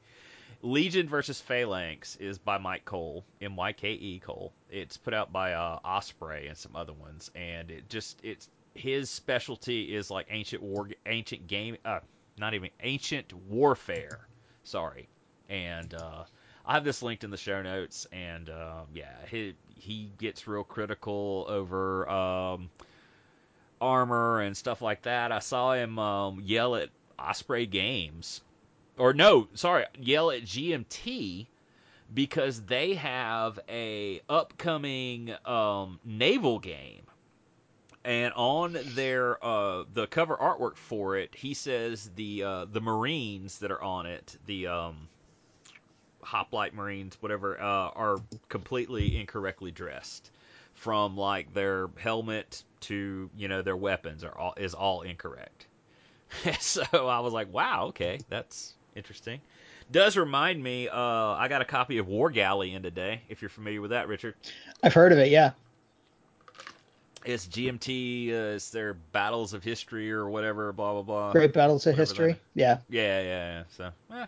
Legion 0.62 1.08
versus 1.08 1.40
Phalanx 1.40 2.16
is 2.16 2.40
by 2.40 2.58
Myke 2.58 2.84
Cole, 2.84 3.24
M 3.42 3.56
Y 3.56 3.74
K 3.74 3.92
E 3.92 4.20
Cole. 4.20 4.52
It's 4.72 4.98
put 4.98 5.14
out 5.14 5.32
by 5.32 5.54
uh, 5.54 5.80
Osprey 5.86 6.48
and 6.48 6.58
some 6.58 6.76
other 6.76 6.94
ones, 6.94 7.30
and 7.36 7.70
it 7.70 7.90
just 7.90 8.20
it's 8.24 8.50
his 8.74 9.10
specialty 9.10 9.96
is 9.96 10.10
like 10.10 10.28
ancient 10.30 10.64
war, 10.64 10.90
ancient 11.06 11.48
game, 11.48 11.78
uh, 11.86 12.00
not 12.38 12.54
even 12.54 12.70
ancient 12.82 13.34
warfare. 13.34 14.28
Sorry, 14.64 15.08
and 15.48 15.94
uh, 15.94 16.24
I 16.66 16.74
have 16.74 16.84
this 16.84 17.04
linked 17.04 17.24
in 17.24 17.30
the 17.30 17.38
show 17.38 17.62
notes, 17.62 18.08
and 18.12 18.50
uh, 18.50 18.82
yeah, 18.94 19.14
he 19.30 19.54
he 19.76 20.12
gets 20.18 20.48
real 20.48 20.64
critical 20.64 21.46
over 21.48 22.10
um, 22.10 22.70
armor 23.80 24.42
and 24.42 24.58
stuff 24.58 24.82
like 24.82 25.04
that. 25.04 25.32
I 25.32 25.40
saw 25.40 25.74
him 25.74 26.00
um, 26.00 26.42
yell 26.44 26.76
at 26.76 26.90
Osprey 27.20 27.68
Games 27.68 28.42
or 28.98 29.14
no, 29.14 29.48
sorry, 29.54 29.86
yell 30.00 30.32
at 30.32 30.44
GMT 30.44 31.48
because 32.14 32.62
they 32.64 32.96
have 32.96 33.60
a 33.70 34.22
upcoming 34.30 35.34
um, 35.46 36.00
naval 36.06 36.60
game 36.60 37.08
and 38.08 38.34
on 38.36 38.78
their 38.96 39.44
uh, 39.44 39.84
the 39.94 40.08
cover 40.08 40.38
artwork 40.38 40.78
for 40.78 41.18
it, 41.18 41.36
he 41.36 41.54
says 41.54 42.10
the 42.16 42.42
uh, 42.42 42.66
the 42.72 42.80
Marines 42.80 43.60
that 43.60 43.70
are 43.70 43.82
on 43.84 44.06
it, 44.06 44.38
the 44.46 44.68
um, 44.68 45.10
hoplite 46.24 46.74
Marines, 46.74 47.18
whatever, 47.20 47.60
uh, 47.60 47.90
are 47.90 48.18
completely 48.48 49.20
incorrectly 49.20 49.72
dressed. 49.72 50.32
From 50.74 51.18
like 51.18 51.54
their 51.54 51.90
helmet 51.98 52.64
to 52.82 53.30
you 53.36 53.50
know 53.50 53.62
their 53.62 53.76
weapons 53.76 54.24
are 54.24 54.38
all 54.38 54.54
is 54.56 54.74
all 54.74 55.02
incorrect. 55.02 55.68
so 56.62 56.84
I 56.94 57.20
was 57.20 57.34
like, 57.34 57.52
wow, 57.52 57.88
okay, 57.88 58.20
that's 58.30 58.74
interesting. 58.98 59.40
Does 59.92 60.18
remind 60.18 60.62
me, 60.62 60.90
uh, 60.90 60.98
I 61.00 61.48
got 61.48 61.62
a 61.62 61.66
copy 61.66 61.98
of 61.98 62.08
War 62.08 62.30
Galley 62.30 62.74
in 62.74 62.84
today. 62.84 63.22
If 63.30 63.42
you're 63.42 63.50
familiar 63.50 63.80
with 63.80 63.92
that, 63.92 64.08
Richard. 64.08 64.36
I've 64.84 64.94
heard 64.94 65.14
of 65.14 65.20
it. 65.20 65.30
Yeah. 65.30 65.52
It's 67.24 67.48
GMT. 67.48 68.30
Uh, 68.30 68.56
it's 68.56 68.70
their 68.70 68.94
battles 68.94 69.54
of 69.54 69.64
history 69.64 70.12
or 70.12 70.30
whatever. 70.30 70.72
Blah 70.74 70.94
blah 70.94 71.02
blah. 71.02 71.32
Great 71.32 71.54
battles 71.54 71.86
of 71.88 71.96
history. 71.96 72.38
Yeah. 72.54 72.78
Yeah, 72.90 73.22
yeah, 73.22 73.26
yeah. 73.26 73.64
So, 73.76 73.92
eh, 74.16 74.26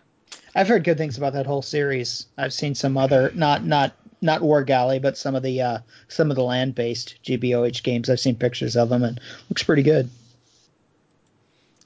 I've 0.54 0.68
heard 0.68 0.84
good 0.84 0.98
things 0.98 1.16
about 1.16 1.32
that 1.34 1.46
whole 1.46 1.62
series. 1.62 2.26
I've 2.36 2.52
seen 2.52 2.74
some 2.74 2.96
other 2.96 3.30
not 3.34 3.64
not 3.64 3.94
not 4.20 4.42
War 4.42 4.62
Galley, 4.64 4.98
but 4.98 5.16
some 5.16 5.34
of 5.34 5.42
the 5.42 5.62
uh, 5.62 5.78
some 6.08 6.30
of 6.30 6.36
the 6.36 6.42
land 6.42 6.74
based 6.74 7.16
GBOH 7.24 7.82
games. 7.82 8.10
I've 8.10 8.20
seen 8.20 8.36
pictures 8.36 8.76
of 8.76 8.90
them 8.90 9.02
and 9.02 9.20
looks 9.48 9.62
pretty 9.62 9.82
good. 9.82 10.10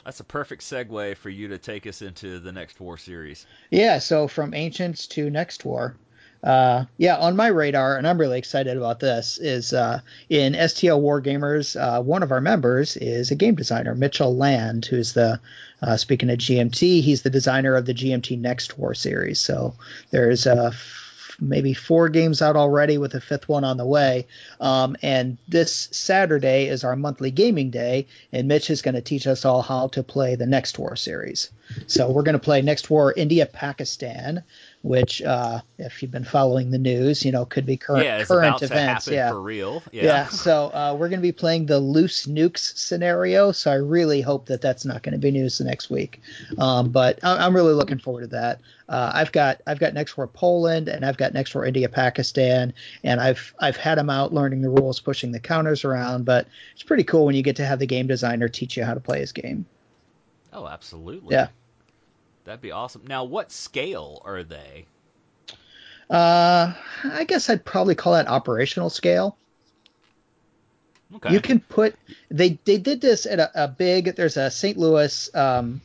That's 0.04 0.20
a 0.20 0.24
perfect 0.24 0.62
segue 0.62 1.16
for 1.16 1.30
you 1.30 1.48
to 1.48 1.58
take 1.58 1.86
us 1.86 2.02
into 2.02 2.38
the 2.38 2.52
next 2.52 2.80
war 2.80 2.98
series. 2.98 3.46
Yeah, 3.70 3.98
so 3.98 4.28
from 4.28 4.54
Ancients 4.54 5.06
to 5.08 5.30
Next 5.30 5.64
War. 5.64 5.96
Uh, 6.42 6.84
yeah, 6.98 7.16
on 7.16 7.36
my 7.36 7.46
radar, 7.46 7.96
and 7.96 8.06
I'm 8.06 8.18
really 8.18 8.38
excited 8.38 8.76
about 8.76 9.00
this, 9.00 9.38
is 9.38 9.72
uh, 9.72 10.00
in 10.28 10.52
STL 10.52 11.00
Wargamers, 11.00 11.74
uh, 11.74 12.02
one 12.02 12.22
of 12.22 12.32
our 12.32 12.42
members 12.42 12.98
is 12.98 13.30
a 13.30 13.34
game 13.34 13.54
designer, 13.54 13.94
Mitchell 13.94 14.36
Land, 14.36 14.84
who's 14.84 15.14
the, 15.14 15.40
uh, 15.80 15.96
speaking 15.96 16.28
of 16.28 16.36
GMT, 16.36 17.00
he's 17.00 17.22
the 17.22 17.30
designer 17.30 17.74
of 17.74 17.86
the 17.86 17.94
GMT 17.94 18.38
Next 18.38 18.76
War 18.76 18.92
series. 18.92 19.40
So 19.40 19.74
there's 20.10 20.46
f- 20.46 21.03
maybe 21.40 21.74
four 21.74 22.08
games 22.08 22.42
out 22.42 22.56
already 22.56 22.98
with 22.98 23.14
a 23.14 23.20
fifth 23.20 23.48
one 23.48 23.64
on 23.64 23.76
the 23.76 23.86
way. 23.86 24.26
Um, 24.60 24.96
and 25.02 25.38
this 25.48 25.88
Saturday 25.92 26.68
is 26.68 26.84
our 26.84 26.96
monthly 26.96 27.30
gaming 27.30 27.70
day, 27.70 28.06
and 28.32 28.48
Mitch 28.48 28.70
is 28.70 28.82
going 28.82 28.94
to 28.94 29.00
teach 29.00 29.26
us 29.26 29.44
all 29.44 29.62
how 29.62 29.88
to 29.88 30.02
play 30.02 30.34
the 30.34 30.46
Next 30.46 30.78
War 30.78 30.96
series. 30.96 31.50
So 31.86 32.10
we're 32.10 32.22
going 32.22 32.34
to 32.34 32.38
play 32.38 32.62
Next 32.62 32.90
War 32.90 33.12
India 33.16 33.46
Pakistan, 33.46 34.44
which, 34.84 35.22
uh, 35.22 35.62
if 35.78 36.02
you've 36.02 36.10
been 36.10 36.26
following 36.26 36.70
the 36.70 36.78
news, 36.78 37.24
you 37.24 37.32
know 37.32 37.46
could 37.46 37.64
be 37.64 37.74
current 37.74 38.04
yeah, 38.04 38.18
it's 38.18 38.28
current 38.28 38.48
about 38.48 38.62
events. 38.62 39.06
to 39.06 39.10
happen 39.10 39.14
yeah. 39.14 39.30
for 39.30 39.40
real. 39.40 39.82
Yeah. 39.92 40.04
Yeah. 40.04 40.26
so 40.28 40.66
uh, 40.74 40.94
we're 40.96 41.08
going 41.08 41.20
to 41.20 41.26
be 41.26 41.32
playing 41.32 41.64
the 41.64 41.78
loose 41.78 42.26
nukes 42.26 42.76
scenario. 42.76 43.50
So 43.50 43.72
I 43.72 43.76
really 43.76 44.20
hope 44.20 44.44
that 44.46 44.60
that's 44.60 44.84
not 44.84 45.02
going 45.02 45.14
to 45.14 45.18
be 45.18 45.30
news 45.30 45.56
the 45.56 45.64
next 45.64 45.88
week. 45.88 46.20
Um, 46.58 46.90
but 46.90 47.18
I- 47.24 47.46
I'm 47.46 47.56
really 47.56 47.72
looking 47.72 47.98
forward 47.98 48.20
to 48.20 48.26
that. 48.28 48.60
Uh, 48.90 49.10
I've 49.14 49.32
got 49.32 49.62
I've 49.66 49.78
got 49.78 49.94
Next 49.94 50.18
War 50.18 50.26
Poland 50.26 50.88
and 50.88 51.06
I've 51.06 51.16
got 51.16 51.32
Next 51.32 51.54
War 51.54 51.64
India 51.64 51.88
Pakistan, 51.88 52.74
and 53.02 53.22
I've 53.22 53.54
I've 53.60 53.78
had 53.78 53.96
them 53.96 54.10
out 54.10 54.34
learning 54.34 54.60
the 54.60 54.68
rules, 54.68 55.00
pushing 55.00 55.32
the 55.32 55.40
counters 55.40 55.82
around. 55.86 56.26
But 56.26 56.46
it's 56.74 56.82
pretty 56.82 57.04
cool 57.04 57.24
when 57.24 57.34
you 57.34 57.42
get 57.42 57.56
to 57.56 57.64
have 57.64 57.78
the 57.78 57.86
game 57.86 58.06
designer 58.06 58.48
teach 58.48 58.76
you 58.76 58.84
how 58.84 58.92
to 58.92 59.00
play 59.00 59.20
his 59.20 59.32
game. 59.32 59.64
Oh, 60.52 60.68
absolutely. 60.68 61.34
Yeah. 61.34 61.48
That'd 62.44 62.60
be 62.60 62.72
awesome. 62.72 63.02
Now, 63.06 63.24
what 63.24 63.50
scale 63.50 64.20
are 64.24 64.42
they? 64.42 64.86
Uh, 66.10 66.74
I 67.04 67.24
guess 67.24 67.48
I'd 67.48 67.64
probably 67.64 67.94
call 67.94 68.12
that 68.12 68.28
operational 68.28 68.90
scale. 68.90 69.36
Okay. 71.16 71.32
You 71.32 71.40
can 71.40 71.60
put 71.60 71.94
they 72.30 72.58
they 72.64 72.76
did 72.76 73.00
this 73.00 73.24
at 73.24 73.38
a, 73.38 73.64
a 73.64 73.68
big. 73.68 74.16
There's 74.16 74.36
a 74.36 74.50
St. 74.50 74.76
Louis. 74.76 75.34
Um, 75.34 75.80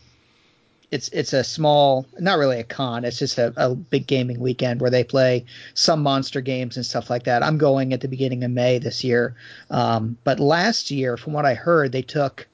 it's 0.91 1.07
it's 1.09 1.33
a 1.33 1.43
small, 1.43 2.05
not 2.19 2.39
really 2.39 2.59
a 2.59 2.63
con. 2.63 3.05
It's 3.05 3.19
just 3.19 3.37
a, 3.37 3.53
a 3.55 3.75
big 3.75 4.07
gaming 4.07 4.39
weekend 4.39 4.81
where 4.81 4.89
they 4.89 5.03
play 5.03 5.45
some 5.75 6.01
monster 6.01 6.41
games 6.41 6.77
and 6.77 6.85
stuff 6.85 7.09
like 7.09 7.23
that. 7.23 7.43
I'm 7.43 7.57
going 7.57 7.93
at 7.93 8.01
the 8.01 8.07
beginning 8.07 8.43
of 8.43 8.51
May 8.51 8.79
this 8.79 9.03
year. 9.03 9.35
Um, 9.69 10.17
but 10.23 10.39
last 10.39 10.89
year, 10.89 11.15
from 11.15 11.33
what 11.33 11.45
I 11.45 11.53
heard, 11.53 11.91
they 11.91 12.01
took 12.01 12.47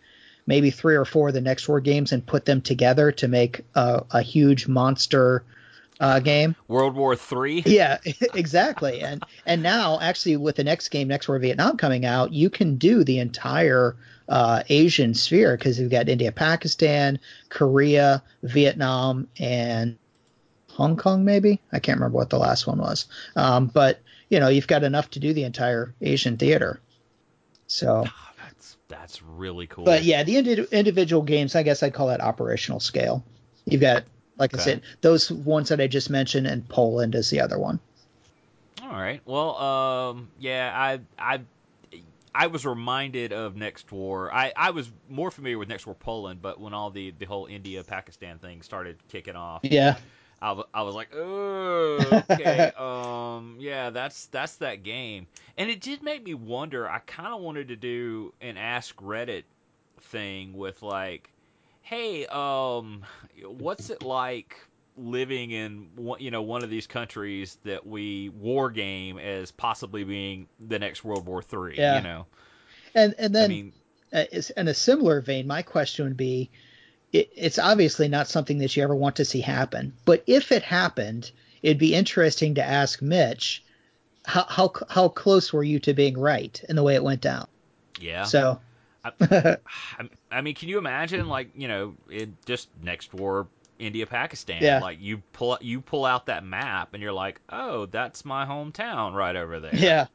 maybe 0.48 0.72
three 0.72 0.96
or 0.96 1.06
four 1.06 1.30
of 1.30 1.34
the 1.34 1.42
next 1.42 1.68
war 1.68 1.80
games 1.80 2.12
and 2.12 2.26
put 2.26 2.46
them 2.46 2.62
together 2.62 3.12
to 3.12 3.28
make 3.28 3.62
a, 3.76 4.04
a 4.12 4.22
huge 4.22 4.68
monster 4.68 5.44
uh, 6.00 6.20
game. 6.20 6.56
World 6.68 6.96
War 6.96 7.16
Three. 7.16 7.64
Yeah, 7.66 7.98
exactly. 8.34 9.02
And 9.02 9.24
and 9.46 9.64
now 9.64 10.00
actually 10.00 10.38
with 10.38 10.56
the 10.56 10.64
next 10.64 10.90
game, 10.90 11.08
Next 11.08 11.28
War 11.28 11.40
Vietnam 11.40 11.78
coming 11.78 12.06
out, 12.06 12.34
you 12.34 12.50
can 12.50 12.78
do 12.78 13.04
the 13.04 13.20
entire 13.20 13.96
uh, 14.28 14.64
Asian 14.70 15.14
sphere 15.14 15.56
because 15.58 15.80
you've 15.80 15.92
got 15.92 16.10
India, 16.10 16.32
Pakistan, 16.32 17.20
Korea, 17.50 18.24
Vietnam, 18.44 19.28
and 19.40 19.98
Hong 20.72 20.98
Kong. 20.98 21.24
Maybe 21.24 21.62
I 21.72 21.80
can't 21.80 22.00
remember 22.00 22.18
what 22.18 22.30
the 22.30 22.40
last 22.40 22.68
one 22.68 22.80
was. 22.80 23.06
Um, 23.36 23.68
but 23.68 24.02
you 24.30 24.40
know, 24.40 24.48
you've 24.48 24.68
got 24.68 24.84
enough 24.84 25.10
to 25.12 25.20
do 25.20 25.34
the 25.34 25.44
entire 25.44 25.94
Asian 26.02 26.38
theater. 26.38 26.82
So, 27.68 28.06
that's 28.88 29.22
really 29.22 29.68
cool. 29.68 29.86
but 29.86 30.04
yeah, 30.04 30.24
the 30.24 30.38
indi- 30.38 30.68
individual 30.72 31.22
games, 31.22 31.56
I 31.56 31.64
guess 31.64 31.82
I'd 31.84 31.94
call 31.94 32.08
that 32.08 32.22
operational 32.22 32.80
scale. 32.80 33.24
You've 33.66 33.82
got, 33.82 34.04
like 34.38 34.54
I 34.54 34.58
said, 34.60 34.82
those 35.02 35.32
ones 35.32 35.70
that 35.70 35.82
I 35.82 35.88
just 35.88 36.10
mentioned, 36.10 36.46
and 36.46 36.68
Poland 36.70 37.16
is 37.16 37.30
the 37.30 37.40
other 37.40 37.58
one. 37.58 37.80
All 38.84 38.92
right. 38.92 39.22
Well, 39.26 39.58
um, 39.58 40.28
yeah, 40.40 40.72
I, 40.76 41.00
I, 41.18 41.42
I 42.36 42.48
was 42.48 42.66
reminded 42.66 43.34
of 43.34 43.56
Next 43.56 43.92
War. 43.92 44.32
I, 44.32 44.54
I 44.56 44.70
was 44.70 44.92
more 45.10 45.32
familiar 45.32 45.58
with 45.58 45.70
Next 45.70 45.88
War 45.88 45.96
Poland, 45.96 46.42
but 46.42 46.60
when 46.60 46.74
all 46.74 46.92
the 46.92 47.12
the 47.18 47.26
whole 47.26 47.48
India 47.48 47.84
Pakistan 47.84 48.38
thing 48.38 48.62
started 48.62 48.98
kicking 49.08 49.36
off, 49.36 49.62
Yeah. 49.64 49.98
I, 50.42 50.50
w- 50.50 50.68
I 50.74 50.82
was 50.84 50.96
like, 50.96 51.10
oh, 51.16 52.24
okay, 52.32 52.72
um, 52.78 53.58
yeah, 53.60 53.90
that's 53.90 54.28
that's 54.28 54.58
that 54.58 54.84
game, 54.84 55.28
and 55.58 55.70
it 55.70 55.82
did 55.82 56.04
make 56.04 56.24
me 56.24 56.34
wonder. 56.34 56.90
I 56.90 57.00
kind 57.00 57.34
of 57.34 57.42
wanted 57.42 57.70
to 57.70 57.76
do 57.76 58.34
an 58.42 58.58
Ask 58.58 58.96
Reddit 58.98 59.44
thing 60.02 60.54
with 60.54 60.82
like, 60.82 61.32
hey, 61.82 62.26
um, 62.28 63.04
what's 63.44 63.90
it 63.90 64.02
like 64.02 64.58
living 64.98 65.52
in 65.52 65.90
one, 65.96 66.20
you 66.22 66.32
know 66.32 66.42
one 66.42 66.64
of 66.64 66.70
these 66.70 66.88
countries 66.88 67.58
that 67.64 67.86
we 67.86 68.30
war 68.30 68.70
game 68.70 69.18
as 69.18 69.52
possibly 69.52 70.04
being 70.04 70.48
the 70.68 70.80
next 70.80 71.04
World 71.04 71.26
War 71.26 71.42
Three? 71.42 71.78
Yeah. 71.78 71.96
You 71.96 72.02
know, 72.02 72.28
And 72.96 73.16
and 73.18 73.36
then 73.36 73.46
I 73.46 73.48
mean, 73.54 73.74
uh, 74.14 74.26
in 74.58 74.68
a 74.68 74.74
similar 74.74 75.22
vein, 75.22 75.48
my 75.48 75.62
question 75.62 76.06
would 76.06 76.18
be, 76.18 76.50
it, 77.16 77.30
it's 77.36 77.60
obviously 77.60 78.08
not 78.08 78.28
something 78.28 78.58
that 78.60 78.76
you 78.76 78.84
ever 78.84 78.96
want 78.96 79.16
to 79.18 79.26
see 79.26 79.42
happen, 79.42 79.94
but 80.06 80.24
if 80.28 80.52
it 80.52 80.64
happened, 80.64 81.32
it'd 81.62 81.78
be 81.78 81.96
interesting 81.96 82.56
to 82.56 82.64
ask 82.64 83.02
Mitch, 83.02 83.64
how 84.26 84.46
how 84.48 84.72
how 84.90 85.08
close 85.10 85.54
were 85.54 85.64
you 85.64 85.80
to 85.80 85.94
being 85.94 86.18
right 86.18 86.64
in 86.68 86.76
the 86.76 86.84
way 86.84 86.96
it 86.96 87.04
went 87.04 87.22
down? 87.22 87.48
yeah. 88.00 88.24
So 88.24 88.60
I, 89.04 89.58
I 90.32 90.42
mean, 90.42 90.56
can 90.56 90.70
you 90.70 90.78
imagine, 90.78 91.28
like, 91.28 91.50
you 91.56 91.68
know, 91.68 91.96
it 92.10 92.30
just 92.46 92.70
next 92.82 93.14
war, 93.14 93.48
India, 93.80 94.06
Pakistan. 94.06 94.62
Yeah. 94.62 94.80
Like 94.80 95.00
you 95.02 95.18
pull 95.34 95.58
you 95.62 95.82
pull 95.82 96.06
out 96.06 96.26
that 96.28 96.44
map 96.44 96.94
and 96.94 97.04
you're 97.04 97.14
like, 97.14 97.40
oh, 97.50 97.86
that's 97.86 98.26
my 98.26 98.46
hometown 98.46 99.14
right 99.14 99.36
over 99.36 99.60
there. 99.60 99.76
yeah, 99.76 100.08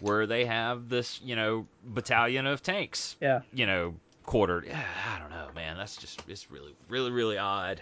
Where 0.00 0.26
they 0.26 0.44
have 0.46 0.88
this, 0.88 1.20
you 1.22 1.36
know, 1.36 1.66
battalion 1.84 2.46
of 2.46 2.62
tanks, 2.62 3.16
yeah. 3.20 3.40
you 3.52 3.66
know, 3.66 3.94
quartered. 4.24 4.66
Yeah, 4.66 4.82
I 5.14 5.18
don't 5.18 5.30
know, 5.30 5.48
man. 5.54 5.76
That's 5.76 5.96
just 5.96 6.22
it's 6.28 6.50
really, 6.50 6.74
really, 6.88 7.10
really 7.10 7.38
odd. 7.38 7.80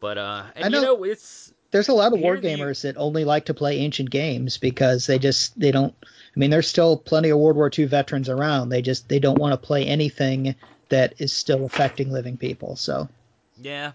But 0.00 0.18
uh, 0.18 0.44
and 0.56 0.64
I 0.64 0.68
know- 0.68 0.80
you 0.80 0.84
know, 0.86 1.04
it's 1.04 1.52
There's 1.70 1.88
a 1.88 1.92
lot 1.94 2.12
of 2.12 2.18
Here 2.18 2.38
the- 2.40 2.48
wargamers 2.48 2.82
that 2.82 2.96
only 2.96 3.24
like 3.24 3.46
to 3.46 3.54
play 3.54 3.78
ancient 3.78 4.10
games 4.10 4.58
because 4.58 5.06
they 5.06 5.18
just 5.18 5.58
they 5.58 5.70
don't. 5.72 5.94
I 6.02 6.38
mean, 6.38 6.50
there's 6.50 6.68
still 6.68 6.96
plenty 6.96 7.30
of 7.30 7.38
World 7.38 7.56
War 7.56 7.70
II 7.76 7.84
veterans 7.86 8.28
around. 8.28 8.68
They 8.68 8.82
just 8.82 9.08
they 9.08 9.18
don't 9.18 9.38
want 9.38 9.52
to 9.52 9.66
play 9.66 9.84
anything 9.86 10.54
that 10.90 11.14
is 11.18 11.32
still 11.32 11.64
affecting 11.64 12.10
living 12.12 12.36
people. 12.36 12.76
So 12.76 13.08
Yeah, 13.60 13.92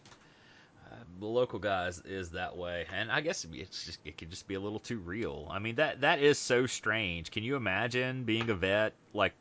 uh, 0.92 0.96
the 1.20 1.26
local 1.28 1.60
guys 1.60 2.00
is 2.06 2.32
that 2.32 2.58
way, 2.58 2.86
and 2.94 3.12
I 3.12 3.22
guess 3.22 3.46
it's 3.54 3.86
just 3.86 4.00
it 4.06 4.18
could 4.18 4.30
just 4.32 4.48
be 4.48 4.56
a 4.56 4.60
little 4.60 4.80
too 4.80 4.98
real. 5.00 5.48
I 5.52 5.60
mean 5.60 5.76
that 5.76 6.02
that 6.02 6.20
is 6.20 6.40
so 6.40 6.66
strange. 6.66 7.30
Can 7.32 7.44
you 7.44 7.56
imagine 7.56 8.24
being 8.24 8.50
a 8.50 8.56
vet 8.56 8.94
like? 9.14 9.34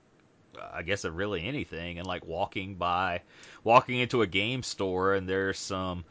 I 0.72 0.82
guess 0.82 1.04
of 1.04 1.16
really 1.16 1.44
anything, 1.44 1.98
and 1.98 2.06
like 2.06 2.26
walking 2.26 2.74
by, 2.76 3.22
walking 3.64 3.98
into 3.98 4.22
a 4.22 4.26
game 4.26 4.62
store, 4.62 5.14
and 5.14 5.28
there's 5.28 5.58
some 5.58 6.04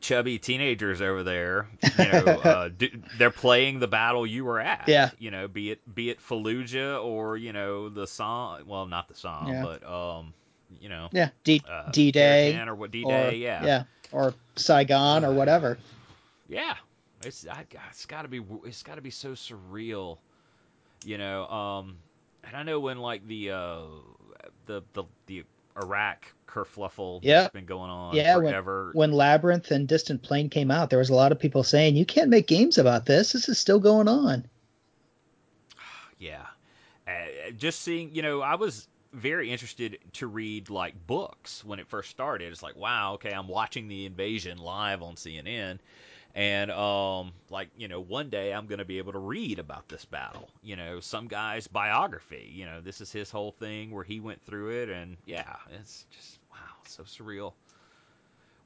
chubby 0.00 0.38
teenagers 0.38 1.00
over 1.00 1.22
there. 1.22 1.68
You 1.98 2.04
know, 2.12 2.18
uh, 2.44 2.68
do, 2.76 2.88
they're 3.18 3.30
playing 3.30 3.80
the 3.80 3.88
battle 3.88 4.26
you 4.26 4.44
were 4.44 4.60
at. 4.60 4.84
Yeah. 4.88 5.10
You 5.18 5.30
know, 5.30 5.48
be 5.48 5.70
it 5.70 5.94
be 5.94 6.10
it 6.10 6.20
Fallujah 6.20 7.02
or 7.02 7.36
you 7.36 7.52
know 7.52 7.88
the 7.88 8.06
song. 8.06 8.62
Well, 8.66 8.86
not 8.86 9.08
the 9.08 9.14
song, 9.14 9.48
Yeah. 9.48 9.62
but 9.62 9.88
um, 9.88 10.32
you 10.80 10.88
know, 10.88 11.08
Yeah, 11.12 11.30
D 11.44 11.62
uh, 11.68 11.90
D 11.90 12.12
Day 12.12 12.58
or 12.66 12.74
what 12.74 12.90
D 12.90 13.04
Day, 13.04 13.36
yeah. 13.36 13.64
yeah, 13.64 13.82
or 14.12 14.34
Saigon 14.56 15.24
or 15.24 15.32
whatever. 15.32 15.78
Yeah, 16.48 16.74
it's 17.22 17.46
I, 17.46 17.64
it's 17.90 18.06
got 18.06 18.22
to 18.22 18.28
be 18.28 18.42
it's 18.64 18.82
got 18.82 18.96
to 18.96 19.00
be 19.02 19.10
so 19.10 19.30
surreal, 19.32 20.18
you 21.04 21.18
know. 21.18 21.46
Um, 21.46 21.96
and 22.46 22.56
I 22.56 22.62
know 22.62 22.80
when 22.80 22.98
like 22.98 23.26
the 23.26 23.50
uh, 23.50 23.80
the 24.66 24.82
the 24.92 25.04
the 25.26 25.44
Iraq 25.82 26.26
kerfluffle 26.46 27.20
Yeah. 27.22 27.42
that's 27.42 27.52
been 27.52 27.64
going 27.66 27.90
on 27.90 28.14
Yeah, 28.14 28.36
when- 28.36 28.52
forever. 28.52 28.90
When 28.94 29.10
Labyrinth 29.12 29.70
and 29.72 29.88
Distant 29.88 30.22
Plain 30.22 30.48
came 30.50 30.70
out, 30.70 30.88
there 30.90 31.00
was 31.00 31.10
a 31.10 31.14
lot 31.14 31.32
of 31.32 31.40
people 31.40 31.64
saying 31.64 31.96
you 31.96 32.06
can't 32.06 32.30
make 32.30 32.46
games 32.46 32.78
about 32.78 33.06
this. 33.06 33.32
This 33.32 33.48
is 33.48 33.58
still 33.58 33.80
going 33.80 34.06
on. 34.08 34.44
Yeah. 36.18 36.46
Uh, 37.06 37.50
just 37.58 37.80
seeing, 37.82 38.14
you 38.14 38.22
know, 38.22 38.40
I 38.40 38.54
was 38.54 38.88
very 39.12 39.50
interested 39.50 39.98
to 40.14 40.26
read 40.26 40.70
like 40.70 40.94
books 41.06 41.64
when 41.64 41.78
it 41.78 41.86
first 41.88 42.08
started. 42.10 42.50
It's 42.50 42.62
like, 42.62 42.76
wow, 42.76 43.14
okay, 43.14 43.32
I'm 43.32 43.48
watching 43.48 43.88
the 43.88 44.06
invasion 44.06 44.58
live 44.58 45.02
on 45.02 45.16
CNN. 45.16 45.78
And 46.34 46.70
um 46.70 47.32
like, 47.50 47.68
you 47.76 47.88
know, 47.88 48.00
one 48.00 48.30
day 48.30 48.52
I'm 48.52 48.66
going 48.66 48.78
to 48.78 48.84
be 48.84 48.98
able 48.98 49.12
to 49.12 49.18
read 49.18 49.58
about 49.58 49.88
this 49.88 50.04
battle. 50.04 50.48
You 50.62 50.76
know, 50.76 51.00
some 51.00 51.28
guy's 51.28 51.66
biography, 51.66 52.50
you 52.52 52.66
know, 52.66 52.80
this 52.80 53.00
is 53.00 53.12
his 53.12 53.30
whole 53.30 53.52
thing 53.52 53.90
where 53.90 54.04
he 54.04 54.20
went 54.20 54.42
through 54.44 54.82
it 54.82 54.88
and 54.88 55.16
yeah, 55.26 55.56
it's 55.80 56.06
just 56.10 56.38
wow, 56.50 56.58
so 56.86 57.04
surreal 57.04 57.52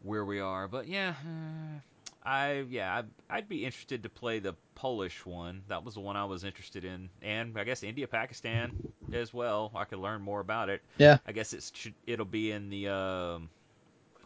where 0.03 0.25
we 0.25 0.41
are. 0.41 0.69
But 0.69 0.89
yeah, 0.89 1.15
uh, 1.25 1.79
I 2.25 2.65
yeah, 2.69 2.97
I'd, 2.97 3.07
I'd 3.31 3.49
be 3.49 3.65
interested 3.65 4.03
to 4.03 4.09
play 4.09 4.39
the 4.39 4.55
Polish 4.75 5.25
one. 5.25 5.63
That 5.69 5.85
was 5.85 5.95
the 5.95 6.01
one 6.01 6.17
I 6.17 6.25
was 6.25 6.45
interested 6.45 6.85
in, 6.85 7.09
and 7.23 7.59
I 7.59 7.65
guess 7.65 7.83
India, 7.83 8.07
Pakistan 8.07 8.73
as 9.13 9.33
well. 9.33 9.71
I 9.75 9.85
could 9.85 9.99
learn 9.99 10.23
more 10.23 10.41
about 10.41 10.69
it. 10.69 10.83
Yeah. 10.99 11.19
I 11.27 11.33
guess 11.33 11.53
it's 11.53 11.73
it'll 12.07 12.27
be 12.27 12.51
in 12.53 12.71
the 12.71 12.89
um, 12.89 13.51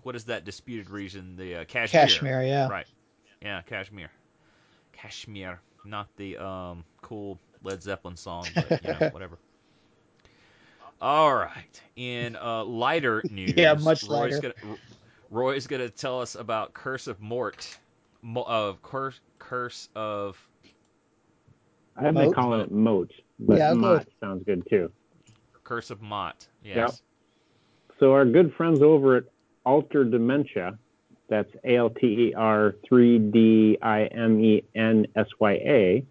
what 0.02 0.16
is 0.16 0.24
that 0.24 0.44
disputed 0.44 0.90
region? 0.90 1.36
The 1.36 1.56
uh, 1.56 1.64
Kashmir. 1.64 2.02
Kashmir, 2.02 2.42
yeah. 2.42 2.68
Right. 2.68 2.86
Yeah, 3.42 3.60
Kashmir. 3.62 4.10
Kashmir, 4.92 5.60
not 5.84 6.08
the 6.16 6.36
um 6.36 6.84
cool 7.00 7.38
Led 7.64 7.82
Zeppelin 7.82 8.16
song, 8.16 8.46
but 8.54 8.70
you 8.82 8.88
know 8.90 9.08
whatever. 9.12 9.38
All 11.00 11.34
right. 11.34 11.82
In 11.96 12.36
uh, 12.36 12.64
lighter 12.64 13.22
news, 13.30 13.54
Yeah, 13.56 13.74
much 13.74 14.04
Roy's 14.04 14.34
lighter. 14.34 14.54
Gonna, 14.62 14.76
Roy's 15.30 15.66
going 15.66 15.82
to 15.82 15.90
tell 15.90 16.20
us 16.20 16.36
about 16.36 16.74
Curse 16.74 17.08
of 17.08 17.20
Mort, 17.20 17.76
Mo- 18.22 18.44
of 18.46 18.80
Curse 18.82 19.18
Curse 19.38 19.88
of 19.96 20.36
I've 21.96 22.04
been 22.04 22.14
Moat? 22.14 22.34
calling 22.36 22.60
it 22.60 22.70
moat, 22.70 23.10
but 23.40 23.58
Yeah, 23.58 23.72
mott 23.74 24.06
sounds 24.20 24.44
good 24.46 24.62
too. 24.70 24.92
Curse 25.64 25.90
of 25.90 26.00
Mott. 26.00 26.46
Yes. 26.64 27.02
So 27.98 28.12
our 28.12 28.24
good 28.24 28.52
friends 28.56 28.80
over 28.82 29.16
at 29.16 29.24
Alter 29.66 30.04
Dementia, 30.04 30.78
that's 31.32 31.50
A 31.64 31.76
L 31.76 31.88
T 31.88 32.06
E 32.06 32.34
R 32.36 32.76
3 32.86 33.18
D 33.18 33.78
I 33.80 34.04
M 34.04 34.38
E 34.44 34.62
N 34.74 35.06
S 35.16 35.26
Y 35.38 35.52
A, 35.52 36.06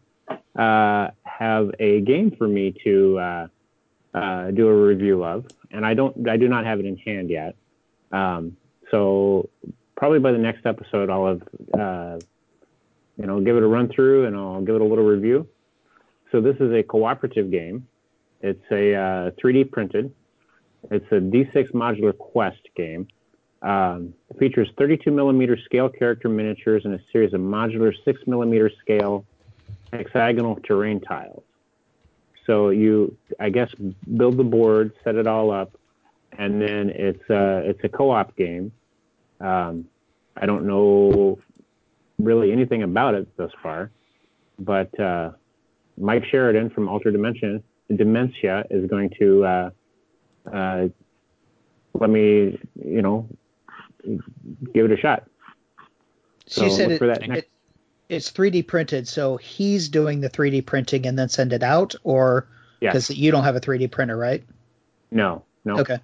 uh, 0.59 1.11
have 1.23 1.69
a 1.79 2.01
game 2.01 2.31
for 2.35 2.47
me 2.47 2.73
to 2.83 3.19
uh, 3.19 3.47
uh, 4.15 4.49
do 4.49 4.67
a 4.67 4.75
review 4.75 5.23
of, 5.23 5.45
and 5.69 5.85
I 5.85 5.93
don't, 5.93 6.27
I 6.27 6.37
do 6.37 6.47
not 6.47 6.65
have 6.65 6.79
it 6.79 6.87
in 6.87 6.97
hand 6.97 7.29
yet. 7.29 7.55
Um, 8.11 8.57
so 8.89 9.49
probably 9.95 10.17
by 10.17 10.31
the 10.31 10.39
next 10.39 10.65
episode, 10.65 11.11
I'll 11.11 11.27
have, 11.27 11.41
uh, 11.79 12.19
you 13.17 13.27
know, 13.27 13.39
give 13.41 13.55
it 13.55 13.63
a 13.63 13.67
run 13.67 13.89
through 13.89 14.25
and 14.25 14.35
I'll 14.35 14.61
give 14.61 14.73
it 14.73 14.81
a 14.81 14.85
little 14.85 15.05
review. 15.05 15.47
So 16.31 16.41
this 16.41 16.55
is 16.59 16.73
a 16.73 16.81
cooperative 16.81 17.51
game. 17.51 17.87
It's 18.41 18.63
a 18.71 18.95
uh, 18.95 19.31
3D 19.43 19.69
printed. 19.69 20.13
It's 20.89 21.05
a 21.11 21.15
D6 21.15 21.73
modular 21.73 22.17
quest 22.17 22.61
game. 22.75 23.07
Um, 23.61 24.13
it 24.29 24.39
features 24.39 24.69
32 24.77 25.11
millimeter 25.11 25.57
scale 25.65 25.87
character 25.87 26.29
miniatures 26.29 26.83
and 26.85 26.95
a 26.95 26.99
series 27.11 27.33
of 27.33 27.41
modular 27.41 27.93
6 28.03 28.21
millimeter 28.25 28.71
scale 28.81 29.25
hexagonal 29.93 30.59
terrain 30.63 30.99
tiles. 30.99 31.43
So 32.47 32.69
you, 32.69 33.15
I 33.39 33.49
guess, 33.49 33.69
build 34.17 34.37
the 34.37 34.43
board, 34.43 34.93
set 35.03 35.15
it 35.15 35.27
all 35.27 35.51
up, 35.51 35.77
and 36.37 36.59
then 36.61 36.89
it's 36.89 37.29
a, 37.29 37.57
it's 37.69 37.83
a 37.83 37.89
co-op 37.89 38.35
game. 38.35 38.71
Um, 39.39 39.85
I 40.35 40.45
don't 40.45 40.65
know 40.65 41.39
really 42.17 42.51
anything 42.51 42.83
about 42.83 43.13
it 43.13 43.27
thus 43.37 43.51
far, 43.61 43.91
but 44.57 44.97
uh, 44.99 45.31
Mike 45.97 46.25
Sheridan 46.25 46.71
from 46.71 46.87
Alter 46.87 47.11
Dimension 47.11 47.63
Dementia 47.95 48.65
is 48.69 48.89
going 48.89 49.11
to 49.19 49.45
uh, 49.45 49.69
uh, 50.51 50.87
let 51.93 52.09
me, 52.09 52.59
you 52.83 53.01
know, 53.01 53.27
give 54.73 54.85
it 54.85 54.91
a 54.91 54.97
shot. 54.97 55.23
So 56.47 56.65
you 56.65 56.71
said 56.71 56.91
it, 56.91 56.97
for 56.97 57.07
that 57.07 57.23
it- 57.23 57.49
it's 58.09 58.29
3D 58.29 58.63
printed, 58.67 59.07
so 59.07 59.37
he's 59.37 59.87
doing 59.87 60.19
the 60.19 60.29
3D 60.29 60.65
printing 60.65 61.05
and 61.05 61.17
then 61.17 61.29
send 61.29 61.53
it 61.53 61.63
out, 61.63 61.95
or 62.03 62.45
Yeah. 62.81 62.89
because 62.91 63.09
you 63.09 63.31
don't 63.31 63.45
have 63.45 63.55
a 63.55 63.61
3D 63.61 63.87
printer, 63.89 64.17
right? 64.17 64.43
No, 65.11 65.43
no. 65.63 65.79
Okay. 65.79 65.99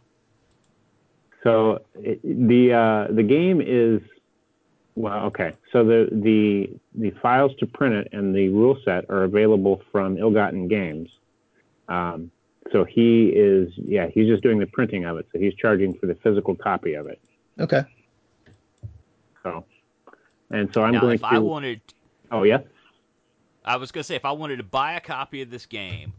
So 1.43 1.81
it, 1.95 2.19
the 2.23 2.73
uh, 2.73 3.07
the 3.13 3.23
game 3.23 3.61
is 3.61 4.01
well, 4.95 5.25
okay. 5.27 5.53
So 5.71 5.83
the 5.83 6.09
the 6.11 6.69
the 6.95 7.11
files 7.21 7.51
to 7.59 7.67
print 7.67 7.93
it 7.95 8.09
and 8.13 8.33
the 8.33 8.49
rule 8.49 8.77
set 8.83 9.09
are 9.09 9.23
available 9.23 9.81
from 9.91 10.17
Ill-Gotten 10.17 10.67
Games. 10.67 11.09
Um, 11.89 12.31
so 12.71 12.83
he 12.83 13.27
is, 13.29 13.71
yeah, 13.77 14.07
he's 14.07 14.27
just 14.27 14.43
doing 14.43 14.59
the 14.59 14.65
printing 14.67 15.05
of 15.05 15.17
it. 15.17 15.27
So 15.31 15.39
he's 15.39 15.53
charging 15.53 15.93
for 15.93 16.05
the 16.05 16.15
physical 16.15 16.55
copy 16.55 16.95
of 16.95 17.07
it. 17.07 17.19
Okay. 17.59 17.81
So, 19.43 19.65
and 20.51 20.73
so 20.73 20.81
I'm 20.83 20.93
now, 20.93 21.01
going 21.01 21.15
if 21.15 21.21
to. 21.21 21.27
I 21.27 21.39
wanted, 21.39 21.81
oh 22.31 22.43
yeah. 22.43 22.59
I 23.65 23.77
was 23.77 23.91
gonna 23.91 24.03
say 24.03 24.15
if 24.15 24.25
I 24.25 24.31
wanted 24.31 24.57
to 24.57 24.63
buy 24.63 24.93
a 24.93 25.01
copy 25.01 25.41
of 25.41 25.49
this 25.49 25.65
game, 25.65 26.13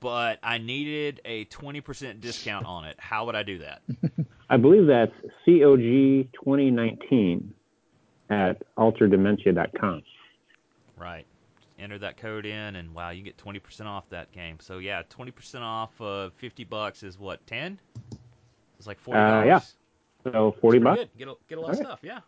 but 0.00 0.38
I 0.42 0.58
needed 0.58 1.20
a 1.24 1.44
20% 1.46 2.20
discount 2.20 2.66
on 2.66 2.84
it, 2.84 2.96
how 2.98 3.26
would 3.26 3.34
I 3.36 3.42
do 3.42 3.58
that? 3.58 3.82
I 4.50 4.56
believe 4.56 4.86
that's 4.86 5.12
COG 5.44 6.28
2019 6.32 7.52
at 8.30 8.62
alterdementia.com. 8.76 10.02
Right. 10.96 11.26
Enter 11.78 11.98
that 11.98 12.16
code 12.16 12.44
in, 12.46 12.76
and 12.76 12.92
wow, 12.94 13.10
you 13.10 13.22
get 13.22 13.36
20% 13.36 13.86
off 13.86 14.08
that 14.10 14.32
game. 14.32 14.56
So 14.60 14.78
yeah, 14.78 15.02
20% 15.16 15.60
off 15.60 15.90
of 16.00 16.32
50 16.34 16.64
bucks 16.64 17.02
is 17.04 17.18
what 17.18 17.46
10? 17.46 17.78
It's 18.78 18.86
like 18.86 18.98
40 18.98 19.18
Uh, 19.20 19.30
dollars. 19.30 19.46
yeah. 19.46 19.60
So 20.32 20.54
40 20.60 20.78
bucks. 20.80 20.98
Good. 21.00 21.10
Get 21.18 21.28
a, 21.28 21.34
get 21.48 21.58
a 21.58 21.60
lot 21.60 21.70
of 21.70 21.76
Okay. 21.76 21.84
stuff. 21.84 21.98
Yeah. 22.02 22.20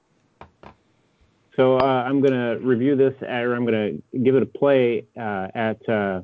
So 1.57 1.79
uh, 1.79 1.83
I'm 1.83 2.21
going 2.21 2.33
to 2.33 2.65
review 2.65 2.97
this, 2.97 3.13
or 3.23 3.55
I'm 3.55 3.67
going 3.67 4.03
to 4.13 4.19
give 4.19 4.35
it 4.37 4.43
a 4.43 4.47
play 4.47 5.07
uh, 5.19 5.49
at. 5.55 5.87
Uh, 5.89 6.23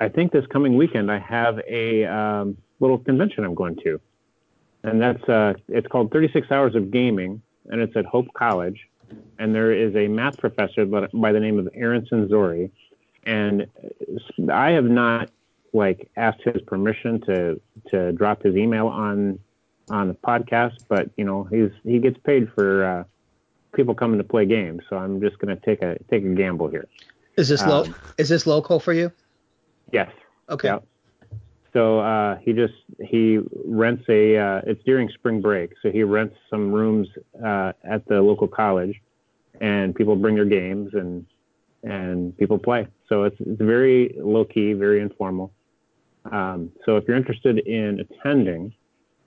I 0.00 0.08
think 0.08 0.32
this 0.32 0.44
coming 0.48 0.76
weekend 0.76 1.10
I 1.10 1.18
have 1.18 1.58
a 1.68 2.04
um, 2.04 2.56
little 2.80 2.98
convention 2.98 3.44
I'm 3.44 3.54
going 3.54 3.76
to, 3.84 4.00
and 4.82 5.00
that's 5.00 5.22
uh, 5.28 5.54
it's 5.68 5.86
called 5.86 6.10
36 6.12 6.50
Hours 6.50 6.74
of 6.74 6.90
Gaming, 6.90 7.40
and 7.66 7.80
it's 7.80 7.96
at 7.96 8.04
Hope 8.06 8.26
College, 8.34 8.78
and 9.38 9.54
there 9.54 9.72
is 9.72 9.94
a 9.94 10.08
math 10.08 10.38
professor 10.38 10.86
by 10.86 11.06
by 11.12 11.32
the 11.32 11.40
name 11.40 11.58
of 11.58 11.68
Aaron 11.74 12.06
Cinzori, 12.10 12.70
and 13.24 13.66
I 14.52 14.70
have 14.70 14.84
not 14.86 15.30
like 15.72 16.10
asked 16.16 16.40
his 16.42 16.60
permission 16.62 17.20
to 17.26 17.60
to 17.90 18.12
drop 18.12 18.42
his 18.42 18.56
email 18.56 18.88
on 18.88 19.38
on 19.88 20.08
the 20.08 20.14
podcast, 20.14 20.74
but 20.88 21.10
you 21.16 21.24
know 21.24 21.44
he's 21.44 21.70
he 21.84 21.98
gets 21.98 22.18
paid 22.24 22.50
for. 22.54 22.84
Uh, 22.84 23.04
people 23.74 23.94
coming 23.94 24.16
to 24.16 24.24
play 24.24 24.46
games. 24.46 24.82
So 24.88 24.96
I'm 24.96 25.20
just 25.20 25.38
going 25.38 25.54
to 25.54 25.62
take 25.62 25.82
a 25.82 25.98
take 26.10 26.24
a 26.24 26.28
gamble 26.30 26.68
here. 26.68 26.86
Is 27.36 27.48
this 27.48 27.60
lo- 27.66 27.82
Um, 27.82 27.94
is 28.16 28.30
this 28.30 28.46
local 28.46 28.80
for 28.80 28.94
you? 28.94 29.12
Yes. 29.92 30.10
Okay. 30.48 30.68
Yeah. 30.68 30.78
So 31.74 32.00
uh, 32.00 32.36
he 32.36 32.54
just 32.54 32.72
he 33.02 33.38
rents 33.66 34.04
a. 34.08 34.38
Uh, 34.38 34.60
it's 34.66 34.82
during 34.84 35.10
spring 35.10 35.42
break, 35.42 35.72
so 35.82 35.90
he 35.90 36.02
rents 36.04 36.36
some 36.48 36.72
rooms 36.72 37.06
uh, 37.44 37.72
at 37.84 38.06
the 38.06 38.22
local 38.22 38.48
college, 38.48 38.98
and 39.60 39.94
people 39.94 40.16
bring 40.16 40.36
their 40.36 40.46
games 40.46 40.94
and 40.94 41.26
and 41.82 42.34
people 42.38 42.58
play. 42.58 42.86
So 43.10 43.24
it's 43.24 43.36
it's 43.40 43.60
very 43.60 44.16
low 44.18 44.46
key, 44.46 44.72
very 44.72 45.02
informal. 45.02 45.52
Um, 46.32 46.72
so 46.86 46.96
if 46.96 47.04
you're 47.06 47.16
interested 47.18 47.58
in 47.58 48.00
attending, 48.00 48.72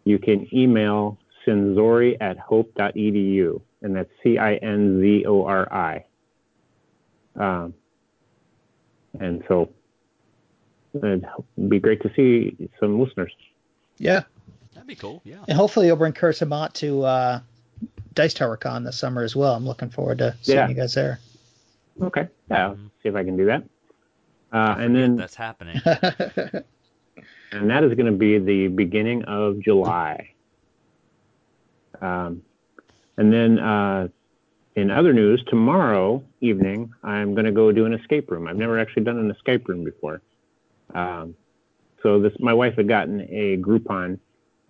you 0.06 0.18
can 0.20 0.47
email 0.54 1.18
cinzori 1.45 2.18
at 2.22 2.38
hope.edu, 2.38 3.62
and 3.82 3.95
that's 3.95 4.10
C 4.24 4.38
I 4.38 4.56
N 4.56 5.00
Z 5.02 5.26
O 5.28 5.45
R 5.45 5.72
I. 5.74 6.06
Um, 7.36 7.74
and 9.20 9.43
so 9.47 9.70
it'd 10.93 11.26
be 11.70 11.80
great 11.80 12.02
to 12.04 12.12
see 12.16 12.70
some 12.80 13.00
listeners. 13.00 13.32
Yeah. 13.97 14.24
That'd 14.74 14.88
be 14.88 14.95
cool. 14.95 15.22
Yeah. 15.24 15.43
And 15.47 15.58
hopefully 15.58 15.88
you'll 15.88 15.95
bring 15.97 16.14
Curse 16.14 16.41
of 16.41 16.50
to 16.76 17.04
uh, 17.04 17.39
Dice 18.14 18.34
Tower 18.34 18.58
Con 18.58 18.84
this 18.84 18.97
summer 18.97 19.24
as 19.24 19.36
well. 19.36 19.56
I'm 19.56 19.66
looking 19.66 19.89
forward 19.89 20.18
to 20.20 20.36
seeing 20.41 20.58
Yeah. 20.58 20.68
you 20.68 20.74
guys 20.76 20.93
there. 20.93 21.20
Okay. 22.02 22.28
Yeah, 22.50 22.68
I'll 22.68 22.76
Mhm. 22.76 22.89
see 23.04 23.10
if 23.10 23.16
I 23.16 23.24
can 23.24 23.36
do 23.38 23.45
that. 23.45 23.64
Uh, 24.52 24.76
and 24.80 24.95
then 24.95 25.16
that's 25.16 25.36
happening. 25.36 25.80
and 27.52 27.70
that 27.70 27.84
is 27.84 27.93
going 27.95 28.06
to 28.06 28.18
be 28.18 28.38
the 28.38 28.68
beginning 28.68 29.24
of 29.24 29.60
July. 29.60 30.32
Um, 32.02 32.43
and 33.18 33.34
then 33.34 33.60
uh, 33.60 34.08
in 34.76 34.91
other 34.91 35.14
news, 35.14 35.43
tomorrow 35.47 36.24
evening, 36.41 36.93
I'm 37.04 37.34
going 37.34 37.45
to 37.45 37.52
go 37.52 37.72
do 37.72 37.86
an 37.86 37.93
escape 37.93 38.32
room. 38.32 38.47
I've 38.47 38.56
never 38.56 38.80
actually 38.80 39.04
done 39.04 39.18
an 39.18 39.32
escape 39.32 39.68
room 39.68 39.84
before. 39.84 40.22
Um, 40.93 41.36
so 42.02 42.20
this, 42.20 42.34
my 42.39 42.54
wife 42.54 42.76
had 42.78 42.88
gotten 42.88 43.22
a 43.22 43.58
Groupon 43.58 44.20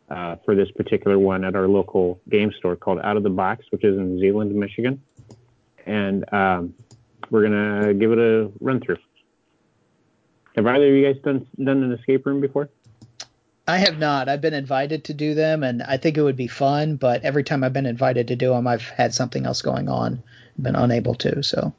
uh, 0.09 0.37
for 0.43 0.55
this 0.55 0.71
particular 0.71 1.19
one 1.19 1.45
at 1.45 1.55
our 1.55 1.67
local 1.67 2.19
game 2.29 2.51
store 2.57 2.75
called 2.75 2.99
Out 3.03 3.17
of 3.17 3.23
the 3.23 3.29
Box, 3.29 3.65
which 3.69 3.83
is 3.83 3.97
in 3.97 4.19
Zeeland, 4.19 4.53
Michigan, 4.55 5.01
and 5.85 6.31
um, 6.33 6.73
we're 7.29 7.43
gonna 7.43 7.93
give 7.93 8.11
it 8.11 8.17
a 8.17 8.51
run 8.59 8.79
through. 8.79 8.97
Have 10.59 10.67
either 10.67 10.89
of 10.89 10.93
you 10.93 11.13
guys 11.13 11.21
done 11.23 11.47
done 11.63 11.83
an 11.83 11.93
escape 11.93 12.25
room 12.25 12.41
before? 12.41 12.69
I 13.65 13.77
have 13.77 13.97
not. 13.97 14.27
I've 14.27 14.41
been 14.41 14.53
invited 14.53 15.05
to 15.05 15.13
do 15.13 15.33
them, 15.33 15.63
and 15.63 15.81
I 15.81 15.95
think 15.95 16.17
it 16.17 16.21
would 16.21 16.35
be 16.35 16.47
fun. 16.47 16.97
But 16.97 17.23
every 17.23 17.45
time 17.45 17.63
I've 17.63 17.71
been 17.71 17.85
invited 17.85 18.27
to 18.27 18.35
do 18.35 18.49
them, 18.49 18.67
I've 18.67 18.81
had 18.81 19.13
something 19.13 19.45
else 19.45 19.61
going 19.61 19.87
on, 19.87 20.21
been 20.61 20.75
unable 20.75 21.15
to. 21.15 21.43
So. 21.43 21.73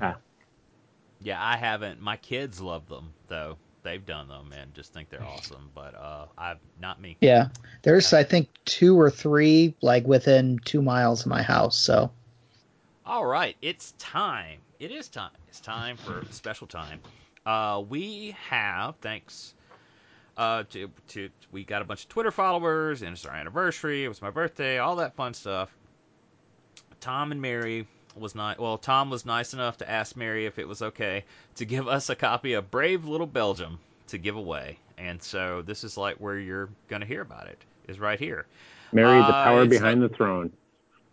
Ah. 0.00 0.16
Yeah, 1.20 1.44
I 1.44 1.58
haven't. 1.58 2.00
My 2.00 2.16
kids 2.16 2.58
love 2.58 2.88
them 2.88 3.12
though. 3.28 3.58
They've 3.82 4.04
done 4.04 4.28
them 4.28 4.54
and 4.58 4.72
just 4.74 4.94
think 4.94 5.10
they're 5.10 5.22
awesome, 5.22 5.70
but 5.74 5.94
uh, 5.94 6.26
I've 6.38 6.58
not 6.80 7.02
me. 7.02 7.18
Yeah, 7.20 7.48
there's 7.82 8.14
I 8.14 8.24
think 8.24 8.48
two 8.64 8.98
or 8.98 9.10
three 9.10 9.74
like 9.82 10.06
within 10.06 10.58
two 10.64 10.80
miles 10.80 11.20
of 11.20 11.26
my 11.26 11.42
house. 11.42 11.76
So. 11.76 12.10
All 13.04 13.26
right, 13.26 13.56
it's 13.60 13.92
time. 13.98 14.60
It 14.78 14.90
is 14.90 15.08
time. 15.08 15.32
It's 15.48 15.60
time 15.60 15.98
for 15.98 16.24
special 16.30 16.66
time. 16.66 17.00
Uh, 17.50 17.80
we 17.80 18.36
have 18.48 18.94
thanks 19.00 19.54
uh, 20.36 20.62
to, 20.70 20.88
to 21.08 21.28
we 21.50 21.64
got 21.64 21.82
a 21.82 21.84
bunch 21.84 22.04
of 22.04 22.08
Twitter 22.08 22.30
followers, 22.30 23.02
and 23.02 23.12
it's 23.12 23.26
our 23.26 23.34
anniversary. 23.34 24.04
It 24.04 24.08
was 24.08 24.22
my 24.22 24.30
birthday, 24.30 24.78
all 24.78 24.94
that 24.96 25.16
fun 25.16 25.34
stuff. 25.34 25.68
Tom 27.00 27.32
and 27.32 27.42
Mary 27.42 27.88
was 28.14 28.36
not 28.36 28.60
well. 28.60 28.78
Tom 28.78 29.10
was 29.10 29.26
nice 29.26 29.52
enough 29.52 29.78
to 29.78 29.90
ask 29.90 30.14
Mary 30.14 30.46
if 30.46 30.60
it 30.60 30.68
was 30.68 30.80
okay 30.80 31.24
to 31.56 31.64
give 31.64 31.88
us 31.88 32.08
a 32.08 32.14
copy 32.14 32.52
of 32.52 32.70
Brave 32.70 33.04
Little 33.04 33.26
Belgium 33.26 33.80
to 34.08 34.18
give 34.18 34.36
away, 34.36 34.78
and 34.96 35.20
so 35.20 35.60
this 35.62 35.82
is 35.82 35.96
like 35.96 36.18
where 36.18 36.38
you're 36.38 36.68
gonna 36.86 37.06
hear 37.06 37.22
about 37.22 37.48
it. 37.48 37.58
Is 37.88 37.98
right 37.98 38.20
here. 38.20 38.46
Mary, 38.92 39.18
the 39.18 39.24
Uh, 39.24 39.44
power 39.44 39.66
behind 39.66 40.00
the 40.00 40.08
throne. 40.08 40.52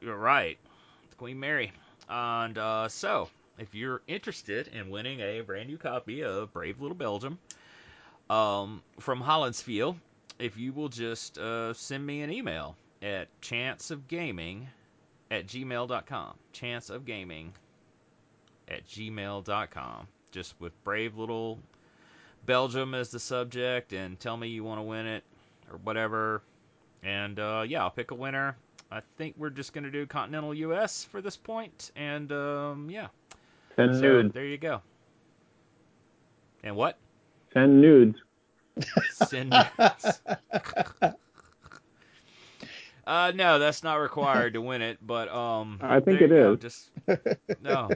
You're 0.01 0.15
right, 0.15 0.59
Queen 1.17 1.39
Mary. 1.39 1.71
And 2.07 2.55
uh, 2.59 2.89
so, 2.89 3.27
if 3.57 3.73
you're 3.73 4.01
interested 4.07 4.67
in 4.67 4.89
winning 4.89 5.19
a 5.19 5.41
brand 5.41 5.69
new 5.69 5.77
copy 5.77 6.23
of 6.23 6.53
Brave 6.53 6.81
Little 6.81 6.95
Belgium 6.95 7.39
um, 8.29 8.81
from 8.99 9.21
Hollandspiele, 9.21 9.95
if 10.39 10.57
you 10.57 10.73
will 10.73 10.89
just 10.89 11.37
uh, 11.37 11.73
send 11.73 12.05
me 12.05 12.21
an 12.21 12.31
email 12.31 12.75
at 13.01 13.27
chanceofgaming 13.41 14.65
at 15.31 15.47
gmail.com. 15.47 16.33
Chanceofgaming 16.53 17.49
at 18.67 18.87
gmail.com. 18.87 20.07
Just 20.31 20.59
with 20.59 20.83
Brave 20.83 21.17
Little 21.17 21.59
Belgium 22.45 22.93
as 22.93 23.09
the 23.09 23.19
subject 23.19 23.93
and 23.93 24.19
tell 24.19 24.37
me 24.37 24.49
you 24.49 24.63
want 24.63 24.79
to 24.79 24.83
win 24.83 25.07
it 25.07 25.23
or 25.71 25.77
whatever. 25.77 26.41
And 27.03 27.39
uh, 27.39 27.65
yeah, 27.67 27.83
I'll 27.83 27.91
pick 27.91 28.11
a 28.11 28.15
winner. 28.15 28.55
I 28.89 29.01
think 29.17 29.35
we're 29.37 29.49
just 29.49 29.73
going 29.73 29.83
to 29.83 29.91
do 29.91 30.05
Continental 30.05 30.53
US 30.53 31.03
for 31.03 31.21
this 31.21 31.35
point, 31.35 31.91
and 31.95 32.31
um, 32.31 32.89
yeah. 32.89 33.07
Send 33.77 33.95
So 33.95 34.01
nudes. 34.01 34.33
there 34.33 34.45
you 34.45 34.57
go. 34.57 34.81
And 36.63 36.75
what? 36.75 36.97
Send 37.53 37.79
nudes. 37.79 38.17
Send 39.11 39.51
nudes. 39.51 40.21
uh, 43.07 43.31
no, 43.35 43.59
that's 43.59 43.83
not 43.83 43.95
required 43.95 44.53
to 44.53 44.61
win 44.61 44.81
it, 44.81 44.97
but 45.01 45.29
um, 45.29 45.79
I 45.81 45.99
think 45.99 46.21
it 46.21 46.31
is. 46.31 46.59
Just 46.59 46.89
no, 47.61 47.89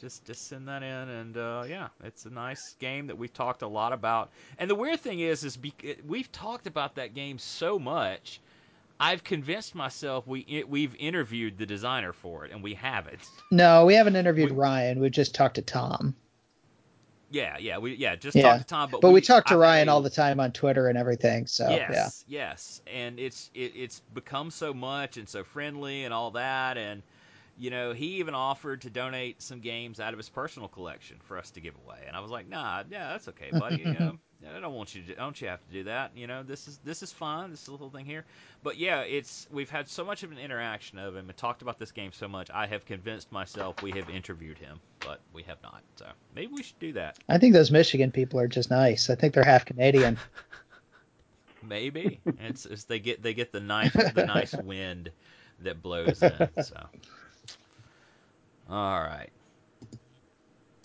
just 0.00 0.24
just 0.24 0.48
send 0.48 0.66
that 0.68 0.82
in, 0.82 1.08
and 1.10 1.36
uh, 1.36 1.64
yeah, 1.68 1.88
it's 2.02 2.24
a 2.24 2.30
nice 2.30 2.74
game 2.80 3.06
that 3.08 3.18
we've 3.18 3.32
talked 3.32 3.60
a 3.62 3.68
lot 3.68 3.92
about. 3.92 4.30
And 4.58 4.68
the 4.68 4.74
weird 4.74 5.00
thing 5.00 5.20
is, 5.20 5.44
is 5.44 5.56
be- 5.58 5.74
we've 6.06 6.32
talked 6.32 6.66
about 6.66 6.94
that 6.94 7.14
game 7.14 7.38
so 7.38 7.78
much. 7.78 8.40
I've 9.00 9.24
convinced 9.24 9.74
myself 9.74 10.26
we 10.26 10.64
we've 10.68 10.94
interviewed 10.96 11.56
the 11.56 11.64
designer 11.66 12.12
for 12.12 12.44
it, 12.44 12.52
and 12.52 12.62
we 12.62 12.74
haven't. 12.74 13.20
No, 13.50 13.86
we 13.86 13.94
haven't 13.94 14.14
interviewed 14.16 14.50
We- 14.50 14.56
Ryan. 14.58 15.00
We've 15.00 15.10
just 15.10 15.34
talked 15.34 15.54
to 15.54 15.62
Tom. 15.62 16.14
Yeah, 17.32 17.56
yeah, 17.58 17.78
we 17.78 17.94
yeah 17.94 18.16
just 18.16 18.36
Yeah. 18.36 18.42
talked 18.42 18.60
to 18.62 18.66
Tom, 18.66 18.90
but 18.90 19.00
But 19.00 19.12
we, 19.12 19.20
talk 19.20 19.46
to 19.46 19.54
I 19.54 19.56
Ryan 19.56 19.86
we- 19.86 19.92
all 19.92 20.02
the 20.02 20.10
time 20.10 20.38
on 20.40 20.52
Twitter 20.52 20.88
and 20.88 20.98
everything. 20.98 21.46
So 21.46 21.70
yes, 21.70 22.24
yes, 22.28 22.82
and 22.92 23.18
it's 23.18 23.50
it, 23.54 23.72
it's 23.74 24.00
become 24.14 24.50
so 24.50 24.74
much 24.74 25.16
and 25.16 25.28
so 25.28 25.44
friendly 25.44 26.04
and 26.04 26.12
all 26.12 26.32
that, 26.32 26.76
and 26.76 27.02
you 27.56 27.70
know 27.70 27.92
he 27.92 28.06
even 28.18 28.34
offered 28.34 28.82
to 28.82 28.90
donate 28.90 29.40
some 29.40 29.60
games 29.60 30.00
out 30.00 30.12
of 30.12 30.18
his 30.18 30.28
personal 30.28 30.68
collection 30.68 31.16
for 31.22 31.38
us 31.38 31.50
to 31.52 31.60
give 31.60 31.74
away, 31.86 32.00
and 32.06 32.14
I 32.16 32.20
was 32.20 32.30
like, 32.32 32.48
nah, 32.48 32.82
yeah, 32.90 33.08
that's 33.12 33.28
okay, 33.28 33.50
buddy. 33.52 33.76
You 33.84 33.92
know, 33.94 34.18
I 34.48 34.58
don't 34.58 34.74
want 34.74 34.94
you 34.94 35.02
to, 35.02 35.14
don't 35.14 35.38
you 35.40 35.48
have 35.48 35.60
to 35.66 35.72
do 35.72 35.84
that. 35.84 36.12
You 36.16 36.26
know, 36.26 36.42
this 36.42 36.66
is 36.66 36.78
this 36.84 37.02
is 37.02 37.12
fine. 37.12 37.50
This 37.50 37.68
little 37.68 37.90
thing 37.90 38.06
here, 38.06 38.24
but 38.62 38.78
yeah, 38.78 39.00
it's 39.00 39.46
we've 39.52 39.68
had 39.68 39.88
so 39.88 40.04
much 40.04 40.22
of 40.22 40.32
an 40.32 40.38
interaction 40.38 40.98
of 40.98 41.14
him 41.14 41.28
and 41.28 41.36
talked 41.36 41.60
about 41.62 41.78
this 41.78 41.92
game 41.92 42.10
so 42.12 42.26
much. 42.26 42.50
I 42.50 42.66
have 42.66 42.86
convinced 42.86 43.30
myself 43.32 43.82
we 43.82 43.90
have 43.92 44.08
interviewed 44.08 44.56
him, 44.56 44.80
but 45.00 45.20
we 45.34 45.42
have 45.42 45.58
not. 45.62 45.82
So 45.96 46.06
maybe 46.34 46.52
we 46.54 46.62
should 46.62 46.78
do 46.78 46.92
that. 46.94 47.18
I 47.28 47.36
think 47.38 47.52
those 47.52 47.70
Michigan 47.70 48.10
people 48.10 48.40
are 48.40 48.48
just 48.48 48.70
nice. 48.70 49.10
I 49.10 49.14
think 49.14 49.34
they're 49.34 49.44
half 49.44 49.64
Canadian. 49.66 50.18
Maybe 51.62 52.20
it's, 52.40 52.64
it's 52.64 52.84
they 52.84 52.98
get 52.98 53.22
they 53.22 53.34
get 53.34 53.52
the 53.52 53.60
nice 53.60 53.92
the 53.92 54.24
nice 54.26 54.54
wind 54.64 55.10
that 55.60 55.82
blows 55.82 56.22
in. 56.22 56.48
So, 56.62 56.86
all 58.70 59.00
right. 59.00 59.30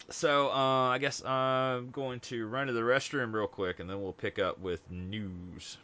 So 0.09 0.49
uh, 0.49 0.89
I 0.89 0.97
guess 0.99 1.23
I'm 1.25 1.89
going 1.91 2.19
to 2.21 2.47
run 2.47 2.67
to 2.67 2.73
the 2.73 2.81
restroom 2.81 3.33
real 3.33 3.47
quick, 3.47 3.79
and 3.79 3.89
then 3.89 4.01
we'll 4.01 4.13
pick 4.13 4.39
up 4.39 4.59
with 4.59 4.81
news. 4.91 5.77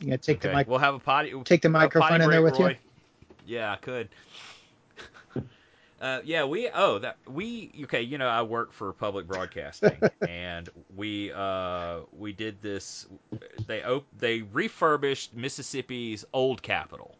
You 0.00 0.06
gonna 0.08 0.18
take 0.18 0.40
Okay, 0.40 0.48
the 0.48 0.48
mic? 0.48 0.66
we'll 0.66 0.78
have 0.78 0.94
a 0.94 0.98
potty. 1.00 1.32
Take 1.44 1.62
the 1.62 1.68
microphone 1.68 2.20
in 2.20 2.30
there 2.30 2.42
with 2.42 2.58
you? 2.58 2.76
Yeah, 3.46 3.72
I 3.72 3.76
could. 3.76 4.08
Uh, 6.00 6.20
yeah, 6.24 6.44
we 6.44 6.68
oh 6.70 6.98
that 7.00 7.18
we 7.26 7.72
okay. 7.84 8.02
You 8.02 8.18
know, 8.18 8.28
I 8.28 8.42
work 8.42 8.72
for 8.72 8.92
public 8.92 9.26
broadcasting, 9.26 10.06
and 10.24 10.68
we 10.94 11.32
uh, 11.32 12.00
we 12.12 12.32
did 12.32 12.62
this. 12.62 13.06
They 13.66 13.82
op- 13.82 14.06
they 14.16 14.42
refurbished 14.42 15.34
Mississippi's 15.34 16.24
old 16.32 16.62
Capitol, 16.62 17.18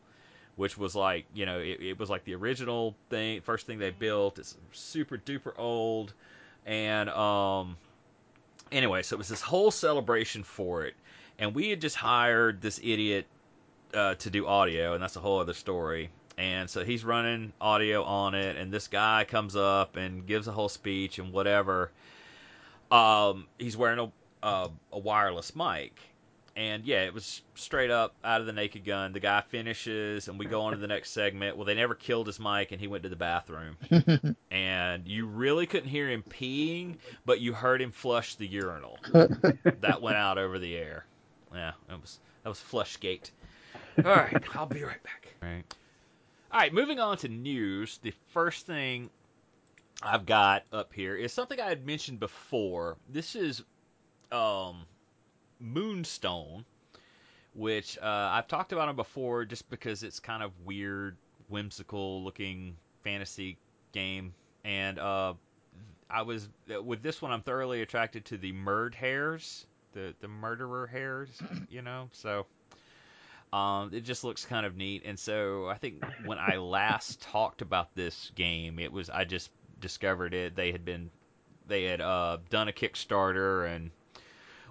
which 0.56 0.78
was 0.78 0.94
like 0.94 1.26
you 1.34 1.46
know 1.46 1.58
it, 1.60 1.80
it 1.80 1.98
was 1.98 2.10
like 2.10 2.24
the 2.24 2.34
original 2.36 2.96
thing, 3.10 3.40
first 3.42 3.66
thing 3.66 3.78
they 3.78 3.90
built. 3.90 4.38
It's 4.38 4.56
super 4.72 5.18
duper 5.18 5.52
old, 5.58 6.14
and 6.68 7.08
um, 7.08 7.76
anyway, 8.70 9.02
so 9.02 9.16
it 9.16 9.18
was 9.18 9.28
this 9.28 9.40
whole 9.40 9.70
celebration 9.70 10.44
for 10.44 10.84
it, 10.84 10.94
and 11.38 11.54
we 11.54 11.70
had 11.70 11.80
just 11.80 11.96
hired 11.96 12.60
this 12.60 12.78
idiot 12.82 13.26
uh, 13.94 14.14
to 14.16 14.30
do 14.30 14.46
audio, 14.46 14.92
and 14.92 15.02
that's 15.02 15.16
a 15.16 15.20
whole 15.20 15.40
other 15.40 15.54
story. 15.54 16.10
And 16.36 16.70
so 16.70 16.84
he's 16.84 17.04
running 17.04 17.52
audio 17.60 18.04
on 18.04 18.34
it, 18.34 18.56
and 18.56 18.70
this 18.70 18.86
guy 18.86 19.24
comes 19.24 19.56
up 19.56 19.96
and 19.96 20.24
gives 20.26 20.46
a 20.46 20.52
whole 20.52 20.68
speech 20.68 21.18
and 21.18 21.32
whatever. 21.32 21.90
Um, 22.92 23.46
he's 23.58 23.76
wearing 23.76 23.98
a, 23.98 24.46
a 24.46 24.70
a 24.92 24.98
wireless 24.98 25.56
mic, 25.56 25.98
and 26.58 26.84
yeah, 26.84 27.04
it 27.04 27.14
was 27.14 27.42
straight 27.54 27.92
up 27.92 28.16
out 28.24 28.40
of 28.40 28.48
the 28.48 28.52
Naked 28.52 28.84
Gun. 28.84 29.12
The 29.12 29.20
guy 29.20 29.42
finishes, 29.42 30.26
and 30.26 30.40
we 30.40 30.44
go 30.44 30.62
on 30.62 30.72
to 30.72 30.78
the 30.78 30.88
next 30.88 31.12
segment. 31.12 31.56
Well, 31.56 31.64
they 31.64 31.74
never 31.74 31.94
killed 31.94 32.26
his 32.26 32.40
mic, 32.40 32.72
and 32.72 32.80
he 32.80 32.88
went 32.88 33.04
to 33.04 33.08
the 33.08 33.14
bathroom, 33.14 33.76
and 34.50 35.06
you 35.06 35.26
really 35.26 35.66
couldn't 35.66 35.88
hear 35.88 36.10
him 36.10 36.24
peeing, 36.28 36.96
but 37.24 37.40
you 37.40 37.52
heard 37.52 37.80
him 37.80 37.92
flush 37.92 38.34
the 38.34 38.46
urinal. 38.46 38.98
that 39.12 40.02
went 40.02 40.16
out 40.16 40.36
over 40.36 40.58
the 40.58 40.76
air. 40.76 41.06
Yeah, 41.54 41.72
that 41.88 42.00
was 42.00 42.18
that 42.42 42.48
was 42.48 42.58
Flushgate. 42.58 43.30
All 44.04 44.10
right, 44.10 44.42
I'll 44.56 44.66
be 44.66 44.82
right 44.82 45.02
back. 45.04 45.28
All 45.40 45.48
right. 45.48 45.74
All 46.50 46.58
right, 46.58 46.74
moving 46.74 46.98
on 46.98 47.18
to 47.18 47.28
news. 47.28 48.00
The 48.02 48.12
first 48.32 48.66
thing 48.66 49.10
I've 50.02 50.26
got 50.26 50.64
up 50.72 50.92
here 50.92 51.14
is 51.14 51.32
something 51.32 51.60
I 51.60 51.68
had 51.68 51.86
mentioned 51.86 52.18
before. 52.18 52.96
This 53.08 53.36
is 53.36 53.62
um, 54.32 54.86
Moonstone, 55.60 56.64
which 57.54 57.98
uh, 57.98 58.30
I've 58.32 58.48
talked 58.48 58.72
about 58.72 58.88
it 58.88 58.96
before 58.96 59.44
just 59.44 59.68
because 59.70 60.02
it's 60.02 60.20
kind 60.20 60.42
of 60.42 60.52
weird, 60.64 61.16
whimsical 61.48 62.22
looking 62.22 62.76
fantasy 63.02 63.58
game. 63.92 64.34
And 64.64 64.98
uh, 64.98 65.34
I 66.10 66.22
was 66.22 66.48
with 66.82 67.02
this 67.02 67.20
one, 67.22 67.32
I'm 67.32 67.42
thoroughly 67.42 67.82
attracted 67.82 68.24
to 68.26 68.38
the 68.38 68.52
Murd 68.52 68.94
hairs, 68.94 69.66
the 69.92 70.14
the 70.20 70.28
murderer 70.28 70.86
hares, 70.86 71.30
you 71.70 71.82
know. 71.82 72.08
So 72.12 72.46
um, 73.52 73.90
it 73.92 74.00
just 74.00 74.24
looks 74.24 74.44
kind 74.44 74.66
of 74.66 74.76
neat. 74.76 75.02
And 75.04 75.18
so 75.18 75.68
I 75.68 75.74
think 75.74 76.02
when 76.24 76.38
I 76.38 76.56
last 76.56 77.20
talked 77.20 77.62
about 77.62 77.94
this 77.94 78.30
game, 78.34 78.78
it 78.78 78.92
was 78.92 79.10
I 79.10 79.24
just 79.24 79.50
discovered 79.80 80.34
it. 80.34 80.54
They 80.56 80.72
had 80.72 80.84
been 80.84 81.10
they 81.66 81.84
had 81.84 82.00
uh, 82.00 82.38
done 82.50 82.68
a 82.68 82.72
Kickstarter 82.72 83.74
and 83.74 83.90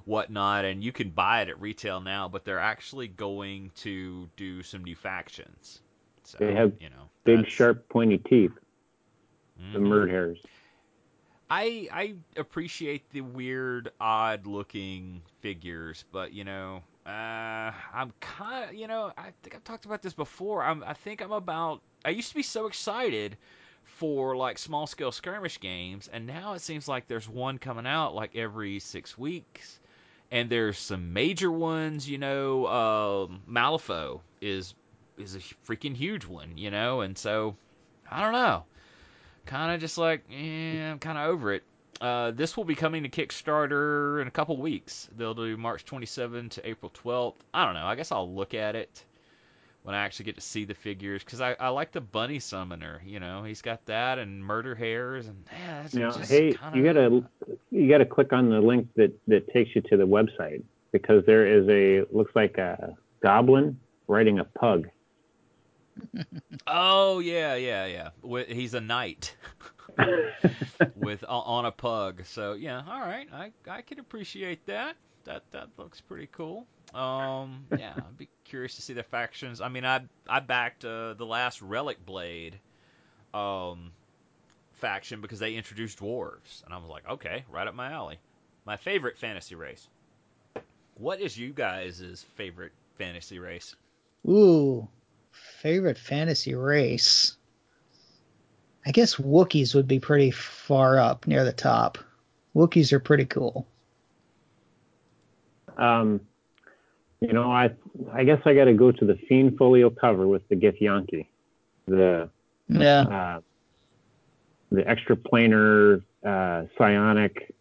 whatnot, 0.08 0.66
and 0.66 0.84
you 0.84 0.92
can 0.92 1.10
buy 1.10 1.42
it 1.42 1.50
at 1.50 1.60
retail 1.62 2.00
now. 2.00 2.28
But 2.28 2.46
they're 2.46 2.60
actually 2.60 3.08
going 3.10 3.72
to 3.78 4.30
do 4.38 4.64
some 4.64 4.84
new 4.84 4.96
factions. 4.96 5.82
So, 6.24 6.38
They 6.40 6.54
have 6.56 6.74
you 6.80 6.90
know 6.90 7.10
Big, 7.24 7.38
that's- 7.38 7.54
sharp, 7.54 7.88
pointy 7.90 8.18
teeth. 8.18 8.52
The 9.74 9.80
Mhm. 9.80 9.88
murd 9.88 10.10
hairs. 10.10 10.40
I 11.50 11.88
I 11.92 12.16
appreciate 12.36 13.10
the 13.12 13.22
weird, 13.22 13.92
odd 14.02 14.46
looking 14.46 15.22
figures, 15.40 16.04
but 16.12 16.34
you 16.34 16.44
know, 16.44 16.84
uh, 17.06 17.72
I'm 17.94 18.12
kind 18.20 18.70
of 18.70 18.76
you 18.76 18.88
know 18.88 19.14
I 19.18 19.32
think 19.42 19.56
I've 19.56 19.64
talked 19.64 19.86
about 19.86 20.02
this 20.02 20.14
before. 20.14 20.64
I'm 20.64 20.84
I 20.84 20.94
think 20.94 21.22
I'm 21.22 21.32
about. 21.32 21.82
I 22.04 22.10
used 22.10 22.30
to 22.30 22.36
be 22.36 22.44
so 22.44 22.68
excited 22.68 23.38
for 23.86 24.36
like 24.36 24.58
small 24.58 24.86
scale 24.88 25.12
skirmish 25.14 25.60
games, 25.62 26.10
and 26.10 26.28
now 26.28 26.54
it 26.54 26.60
seems 26.60 26.88
like 26.90 27.08
there's 27.08 27.30
one 27.30 27.58
coming 27.58 27.88
out 27.88 28.14
like 28.14 28.36
every 28.36 28.80
six 28.80 29.18
weeks, 29.18 29.80
and 30.32 30.50
there's 30.50 30.78
some 30.78 31.14
major 31.14 31.52
ones. 31.52 32.10
You 32.10 32.18
know, 32.18 32.68
um, 32.68 33.42
Malifaux 33.50 34.22
is 34.42 34.74
is 35.18 35.36
a 35.36 35.40
freaking 35.40 35.96
huge 35.96 36.26
one. 36.26 36.58
You 36.58 36.72
know, 36.72 37.02
and 37.02 37.18
so 37.18 37.56
I 38.10 38.22
don't 38.22 38.34
know 38.34 38.64
kind 39.48 39.74
of 39.74 39.80
just 39.80 39.98
like, 39.98 40.24
eh, 40.32 40.92
I'm 40.92 41.00
kind 41.00 41.18
of 41.18 41.28
over 41.28 41.54
it. 41.54 41.64
Uh, 42.00 42.30
this 42.32 42.56
will 42.56 42.66
be 42.66 42.76
coming 42.76 43.04
to 43.04 43.10
Kickstarter 43.10 44.22
in 44.22 44.28
a 44.28 44.32
couple 44.32 44.56
weeks. 44.58 45.10
They'll 45.18 45.34
do 45.34 45.58
March 45.58 45.84
27 45.84 46.50
to 46.50 46.70
April 46.70 46.92
12th. 47.04 47.38
I 47.54 47.66
don't 47.66 47.74
know. 47.74 47.86
I 47.86 47.96
guess 47.96 48.12
I'll 48.12 48.32
look 48.32 48.54
at 48.54 48.76
it 48.76 49.04
when 49.88 49.96
I 49.96 50.04
actually 50.04 50.26
get 50.26 50.36
to 50.36 50.42
see 50.42 50.66
the 50.66 50.74
figures 50.74 51.24
because 51.24 51.40
I, 51.40 51.56
I 51.58 51.70
like 51.70 51.94
the 51.94 52.02
bunny 52.02 52.40
summoner. 52.40 53.02
You 53.06 53.22
know, 53.22 53.44
he's 53.44 53.62
got 53.62 53.86
that 53.86 54.20
and 54.20 54.44
murder 54.44 54.76
hares 54.76 55.28
and 55.28 55.46
yeah, 55.50 55.82
that's 55.82 55.94
Now, 55.94 56.12
just 56.12 56.30
hey, 56.30 56.52
kinda... 56.52 56.78
you 56.78 56.84
gotta 56.84 57.24
you 57.72 57.90
gotta 57.90 58.06
click 58.06 58.34
on 58.34 58.50
the 58.50 58.60
link 58.60 58.90
that 58.98 59.18
that 59.28 59.48
takes 59.54 59.74
you 59.76 59.82
to 59.84 59.96
the 59.96 60.06
website 60.06 60.62
because 60.92 61.26
there 61.26 61.48
is 61.48 61.70
a 61.70 62.06
looks 62.14 62.34
like 62.36 62.58
a 62.58 62.96
goblin 63.24 63.80
riding 64.10 64.40
a 64.40 64.44
pug. 64.44 64.90
Oh 66.68 67.20
yeah, 67.20 67.56
yeah, 67.56 67.86
yeah. 67.86 68.44
He's 68.50 68.74
a 68.74 68.82
knight 68.82 69.38
with 70.96 71.24
on- 71.24 71.44
on 71.46 71.66
a 71.66 71.72
pug. 71.72 72.26
So 72.26 72.54
yeah, 72.54 72.84
all 72.90 73.00
right. 73.00 73.28
I 73.32 73.52
I 73.70 73.84
can 73.84 74.00
appreciate 74.00 74.66
that. 74.66 74.98
That 75.28 75.44
that 75.52 75.68
looks 75.78 76.00
pretty 76.00 76.30
cool. 76.32 76.66
Um, 76.96 77.66
yeah, 77.78 77.94
I'd 77.96 78.18
be 78.18 78.30
curious 78.46 78.76
to 78.78 78.82
see 78.82 78.94
the 78.94 79.04
factions. 79.04 79.60
I 79.60 79.68
mean, 79.68 79.86
I 79.86 80.02
I 80.28 80.40
backed 80.40 80.86
uh, 80.86 81.14
the 81.14 81.26
last 81.26 81.62
Relic 81.62 82.04
Blade 82.06 82.58
um 83.34 83.92
faction 84.76 85.20
because 85.20 85.40
they 85.40 85.56
introduced 85.56 86.00
dwarves, 86.00 86.64
and 86.64 86.74
I 86.74 86.78
was 86.78 86.90
like, 86.90 87.08
okay, 87.10 87.44
right 87.52 87.68
up 87.68 87.76
my 87.76 87.92
alley. 87.92 88.20
My 88.66 88.78
favorite 88.78 89.18
fantasy 89.18 89.56
race. 89.56 89.88
What 90.96 91.20
is 91.20 91.38
you 91.38 91.52
guys' 91.52 92.26
favorite 92.36 92.72
fantasy 92.98 93.38
race? 93.38 93.76
Ooh, 94.28 94.88
favorite 95.32 95.98
fantasy 95.98 96.56
race. 96.56 97.36
I 98.86 98.92
guess 98.92 99.16
Wookiees 99.16 99.76
would 99.76 99.88
be 99.88 100.00
pretty 100.00 100.32
far 100.32 100.98
up 100.98 101.28
near 101.28 101.44
the 101.44 101.52
top. 101.52 101.98
Wookiees 102.56 102.94
are 102.94 103.00
pretty 103.00 103.26
cool. 103.26 103.68
Um, 105.78 106.20
you 107.22 107.34
know, 107.34 107.52
I 107.52 107.72
I 108.12 108.24
guess 108.24 108.42
I 108.46 108.54
got 108.54 108.66
to 108.66 108.74
go 108.74 108.92
to 108.92 109.06
the 109.06 109.16
Fiend 109.28 109.58
Folio 109.58 109.90
cover 109.90 110.28
with 110.28 110.48
the 110.50 110.56
Githyanki, 110.56 111.28
the 111.88 112.30
Yeah. 112.68 113.02
uh, 113.02 113.42
the 114.72 114.88
extra 114.88 115.16
planar 115.16 116.04
uh, 116.26 116.64
psionic 116.78 117.54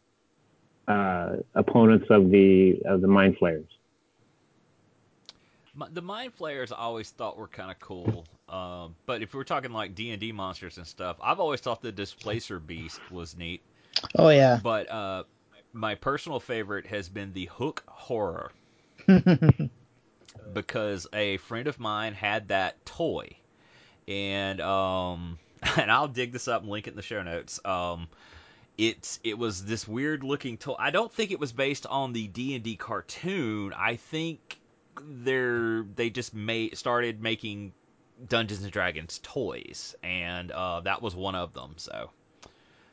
uh, 0.88 1.36
opponents 1.54 2.06
of 2.10 2.30
the 2.30 2.80
of 2.84 3.00
the 3.00 3.08
Mind 3.08 3.36
Flayers. 3.38 3.64
The 5.90 6.00
mind 6.00 6.32
flayers 6.32 6.72
I 6.72 6.76
always 6.76 7.10
thought 7.10 7.36
were 7.36 7.48
kind 7.48 7.70
of 7.70 7.78
cool, 7.80 8.24
um, 8.48 8.94
but 9.04 9.20
if 9.20 9.34
we're 9.34 9.44
talking 9.44 9.72
like 9.72 9.94
D 9.94 10.10
and 10.10 10.18
D 10.18 10.32
monsters 10.32 10.78
and 10.78 10.86
stuff, 10.86 11.18
I've 11.22 11.38
always 11.38 11.60
thought 11.60 11.82
the 11.82 11.92
displacer 11.92 12.58
beast 12.58 12.98
was 13.10 13.36
neat. 13.36 13.60
Oh 14.18 14.30
yeah. 14.30 14.58
But 14.62 14.90
uh, 14.90 15.24
my 15.76 15.94
personal 15.94 16.40
favorite 16.40 16.86
has 16.86 17.08
been 17.08 17.32
the 17.32 17.46
hook 17.46 17.84
horror 17.86 18.50
because 20.52 21.06
a 21.12 21.36
friend 21.36 21.68
of 21.68 21.78
mine 21.78 22.14
had 22.14 22.48
that 22.48 22.84
toy, 22.86 23.36
and 24.08 24.60
um, 24.60 25.38
and 25.76 25.90
I'll 25.90 26.08
dig 26.08 26.32
this 26.32 26.48
up 26.48 26.62
and 26.62 26.70
link 26.70 26.86
it 26.86 26.90
in 26.90 26.96
the 26.96 27.02
show 27.02 27.22
notes. 27.22 27.60
Um, 27.64 28.08
it's 28.78 29.20
it 29.22 29.38
was 29.38 29.64
this 29.64 29.86
weird 29.86 30.24
looking 30.24 30.56
toy. 30.56 30.76
I 30.78 30.90
don't 30.90 31.12
think 31.12 31.30
it 31.30 31.38
was 31.38 31.52
based 31.52 31.86
on 31.86 32.12
the 32.12 32.26
D 32.26 32.54
and 32.54 32.64
D 32.64 32.76
cartoon. 32.76 33.72
I 33.76 33.96
think 33.96 34.58
they're 35.02 35.84
they 35.94 36.08
just 36.08 36.34
made 36.34 36.76
started 36.78 37.22
making 37.22 37.72
Dungeons 38.26 38.62
and 38.62 38.72
Dragons 38.72 39.20
toys, 39.22 39.94
and 40.02 40.50
uh, 40.50 40.80
that 40.80 41.02
was 41.02 41.14
one 41.14 41.34
of 41.34 41.52
them. 41.52 41.74
So 41.76 42.10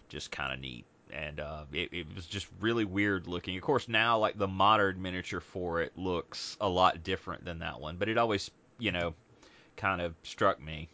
just 0.09 0.31
kind 0.31 0.53
of 0.53 0.59
neat. 0.59 0.85
And 1.13 1.39
uh, 1.39 1.65
it, 1.71 1.93
it 1.93 2.15
was 2.15 2.25
just 2.25 2.47
really 2.59 2.85
weird 2.85 3.27
looking. 3.27 3.55
Of 3.55 3.61
course, 3.61 3.87
now 3.87 4.17
like 4.17 4.37
the 4.37 4.47
modern 4.47 5.01
miniature 5.01 5.41
for 5.41 5.81
it 5.81 5.95
looks 5.95 6.57
a 6.59 6.67
lot 6.67 7.03
different 7.03 7.45
than 7.45 7.59
that 7.59 7.79
one, 7.79 7.97
but 7.97 8.09
it 8.09 8.17
always, 8.17 8.49
you 8.79 8.91
know, 8.91 9.13
kind 9.77 10.01
of 10.01 10.15
struck 10.23 10.59
me, 10.59 10.89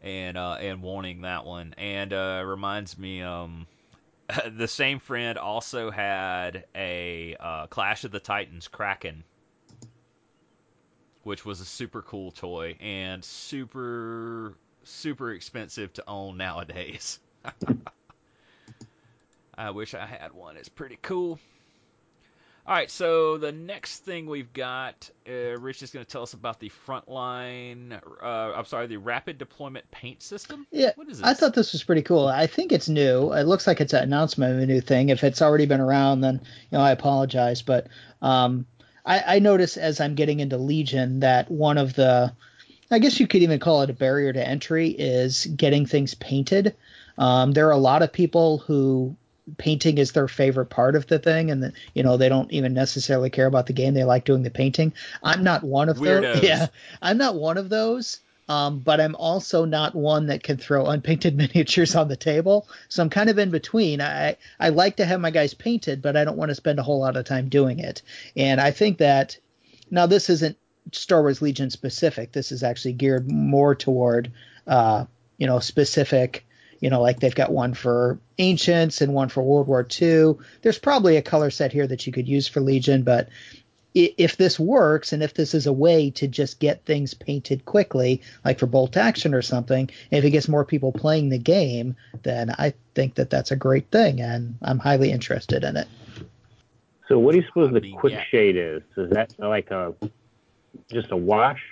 and 0.00 0.36
uh, 0.36 0.58
and 0.60 0.80
wanting 0.80 1.22
that 1.22 1.44
one. 1.44 1.74
And 1.76 2.12
uh, 2.12 2.44
reminds 2.46 2.96
me, 2.96 3.22
um, 3.22 3.66
the 4.56 4.68
same 4.68 5.00
friend 5.00 5.38
also 5.38 5.90
had 5.90 6.64
a 6.74 7.36
uh, 7.40 7.66
Clash 7.66 8.04
of 8.04 8.12
the 8.12 8.20
Titans 8.20 8.68
Kraken, 8.68 9.24
which 11.24 11.44
was 11.44 11.60
a 11.60 11.64
super 11.64 12.02
cool 12.02 12.30
toy 12.30 12.76
and 12.80 13.24
super 13.24 14.54
super 14.84 15.32
expensive 15.32 15.92
to 15.94 16.04
own 16.06 16.36
nowadays. 16.36 17.18
I 19.56 19.70
wish 19.70 19.94
I 19.94 20.06
had 20.06 20.32
one. 20.32 20.56
It's 20.56 20.68
pretty 20.68 20.98
cool. 21.02 21.38
All 22.66 22.74
right, 22.74 22.90
so 22.90 23.38
the 23.38 23.52
next 23.52 24.00
thing 24.00 24.26
we've 24.26 24.52
got, 24.52 25.08
uh, 25.28 25.56
Rich 25.56 25.84
is 25.84 25.92
going 25.92 26.04
to 26.04 26.10
tell 26.10 26.24
us 26.24 26.32
about 26.34 26.58
the 26.58 26.68
frontline. 26.84 27.92
Uh, 28.20 28.26
I'm 28.26 28.64
sorry, 28.64 28.88
the 28.88 28.96
rapid 28.96 29.38
deployment 29.38 29.88
paint 29.92 30.20
system. 30.20 30.66
Yeah, 30.72 30.90
What 30.96 31.08
is 31.08 31.18
this? 31.18 31.26
I 31.26 31.34
thought 31.34 31.54
this 31.54 31.72
was 31.72 31.84
pretty 31.84 32.02
cool. 32.02 32.26
I 32.26 32.48
think 32.48 32.72
it's 32.72 32.88
new. 32.88 33.32
It 33.32 33.44
looks 33.44 33.68
like 33.68 33.80
it's 33.80 33.92
an 33.92 34.02
announcement 34.02 34.56
of 34.56 34.62
a 34.62 34.66
new 34.66 34.80
thing. 34.80 35.10
If 35.10 35.22
it's 35.22 35.42
already 35.42 35.66
been 35.66 35.80
around, 35.80 36.22
then 36.22 36.40
you 36.70 36.78
know 36.78 36.80
I 36.82 36.90
apologize. 36.90 37.62
But 37.62 37.86
um, 38.20 38.66
I, 39.04 39.36
I 39.36 39.38
notice 39.38 39.76
as 39.76 40.00
I'm 40.00 40.16
getting 40.16 40.40
into 40.40 40.56
Legion 40.58 41.20
that 41.20 41.48
one 41.48 41.78
of 41.78 41.94
the, 41.94 42.34
I 42.90 42.98
guess 42.98 43.20
you 43.20 43.28
could 43.28 43.42
even 43.42 43.60
call 43.60 43.82
it 43.82 43.90
a 43.90 43.94
barrier 43.94 44.32
to 44.32 44.44
entry, 44.44 44.88
is 44.88 45.46
getting 45.46 45.86
things 45.86 46.14
painted. 46.14 46.74
Um, 47.16 47.52
there 47.52 47.68
are 47.68 47.72
a 47.72 47.78
lot 47.78 48.02
of 48.02 48.12
people 48.12 48.58
who 48.58 49.16
painting 49.58 49.98
is 49.98 50.12
their 50.12 50.28
favorite 50.28 50.66
part 50.66 50.96
of 50.96 51.06
the 51.06 51.18
thing, 51.18 51.50
and 51.50 51.62
the, 51.62 51.72
you 51.94 52.02
know 52.02 52.16
they 52.16 52.28
don't 52.28 52.52
even 52.52 52.74
necessarily 52.74 53.30
care 53.30 53.46
about 53.46 53.66
the 53.66 53.72
game. 53.72 53.94
They 53.94 54.04
like 54.04 54.24
doing 54.24 54.42
the 54.42 54.50
painting. 54.50 54.92
I'm 55.22 55.42
not 55.44 55.62
one 55.62 55.88
of 55.88 55.98
Weirdos. 55.98 56.34
those. 56.34 56.42
Yeah, 56.42 56.66
I'm 57.00 57.18
not 57.18 57.34
one 57.36 57.58
of 57.58 57.68
those. 57.68 58.20
Um, 58.48 58.78
but 58.78 59.00
I'm 59.00 59.16
also 59.16 59.64
not 59.64 59.96
one 59.96 60.26
that 60.26 60.44
can 60.44 60.56
throw 60.56 60.86
unpainted 60.86 61.36
miniatures 61.36 61.96
on 61.96 62.06
the 62.06 62.16
table. 62.16 62.68
So 62.88 63.02
I'm 63.02 63.10
kind 63.10 63.28
of 63.28 63.38
in 63.38 63.50
between. 63.50 64.00
I 64.00 64.36
I 64.60 64.68
like 64.68 64.96
to 64.96 65.04
have 65.04 65.20
my 65.20 65.30
guys 65.30 65.54
painted, 65.54 66.00
but 66.00 66.16
I 66.16 66.24
don't 66.24 66.36
want 66.36 66.50
to 66.50 66.54
spend 66.54 66.78
a 66.78 66.84
whole 66.84 67.00
lot 67.00 67.16
of 67.16 67.24
time 67.24 67.48
doing 67.48 67.80
it. 67.80 68.02
And 68.36 68.60
I 68.60 68.70
think 68.70 68.98
that 68.98 69.36
now 69.90 70.06
this 70.06 70.30
isn't 70.30 70.56
Star 70.92 71.22
Wars 71.22 71.42
Legion 71.42 71.70
specific. 71.70 72.32
This 72.32 72.52
is 72.52 72.62
actually 72.62 72.92
geared 72.92 73.30
more 73.30 73.74
toward 73.74 74.32
uh, 74.66 75.06
you 75.38 75.46
know 75.46 75.58
specific. 75.58 76.45
You 76.80 76.90
know, 76.90 77.00
like 77.00 77.20
they've 77.20 77.34
got 77.34 77.52
one 77.52 77.74
for 77.74 78.18
Ancients 78.38 79.00
and 79.00 79.14
one 79.14 79.28
for 79.28 79.42
World 79.42 79.66
War 79.66 79.86
II. 80.00 80.34
There's 80.62 80.78
probably 80.78 81.16
a 81.16 81.22
color 81.22 81.50
set 81.50 81.72
here 81.72 81.86
that 81.86 82.06
you 82.06 82.12
could 82.12 82.28
use 82.28 82.48
for 82.48 82.60
Legion, 82.60 83.02
but 83.02 83.28
if 83.96 84.36
this 84.36 84.60
works 84.60 85.14
and 85.14 85.22
if 85.22 85.32
this 85.32 85.54
is 85.54 85.66
a 85.66 85.72
way 85.72 86.10
to 86.10 86.28
just 86.28 86.60
get 86.60 86.84
things 86.84 87.14
painted 87.14 87.64
quickly, 87.64 88.20
like 88.44 88.58
for 88.58 88.66
bolt 88.66 88.94
action 88.94 89.32
or 89.32 89.40
something, 89.40 89.88
if 90.10 90.22
it 90.22 90.30
gets 90.30 90.48
more 90.48 90.66
people 90.66 90.92
playing 90.92 91.30
the 91.30 91.38
game, 91.38 91.96
then 92.22 92.50
I 92.50 92.74
think 92.94 93.14
that 93.14 93.30
that's 93.30 93.52
a 93.52 93.56
great 93.56 93.90
thing, 93.90 94.20
and 94.20 94.58
I'm 94.60 94.78
highly 94.78 95.10
interested 95.10 95.64
in 95.64 95.78
it. 95.78 95.88
So 97.08 97.18
what 97.18 97.32
do 97.32 97.38
you 97.38 97.46
suppose 97.46 97.72
the 97.72 97.92
quick 97.92 98.12
yeah. 98.12 98.24
shade 98.24 98.56
is? 98.56 98.82
Is 98.98 99.10
that 99.12 99.32
like 99.38 99.70
a 99.70 99.94
just 100.92 101.10
a 101.10 101.16
wash? 101.16 101.62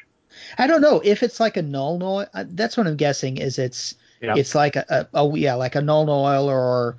I 0.56 0.66
don't 0.66 0.80
know 0.80 1.02
if 1.04 1.22
it's 1.22 1.40
like 1.40 1.58
a 1.58 1.62
Nuln 1.62 2.02
oil. 2.02 2.26
uh, 2.32 2.44
That's 2.48 2.76
what 2.76 2.86
I'm 2.86 2.96
guessing. 2.96 3.36
Is 3.36 3.58
it's 3.58 3.96
Yeah. 4.24 4.34
it's 4.36 4.54
like 4.54 4.76
a, 4.76 5.08
a, 5.12 5.20
a 5.24 5.38
yeah 5.38 5.54
like 5.54 5.74
a 5.76 5.80
Nuln 5.80 6.08
oil 6.08 6.48
or 6.48 6.96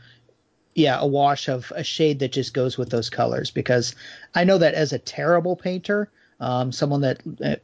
yeah 0.73 0.99
a 0.99 1.07
wash 1.07 1.47
of 1.47 1.71
a 1.75 1.83
shade 1.83 2.19
that 2.19 2.31
just 2.31 2.53
goes 2.53 2.77
with 2.77 2.89
those 2.89 3.09
colors 3.09 3.51
because 3.51 3.95
I 4.33 4.43
know 4.43 4.57
that 4.57 4.73
as 4.73 4.93
a 4.93 4.99
terrible 4.99 5.55
painter, 5.55 6.09
um, 6.39 6.71
someone 6.71 7.01
that 7.01 7.21
uh, 7.43 7.55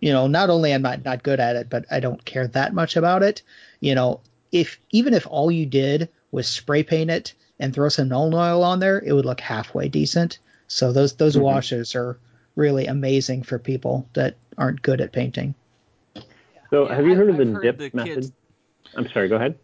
you 0.00 0.12
know 0.12 0.26
not 0.26 0.50
only 0.50 0.72
am 0.72 0.86
I 0.86 0.96
not 1.04 1.22
good 1.22 1.40
at 1.40 1.56
it, 1.56 1.68
but 1.70 1.84
I 1.90 2.00
don't 2.00 2.24
care 2.24 2.46
that 2.48 2.74
much 2.74 2.96
about 2.96 3.22
it. 3.22 3.42
You 3.80 3.94
know, 3.94 4.20
if 4.52 4.78
even 4.90 5.14
if 5.14 5.26
all 5.26 5.50
you 5.50 5.66
did 5.66 6.08
was 6.32 6.46
spray 6.46 6.82
paint 6.82 7.10
it 7.10 7.34
and 7.58 7.74
throw 7.74 7.88
some 7.90 8.08
Nuln 8.08 8.34
oil 8.34 8.62
on 8.64 8.80
there, 8.80 8.98
it 9.04 9.12
would 9.12 9.26
look 9.26 9.40
halfway 9.40 9.88
decent. 9.88 10.38
So 10.68 10.92
those 10.92 11.14
those 11.14 11.36
Mhm. 11.36 11.42
washes 11.42 11.94
are 11.94 12.16
really 12.56 12.86
amazing 12.86 13.42
for 13.42 13.58
people 13.58 14.06
that 14.14 14.34
aren't 14.58 14.82
good 14.82 15.00
at 15.00 15.12
painting. 15.12 15.54
So, 16.70 16.86
Yeah, 16.88 16.94
have 16.94 17.06
you 17.06 17.12
I- 17.12 17.16
heard 17.16 17.28
of 17.30 17.40
I've 17.40 17.46
the 17.46 17.52
heard 17.52 17.62
dip 17.62 17.78
the 17.78 17.90
method? 17.96 18.14
kids- 18.14 18.32
I'm 18.96 19.08
sorry. 19.10 19.28
Go 19.28 19.36
ahead. 19.36 19.58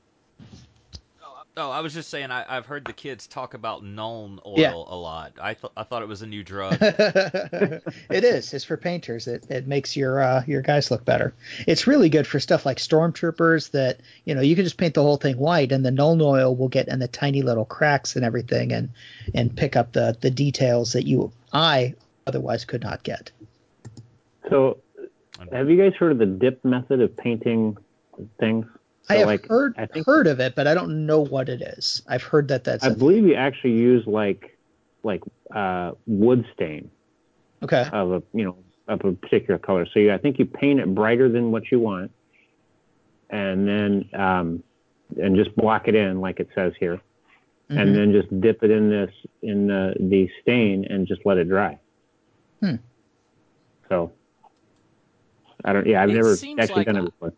Oh, 1.58 1.70
I 1.70 1.80
was 1.80 1.94
just 1.94 2.10
saying 2.10 2.30
I, 2.30 2.44
I've 2.54 2.66
heard 2.66 2.84
the 2.84 2.92
kids 2.92 3.26
talk 3.26 3.54
about 3.54 3.82
Nuln 3.82 4.38
oil 4.44 4.58
Yeah. 4.58 4.74
a 4.74 4.94
lot. 4.94 5.32
I 5.40 5.54
thought 5.54 5.72
I 5.74 5.84
thought 5.84 6.02
it 6.02 6.08
was 6.08 6.20
a 6.20 6.26
new 6.26 6.44
drug. 6.44 6.76
it 6.82 7.82
is. 8.10 8.52
It's 8.52 8.66
for 8.66 8.76
painters. 8.76 9.26
It 9.26 9.46
it 9.48 9.66
makes 9.66 9.96
your 9.96 10.20
uh, 10.20 10.42
your 10.46 10.60
guys 10.60 10.90
look 10.90 11.06
better. 11.06 11.32
It's 11.66 11.86
really 11.86 12.10
good 12.10 12.26
for 12.26 12.40
stuff 12.40 12.66
like 12.66 12.76
stormtroopers 12.76 13.70
that 13.70 14.00
you 14.26 14.34
know 14.34 14.42
you 14.42 14.54
can 14.54 14.64
just 14.66 14.76
paint 14.76 14.92
the 14.92 15.02
whole 15.02 15.16
thing 15.16 15.38
white 15.38 15.72
and 15.72 15.82
the 15.82 15.88
Nuln 15.90 16.20
oil 16.20 16.54
will 16.54 16.68
get 16.68 16.88
in 16.88 16.98
the 16.98 17.08
tiny 17.08 17.40
little 17.40 17.64
cracks 17.64 18.16
and 18.16 18.24
everything 18.24 18.70
and 18.74 18.90
and 19.32 19.56
pick 19.56 19.76
up 19.76 19.92
the 19.92 20.14
the 20.20 20.30
details 20.30 20.92
that 20.92 21.06
you 21.06 21.32
I 21.54 21.94
otherwise 22.26 22.66
could 22.66 22.82
not 22.82 23.02
get. 23.02 23.30
So, 24.50 24.76
have 25.52 25.70
you 25.70 25.78
guys 25.78 25.96
heard 25.98 26.12
of 26.12 26.18
the 26.18 26.26
dip 26.26 26.62
method 26.66 27.00
of 27.00 27.16
painting 27.16 27.78
things? 28.38 28.66
So, 29.08 29.14
I 29.14 29.18
have 29.18 29.26
like, 29.28 29.46
heard 29.48 29.74
I 29.78 29.86
think 29.86 30.04
heard 30.04 30.26
of 30.26 30.40
it, 30.40 30.54
but 30.56 30.66
I 30.66 30.74
don't 30.74 31.06
know 31.06 31.20
what 31.20 31.48
it 31.48 31.62
is. 31.62 32.02
I've 32.08 32.24
heard 32.24 32.48
that 32.48 32.64
that's 32.64 32.82
I 32.84 32.88
believe 32.92 33.24
you 33.24 33.34
actually 33.34 33.74
use 33.74 34.04
like 34.06 34.58
like 35.04 35.22
uh, 35.54 35.92
wood 36.06 36.44
stain 36.54 36.90
okay. 37.62 37.88
of 37.92 38.10
a 38.10 38.22
you 38.32 38.44
know 38.44 38.56
of 38.88 39.04
a 39.04 39.12
particular 39.12 39.58
color. 39.58 39.86
So 39.92 40.00
you, 40.00 40.12
I 40.12 40.18
think 40.18 40.40
you 40.40 40.46
paint 40.46 40.80
it 40.80 40.92
brighter 40.92 41.28
than 41.28 41.52
what 41.52 41.70
you 41.70 41.78
want, 41.78 42.10
and 43.30 43.68
then 43.68 44.08
um, 44.12 44.62
and 45.20 45.36
just 45.36 45.54
block 45.54 45.86
it 45.86 45.94
in 45.94 46.20
like 46.20 46.40
it 46.40 46.48
says 46.56 46.72
here, 46.80 47.00
Mhm. 47.70 47.80
and 47.80 47.94
then 47.94 48.12
just 48.12 48.40
dip 48.40 48.64
it 48.64 48.72
in 48.72 48.90
this 48.90 49.12
in 49.42 49.68
the 49.68 49.94
the 50.00 50.28
stain 50.42 50.84
and 50.90 51.06
just 51.06 51.24
let 51.24 51.38
it 51.38 51.48
dry. 51.48 51.78
Hmm. 52.60 52.76
So 53.88 54.10
I 55.64 55.72
don't. 55.72 55.86
Yeah, 55.86 56.02
I've 56.02 56.10
It 56.10 56.14
never 56.14 56.32
actually 56.32 56.54
like 56.56 56.86
done 56.86 56.96
I- 56.96 57.00
it 57.02 57.04
before. 57.04 57.32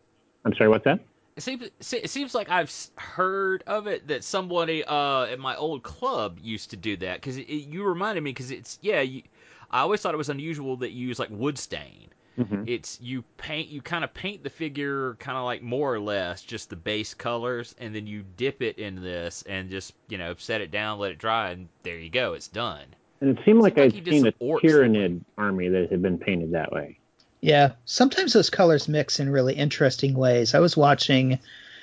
I'm 0.47 0.55
sorry. 0.55 0.71
What's 0.71 0.85
that? 0.85 1.01
It 1.39 1.43
seems 1.43 1.63
it 1.93 2.11
seems 2.11 2.35
like 2.35 2.51
I've 2.51 2.73
heard 2.97 3.63
of 3.69 3.87
it 3.87 4.09
that 4.09 4.25
somebody 4.25 4.83
uh, 4.85 5.23
at 5.27 5.39
my 5.39 5.55
old 5.55 5.85
club 5.85 6.41
used 6.43 6.71
to 6.71 6.77
do 6.77 6.97
that 6.97 7.21
because 7.21 7.37
it, 7.37 7.43
it- 7.43 7.69
you 7.69 7.85
reminded 7.85 8.25
me 8.25 8.31
because 8.31 8.51
it's 8.51 8.77
yeah 8.83 9.03
you, 9.03 9.23
I 9.71 9.81
always 9.83 10.01
thought 10.01 10.15
it 10.15 10.19
was 10.19 10.31
unusual 10.31 10.77
that 10.79 10.91
you 10.91 11.07
use 11.07 11.21
like 11.21 11.29
wood 11.31 11.57
stain. 11.57 12.09
Mhm. 12.37 12.65
It's 12.69 13.01
you 13.01 13.23
paint 13.37 13.69
you 13.69 13.81
kind 13.81 14.03
of 14.03 14.13
paint 14.15 14.43
the 14.43 14.51
figure 14.51 15.15
kind 15.21 15.39
of 15.39 15.45
like 15.45 15.63
more 15.63 15.95
or 15.95 16.01
less 16.01 16.43
just 16.43 16.71
the 16.71 16.77
base 16.77 17.15
colors 17.15 17.73
and 17.79 17.95
then 17.95 18.09
you 18.09 18.25
dip 18.37 18.61
it 18.61 18.77
in 18.81 19.01
this 19.01 19.45
and 19.49 19.71
just 19.71 19.93
you 20.09 20.19
know 20.19 20.35
set 20.39 20.61
it 20.61 20.73
down 20.73 20.99
let 20.99 21.13
it 21.13 21.19
dry 21.19 21.51
and 21.51 21.69
there 21.85 21.99
you 21.99 22.11
go 22.11 22.33
it's 22.33 22.49
done. 22.49 22.85
And 23.21 23.39
it 23.39 23.45
seemed 23.45 23.61
like 23.61 23.75
Seemed 23.77 23.95
like 23.95 24.07
I'd 24.07 24.13
seen 24.13 24.27
a 24.27 24.33
Tyranid 24.33 25.21
army 25.37 25.69
that 25.69 25.89
had 25.93 26.03
been 26.03 26.19
painted 26.19 26.51
that 26.51 26.73
way. 26.73 26.98
Yeah, 27.41 27.73
sometimes 27.85 28.33
those 28.33 28.51
colors 28.51 28.89
mix 28.89 29.21
in 29.21 29.31
really 29.31 29.55
interesting 29.55 30.15
ways. 30.15 30.55
I 30.55 30.61
was 30.61 30.77
watching, 30.77 31.39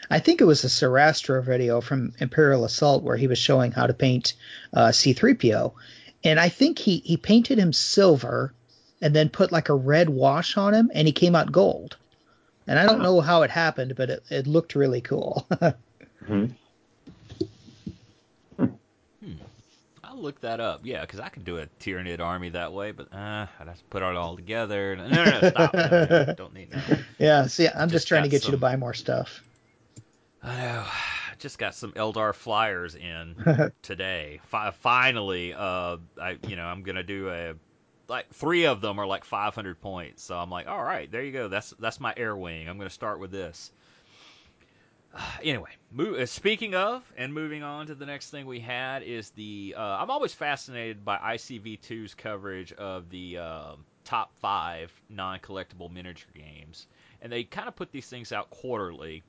I 0.10 0.20
think 0.20 0.42
it 0.42 0.46
was 0.46 0.64
a 0.64 0.68
Sarastro 0.68 1.44
video 1.44 1.80
from 1.82 2.14
Imperial 2.20 2.66
Assault 2.66 3.04
where 3.04 3.16
he 3.16 3.28
was 3.28 3.38
showing 3.38 3.72
how 3.72 3.88
to 3.88 3.94
paint 3.94 4.34
uh, 4.74 4.88
C3PO, 4.90 5.74
and 6.24 6.40
I 6.40 6.50
think 6.50 6.80
he 6.80 6.98
he 7.06 7.18
painted 7.18 7.58
him 7.58 7.72
silver, 7.72 8.54
and 9.02 9.16
then 9.16 9.30
put 9.30 9.52
like 9.52 9.70
a 9.70 9.76
red 9.76 10.10
wash 10.10 10.58
on 10.58 10.74
him, 10.74 10.92
and 10.94 11.08
he 11.08 11.14
came 11.14 11.36
out 11.36 11.52
gold. 11.52 11.98
And 12.68 12.80
I 12.80 12.86
don't 12.86 13.04
know 13.04 13.22
how 13.22 13.44
it 13.44 13.52
happened, 13.52 13.96
but 13.96 14.10
it, 14.10 14.24
it 14.30 14.48
looked 14.48 14.76
really 14.76 15.02
cool. 15.02 15.48
Mhm. 16.28 16.56
I'll 20.16 20.22
look 20.22 20.40
that 20.42 20.62
up 20.62 20.82
yeah 20.84 21.02
because 21.02 21.20
I 21.20 21.28
could 21.30 21.44
do 21.44 21.58
a 21.58 21.68
Tyranid 21.80 22.22
army 22.22 22.50
that 22.50 22.72
way 22.72 22.92
but 22.92 23.12
uh, 23.14 23.48
I'd 23.60 23.68
have 23.68 23.78
to 23.78 23.84
put 23.90 24.02
it 24.02 24.16
all 24.16 24.36
together 24.38 24.96
no 24.96 25.08
no 25.08 25.24
no 25.42 25.50
stop 25.50 25.74
no, 25.74 26.34
don't 26.38 26.54
need 26.54 26.72
that. 26.72 27.00
yeah, 27.20 27.48
see, 27.48 27.68
I'm 27.68 27.90
just, 27.90 28.04
Just 28.04 28.08
trying 28.08 28.24
to 28.24 28.30
get 28.30 28.46
you 28.46 28.52
to 28.52 28.58
buy 28.58 28.78
more 28.78 28.94
stuff. 28.94 29.44
I 30.42 30.58
know. 30.62 30.86
I 30.86 31.36
just 31.38 31.58
got 31.58 31.76
some 31.76 31.92
Eldar 31.94 32.34
flyers 32.34 32.96
in 32.96 33.36
today. 33.82 34.40
Fi- 34.46 34.72
finally, 34.72 35.54
uh, 35.54 35.98
I 36.22 36.38
you 36.48 36.56
know 36.56 36.66
I'm 36.66 36.84
gonna 36.84 37.04
do 37.04 37.30
a 37.30 37.54
like 38.08 38.34
three 38.34 38.66
of 38.66 38.80
them 38.80 39.00
are 39.00 39.08
like 39.08 39.26
500 39.26 39.82
points. 39.82 40.24
So 40.24 40.38
I'm 40.38 40.50
like, 40.50 40.68
all 40.68 40.84
right, 40.84 41.12
there 41.12 41.24
you 41.24 41.34
go. 41.34 41.50
That's 41.50 41.74
that's 41.80 42.00
my 42.00 42.14
air 42.16 42.36
wing. 42.36 42.70
I'm 42.70 42.78
gonna 42.78 42.90
start 42.90 43.20
with 43.20 43.32
this. 43.32 43.72
Anyway, 45.44 45.70
move, 45.92 46.20
uh, 46.20 46.26
speaking 46.26 46.76
of 46.76 47.04
and 47.18 47.34
moving 47.34 47.64
on 47.64 47.88
to 47.88 47.96
the 47.96 48.06
next 48.06 48.32
thing 48.32 48.46
we 48.46 48.60
had 48.60 49.04
is 49.04 49.30
the 49.32 49.76
uh, 49.78 49.82
I'm 49.82 50.10
always 50.10 50.34
fascinated 50.34 51.06
by 51.06 51.18
ICV2's 51.18 52.16
coverage 52.16 52.74
of 52.74 53.10
the 53.10 53.38
um 53.38 53.86
top 54.04 54.32
five 54.40 54.92
non-collectible 55.10 55.92
miniature 55.92 56.32
games, 56.36 56.88
and 57.22 57.32
they 57.32 57.44
kind 57.44 57.68
of 57.68 57.76
put 57.76 57.92
these 57.92 58.08
things 58.08 58.32
out 58.32 58.50
quarterly 58.50 59.24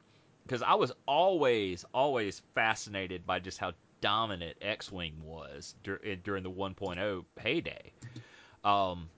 because 0.44 0.62
I 0.62 0.74
was 0.74 0.92
always, 1.06 1.84
always 1.94 2.42
fascinated 2.54 3.26
by 3.26 3.40
just 3.40 3.58
how 3.58 3.72
dominant 4.00 4.56
X-wing 4.60 5.14
was 5.24 5.74
dur- 5.82 6.00
eh, 6.04 6.16
during 6.22 6.42
the 6.42 6.50
1.0 6.50 7.24
heyday, 7.40 7.92
um, 8.64 9.08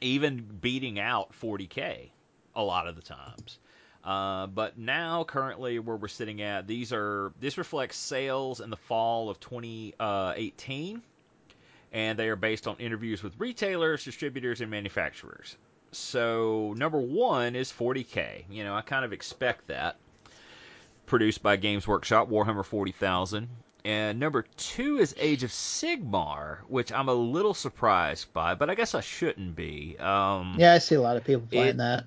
even 0.00 0.42
beating 0.60 0.98
out 0.98 1.32
40k 1.40 2.10
a 2.54 2.62
lot 2.62 2.88
of 2.88 2.96
the 2.96 3.02
times. 3.02 3.58
Uh, 4.06 4.46
but 4.46 4.78
now, 4.78 5.24
currently, 5.24 5.80
where 5.80 5.96
we're 5.96 6.06
sitting 6.06 6.40
at, 6.40 6.68
these 6.68 6.92
are 6.92 7.32
this 7.40 7.58
reflects 7.58 7.96
sales 7.96 8.60
in 8.60 8.70
the 8.70 8.76
fall 8.76 9.28
of 9.28 9.40
2018, 9.40 11.02
and 11.92 12.18
they 12.18 12.28
are 12.28 12.36
based 12.36 12.68
on 12.68 12.76
interviews 12.76 13.24
with 13.24 13.34
retailers, 13.38 14.04
distributors, 14.04 14.60
and 14.60 14.70
manufacturers. 14.70 15.56
So 15.90 16.72
number 16.76 17.00
one 17.00 17.56
is 17.56 17.72
40k. 17.72 18.44
You 18.48 18.62
know, 18.62 18.76
I 18.76 18.82
kind 18.82 19.04
of 19.04 19.12
expect 19.12 19.66
that 19.66 19.96
produced 21.06 21.42
by 21.42 21.56
Games 21.56 21.88
Workshop, 21.88 22.30
Warhammer 22.30 22.64
40,000. 22.64 23.48
And 23.84 24.18
number 24.18 24.44
two 24.56 24.98
is 24.98 25.14
Age 25.18 25.44
of 25.44 25.50
Sigmar, 25.50 26.58
which 26.68 26.92
I'm 26.92 27.08
a 27.08 27.14
little 27.14 27.54
surprised 27.54 28.32
by, 28.32 28.54
but 28.54 28.68
I 28.68 28.74
guess 28.74 28.94
I 28.94 29.00
shouldn't 29.00 29.54
be. 29.54 29.96
Um, 29.98 30.56
Yeah, 30.58 30.74
I 30.74 30.78
see 30.78 30.96
a 30.96 31.00
lot 31.00 31.16
of 31.16 31.24
people 31.24 31.46
playing 31.50 31.68
It- 31.68 31.76
that. 31.78 32.04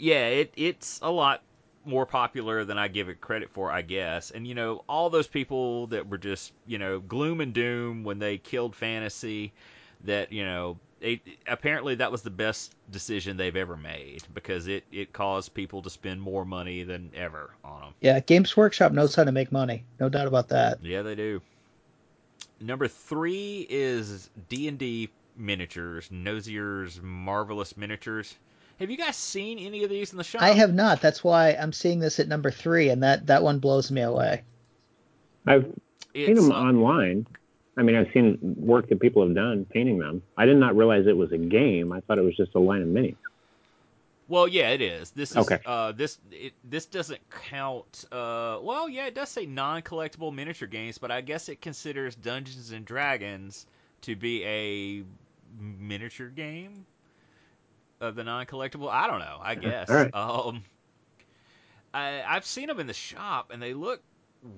Yeah, 0.00 0.26
it, 0.26 0.52
it's 0.56 0.98
a 1.02 1.10
lot 1.10 1.42
more 1.84 2.06
popular 2.06 2.64
than 2.64 2.78
I 2.78 2.88
give 2.88 3.08
it 3.08 3.20
credit 3.20 3.50
for, 3.50 3.70
I 3.70 3.82
guess. 3.82 4.30
And 4.30 4.46
you 4.46 4.54
know, 4.54 4.84
all 4.88 5.10
those 5.10 5.26
people 5.26 5.88
that 5.88 6.08
were 6.08 6.18
just 6.18 6.52
you 6.66 6.78
know 6.78 7.00
gloom 7.00 7.40
and 7.40 7.52
doom 7.52 8.04
when 8.04 8.18
they 8.18 8.38
killed 8.38 8.74
fantasy, 8.74 9.52
that 10.04 10.32
you 10.32 10.44
know, 10.44 10.78
it, 11.00 11.20
apparently 11.46 11.94
that 11.96 12.12
was 12.12 12.22
the 12.22 12.30
best 12.30 12.74
decision 12.90 13.36
they've 13.36 13.56
ever 13.56 13.76
made 13.76 14.22
because 14.34 14.66
it 14.66 14.84
it 14.92 15.12
caused 15.12 15.54
people 15.54 15.82
to 15.82 15.90
spend 15.90 16.20
more 16.20 16.44
money 16.44 16.82
than 16.82 17.10
ever 17.14 17.50
on 17.64 17.80
them. 17.80 17.94
Yeah, 18.00 18.20
Games 18.20 18.56
Workshop 18.56 18.92
knows 18.92 19.14
how 19.14 19.24
to 19.24 19.32
make 19.32 19.52
money. 19.52 19.84
No 19.98 20.08
doubt 20.08 20.26
about 20.26 20.48
that. 20.48 20.82
Yeah, 20.82 21.02
they 21.02 21.14
do. 21.14 21.40
Number 22.60 22.88
three 22.88 23.66
is 23.70 24.28
D 24.50 24.68
and 24.68 24.78
D 24.78 25.08
miniatures, 25.36 26.08
Nolzur's 26.10 27.00
marvelous 27.02 27.76
miniatures. 27.76 28.36
Have 28.80 28.90
you 28.90 28.96
guys 28.96 29.16
seen 29.16 29.58
any 29.58 29.84
of 29.84 29.90
these 29.90 30.12
in 30.12 30.16
the 30.16 30.24
shop? 30.24 30.40
I 30.40 30.52
have 30.52 30.72
not. 30.72 31.02
That's 31.02 31.22
why 31.22 31.50
I'm 31.50 31.72
seeing 31.72 32.00
this 32.00 32.18
at 32.18 32.28
number 32.28 32.50
three, 32.50 32.88
and 32.88 33.02
that 33.02 33.26
that 33.26 33.42
one 33.42 33.58
blows 33.58 33.90
me 33.90 34.00
away. 34.00 34.42
I've 35.46 35.70
seen 36.14 36.34
them 36.34 36.50
uh, 36.50 36.54
online. 36.54 37.26
I 37.76 37.82
mean, 37.82 37.94
I've 37.94 38.10
seen 38.14 38.38
work 38.40 38.88
that 38.88 38.98
people 38.98 39.22
have 39.22 39.34
done 39.34 39.66
painting 39.66 39.98
them. 39.98 40.22
I 40.36 40.46
did 40.46 40.56
not 40.56 40.76
realize 40.76 41.06
it 41.06 41.16
was 41.16 41.30
a 41.32 41.38
game. 41.38 41.92
I 41.92 42.00
thought 42.00 42.16
it 42.16 42.24
was 42.24 42.36
just 42.36 42.54
a 42.54 42.58
line 42.58 42.80
of 42.80 42.88
minis. 42.88 43.16
Well, 44.28 44.48
yeah, 44.48 44.70
it 44.70 44.80
is. 44.80 45.10
This 45.10 45.32
is 45.32 45.36
Okay. 45.36 45.58
uh, 45.66 45.92
this 45.92 46.18
it, 46.30 46.54
this 46.64 46.86
doesn't 46.86 47.20
count. 47.50 48.06
Uh, 48.10 48.60
well, 48.62 48.88
yeah, 48.88 49.06
it 49.06 49.14
does 49.14 49.28
say 49.28 49.44
non-collectible 49.44 50.32
miniature 50.32 50.68
games, 50.68 50.96
but 50.96 51.10
I 51.10 51.20
guess 51.20 51.50
it 51.50 51.60
considers 51.60 52.14
Dungeons 52.14 52.72
and 52.72 52.86
Dragons 52.86 53.66
to 54.02 54.16
be 54.16 54.42
a 54.44 55.04
miniature 55.58 56.28
game 56.28 56.86
of 58.00 58.14
the 58.14 58.24
non-collectible. 58.24 58.88
I 58.88 59.06
don't 59.06 59.20
know. 59.20 59.38
I 59.42 59.54
guess. 59.54 59.88
Right. 59.88 60.14
Um, 60.14 60.62
I, 61.92 62.22
I've 62.26 62.46
seen 62.46 62.68
them 62.68 62.80
in 62.80 62.86
the 62.86 62.94
shop, 62.94 63.50
and 63.52 63.62
they 63.62 63.74
look 63.74 64.02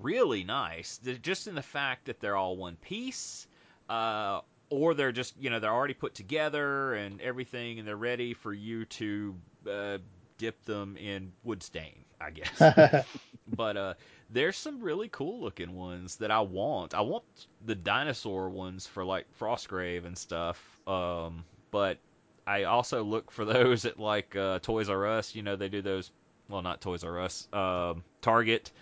really 0.00 0.44
nice. 0.44 0.98
They're 1.02 1.14
just 1.14 1.46
in 1.46 1.54
the 1.54 1.62
fact 1.62 2.06
that 2.06 2.20
they're 2.20 2.36
all 2.36 2.56
one 2.56 2.76
piece. 2.76 3.46
Uh, 3.88 4.40
or 4.72 4.94
they're 4.94 5.12
just 5.12 5.34
you 5.38 5.50
know 5.50 5.60
they're 5.60 5.72
already 5.72 5.94
put 5.94 6.14
together 6.14 6.94
and 6.94 7.20
everything 7.20 7.78
and 7.78 7.86
they're 7.86 7.94
ready 7.94 8.32
for 8.32 8.52
you 8.52 8.86
to 8.86 9.34
uh, 9.70 9.98
dip 10.38 10.64
them 10.64 10.96
in 10.96 11.30
wood 11.44 11.62
stain 11.62 12.04
i 12.20 12.30
guess 12.30 13.04
but 13.54 13.76
uh, 13.76 13.94
there's 14.30 14.56
some 14.56 14.80
really 14.80 15.08
cool 15.08 15.40
looking 15.40 15.74
ones 15.74 16.16
that 16.16 16.30
i 16.30 16.40
want 16.40 16.94
i 16.94 17.02
want 17.02 17.24
the 17.66 17.74
dinosaur 17.74 18.48
ones 18.48 18.86
for 18.86 19.04
like 19.04 19.26
frostgrave 19.38 20.06
and 20.06 20.16
stuff 20.16 20.58
um, 20.86 21.44
but 21.70 21.98
i 22.46 22.64
also 22.64 23.02
look 23.02 23.30
for 23.30 23.44
those 23.56 23.84
at 23.84 23.98
like 23.98 24.34
uh, 24.36 24.58
toys 24.60 24.88
r 24.88 25.06
us 25.06 25.34
you 25.34 25.42
know 25.42 25.56
they 25.56 25.68
do 25.68 25.82
those 25.82 26.10
well 26.48 26.62
not 26.62 26.80
toys 26.80 27.04
r 27.04 27.20
us 27.20 27.48
um, 27.52 28.02
target 28.20 28.72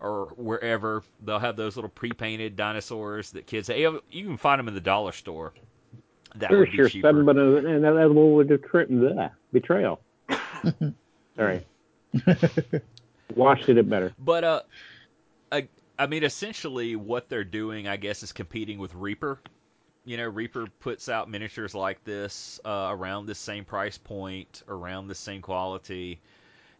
or 0.00 0.32
wherever 0.36 1.02
they'll 1.24 1.38
have 1.38 1.56
those 1.56 1.76
little 1.76 1.90
pre-painted 1.90 2.56
dinosaurs 2.56 3.30
that 3.32 3.46
kids 3.46 3.68
Hey, 3.68 3.82
you 3.82 4.24
can 4.26 4.36
find 4.36 4.58
them 4.58 4.66
in 4.68 4.74
the 4.74 4.80
dollar 4.80 5.12
store 5.12 5.52
That 6.36 6.50
Sure, 6.50 6.60
would 6.60 6.70
be 6.72 6.76
sure, 6.76 6.88
cheaper. 6.88 7.08
seven, 7.08 7.24
but 7.24 7.36
uh, 7.36 7.56
and 7.56 7.84
that 7.84 7.92
that 7.92 8.12
will 8.12 8.42
betray, 8.42 8.86
bleh, 8.86 9.30
betrayal. 9.52 10.00
Sorry, 11.36 11.64
washed 13.36 13.68
it 13.68 13.88
better. 13.88 14.12
But 14.18 14.44
uh, 14.44 14.62
I, 15.50 15.68
I 15.98 16.06
mean, 16.06 16.24
essentially, 16.24 16.96
what 16.96 17.28
they're 17.28 17.44
doing, 17.44 17.86
I 17.86 17.96
guess, 17.96 18.22
is 18.22 18.32
competing 18.32 18.78
with 18.78 18.94
Reaper. 18.94 19.38
You 20.04 20.16
know, 20.16 20.26
Reaper 20.26 20.66
puts 20.80 21.08
out 21.08 21.30
miniatures 21.30 21.74
like 21.74 22.02
this 22.04 22.60
uh, 22.64 22.88
around 22.90 23.26
the 23.26 23.34
same 23.34 23.64
price 23.64 23.98
point, 23.98 24.62
around 24.68 25.06
the 25.08 25.14
same 25.14 25.42
quality, 25.42 26.20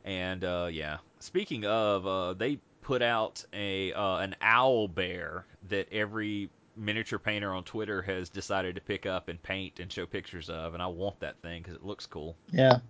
and 0.04 0.42
uh, 0.44 0.68
yeah. 0.70 0.98
Speaking 1.20 1.64
of, 1.64 2.06
uh, 2.06 2.32
they 2.34 2.58
put 2.80 3.00
out 3.00 3.44
a 3.52 3.92
uh, 3.92 4.16
an 4.18 4.34
owl 4.40 4.88
bear 4.88 5.46
that 5.68 5.86
every 5.92 6.50
miniature 6.76 7.18
painter 7.18 7.52
on 7.52 7.62
Twitter 7.62 8.02
has 8.02 8.28
decided 8.28 8.74
to 8.74 8.80
pick 8.80 9.06
up 9.06 9.28
and 9.28 9.40
paint 9.40 9.78
and 9.78 9.92
show 9.92 10.06
pictures 10.06 10.50
of, 10.50 10.74
and 10.74 10.82
I 10.82 10.88
want 10.88 11.20
that 11.20 11.36
thing 11.42 11.62
because 11.62 11.76
it 11.76 11.84
looks 11.84 12.06
cool. 12.06 12.34
Yeah. 12.50 12.80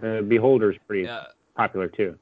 Uh, 0.00 0.20
Beholder's 0.22 0.76
pretty 0.86 1.08
Uh, 1.08 1.24
popular 1.56 1.88
too. 1.88 2.16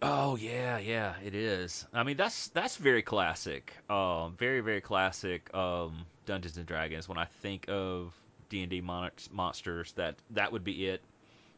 Oh 0.00 0.36
yeah, 0.36 0.78
yeah, 0.78 1.14
it 1.24 1.34
is. 1.34 1.86
I 1.92 2.04
mean, 2.04 2.16
that's 2.16 2.48
that's 2.48 2.76
very 2.76 3.02
classic. 3.02 3.72
Um, 3.90 4.34
very 4.38 4.60
very 4.60 4.80
classic. 4.80 5.52
Um, 5.54 6.06
Dungeons 6.24 6.56
and 6.56 6.66
Dragons. 6.66 7.08
When 7.08 7.18
I 7.18 7.24
think 7.24 7.66
of 7.68 8.12
D 8.48 8.62
and 8.62 8.70
D 8.70 8.80
monsters, 8.80 9.92
that 9.92 10.16
that 10.30 10.52
would 10.52 10.64
be 10.64 10.86
it. 10.86 11.02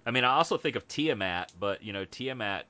I 0.04 0.10
mean, 0.10 0.24
I 0.24 0.34
also 0.34 0.56
think 0.56 0.76
of 0.76 0.86
Tiamat, 0.86 1.52
but 1.58 1.82
you 1.82 1.92
know, 1.92 2.04
Tiamat, 2.04 2.66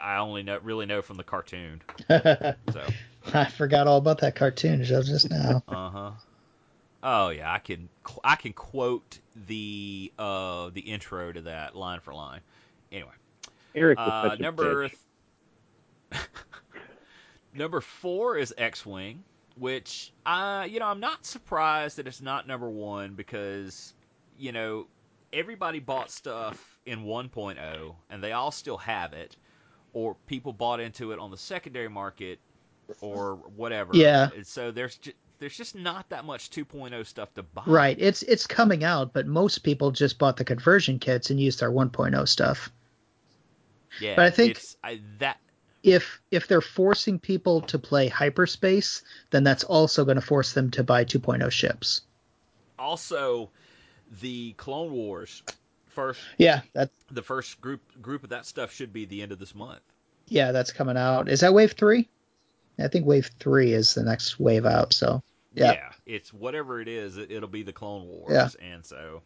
I 0.00 0.18
only 0.18 0.42
know 0.42 0.58
really 0.62 0.86
know 0.86 1.02
from 1.02 1.16
the 1.16 1.24
cartoon. 1.24 1.82
So, 2.72 2.86
I 3.34 3.44
forgot 3.44 3.86
all 3.86 3.98
about 3.98 4.18
that 4.18 4.34
cartoon 4.34 4.82
show 4.84 5.02
just 5.02 5.30
now. 5.30 5.62
uh 5.68 5.90
huh. 5.90 6.10
Oh 7.02 7.28
yeah, 7.30 7.52
I 7.52 7.58
can 7.58 7.88
I 8.24 8.36
can 8.36 8.52
quote 8.52 9.18
the 9.48 10.12
uh 10.18 10.70
the 10.72 10.80
intro 10.80 11.32
to 11.32 11.42
that 11.42 11.76
line 11.76 12.00
for 12.00 12.14
line. 12.14 12.40
Anyway. 12.90 13.10
Eric 13.74 13.98
Uh, 13.98 14.36
number 14.38 14.88
bitch. 14.88 14.92
number 17.54 17.80
four 17.80 18.36
is 18.36 18.54
X-wing, 18.56 19.24
which 19.56 20.12
I 20.24 20.66
you 20.66 20.80
know 20.80 20.86
I'm 20.86 21.00
not 21.00 21.24
surprised 21.24 21.98
that 21.98 22.06
it's 22.06 22.20
not 22.20 22.46
number 22.46 22.68
one 22.68 23.14
because 23.14 23.94
you 24.38 24.52
know 24.52 24.86
everybody 25.32 25.78
bought 25.78 26.10
stuff 26.10 26.78
in 26.84 27.04
1.0 27.04 27.94
and 28.10 28.22
they 28.22 28.32
all 28.32 28.50
still 28.50 28.76
have 28.78 29.12
it, 29.12 29.36
or 29.92 30.16
people 30.26 30.52
bought 30.52 30.80
into 30.80 31.12
it 31.12 31.18
on 31.18 31.30
the 31.30 31.36
secondary 31.36 31.88
market 31.88 32.38
or 33.00 33.36
whatever. 33.56 33.92
Yeah. 33.94 34.28
And 34.34 34.46
so 34.46 34.70
there's 34.70 34.96
just 34.96 35.16
there's 35.38 35.56
just 35.56 35.74
not 35.74 36.08
that 36.10 36.24
much 36.24 36.50
2.0 36.50 37.04
stuff 37.06 37.34
to 37.34 37.42
buy. 37.42 37.62
Right. 37.66 37.96
It's 37.98 38.22
it's 38.22 38.46
coming 38.46 38.84
out, 38.84 39.12
but 39.12 39.26
most 39.26 39.58
people 39.58 39.90
just 39.90 40.18
bought 40.18 40.36
the 40.36 40.44
conversion 40.44 40.98
kits 40.98 41.30
and 41.30 41.40
used 41.40 41.60
their 41.60 41.70
1.0 41.72 42.28
stuff. 42.28 42.70
Yeah. 44.00 44.14
But 44.16 44.26
I 44.26 44.30
think- 44.30 44.60
I, 44.84 45.00
that 45.18 45.38
If 45.82 46.20
if 46.30 46.46
they're 46.46 46.60
forcing 46.60 47.18
people 47.18 47.60
to 47.62 47.78
play 47.78 48.08
hyperspace, 48.08 49.02
then 49.30 49.42
that's 49.44 49.64
also 49.64 50.04
going 50.04 50.14
to 50.16 50.20
force 50.20 50.52
them 50.52 50.70
to 50.72 50.84
buy 50.84 51.04
2.0 51.04 51.50
ships. 51.50 52.02
also 52.78 53.50
the 54.20 54.52
Clone 54.52 54.92
Wars 54.92 55.42
first 55.88 56.20
Yeah, 56.38 56.60
that 56.74 56.90
the 57.10 57.22
first 57.22 57.60
group 57.60 57.80
group 58.00 58.22
of 58.24 58.30
that 58.30 58.46
stuff 58.46 58.72
should 58.72 58.92
be 58.92 59.04
the 59.06 59.22
end 59.22 59.32
of 59.32 59.38
this 59.38 59.54
month. 59.54 59.80
yeah, 60.28 60.52
that's 60.52 60.72
coming 60.72 60.96
out. 60.96 61.28
Is 61.28 61.40
that 61.40 61.52
wave 61.54 61.72
3? 61.72 62.08
I 62.78 62.88
think 62.88 63.04
wave 63.06 63.30
3 63.40 63.72
is 63.72 63.94
the 63.94 64.02
next 64.02 64.38
wave 64.40 64.64
out, 64.66 64.92
so 64.92 65.22
yeah. 65.54 65.90
it's 66.06 66.32
whatever 66.32 66.80
it 66.80 66.88
is. 66.88 67.16
It, 67.18 67.30
it'll 67.30 67.48
be 67.48 67.62
the 67.62 67.72
Clone 67.72 68.06
Wars, 68.08 68.30
Yeah. 68.32 68.48
and 68.74 68.84
so 68.84 69.22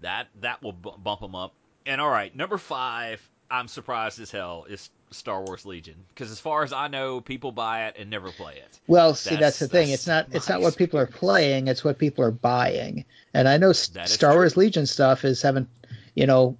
that 0.00 0.28
that 0.40 0.62
will 0.62 0.72
bu- 0.72 0.96
bump 0.98 1.20
them 1.20 1.34
up. 1.34 1.52
And 1.86 2.00
all 2.00 2.08
right, 2.10 2.34
number 2.34 2.56
five, 2.58 3.20
I'm 3.50 3.68
surprised 3.68 4.20
as 4.20 4.30
hell 4.30 4.64
is 4.68 4.90
Star 5.10 5.42
Wars 5.42 5.66
Legion 5.66 5.96
because 6.08 6.30
as 6.30 6.38
far 6.38 6.62
as 6.62 6.72
I 6.72 6.88
know, 6.88 7.20
people 7.20 7.50
buy 7.52 7.86
it 7.86 7.96
and 7.98 8.08
never 8.08 8.30
play 8.30 8.54
it. 8.54 8.78
Well, 8.86 9.14
see, 9.14 9.30
That's- 9.30 9.58
that's, 9.58 9.58
the 9.58 9.68
thing. 9.68 9.88
that's 9.88 10.02
It's 10.02 10.06
not 10.06 10.26
it's 10.30 10.48
not 10.48 10.60
what 10.60 10.76
people 10.76 11.00
are 11.00 11.06
playing. 11.06 11.68
It's 11.68 11.82
what 11.82 11.98
people 11.98 12.24
are 12.24 12.30
buying. 12.30 13.04
And 13.34 13.48
I 13.48 13.56
know 13.56 13.72
Star 13.72 14.06
true. 14.06 14.40
Wars 14.40 14.56
Legion 14.56 14.86
stuff 14.86 15.24
is 15.24 15.42
having, 15.42 15.66
you 16.14 16.26
know, 16.26 16.56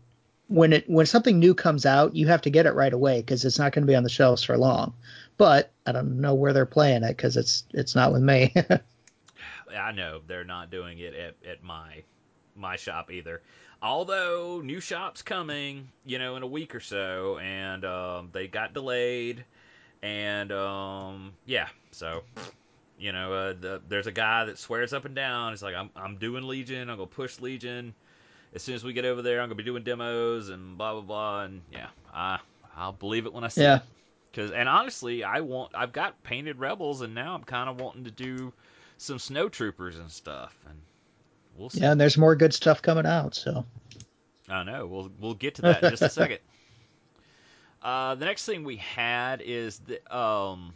when 0.48 0.72
it 0.72 0.90
when 0.90 1.06
something 1.06 1.38
new 1.38 1.54
comes 1.54 1.86
out, 1.86 2.16
you 2.16 2.26
have 2.26 2.42
to 2.42 2.50
get 2.50 2.66
it 2.66 2.72
right 2.74 2.92
away 2.92 3.20
because 3.20 3.44
it's 3.44 3.58
not 3.58 3.72
going 3.72 3.84
to 3.84 3.90
be 3.90 3.94
on 3.94 4.02
the 4.02 4.08
shelves 4.08 4.42
for 4.42 4.58
long. 4.58 4.92
But 5.36 5.70
I 5.86 5.92
don't 5.92 6.20
know 6.20 6.34
where 6.34 6.52
they're 6.52 6.66
playing 6.66 7.04
it 7.04 7.16
because 7.16 7.36
it's 7.36 7.64
it's 7.72 7.94
not 7.94 8.12
with 8.12 8.22
me. 8.22 8.52
I 9.76 9.92
know 9.92 10.20
they're 10.26 10.44
not 10.44 10.70
doing 10.70 10.98
it 10.98 11.14
at, 11.14 11.36
at 11.48 11.62
my 11.62 12.02
my 12.56 12.76
shop 12.76 13.10
either. 13.12 13.42
Although 13.82 14.60
new 14.62 14.80
shops 14.80 15.22
coming, 15.22 15.88
you 16.04 16.18
know, 16.18 16.36
in 16.36 16.42
a 16.42 16.46
week 16.46 16.74
or 16.74 16.80
so, 16.80 17.38
and 17.38 17.84
um, 17.84 18.28
they 18.32 18.46
got 18.46 18.74
delayed, 18.74 19.44
and 20.02 20.52
um, 20.52 21.32
yeah, 21.46 21.68
so 21.92 22.22
you 22.98 23.12
know, 23.12 23.32
uh, 23.32 23.54
the, 23.58 23.82
there's 23.88 24.06
a 24.06 24.12
guy 24.12 24.44
that 24.44 24.58
swears 24.58 24.92
up 24.92 25.04
and 25.04 25.14
down. 25.14 25.52
He's 25.52 25.62
like, 25.62 25.74
I'm 25.74 25.90
I'm 25.96 26.16
doing 26.16 26.44
Legion. 26.44 26.90
I'm 26.90 26.96
gonna 26.96 27.06
push 27.06 27.40
Legion. 27.40 27.94
As 28.54 28.62
soon 28.62 28.74
as 28.74 28.84
we 28.84 28.92
get 28.92 29.04
over 29.04 29.22
there, 29.22 29.40
I'm 29.40 29.48
gonna 29.48 29.56
be 29.56 29.62
doing 29.64 29.82
demos 29.84 30.48
and 30.50 30.76
blah 30.76 30.92
blah 30.92 31.02
blah. 31.02 31.42
And 31.44 31.62
yeah, 31.72 31.88
I 32.12 32.38
I'll 32.76 32.92
believe 32.92 33.26
it 33.26 33.32
when 33.32 33.44
I 33.44 33.48
see 33.48 33.64
Yeah. 33.64 33.74
it. 33.74 33.82
Cause 34.34 34.50
and 34.50 34.68
honestly, 34.68 35.24
I 35.24 35.40
want 35.40 35.72
I've 35.74 35.92
got 35.92 36.22
painted 36.22 36.58
rebels, 36.58 37.00
and 37.02 37.14
now 37.14 37.34
I'm 37.34 37.44
kind 37.44 37.68
of 37.68 37.80
wanting 37.80 38.04
to 38.04 38.10
do 38.10 38.52
some 38.98 39.18
snow 39.18 39.48
troopers 39.48 39.98
and 39.98 40.10
stuff, 40.10 40.56
and 40.68 40.78
we'll 41.56 41.70
yeah, 41.74 41.92
and 41.92 42.00
there's 42.00 42.18
more 42.18 42.36
good 42.36 42.54
stuff 42.54 42.82
coming 42.82 43.06
out. 43.06 43.34
So 43.34 43.64
I 44.48 44.62
know. 44.64 44.86
We'll 44.86 45.10
we'll 45.18 45.34
get 45.34 45.56
to 45.56 45.62
that 45.62 45.82
in 45.82 45.90
just 45.90 46.02
a 46.02 46.08
second. 46.10 46.38
Uh, 47.82 48.14
the 48.14 48.26
next 48.26 48.44
thing 48.44 48.64
we 48.64 48.76
had 48.76 49.40
is 49.40 49.78
the 49.80 50.16
um, 50.16 50.74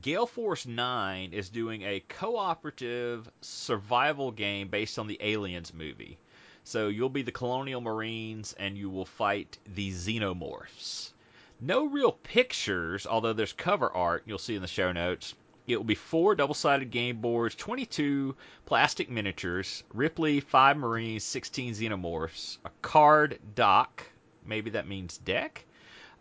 Gale 0.00 0.26
Force 0.26 0.66
Nine 0.66 1.32
is 1.32 1.48
doing 1.48 1.82
a 1.82 2.00
cooperative 2.08 3.28
survival 3.40 4.30
game 4.30 4.68
based 4.68 4.98
on 4.98 5.06
the 5.06 5.18
Aliens 5.20 5.72
movie. 5.74 6.18
So 6.64 6.88
you'll 6.88 7.08
be 7.08 7.22
the 7.22 7.32
Colonial 7.32 7.80
Marines 7.80 8.52
and 8.58 8.76
you 8.76 8.90
will 8.90 9.06
fight 9.06 9.58
the 9.74 9.92
Xenomorphs. 9.92 11.12
No 11.60 11.86
real 11.86 12.12
pictures, 12.12 13.06
although 13.06 13.32
there's 13.32 13.52
cover 13.52 13.90
art 13.90 14.24
you'll 14.26 14.38
see 14.38 14.56
in 14.56 14.62
the 14.62 14.68
show 14.68 14.92
notes. 14.92 15.34
It 15.66 15.76
will 15.76 15.84
be 15.84 15.94
four 15.94 16.34
double 16.34 16.54
sided 16.54 16.90
game 16.90 17.20
boards, 17.20 17.54
22 17.56 18.36
plastic 18.66 19.10
miniatures, 19.10 19.82
Ripley, 19.92 20.40
5 20.40 20.76
Marines, 20.76 21.24
16 21.24 21.74
Xenomorphs, 21.74 22.58
a 22.64 22.70
card 22.82 23.38
dock, 23.54 24.04
maybe 24.44 24.70
that 24.70 24.86
means 24.86 25.18
deck, 25.18 25.64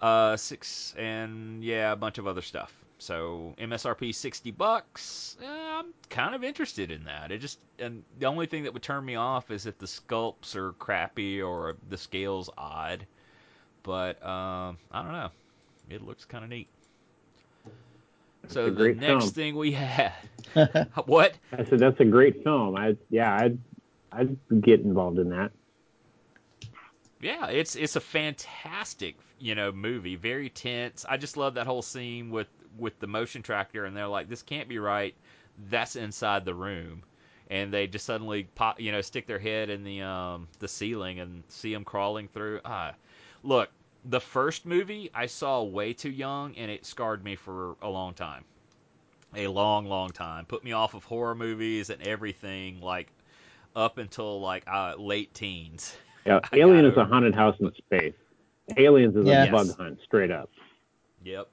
uh, 0.01 0.35
six, 0.35 0.95
and 0.97 1.63
yeah, 1.63 1.91
a 1.91 1.95
bunch 1.95 2.17
of 2.17 2.27
other 2.27 2.41
stuff. 2.41 2.73
So 2.97 3.53
MSRP 3.57 4.15
60 4.15 4.51
bucks. 4.51 5.37
Eh, 5.41 5.45
I'm 5.45 5.93
kind 6.09 6.33
of 6.33 6.43
interested 6.43 6.91
in 6.91 7.03
that. 7.03 7.31
It 7.31 7.39
just, 7.39 7.59
and 7.77 8.03
the 8.19 8.25
only 8.25 8.47
thing 8.47 8.63
that 8.63 8.73
would 8.73 8.83
turn 8.83 9.05
me 9.05 9.15
off 9.15 9.51
is 9.51 9.65
if 9.65 9.77
the 9.77 9.85
sculpts 9.85 10.55
are 10.55 10.71
crappy 10.73 11.41
or 11.41 11.75
the 11.89 11.97
scale's 11.97 12.49
odd. 12.57 13.05
But 13.83 14.25
um, 14.25 14.77
I 14.91 15.03
don't 15.03 15.11
know. 15.11 15.29
It 15.89 16.01
looks 16.01 16.25
kind 16.25 16.43
of 16.43 16.49
neat. 16.49 16.67
So 18.47 18.69
a 18.69 18.71
the 18.71 18.89
next 18.89 19.31
film. 19.31 19.31
thing 19.31 19.55
we 19.55 19.71
had, 19.71 20.13
what? 21.05 21.37
I 21.51 21.63
said 21.65 21.79
that's 21.79 21.99
a 21.99 22.05
great 22.05 22.43
film. 22.43 22.75
I 22.75 22.97
yeah, 23.09 23.33
I'd 23.33 23.59
I'd 24.11 24.37
get 24.61 24.81
involved 24.81 25.19
in 25.19 25.29
that. 25.29 25.51
Yeah, 27.19 27.47
it's 27.47 27.75
it's 27.75 27.95
a 27.95 28.01
fantastic 28.01 29.15
you 29.39 29.55
know 29.55 29.71
movie, 29.71 30.15
very 30.15 30.49
tense. 30.49 31.05
I 31.07 31.17
just 31.17 31.37
love 31.37 31.55
that 31.55 31.65
whole 31.67 31.81
scene 31.81 32.29
with 32.29 32.47
with 32.77 32.99
the 32.99 33.07
motion 33.07 33.41
tracker, 33.41 33.85
and 33.85 33.95
they're 33.95 34.07
like, 34.07 34.29
"This 34.29 34.41
can't 34.41 34.67
be 34.69 34.79
right." 34.79 35.15
That's 35.69 35.95
inside 35.95 36.45
the 36.45 36.53
room, 36.53 37.03
and 37.49 37.73
they 37.73 37.87
just 37.87 38.05
suddenly 38.05 38.43
pop, 38.55 38.79
you 38.79 38.91
know, 38.91 39.01
stick 39.01 39.27
their 39.27 39.39
head 39.39 39.69
in 39.69 39.83
the 39.83 40.01
um 40.01 40.47
the 40.59 40.67
ceiling 40.67 41.19
and 41.19 41.43
see 41.49 41.73
them 41.73 41.85
crawling 41.85 42.27
through. 42.27 42.61
Ah, 42.65 42.93
look, 43.43 43.69
the 44.07 44.19
first 44.19 44.65
movie 44.65 45.09
I 45.13 45.25
saw 45.25 45.63
way 45.63 45.93
too 45.93 46.11
young, 46.11 46.55
and 46.55 46.69
it 46.69 46.85
scarred 46.85 47.23
me 47.23 47.35
for 47.35 47.75
a 47.81 47.89
long 47.89 48.13
time, 48.13 48.43
a 49.35 49.47
long, 49.47 49.85
long 49.85 50.09
time. 50.09 50.45
Put 50.45 50.63
me 50.63 50.71
off 50.71 50.93
of 50.93 51.03
horror 51.03 51.35
movies 51.35 51.89
and 51.89 52.01
everything, 52.07 52.81
like 52.81 53.07
up 53.75 53.97
until 53.97 54.39
like 54.39 54.63
uh, 54.67 54.95
late 54.97 55.33
teens. 55.33 55.95
Yeah, 56.25 56.39
I 56.51 56.57
Alien 56.59 56.85
is 56.85 56.95
a 56.97 57.01
over 57.01 57.09
haunted 57.09 57.35
house 57.35 57.55
in 57.59 57.71
space. 57.73 58.13
Aliens 58.77 59.15
is 59.15 59.25
Yes. 59.25 59.49
a 59.49 59.51
bug 59.51 59.77
hunt, 59.77 59.99
straight 60.03 60.31
up. 60.31 60.49
Yep. 61.23 61.47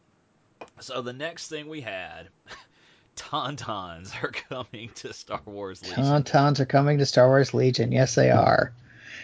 So 0.80 1.02
the 1.02 1.12
next 1.12 1.48
thing 1.48 1.68
we 1.68 1.80
had, 1.80 2.28
Tauntauns 3.16 4.12
are 4.22 4.30
coming 4.48 4.90
to 4.96 5.12
Star 5.12 5.40
Wars 5.44 5.82
Legion. 5.82 6.04
Tauntauns 6.04 6.60
are 6.60 6.66
coming 6.66 6.98
to 6.98 7.06
Star 7.06 7.28
Wars 7.28 7.54
Legion. 7.54 7.92
Yes, 7.92 8.14
they 8.14 8.30
are. 8.30 8.72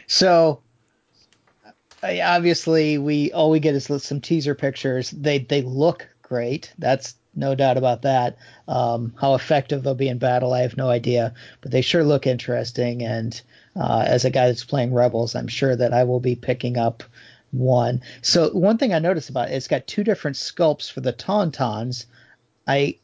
So 0.07 0.61
Obviously, 2.03 2.99
we 2.99 3.33
all 3.33 3.51
we 3.51 3.61
get 3.61 3.75
is 3.75 3.91
some 4.03 4.21
teaser 4.21 4.55
pictures. 4.55 5.11
They 5.11 5.39
they 5.39 5.63
look 5.63 6.09
great. 6.23 6.73
That's 6.79 7.15
no 7.35 7.55
doubt 7.55 7.77
about 7.77 8.03
that. 8.03 8.37
Um, 8.67 9.15
how 9.21 9.35
effective 9.35 9.83
they'll 9.83 9.95
be 9.95 10.09
in 10.09 10.19
battle, 10.19 10.53
I 10.53 10.63
have 10.63 10.77
no 10.77 10.91
idea, 10.91 11.35
but 11.61 11.71
they 11.71 11.81
sure 11.81 12.05
look 12.05 12.27
interesting. 12.27 13.03
And 13.03 13.41
uh, 13.77 14.05
as 14.07 14.25
a 14.25 14.31
guy 14.31 14.47
that's 14.47 14.65
playing 14.65 14.93
Rebels, 14.93 15.35
I'm 15.35 15.49
sure 15.49 15.75
that 15.75 15.93
I 15.93 16.05
will 16.05 16.21
be 16.21 16.35
picking 16.35 16.77
up 16.77 17.03
one. 17.51 18.03
So 18.23 18.51
one 18.51 18.77
thing 18.77 18.93
I 18.93 18.99
noticed 18.99 19.31
about 19.31 19.51
it, 19.51 19.55
it's 19.55 19.69
got 19.69 19.87
two 19.87 20.05
different 20.05 20.37
sculpts 20.37 20.91
for 20.91 21.01
the 21.01 21.13
Tauntauns. 21.13 22.07
I 22.67 22.99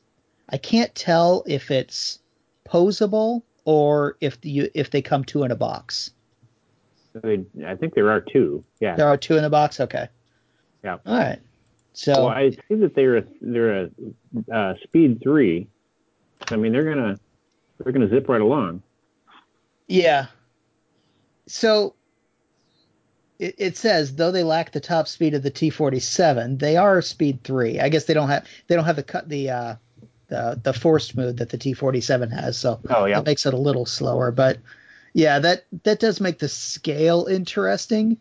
I 0.48 0.58
can't 0.58 0.94
tell 0.94 1.44
if 1.46 1.70
it's 1.70 2.18
posable 2.68 3.42
or 3.64 4.16
if 4.20 4.40
the, 4.40 4.70
if 4.74 4.90
they 4.90 5.00
come 5.00 5.24
two 5.24 5.44
in 5.44 5.50
a 5.50 5.56
box. 5.56 6.10
They, 7.22 7.44
I 7.64 7.74
think 7.76 7.94
there 7.94 8.10
are 8.10 8.20
two. 8.20 8.64
Yeah. 8.80 8.96
There 8.96 9.06
are 9.06 9.16
two 9.16 9.36
in 9.36 9.42
the 9.42 9.50
box. 9.50 9.80
Okay. 9.80 10.08
Yeah. 10.82 10.98
All 11.06 11.16
right. 11.16 11.38
So 11.92 12.12
Well, 12.12 12.28
I 12.28 12.50
see 12.50 12.74
that 12.74 12.94
they're 12.94 13.18
a, 13.18 13.24
they're 13.40 13.84
a 13.84 13.90
uh, 14.52 14.74
speed 14.82 15.20
three. 15.22 15.68
I 16.50 16.56
mean, 16.56 16.72
they're 16.72 16.84
gonna 16.84 17.18
they're 17.78 17.92
gonna 17.92 18.08
zip 18.08 18.28
right 18.28 18.40
along. 18.40 18.82
Yeah. 19.86 20.26
So 21.46 21.94
it, 23.38 23.54
it 23.58 23.76
says 23.76 24.16
though 24.16 24.32
they 24.32 24.42
lack 24.42 24.72
the 24.72 24.80
top 24.80 25.06
speed 25.06 25.34
of 25.34 25.42
the 25.42 25.50
T47, 25.50 26.58
they 26.58 26.76
are 26.76 27.00
speed 27.00 27.44
three. 27.44 27.78
I 27.78 27.88
guess 27.88 28.04
they 28.04 28.14
don't 28.14 28.28
have 28.28 28.46
they 28.66 28.74
don't 28.74 28.84
have 28.84 28.96
the 28.96 29.02
cut 29.04 29.28
the 29.28 29.50
uh, 29.50 29.74
the 30.26 30.60
the 30.62 30.72
forced 30.72 31.16
mode 31.16 31.36
that 31.36 31.50
the 31.50 31.58
T47 31.58 32.32
has, 32.32 32.58
so 32.58 32.80
Oh 32.90 33.04
yeah. 33.04 33.16
that 33.16 33.26
makes 33.26 33.46
it 33.46 33.54
a 33.54 33.58
little 33.58 33.86
slower. 33.86 34.32
But 34.32 34.58
yeah, 35.14 35.38
that 35.38 35.64
that 35.84 36.00
does 36.00 36.20
make 36.20 36.38
the 36.38 36.48
scale 36.48 37.26
interesting. 37.26 38.18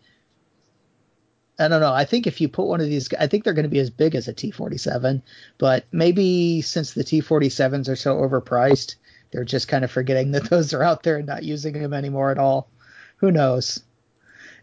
I 1.60 1.68
don't 1.68 1.82
know. 1.82 1.94
I 1.94 2.06
think 2.06 2.26
if 2.26 2.40
you 2.42 2.48
put 2.48 2.66
one 2.68 2.82
of 2.82 2.88
these, 2.88 3.14
I 3.14 3.28
think 3.28 3.44
they're 3.44 3.54
going 3.54 3.64
to 3.64 3.70
be 3.70 3.80
as 3.80 3.90
big 3.92 4.16
as 4.16 4.28
a 4.28 4.34
T47, 4.34 5.22
but 5.60 5.86
maybe 5.92 6.62
since 6.62 6.94
the 6.94 7.04
T47s 7.04 7.90
are 7.90 7.96
so 7.96 8.16
overpriced, 8.18 8.96
they're 9.32 9.44
just 9.44 9.68
kind 9.68 9.84
of 9.84 9.92
forgetting 9.92 10.32
that 10.32 10.50
those 10.50 10.74
are 10.74 10.82
out 10.84 11.04
there 11.04 11.18
and 11.18 11.28
not 11.28 11.44
using 11.44 11.74
them 11.74 11.94
anymore 11.94 12.32
at 12.32 12.40
all. 12.40 12.70
Who 13.18 13.32
knows? 13.32 13.84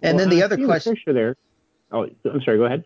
And 0.03 0.17
Well, 0.17 0.27
then 0.27 0.37
the 0.37 0.43
I 0.43 0.47
other 0.47 0.65
question. 0.65 0.97
there. 1.07 1.37
Oh, 1.93 2.07
I'm 2.25 2.41
sorry. 2.43 2.59
Go 2.59 2.65
ahead. 2.65 2.85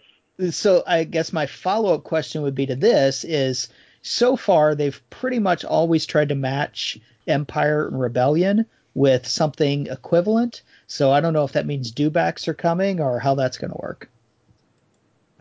So 0.51 0.83
I 0.87 1.05
guess 1.05 1.33
my 1.33 1.47
follow 1.47 1.95
up 1.95 2.05
question 2.05 2.43
would 2.43 2.55
be 2.55 2.66
to 2.66 2.77
this 2.77 3.25
is 3.25 3.69
so 4.03 4.37
far 4.37 4.75
they've 4.75 5.01
pretty 5.11 5.39
much 5.39 5.65
always 5.65 6.05
tried 6.07 6.29
to 6.31 6.35
match 6.35 6.99
Empire 7.27 7.87
and 7.89 7.99
Rebellion 8.01 8.66
with 8.95 9.27
something 9.27 9.87
equivalent. 9.89 10.62
So 10.87 11.11
I 11.12 11.21
don't 11.21 11.33
know 11.35 11.45
if 11.45 11.53
that 11.53 11.66
means 11.66 11.93
dewbacks 11.93 12.49
are 12.49 12.55
coming 12.55 13.01
or 13.01 13.19
how 13.21 13.35
that's 13.35 13.59
going 13.59 13.71
to 13.73 13.79
work. 13.81 14.11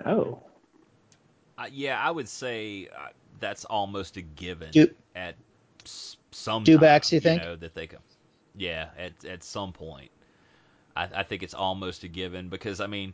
Oh, 0.06 0.44
Uh, 1.58 1.68
yeah, 1.72 2.00
I 2.00 2.10
would 2.12 2.28
say 2.30 2.88
uh, 2.96 3.10
that's 3.40 3.66
almost 3.66 4.18
a 4.18 4.22
given 4.22 4.72
Do- 4.72 4.96
at 5.16 5.36
s- 5.86 6.18
some 6.32 6.64
Dewbacks, 6.66 7.10
time, 7.10 7.12
you 7.12 7.20
think? 7.22 7.44
know, 7.44 7.56
that 7.56 7.76
they 7.76 7.88
come. 7.88 8.02
Yeah, 8.56 8.90
at 8.98 9.26
at 9.26 9.44
some 9.44 9.74
point, 9.74 10.12
I, 10.96 11.10
I 11.16 11.24
think 11.24 11.44
it's 11.44 11.54
almost 11.54 12.04
a 12.04 12.08
given 12.08 12.50
because 12.50 12.82
I 12.82 12.88
mean, 12.88 13.14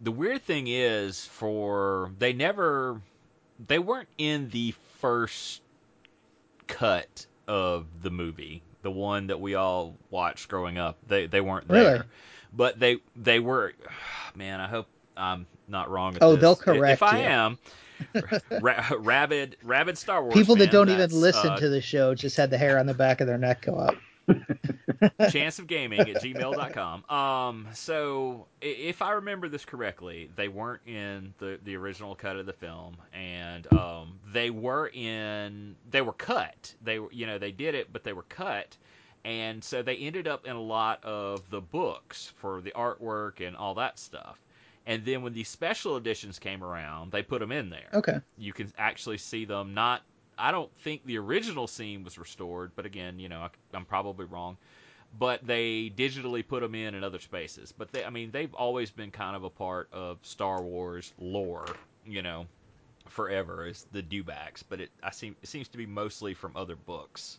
the 0.00 0.12
weird 0.12 0.42
thing 0.42 0.66
is 0.68 1.24
for 1.26 2.12
they 2.18 2.32
never 2.32 3.00
they 3.66 3.78
weren't 3.78 4.08
in 4.18 4.50
the 4.50 4.74
first 5.00 5.62
cut 6.66 7.26
of 7.46 8.02
the 8.02 8.10
movie, 8.10 8.62
the 8.82 8.90
one 8.90 9.26
that 9.28 9.40
we 9.40 9.54
all 9.54 9.94
watched 10.10 10.48
growing 10.48 10.78
up. 10.78 10.98
They 11.06 11.26
they 11.26 11.40
weren't 11.40 11.68
there, 11.68 11.92
Really? 11.92 12.04
but 12.52 12.78
they 12.78 12.98
they 13.16 13.40
were. 13.40 13.72
Man, 14.34 14.60
I 14.60 14.68
hope 14.68 14.86
I'm 15.16 15.46
not 15.66 15.90
wrong. 15.90 16.16
Oh, 16.20 16.32
this. 16.32 16.40
they'll 16.42 16.52
If- 16.52 16.58
correct 16.60 16.92
If 16.94 17.02
I 17.02 17.18
you. 17.18 17.24
am, 17.24 17.58
ra- 18.60 18.84
rabid 18.98 19.56
rabid 19.62 19.98
Star 19.98 20.22
Wars 20.22 20.34
People 20.34 20.56
that 20.56 20.70
don't 20.70 20.88
even 20.90 21.10
listen 21.10 21.50
uh, 21.50 21.56
to 21.58 21.68
the 21.68 21.80
show 21.80 22.14
just 22.14 22.36
had 22.36 22.50
the 22.50 22.58
hair 22.58 22.78
on 22.78 22.86
the 22.86 22.94
back 22.94 23.20
of 23.20 23.26
their 23.26 23.38
neck 23.38 23.62
go 23.62 23.74
up. 23.74 23.96
chance 25.30 25.58
of 25.58 25.66
gaming 25.66 26.00
at 26.00 26.22
gmail.com 26.22 27.04
um 27.10 27.66
so 27.72 28.46
if 28.60 29.02
i 29.02 29.12
remember 29.12 29.48
this 29.48 29.64
correctly 29.64 30.30
they 30.36 30.48
weren't 30.48 30.82
in 30.86 31.32
the 31.38 31.58
the 31.64 31.76
original 31.76 32.14
cut 32.14 32.36
of 32.36 32.46
the 32.46 32.52
film 32.52 32.96
and 33.12 33.72
um 33.72 34.18
they 34.32 34.50
were 34.50 34.88
in 34.88 35.74
they 35.90 36.00
were 36.00 36.12
cut. 36.12 36.74
They 36.82 36.98
were 36.98 37.12
you 37.12 37.26
know 37.26 37.38
they 37.38 37.52
did 37.52 37.74
it 37.74 37.92
but 37.92 38.04
they 38.04 38.12
were 38.12 38.24
cut. 38.24 38.76
And 39.24 39.62
so 39.62 39.82
they 39.82 39.96
ended 39.96 40.28
up 40.28 40.46
in 40.46 40.56
a 40.56 40.60
lot 40.60 41.04
of 41.04 41.48
the 41.50 41.60
books 41.60 42.32
for 42.36 42.60
the 42.60 42.72
artwork 42.76 43.46
and 43.46 43.56
all 43.56 43.74
that 43.74 43.98
stuff. 43.98 44.40
And 44.86 45.04
then 45.04 45.22
when 45.22 45.34
the 45.34 45.44
special 45.44 45.96
editions 45.96 46.38
came 46.38 46.62
around 46.62 47.12
they 47.12 47.22
put 47.22 47.40
them 47.40 47.52
in 47.52 47.70
there. 47.70 47.88
Okay. 47.94 48.20
you 48.36 48.52
can 48.52 48.72
actually 48.78 49.18
see 49.18 49.44
them 49.44 49.74
not 49.74 50.02
i 50.38 50.50
don't 50.50 50.70
think 50.80 51.04
the 51.04 51.18
original 51.18 51.66
scene 51.66 52.04
was 52.04 52.18
restored 52.18 52.72
but 52.76 52.86
again 52.86 53.18
you 53.18 53.28
know 53.28 53.40
I, 53.40 53.50
i'm 53.74 53.84
probably 53.84 54.26
wrong 54.26 54.56
but 55.18 55.46
they 55.46 55.90
digitally 55.96 56.46
put 56.46 56.60
them 56.60 56.74
in 56.74 56.94
in 56.94 57.04
other 57.04 57.18
spaces 57.18 57.72
but 57.76 57.92
they 57.92 58.04
i 58.04 58.10
mean 58.10 58.30
they've 58.30 58.54
always 58.54 58.90
been 58.90 59.10
kind 59.10 59.36
of 59.36 59.44
a 59.44 59.50
part 59.50 59.88
of 59.92 60.18
star 60.22 60.62
wars 60.62 61.12
lore 61.18 61.66
you 62.06 62.22
know 62.22 62.46
forever 63.08 63.64
as 63.64 63.86
the 63.92 64.02
dewbacks 64.02 64.62
but 64.68 64.80
it 64.80 64.90
i 65.02 65.10
seem 65.10 65.34
it 65.42 65.48
seems 65.48 65.68
to 65.68 65.78
be 65.78 65.86
mostly 65.86 66.34
from 66.34 66.56
other 66.56 66.76
books 66.76 67.38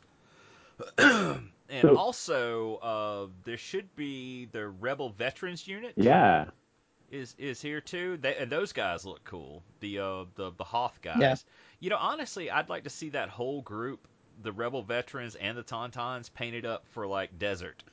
and 0.98 1.52
So- 1.82 1.96
also 1.98 2.76
uh, 2.78 3.28
there 3.44 3.58
should 3.58 3.96
be 3.96 4.46
the 4.52 4.68
rebel 4.70 5.10
veterans 5.10 5.68
unit 5.68 5.94
yeah. 5.98 6.46
is 7.12 7.36
is 7.38 7.62
here 7.62 7.82
too. 7.82 8.18
They, 8.18 8.36
and 8.36 8.52
those 8.52 8.72
guys 8.74 9.06
look 9.06 9.24
cool. 9.26 9.64
The 9.82 10.00
uh 10.00 10.26
the 10.36 10.52
the 10.58 10.64
Hoth 10.64 11.00
guys. 11.02 11.18
Yeah. 11.20 11.36
You 11.80 11.90
know, 11.90 11.98
honestly, 11.98 12.50
I'd 12.52 12.70
like 12.70 12.84
to 12.84 12.90
see 12.90 13.10
that 13.10 13.30
whole 13.30 13.62
group, 13.62 14.08
the 14.44 14.52
Rebel 14.52 14.84
veterans 14.84 15.36
and 15.36 15.58
the 15.58 15.64
Tauntauns, 15.64 16.32
painted 16.34 16.66
up 16.66 16.84
for 16.92 17.08
like 17.08 17.40
desert. 17.40 17.84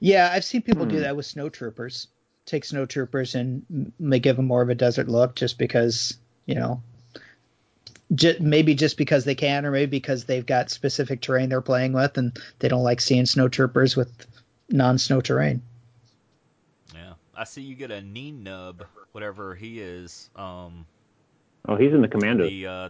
Yeah, 0.00 0.28
I've 0.32 0.44
seen 0.44 0.62
people 0.62 0.86
do 0.86 0.96
Hmm. 0.96 1.02
that 1.02 1.16
with 1.16 1.26
snow 1.26 1.48
troopers. 1.48 2.08
Take 2.44 2.64
snow 2.64 2.84
troopers 2.86 3.34
and 3.34 3.64
m- 3.70 3.92
may 3.98 4.18
give 4.18 4.36
them 4.36 4.46
more 4.46 4.62
of 4.62 4.68
a 4.68 4.74
desert 4.74 5.08
look 5.08 5.34
just 5.36 5.58
because, 5.58 6.16
you 6.46 6.54
know, 6.54 6.82
j- 8.14 8.38
maybe 8.40 8.74
just 8.74 8.96
because 8.96 9.24
they 9.24 9.34
can 9.34 9.64
or 9.64 9.70
maybe 9.70 9.90
because 9.90 10.24
they've 10.24 10.46
got 10.46 10.70
specific 10.70 11.20
terrain 11.20 11.48
they're 11.48 11.60
playing 11.60 11.92
with 11.92 12.18
and 12.18 12.38
they 12.58 12.68
don't 12.68 12.82
like 12.84 13.00
seeing 13.00 13.26
snow 13.26 13.48
troopers 13.48 13.96
with 13.96 14.26
non-snow 14.68 15.20
terrain. 15.20 15.62
Yeah, 16.94 17.14
I 17.34 17.44
see 17.44 17.62
you 17.62 17.74
get 17.74 17.90
a 17.90 18.00
Nien 18.02 18.44
Nunb, 18.44 18.82
whatever 19.12 19.54
he 19.54 19.80
is. 19.80 20.28
Um, 20.36 20.86
Oh, 21.68 21.76
he's 21.76 21.92
in 21.92 22.00
the 22.00 22.08
commandos. 22.08 22.48
the 22.50 22.66
uh, 22.66 22.88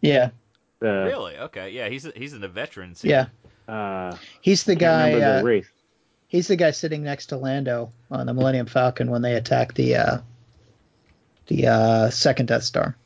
Yeah. 0.00 0.30
The, 0.78 1.04
really 1.06 1.38
okay, 1.38 1.70
yeah, 1.70 1.88
he's 1.88 2.06
he's 2.14 2.32
in 2.34 2.40
the 2.40 2.48
veterans. 2.48 3.02
Yeah. 3.04 3.26
Uh, 3.66 4.14
He's 4.42 4.64
the 4.64 4.74
guy 4.76 5.12
remember 5.12 5.32
the 5.34 5.38
uh, 5.40 5.42
race. 5.42 5.68
he's 6.28 6.48
the 6.48 6.56
guy 6.56 6.70
sitting 6.70 7.02
next 7.02 7.26
to 7.26 7.36
Lando 7.36 7.92
on 8.10 8.26
the 8.26 8.34
Millennium 8.34 8.66
Falcon 8.66 9.10
when 9.10 9.22
they 9.22 9.34
attack 9.34 9.74
the 9.74 9.96
uh 9.96 10.18
the 11.46 11.66
uh 11.66 12.10
second 12.10 12.46
Death 12.46 12.62
Star. 12.64 12.96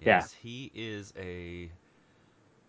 Yes, 0.00 0.32
he 0.32 0.70
is 0.74 1.12
a 1.18 1.68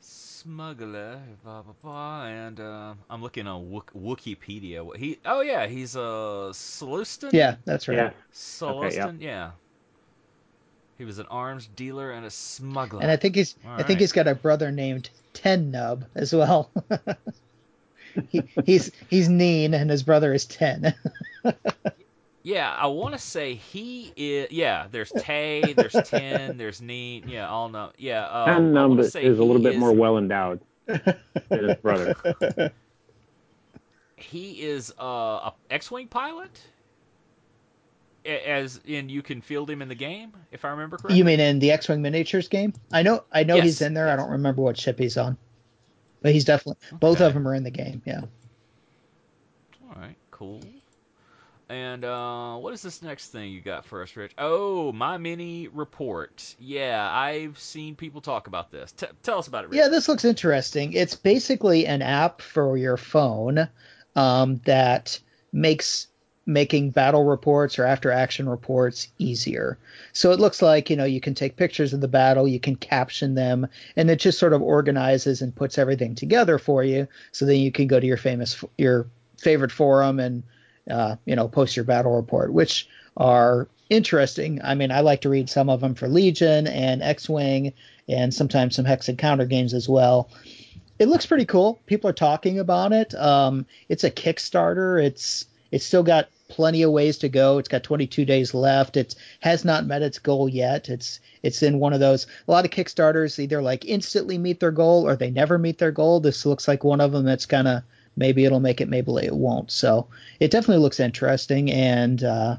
smuggler, 0.02 1.20
blah 1.44 1.62
blah 1.62 1.74
blah, 1.82 2.26
and 2.26 2.60
uh, 2.60 2.94
I'm 3.10 3.22
looking 3.22 3.48
on 3.48 3.70
Wik- 3.72 3.94
Wikipedia. 3.96 4.84
What 4.84 4.98
he? 4.98 5.20
Oh 5.26 5.42
yeah, 5.42 5.68
he's 5.68 5.96
a 5.96 6.50
Sullustan. 6.52 7.32
Yeah, 7.34 7.56
that's 7.66 7.88
right. 7.88 7.98
Yeah. 7.98 8.12
Sullustan. 8.34 9.22
yeah. 9.22 9.52
He 11.00 11.06
was 11.06 11.18
an 11.18 11.28
arms 11.32 11.70
dealer 11.78 12.12
and 12.12 12.26
a 12.26 12.30
smuggler. 12.30 13.02
And 13.02 13.10
I 13.10 13.16
think 13.16 13.34
he's 13.34 13.56
All 13.66 13.72
I 13.72 13.84
think 13.84 14.02
he's 14.02 14.12
got 14.12 14.28
a 14.28 14.36
brother 14.36 14.70
named 14.70 15.10
Ten 15.32 15.72
Numb 15.72 16.04
as 16.14 16.34
well. 16.34 16.70
he, 18.30 18.44
he's 18.66 18.92
he's 19.10 19.30
Nien 19.30 19.74
and 19.74 19.90
his 19.90 20.04
brother 20.04 20.34
is 20.34 20.44
Ten. 20.44 20.94
yeah, 22.44 22.76
I 22.78 22.88
want 22.88 23.14
to 23.14 23.18
say 23.18 23.54
he 23.54 24.12
is. 24.18 24.52
Yeah, 24.52 24.88
there's 24.92 25.10
Tay, 25.12 25.72
there's 25.74 25.96
Ten, 26.04 26.58
there's 26.58 26.82
Neat. 26.82 27.26
Yeah, 27.30 27.48
all 27.48 27.70
know. 27.70 27.94
Yeah, 27.98 28.28
um, 28.28 28.50
and 28.50 28.78
I 28.78 28.84
um, 28.84 29.00
is 29.00 29.16
a 29.16 29.22
little 29.22 29.62
bit 29.62 29.76
is- 29.76 29.80
more 29.80 29.94
well 29.94 30.18
endowed 30.18 30.60
than 30.86 31.24
his 31.50 31.76
brother. 31.78 32.74
he 34.18 34.64
is 34.64 34.94
uh, 35.00 35.06
a 35.06 35.54
X-wing 35.70 36.08
pilot. 36.10 36.60
As 38.26 38.80
in, 38.86 39.10
you 39.10 39.22
can 39.22 39.42
field 39.42 39.70
him 39.70 39.82
in 39.82 39.88
the 39.88 39.96
game, 39.96 40.34
if 40.52 40.66
I 40.66 40.70
remember 40.70 40.98
correctly. 40.98 41.18
you 41.18 41.26
mean 41.26 41.40
in 41.40 41.60
the 41.60 41.72
X-wing 41.72 42.02
miniatures 42.02 42.48
game? 42.48 42.74
I 42.92 43.02
know 43.02 43.24
I 43.32 43.44
know 43.44 43.56
Yes, 43.56 43.66
he's 43.66 43.82
in 43.82 43.94
there. 43.94 44.10
I 44.10 44.16
don't 44.16 44.32
remember 44.32 44.62
what 44.62 44.78
ship 44.78 45.00
he's 45.00 45.18
on. 45.18 45.38
But 46.22 46.34
he's 46.34 46.46
definitely 46.46 46.86
both 47.00 47.22
of 47.22 47.34
them 47.34 47.48
are 47.48 47.56
in 47.56 47.64
the 47.64 47.72
game. 47.72 48.02
Yeah. 48.06 48.22
All 49.90 50.02
right, 50.02 50.18
cool. 50.32 50.62
And 51.70 52.04
uh, 52.04 52.56
what 52.58 52.74
is 52.74 52.82
this 52.82 53.04
next 53.04 53.28
thing 53.28 53.52
you 53.52 53.62
got 53.62 53.86
for 53.86 54.02
us, 54.02 54.16
Rich? 54.16 54.34
Oh, 54.40 54.92
my 54.92 55.18
mini 55.18 55.68
report. 55.68 56.56
Yeah, 56.60 57.08
I've 57.12 57.60
seen 57.60 57.96
people 57.96 58.22
talk 58.22 58.48
about 58.48 58.72
this. 58.72 58.92
T- 58.92 59.06
tell 59.22 59.38
us 59.38 59.48
about 59.48 59.66
it, 59.66 59.70
Rich. 59.70 59.78
Yeah, 59.78 59.88
this 59.88 60.10
looks 60.10 60.26
interesting. 60.26 60.94
It's 60.94 61.14
basically 61.14 61.86
an 61.86 62.02
app 62.02 62.42
for 62.42 62.76
your 62.76 62.98
phone 62.98 63.70
um, 64.16 64.58
that 64.66 65.20
makes 65.54 66.08
making 66.50 66.90
battle 66.90 67.24
reports 67.24 67.78
or 67.78 67.86
after 67.86 68.12
action 68.12 68.50
reports 68.50 69.08
easier. 69.20 69.78
So 70.14 70.32
it 70.32 70.40
looks 70.40 70.64
like, 70.64 70.90
you 70.90 70.96
know, 70.96 71.06
you 71.06 71.22
can 71.22 71.36
take 71.36 71.56
pictures 71.56 71.94
of 71.94 72.02
the 72.02 72.08
battle, 72.08 72.48
you 72.48 72.60
can 72.60 72.76
caption 72.76 73.36
them, 73.36 73.68
and 73.96 74.10
it 74.10 74.20
just 74.20 74.40
sort 74.40 74.54
of 74.54 74.62
organizes 74.64 75.44
and 75.44 75.56
puts 75.56 75.78
everything 75.78 76.16
together 76.16 76.58
for 76.58 76.84
you. 76.84 77.08
So 77.32 77.46
then 77.46 77.58
you 77.58 77.72
can 77.72 77.86
go 77.86 78.00
to 78.00 78.08
your 78.08 78.18
famous, 78.18 78.64
your 78.80 79.06
favorite 79.38 79.72
forum 79.72 80.20
and, 80.20 80.42
uh, 80.90 81.18
you 81.26 81.36
know, 81.36 81.48
post 81.48 81.76
your 81.76 81.86
battle 81.86 82.16
report, 82.16 82.52
which 82.52 82.90
are 83.16 83.68
interesting. 83.92 84.60
I 84.64 84.74
mean, 84.74 84.92
I 84.92 85.02
like 85.02 85.22
to 85.22 85.30
read 85.30 85.52
some 85.52 85.70
of 85.70 85.82
them 85.82 85.94
for 85.94 86.08
Legion 86.08 86.66
and 86.66 87.04
X 87.04 87.30
Wing 87.30 87.74
and 88.08 88.34
sometimes 88.34 88.76
some 88.76 88.86
Hex 88.86 89.08
and 89.08 89.20
Counter 89.20 89.46
games 89.46 89.76
as 89.76 89.88
well. 89.88 90.32
It 90.98 91.10
looks 91.10 91.28
pretty 91.28 91.46
cool. 91.46 91.80
People 91.86 92.10
are 92.10 92.14
talking 92.14 92.58
about 92.58 92.92
it. 92.92 93.14
Um, 93.14 93.68
it's 93.88 94.04
a 94.04 94.10
Kickstarter. 94.10 95.02
It's 95.02 95.46
it's 95.72 95.86
still 95.86 96.04
got 96.04 96.30
plenty 96.50 96.82
of 96.84 96.92
ways 96.92 97.18
to 97.20 97.30
go. 97.30 97.58
It's 97.58 97.70
got 97.70 97.84
22 97.84 98.26
days 98.26 98.54
left. 98.54 98.98
It 98.98 99.16
has 99.40 99.64
not 99.64 99.86
met 99.86 100.02
its 100.02 100.20
goal 100.20 100.50
yet. 100.50 100.90
It's 100.90 101.22
it's 101.42 101.64
in 101.64 101.80
one 101.80 101.94
of 101.94 102.02
those. 102.02 102.28
A 102.48 102.52
lot 102.52 102.66
of 102.66 102.72
Kickstarters 102.72 103.40
either 103.40 103.62
like 103.62 103.86
instantly 103.86 104.38
meet 104.38 104.60
their 104.60 104.72
goal 104.72 105.08
or 105.08 105.16
they 105.16 105.32
never 105.32 105.58
meet 105.58 105.78
their 105.78 105.92
goal. 105.92 106.20
This 106.20 106.46
looks 106.46 106.68
like 106.68 106.84
one 106.84 107.00
of 107.00 107.14
them 107.14 107.24
that's 107.24 107.46
kind 107.46 107.68
of 107.68 107.84
maybe 108.18 108.44
it'll 108.44 108.60
make 108.60 108.82
it, 108.82 108.90
maybe 108.90 109.12
it 109.24 109.34
won't. 109.34 109.72
So 109.72 110.08
it 110.42 110.52
definitely 110.52 110.82
looks 110.84 111.00
interesting, 111.00 111.72
and 111.72 112.22
uh, 112.24 112.58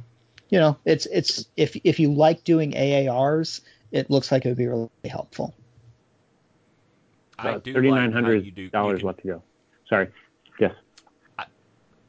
you 0.48 0.58
know, 0.58 0.78
it's 0.86 1.06
it's 1.06 1.46
if 1.56 1.76
if 1.84 2.00
you 2.00 2.12
like 2.12 2.44
doing 2.44 2.72
AARs, 2.72 3.60
it 3.92 4.08
looks 4.10 4.32
like 4.32 4.46
it 4.46 4.48
would 4.48 4.56
be 4.58 4.68
really 4.68 4.88
helpful. 5.04 5.54
I 7.38 7.58
do 7.58 7.72
thirty 7.74 7.90
nine 7.90 8.06
like 8.06 8.14
how 8.14 8.20
hundred 8.22 8.44
you 8.46 8.52
do- 8.52 8.62
you 8.62 8.70
dollars 8.70 9.00
can- 9.00 9.06
left 9.08 9.20
to 9.22 9.26
go. 9.26 9.42
Sorry. 9.88 10.08
Yes. 10.60 10.74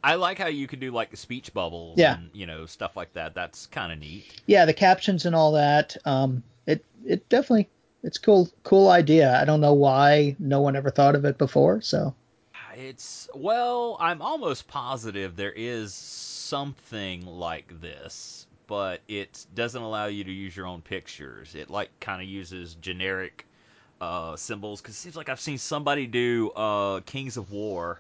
I 0.04 0.16
like 0.16 0.38
how 0.38 0.48
you 0.48 0.68
can 0.68 0.80
do 0.80 0.92
like 0.92 1.12
the 1.12 1.18
speech 1.18 1.54
bubbles 1.54 1.98
Yeah. 1.98 2.16
and 2.16 2.30
you 2.34 2.46
know 2.46 2.66
stuff 2.66 2.98
like 2.98 3.14
that. 3.14 3.34
That's 3.36 3.68
kind 3.68 3.92
of 3.92 4.00
neat. 4.00 4.26
Yeah, 4.48 4.66
the 4.66 4.74
captions 4.74 5.26
and 5.26 5.36
all 5.36 5.52
that. 5.54 5.96
Um, 6.06 6.44
it 6.66 6.84
it 7.06 7.28
definitely 7.30 7.70
it's 8.04 8.18
cool 8.18 8.50
cool 8.64 8.90
idea. 8.90 9.40
I 9.40 9.46
don't 9.46 9.62
know 9.62 9.74
why 9.74 10.36
no 10.40 10.62
one 10.62 10.76
ever 10.76 10.90
thought 10.90 11.16
of 11.16 11.26
it 11.26 11.38
before. 11.38 11.82
So 11.82 12.16
It's 12.76 13.30
well, 13.36 13.98
I'm 14.00 14.22
almost 14.22 14.68
positive 14.68 15.36
there 15.36 15.54
is 15.56 15.94
something 15.94 17.26
like 17.26 17.80
this, 17.82 18.48
but 18.68 19.02
it 19.08 19.46
doesn't 19.54 19.82
allow 19.82 20.08
you 20.08 20.24
to 20.24 20.32
use 20.32 20.56
your 20.56 20.66
own 20.68 20.82
pictures. 20.82 21.54
It 21.56 21.70
like 21.70 21.90
kind 22.00 22.22
of 22.22 22.28
uses 22.28 22.76
generic 22.76 23.46
uh, 24.00 24.36
symbols 24.36 24.82
because 24.82 24.96
it 24.96 25.00
seems 25.00 25.16
like 25.16 25.30
I've 25.30 25.40
seen 25.40 25.58
somebody 25.60 26.08
do 26.08 26.50
uh, 26.52 27.02
Kings 27.02 27.38
of 27.38 27.52
War 27.52 28.00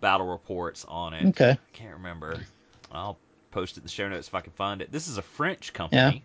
battle 0.00 0.26
reports 0.26 0.84
on 0.88 1.14
it. 1.14 1.28
okay, 1.28 1.50
I 1.52 1.58
can't 1.72 1.94
remember. 1.94 2.40
I'll 2.92 3.18
post 3.50 3.76
it 3.76 3.80
in 3.80 3.84
the 3.84 3.90
show 3.90 4.08
notes 4.08 4.28
if 4.28 4.34
I 4.34 4.40
can 4.40 4.52
find 4.52 4.82
it. 4.82 4.90
This 4.92 5.08
is 5.08 5.18
a 5.18 5.22
French 5.22 5.72
company. 5.72 5.98
Yeah. 6.00 6.18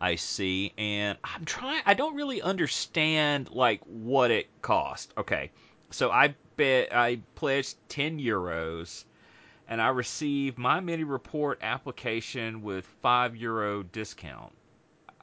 I 0.00 0.14
see, 0.14 0.72
and 0.78 1.18
I'm 1.24 1.44
trying. 1.44 1.82
I 1.84 1.94
don't 1.94 2.14
really 2.14 2.40
understand 2.40 3.50
like 3.50 3.80
what 3.84 4.30
it 4.30 4.46
cost. 4.62 5.12
Okay, 5.18 5.50
so 5.90 6.10
I 6.10 6.36
bet 6.56 6.94
I 6.94 7.20
pledged 7.34 7.76
ten 7.88 8.20
euros, 8.20 9.04
and 9.68 9.82
I 9.82 9.88
received 9.88 10.56
my 10.56 10.78
mini 10.78 11.02
report 11.02 11.58
application 11.62 12.62
with 12.62 12.86
five 13.02 13.34
euro 13.34 13.82
discount. 13.82 14.52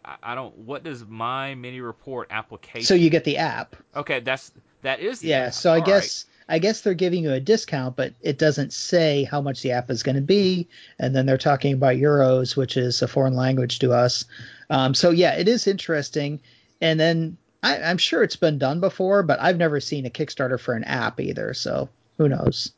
I, 0.03 0.15
I 0.21 0.35
don't. 0.35 0.57
What 0.57 0.83
does 0.83 1.05
my 1.07 1.55
mini 1.55 1.79
report 1.79 2.27
application? 2.29 2.85
so 2.85 2.95
you 2.95 3.09
get 3.09 3.23
the 3.23 3.37
app. 3.37 3.77
okay, 3.95 4.19
that's 4.19 4.51
that 4.81 4.99
is 4.99 5.21
the 5.21 5.29
Yeah, 5.29 5.45
app. 5.45 5.53
so 5.53 5.71
I 5.71 5.79
All 5.79 5.85
right. 5.85 6.25
I 6.47 6.59
guess 6.59 6.81
they're 6.81 6.93
giving 6.93 7.23
you 7.23 7.31
a 7.31 7.39
discount, 7.39 7.95
but 7.95 8.13
it 8.21 8.37
doesn't 8.37 8.71
say 8.71 9.23
how 9.23 9.41
much 9.41 9.61
the 9.61 9.71
app 9.71 9.89
is 9.89 10.03
going 10.03 10.15
to 10.15 10.21
be, 10.21 10.67
and 10.99 11.15
then 11.15 11.25
they're 11.25 11.37
talking 11.37 11.73
about 11.73 11.95
euros, 11.95 12.55
which 12.55 12.77
is 12.77 13.01
a 13.01 13.07
foreign 13.07 13.35
language 13.35 13.79
to 13.79 13.93
us. 13.93 14.25
Um, 14.69 14.93
so 14.93 15.09
yeah, 15.09 15.33
it 15.35 15.47
is 15.47 15.65
interesting. 15.67 16.39
And 16.81 16.99
then 16.99 17.37
I, 17.63 17.81
I'm 17.81 17.97
sure 17.97 18.21
it's 18.21 18.35
been 18.35 18.59
done 18.59 18.79
before, 18.79 19.23
but 19.23 19.39
I've 19.41 19.57
never 19.57 19.79
seen 19.79 20.05
a 20.05 20.11
Kickstarter 20.11 20.59
for 20.59 20.75
an 20.75 20.83
app 20.83 21.19
either. 21.19 21.53
So 21.55 21.89
who 22.17 22.29
knows? 22.29 22.71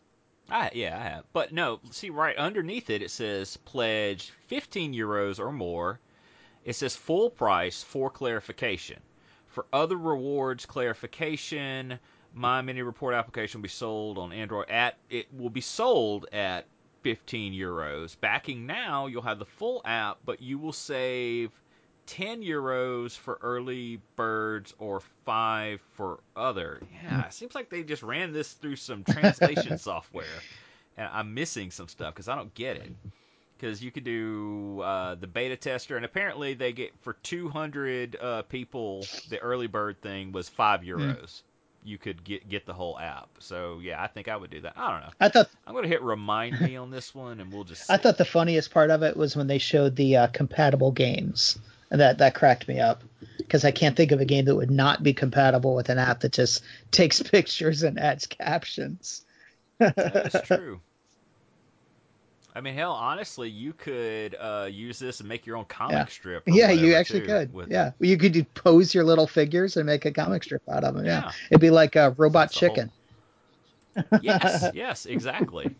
I, 0.49 0.71
yeah, 0.73 0.97
I 0.97 1.03
have. 1.03 1.25
But 1.33 1.51
no, 1.51 1.81
see 1.91 2.09
right 2.09 2.37
underneath 2.37 2.89
it, 2.89 3.01
it 3.01 3.11
says 3.11 3.57
pledge 3.57 4.31
15 4.47 4.93
euros 4.93 5.39
or 5.39 5.51
more. 5.51 5.99
It 6.63 6.73
says 6.73 6.95
full 6.95 7.29
price 7.29 7.83
for 7.83 8.09
clarification. 8.09 8.99
For 9.47 9.65
other 9.73 9.97
rewards 9.97 10.65
clarification, 10.65 11.99
my 12.37 12.61
mini 12.61 12.83
report 12.83 13.15
application 13.15 13.59
will 13.59 13.63
be 13.63 13.69
sold 13.69 14.17
on 14.17 14.31
Android 14.31 14.69
at 14.69 14.95
it 15.09 15.27
will 15.33 15.49
be 15.49 15.61
sold 15.61 16.27
at 16.31 16.65
15 17.01 17.53
euros. 17.53 18.19
Backing 18.19 18.65
now, 18.65 19.07
you'll 19.07 19.21
have 19.21 19.39
the 19.39 19.45
full 19.45 19.81
app, 19.85 20.19
but 20.25 20.41
you 20.41 20.57
will 20.59 20.73
save 20.73 21.51
10 22.05 22.41
euros 22.41 23.17
for 23.17 23.39
early 23.41 23.99
birds 24.15 24.73
or 24.77 25.01
5 25.25 25.81
for 25.95 26.19
other. 26.35 26.81
Yeah, 27.03 27.25
it 27.25 27.33
seems 27.33 27.55
like 27.55 27.69
they 27.69 27.83
just 27.83 28.03
ran 28.03 28.33
this 28.33 28.53
through 28.53 28.75
some 28.75 29.03
translation 29.03 29.77
software. 29.79 30.25
And 30.95 31.09
I'm 31.11 31.33
missing 31.33 31.71
some 31.71 31.87
stuff 31.87 32.13
because 32.13 32.27
I 32.27 32.35
don't 32.35 32.53
get 32.53 32.77
it. 32.77 32.91
Because 33.57 33.83
you 33.83 33.89
could 33.89 34.03
do 34.03 34.81
uh, 34.81 35.15
the 35.15 35.25
beta 35.25 35.55
tester, 35.55 35.95
and 35.95 36.05
apparently 36.05 36.53
they 36.53 36.71
get 36.71 36.91
for 37.01 37.13
200 37.23 38.15
uh, 38.15 38.41
people, 38.43 39.05
the 39.29 39.39
early 39.39 39.67
bird 39.67 39.99
thing 40.01 40.31
was 40.31 40.47
5 40.47 40.81
euros. 40.81 41.41
You 41.87 41.97
could 41.97 42.21
get 42.23 42.49
get 42.49 42.65
the 42.65 42.73
whole 42.73 42.99
app. 42.99 43.29
So 43.39 43.79
yeah, 43.81 44.03
I 44.03 44.07
think 44.07 44.27
I 44.27 44.35
would 44.35 44.49
do 44.49 44.61
that. 44.61 44.73
I 44.75 44.91
don't 44.91 45.01
know. 45.01 45.13
I 45.21 45.29
thought 45.29 45.49
I'm 45.65 45.73
gonna 45.73 45.87
hit 45.87 46.01
remind 46.01 46.59
me 46.59 46.75
on 46.75 46.91
this 46.91 47.15
one, 47.15 47.39
and 47.39 47.51
we'll 47.51 47.63
just. 47.63 47.89
I 47.89 47.95
thought 47.95 48.17
the 48.17 48.25
funniest 48.25 48.71
part 48.71 48.89
of 48.89 49.03
it 49.03 49.15
was 49.15 49.37
when 49.37 49.47
they 49.47 49.57
showed 49.57 49.95
the 49.95 50.17
uh, 50.17 50.27
compatible 50.27 50.91
games, 50.91 51.57
and 51.89 52.01
that 52.01 52.17
that 52.17 52.35
cracked 52.35 52.67
me 52.67 52.81
up 52.81 53.03
because 53.37 53.63
I 53.63 53.71
can't 53.71 53.95
think 53.95 54.11
of 54.11 54.19
a 54.19 54.25
game 54.25 54.45
that 54.45 54.55
would 54.55 54.69
not 54.69 55.01
be 55.01 55.13
compatible 55.13 55.75
with 55.75 55.87
an 55.87 55.97
app 55.97 56.19
that 56.21 56.33
just 56.33 56.61
takes 56.91 57.23
pictures 57.23 57.83
and 57.83 57.97
adds 57.97 58.27
captions. 58.27 59.23
That's 59.79 60.45
true. 60.47 60.81
I 62.57 62.61
mean, 62.61 62.73
hell, 62.73 62.91
honestly, 62.93 63.49
you 63.51 63.71
could 63.71 64.33
uh, 64.33 64.67
use 64.71 64.97
this 64.97 65.19
and 65.19 65.29
make 65.29 65.45
your 65.45 65.57
own 65.57 65.65
comic 65.65 65.93
Yeah. 65.93 66.05
strip. 66.07 66.43
Yeah, 66.47 66.71
you 66.71 66.95
actually 66.95 67.19
too, 67.19 67.25
could. 67.27 67.53
with- 67.53 67.69
Yeah, 67.69 67.91
you 67.99 68.17
could 68.17 68.51
pose 68.55 68.95
your 68.95 69.03
little 69.03 69.27
figures 69.27 69.77
and 69.77 69.85
make 69.85 70.05
a 70.05 70.11
comic 70.11 70.43
strip 70.43 70.63
out 70.67 70.83
of 70.83 70.95
them. 70.95 71.05
Yeah, 71.05 71.21
Yeah. 71.25 71.31
it'd 71.51 71.61
be 71.61 71.69
like 71.69 71.95
a 71.95 72.15
robot 72.17 72.47
That's 72.49 72.59
the 72.59 72.65
whole- 72.67 72.75
chicken. 72.75 72.91
yes, 74.23 74.71
yes, 74.73 75.05
exactly. 75.05 75.75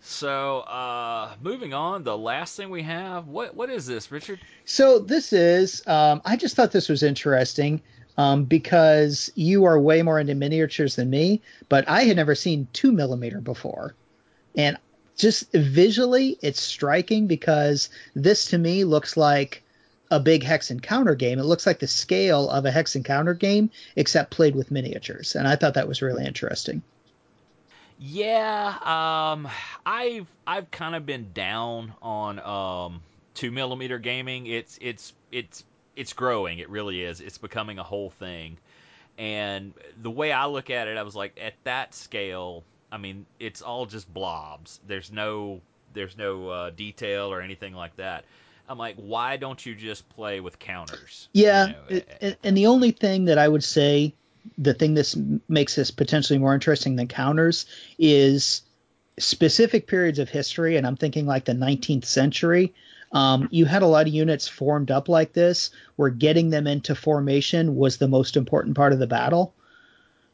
So, 0.00 0.60
uh, 0.60 1.34
moving 1.42 1.74
on, 1.74 2.04
the 2.04 2.16
last 2.16 2.56
thing 2.56 2.70
we 2.70 2.82
have, 2.82 3.26
what 3.26 3.56
what 3.56 3.68
is 3.68 3.84
this, 3.86 4.12
Richard? 4.12 4.38
So 4.64 5.00
this 5.00 5.32
is, 5.32 5.82
um, 5.88 6.22
I 6.24 6.36
just 6.36 6.54
thought 6.54 6.70
this 6.70 6.88
was 6.88 7.02
interesting 7.02 7.82
um, 8.16 8.44
because 8.44 9.32
you 9.34 9.64
are 9.64 9.78
way 9.80 10.02
more 10.02 10.20
into 10.20 10.36
miniatures 10.36 10.94
than 10.96 11.10
me, 11.10 11.40
but 11.68 11.88
I 11.88 12.02
had 12.02 12.16
never 12.16 12.34
seen 12.36 12.68
two 12.72 12.92
millimeter 12.92 13.40
before, 13.40 13.94
and 14.56 14.76
just 15.16 15.50
visually, 15.52 16.38
it's 16.42 16.60
striking 16.60 17.26
because 17.26 17.90
this 18.14 18.46
to 18.46 18.58
me 18.58 18.84
looks 18.84 19.16
like 19.16 19.62
a 20.10 20.20
big 20.20 20.42
hex 20.42 20.70
and 20.70 20.82
counter 20.82 21.14
game. 21.14 21.38
It 21.38 21.44
looks 21.44 21.66
like 21.66 21.78
the 21.78 21.86
scale 21.86 22.50
of 22.50 22.64
a 22.64 22.70
hex 22.70 22.94
and 22.94 23.04
counter 23.04 23.34
game, 23.34 23.70
except 23.96 24.30
played 24.30 24.54
with 24.54 24.70
miniatures, 24.70 25.34
and 25.34 25.48
I 25.48 25.56
thought 25.56 25.74
that 25.74 25.88
was 25.88 26.02
really 26.02 26.24
interesting. 26.24 26.82
Yeah, 27.98 28.76
um, 28.82 29.48
I've 29.86 30.26
I've 30.46 30.70
kind 30.70 30.96
of 30.96 31.06
been 31.06 31.32
down 31.32 31.92
on 32.02 32.40
um 32.40 33.00
two 33.34 33.50
millimeter 33.50 33.98
gaming. 33.98 34.46
It's 34.46 34.78
it's 34.82 35.12
it's 35.30 35.64
it's 35.96 36.12
growing. 36.12 36.58
It 36.58 36.68
really 36.68 37.02
is. 37.02 37.20
It's 37.20 37.38
becoming 37.38 37.78
a 37.78 37.84
whole 37.84 38.10
thing. 38.10 38.56
And 39.18 39.72
the 40.00 40.10
way 40.10 40.32
I 40.32 40.46
look 40.46 40.70
at 40.70 40.88
it, 40.88 40.96
I 40.96 41.02
was 41.02 41.14
like, 41.14 41.38
at 41.40 41.54
that 41.64 41.94
scale, 41.94 42.64
I 42.92 42.98
mean, 42.98 43.26
it's 43.40 43.62
all 43.62 43.86
just 43.86 44.12
blobs. 44.12 44.78
There's 44.86 45.10
no 45.10 45.60
there's 45.94 46.16
no 46.16 46.48
uh, 46.48 46.70
detail 46.70 47.32
or 47.32 47.40
anything 47.40 47.74
like 47.74 47.96
that. 47.96 48.24
I'm 48.68 48.78
like, 48.78 48.96
why 48.96 49.36
don't 49.36 49.64
you 49.66 49.74
just 49.74 50.08
play 50.10 50.40
with 50.40 50.58
counters? 50.58 51.28
You 51.32 51.44
Yeah, 51.44 51.66
know, 51.66 51.74
it- 51.96 52.08
eh, 52.08 52.14
and- 52.28 52.36
and 52.44 52.56
the 52.56 52.66
only 52.66 52.92
thing 52.92 53.24
that 53.26 53.38
I 53.38 53.48
would 53.48 53.64
say, 53.64 54.14
the 54.58 54.72
thing 54.74 54.94
this 54.94 55.16
m- 55.16 55.40
makes 55.48 55.74
this 55.74 55.90
potentially 55.90 56.38
more 56.38 56.54
interesting 56.54 56.96
than 56.96 57.08
counters 57.08 57.66
is 57.98 58.62
specific 59.18 59.86
periods 59.86 60.18
of 60.18 60.28
history, 60.30 60.76
and 60.76 60.86
I'm 60.86 60.96
thinking 60.96 61.26
like 61.26 61.44
the 61.44 61.54
19th 61.54 62.04
century. 62.06 62.72
Um, 63.12 63.48
you 63.50 63.66
had 63.66 63.82
a 63.82 63.86
lot 63.86 64.06
of 64.06 64.14
units 64.14 64.48
formed 64.48 64.90
up 64.90 65.08
like 65.08 65.34
this, 65.34 65.70
where 65.96 66.08
getting 66.08 66.48
them 66.50 66.66
into 66.66 66.94
formation 66.94 67.76
was 67.76 67.98
the 67.98 68.08
most 68.08 68.36
important 68.36 68.74
part 68.76 68.92
of 68.94 68.98
the 68.98 69.06
battle. 69.06 69.54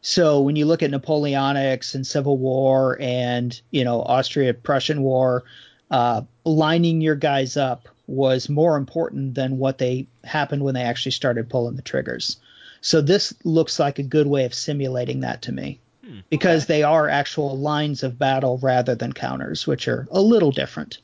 So 0.09 0.40
when 0.40 0.56
you 0.56 0.64
look 0.64 0.82
at 0.82 0.90
Napoleonics 0.90 1.94
and 1.94 2.06
Civil 2.06 2.39
War 2.39 2.97
and 2.98 3.60
you 3.70 3.85
know 3.85 4.01
Austria-Prussian 4.01 5.02
War, 5.02 5.44
uh, 5.90 6.22
lining 6.47 7.02
your 7.02 7.14
guys 7.14 7.59
up 7.59 7.90
was 8.06 8.48
more 8.48 8.78
important 8.78 9.35
than 9.35 9.59
what 9.59 9.76
they 9.76 10.06
happened 10.24 10.64
when 10.64 10.72
they 10.72 10.80
actually 10.80 11.12
started 11.12 11.51
pulling 11.51 11.76
the 11.76 11.82
triggers. 11.82 12.39
So 12.80 13.02
this 13.02 13.35
looks 13.44 13.78
like 13.78 13.98
a 13.98 14.02
good 14.02 14.26
way 14.26 14.47
of 14.47 14.55
simulating 14.55 15.20
that 15.20 15.43
to 15.43 15.52
me. 15.52 15.78
hmm. 16.02 16.20
Because 16.30 16.64
they 16.64 16.82
are 16.82 17.06
actual 17.10 17.59
lines 17.59 18.02
of 18.02 18.18
battle 18.18 18.56
rather 18.62 18.94
than 18.94 19.12
counters, 19.12 19.66
which 19.66 19.89
are 19.89 20.09
a 20.10 20.22
little 20.22 20.52
different. 20.52 21.01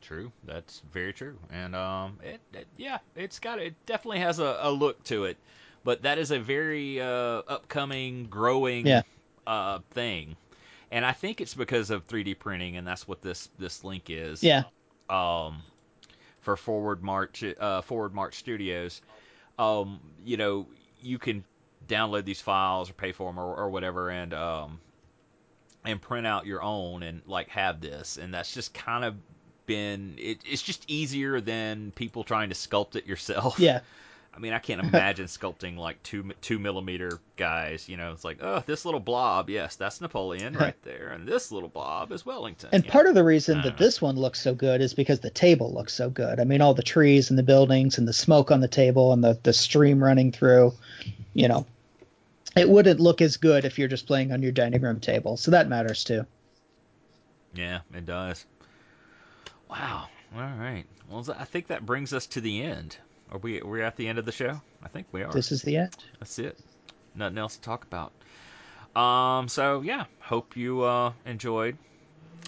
True, 0.00 0.30
that's 0.44 0.80
very 0.92 1.12
true, 1.12 1.36
and 1.50 1.74
um, 1.74 2.20
it, 2.22 2.40
it 2.54 2.68
yeah, 2.76 2.98
it's 3.16 3.40
got 3.40 3.58
it 3.58 3.74
definitely 3.84 4.20
has 4.20 4.38
a, 4.38 4.58
a 4.60 4.70
look 4.70 5.02
to 5.04 5.24
it, 5.24 5.36
but 5.84 6.02
that 6.02 6.18
is 6.18 6.30
a 6.30 6.38
very 6.38 7.00
uh, 7.00 7.42
upcoming, 7.48 8.24
growing 8.26 8.86
Yeah. 8.86 9.02
uh, 9.46 9.80
thing, 9.92 10.36
and 10.90 11.04
I 11.04 11.12
think 11.12 11.40
it's 11.40 11.54
because 11.54 11.90
of 11.90 12.06
3D 12.06 12.38
printing, 12.38 12.76
and 12.76 12.86
that's 12.86 13.06
what 13.08 13.22
this 13.22 13.48
this 13.58 13.84
link 13.84 14.10
is. 14.10 14.42
Yeah, 14.42 14.64
Um, 15.08 15.62
for 16.40 16.56
Forward 16.56 17.02
March, 17.02 17.42
uh, 17.42 17.82
Forward 17.82 18.14
March 18.14 18.34
Studios, 18.36 19.02
um, 19.58 20.00
you 20.24 20.36
know, 20.36 20.66
you 21.02 21.18
can 21.18 21.44
download 21.86 22.24
these 22.24 22.40
files 22.40 22.90
or 22.90 22.92
pay 22.94 23.12
for 23.12 23.28
them 23.30 23.38
or, 23.38 23.54
or 23.54 23.70
whatever, 23.70 24.10
and 24.10 24.32
um, 24.34 24.80
and 25.84 26.00
print 26.00 26.26
out 26.26 26.46
your 26.46 26.62
own 26.62 27.02
and 27.02 27.22
like 27.26 27.48
have 27.50 27.80
this, 27.80 28.18
and 28.18 28.32
that's 28.34 28.52
just 28.52 28.74
kind 28.74 29.04
of 29.04 29.14
been 29.66 30.14
it, 30.18 30.38
it's 30.46 30.62
just 30.62 30.84
easier 30.88 31.40
than 31.40 31.90
people 31.92 32.24
trying 32.24 32.48
to 32.48 32.54
sculpt 32.54 32.96
it 32.96 33.06
yourself. 33.06 33.58
yeah, 33.58 33.80
I 34.38 34.40
mean, 34.40 34.52
I 34.52 34.60
can't 34.60 34.80
imagine 34.80 35.26
sculpting 35.26 35.76
like 35.76 36.00
two 36.04 36.30
two 36.40 36.60
millimeter 36.60 37.18
guys. 37.36 37.88
You 37.88 37.96
know, 37.96 38.12
it's 38.12 38.22
like, 38.22 38.38
oh, 38.40 38.62
this 38.66 38.84
little 38.84 39.00
blob, 39.00 39.50
yes, 39.50 39.74
that's 39.74 40.00
Napoleon 40.00 40.54
right 40.54 40.80
there, 40.84 41.08
and 41.08 41.26
this 41.26 41.50
little 41.50 41.68
blob 41.68 42.12
is 42.12 42.24
Wellington. 42.24 42.68
and 42.72 42.86
part 42.86 43.06
know. 43.06 43.08
of 43.08 43.14
the 43.16 43.24
reason 43.24 43.62
that 43.62 43.70
know. 43.70 43.76
this 43.84 44.00
one 44.00 44.14
looks 44.14 44.40
so 44.40 44.54
good 44.54 44.80
is 44.80 44.94
because 44.94 45.18
the 45.18 45.30
table 45.30 45.74
looks 45.74 45.92
so 45.92 46.08
good. 46.08 46.38
I 46.38 46.44
mean, 46.44 46.60
all 46.60 46.72
the 46.72 46.84
trees 46.84 47.30
and 47.30 47.38
the 47.38 47.42
buildings 47.42 47.98
and 47.98 48.06
the 48.06 48.12
smoke 48.12 48.52
on 48.52 48.60
the 48.60 48.68
table 48.68 49.12
and 49.12 49.24
the 49.24 49.36
the 49.42 49.52
stream 49.52 50.00
running 50.00 50.30
through, 50.30 50.72
you 51.34 51.48
know, 51.48 51.66
it 52.56 52.68
wouldn't 52.68 53.00
look 53.00 53.20
as 53.20 53.38
good 53.38 53.64
if 53.64 53.76
you're 53.76 53.88
just 53.88 54.06
playing 54.06 54.30
on 54.30 54.40
your 54.40 54.52
dining 54.52 54.82
room 54.82 55.00
table. 55.00 55.36
So 55.36 55.50
that 55.50 55.68
matters 55.68 56.04
too. 56.04 56.24
Yeah, 57.54 57.80
it 57.92 58.06
does. 58.06 58.46
Wow. 59.68 60.06
All 60.32 60.42
right. 60.42 60.84
Well, 61.10 61.26
I 61.36 61.44
think 61.44 61.66
that 61.66 61.84
brings 61.84 62.12
us 62.12 62.26
to 62.28 62.40
the 62.40 62.62
end. 62.62 62.98
Are 63.30 63.38
we 63.38 63.60
we're 63.62 63.82
at 63.82 63.96
the 63.96 64.08
end 64.08 64.18
of 64.18 64.24
the 64.24 64.32
show? 64.32 64.60
I 64.82 64.88
think 64.88 65.06
we 65.12 65.22
are. 65.22 65.32
This 65.32 65.52
is 65.52 65.62
the 65.62 65.76
end. 65.76 65.96
That's 66.18 66.38
it. 66.38 66.58
Nothing 67.14 67.38
else 67.38 67.56
to 67.56 67.62
talk 67.62 67.84
about. 67.84 68.12
Um. 69.00 69.48
So 69.48 69.82
yeah, 69.82 70.04
hope 70.20 70.56
you 70.56 70.82
uh, 70.82 71.12
enjoyed. 71.26 71.76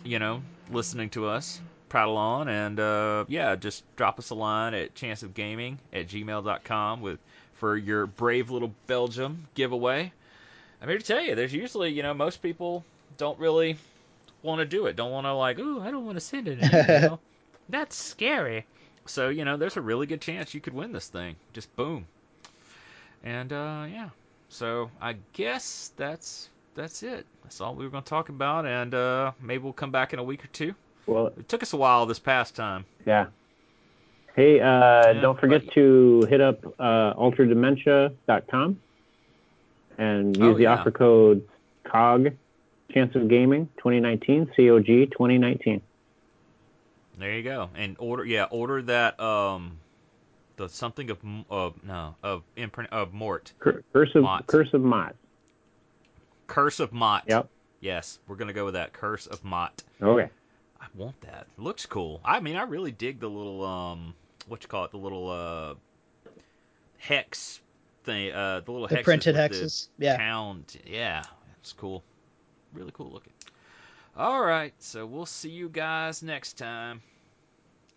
You 0.04 0.18
know, 0.18 0.42
listening 0.70 1.10
to 1.10 1.26
us 1.26 1.60
prattle 1.90 2.16
on, 2.16 2.48
and 2.48 2.80
uh, 2.80 3.26
yeah, 3.28 3.54
just 3.56 3.84
drop 3.96 4.18
us 4.18 4.30
a 4.30 4.34
line 4.34 4.72
at 4.72 4.94
chanceofgaming 4.94 5.76
at 5.92 6.08
gmail.com 6.08 7.02
with 7.02 7.18
for 7.54 7.76
your 7.76 8.06
brave 8.06 8.50
little 8.50 8.72
Belgium 8.86 9.46
giveaway. 9.54 10.10
I'm 10.80 10.88
here 10.88 10.96
to 10.96 11.04
tell 11.04 11.20
you, 11.20 11.34
there's 11.34 11.52
usually 11.52 11.90
you 11.90 12.02
know 12.02 12.14
most 12.14 12.40
people 12.40 12.84
don't 13.18 13.38
really 13.38 13.76
want 14.42 14.60
to 14.60 14.64
do 14.64 14.86
it. 14.86 14.96
Don't 14.96 15.10
want 15.10 15.26
to 15.26 15.34
like, 15.34 15.58
ooh, 15.58 15.82
I 15.82 15.90
don't 15.90 16.06
want 16.06 16.16
to 16.16 16.20
send 16.20 16.48
it. 16.48 17.12
That's 17.68 17.94
scary. 17.94 18.64
So 19.06 19.28
you 19.28 19.44
know, 19.44 19.56
there's 19.56 19.76
a 19.76 19.80
really 19.80 20.06
good 20.06 20.20
chance 20.20 20.54
you 20.54 20.60
could 20.60 20.74
win 20.74 20.92
this 20.92 21.08
thing. 21.08 21.36
Just 21.52 21.74
boom. 21.76 22.06
And 23.24 23.52
uh, 23.52 23.86
yeah, 23.90 24.08
so 24.48 24.90
I 25.00 25.16
guess 25.32 25.90
that's 25.96 26.48
that's 26.74 27.02
it. 27.02 27.26
That's 27.42 27.60
all 27.60 27.74
we 27.74 27.84
were 27.84 27.90
going 27.90 28.04
to 28.04 28.08
talk 28.08 28.28
about, 28.28 28.64
and 28.66 28.94
uh, 28.94 29.32
maybe 29.40 29.62
we'll 29.64 29.72
come 29.72 29.90
back 29.90 30.12
in 30.12 30.18
a 30.18 30.24
week 30.24 30.44
or 30.44 30.48
two. 30.48 30.74
Well, 31.06 31.26
It 31.26 31.48
took 31.48 31.62
us 31.62 31.72
a 31.72 31.76
while 31.76 32.06
this 32.06 32.18
past 32.18 32.54
time. 32.54 32.84
yeah. 33.06 33.26
Hey, 34.36 34.60
uh, 34.60 35.12
Yeah, 35.12 35.20
don't 35.20 35.38
forget 35.40 35.64
but- 35.66 35.74
to 35.74 36.24
hit 36.30 36.40
up 36.40 36.64
uh, 36.78 37.14
ultradementia.com 37.14 38.78
and 39.98 40.36
use 40.36 40.46
Oh, 40.46 40.54
the 40.54 40.62
yeah. 40.62 40.74
offer 40.74 40.90
code 40.92 41.46
COG, 41.84 42.32
Chance 42.92 43.16
of 43.16 43.28
Gaming 43.28 43.66
2019, 43.78 44.46
COG 44.56 45.10
2019. 45.10 45.82
There 47.20 47.36
you 47.36 47.42
go. 47.42 47.68
And 47.74 47.96
order, 47.98 48.24
yeah, 48.24 48.44
order 48.44 48.80
that 48.82 49.20
um, 49.20 49.78
the 50.56 50.70
something 50.70 51.10
of 51.10 51.18
M- 51.22 51.44
uh, 51.50 51.70
no 51.86 52.14
of 52.22 52.42
imprint 52.56 52.90
of 52.92 53.12
Mort, 53.12 53.52
Curse 53.58 54.14
of 54.14 54.22
Mott. 54.22 54.46
Curse 54.46 54.72
of 54.72 54.80
Mott. 54.80 55.14
Curse 56.46 56.80
of 56.80 56.92
Mott. 56.92 57.24
Yep. 57.26 57.48
Yes, 57.80 58.18
we're 58.26 58.36
gonna 58.36 58.54
go 58.54 58.64
with 58.64 58.74
that. 58.74 58.94
Curse 58.94 59.26
of 59.26 59.44
Mott. 59.44 59.82
Okay. 60.00 60.30
I 60.80 60.86
want 60.94 61.20
that. 61.20 61.46
Looks 61.58 61.84
cool. 61.84 62.20
I 62.24 62.40
mean, 62.40 62.56
I 62.56 62.62
really 62.62 62.90
dig 62.90 63.20
the 63.20 63.28
little 63.28 63.64
um, 63.64 64.14
what 64.48 64.62
you 64.62 64.68
call 64.68 64.84
it, 64.86 64.90
the 64.90 64.96
little 64.96 65.30
uh, 65.30 65.74
hex 66.96 67.60
thing, 68.04 68.32
uh, 68.32 68.60
the 68.64 68.72
little 68.72 68.88
The 68.88 68.96
hexes 68.96 69.04
printed 69.04 69.36
with 69.36 69.52
the 69.52 69.58
hexes. 69.58 69.88
Yeah. 69.98 70.16
Pound. 70.16 70.76
Yeah, 70.86 71.22
it's 71.60 71.74
cool. 71.74 72.02
Really 72.72 72.92
cool 72.94 73.10
looking. 73.12 73.32
All 74.16 74.42
right, 74.42 74.72
so 74.78 75.06
we'll 75.06 75.26
see 75.26 75.50
you 75.50 75.68
guys 75.68 76.22
next 76.22 76.54
time. 76.58 77.02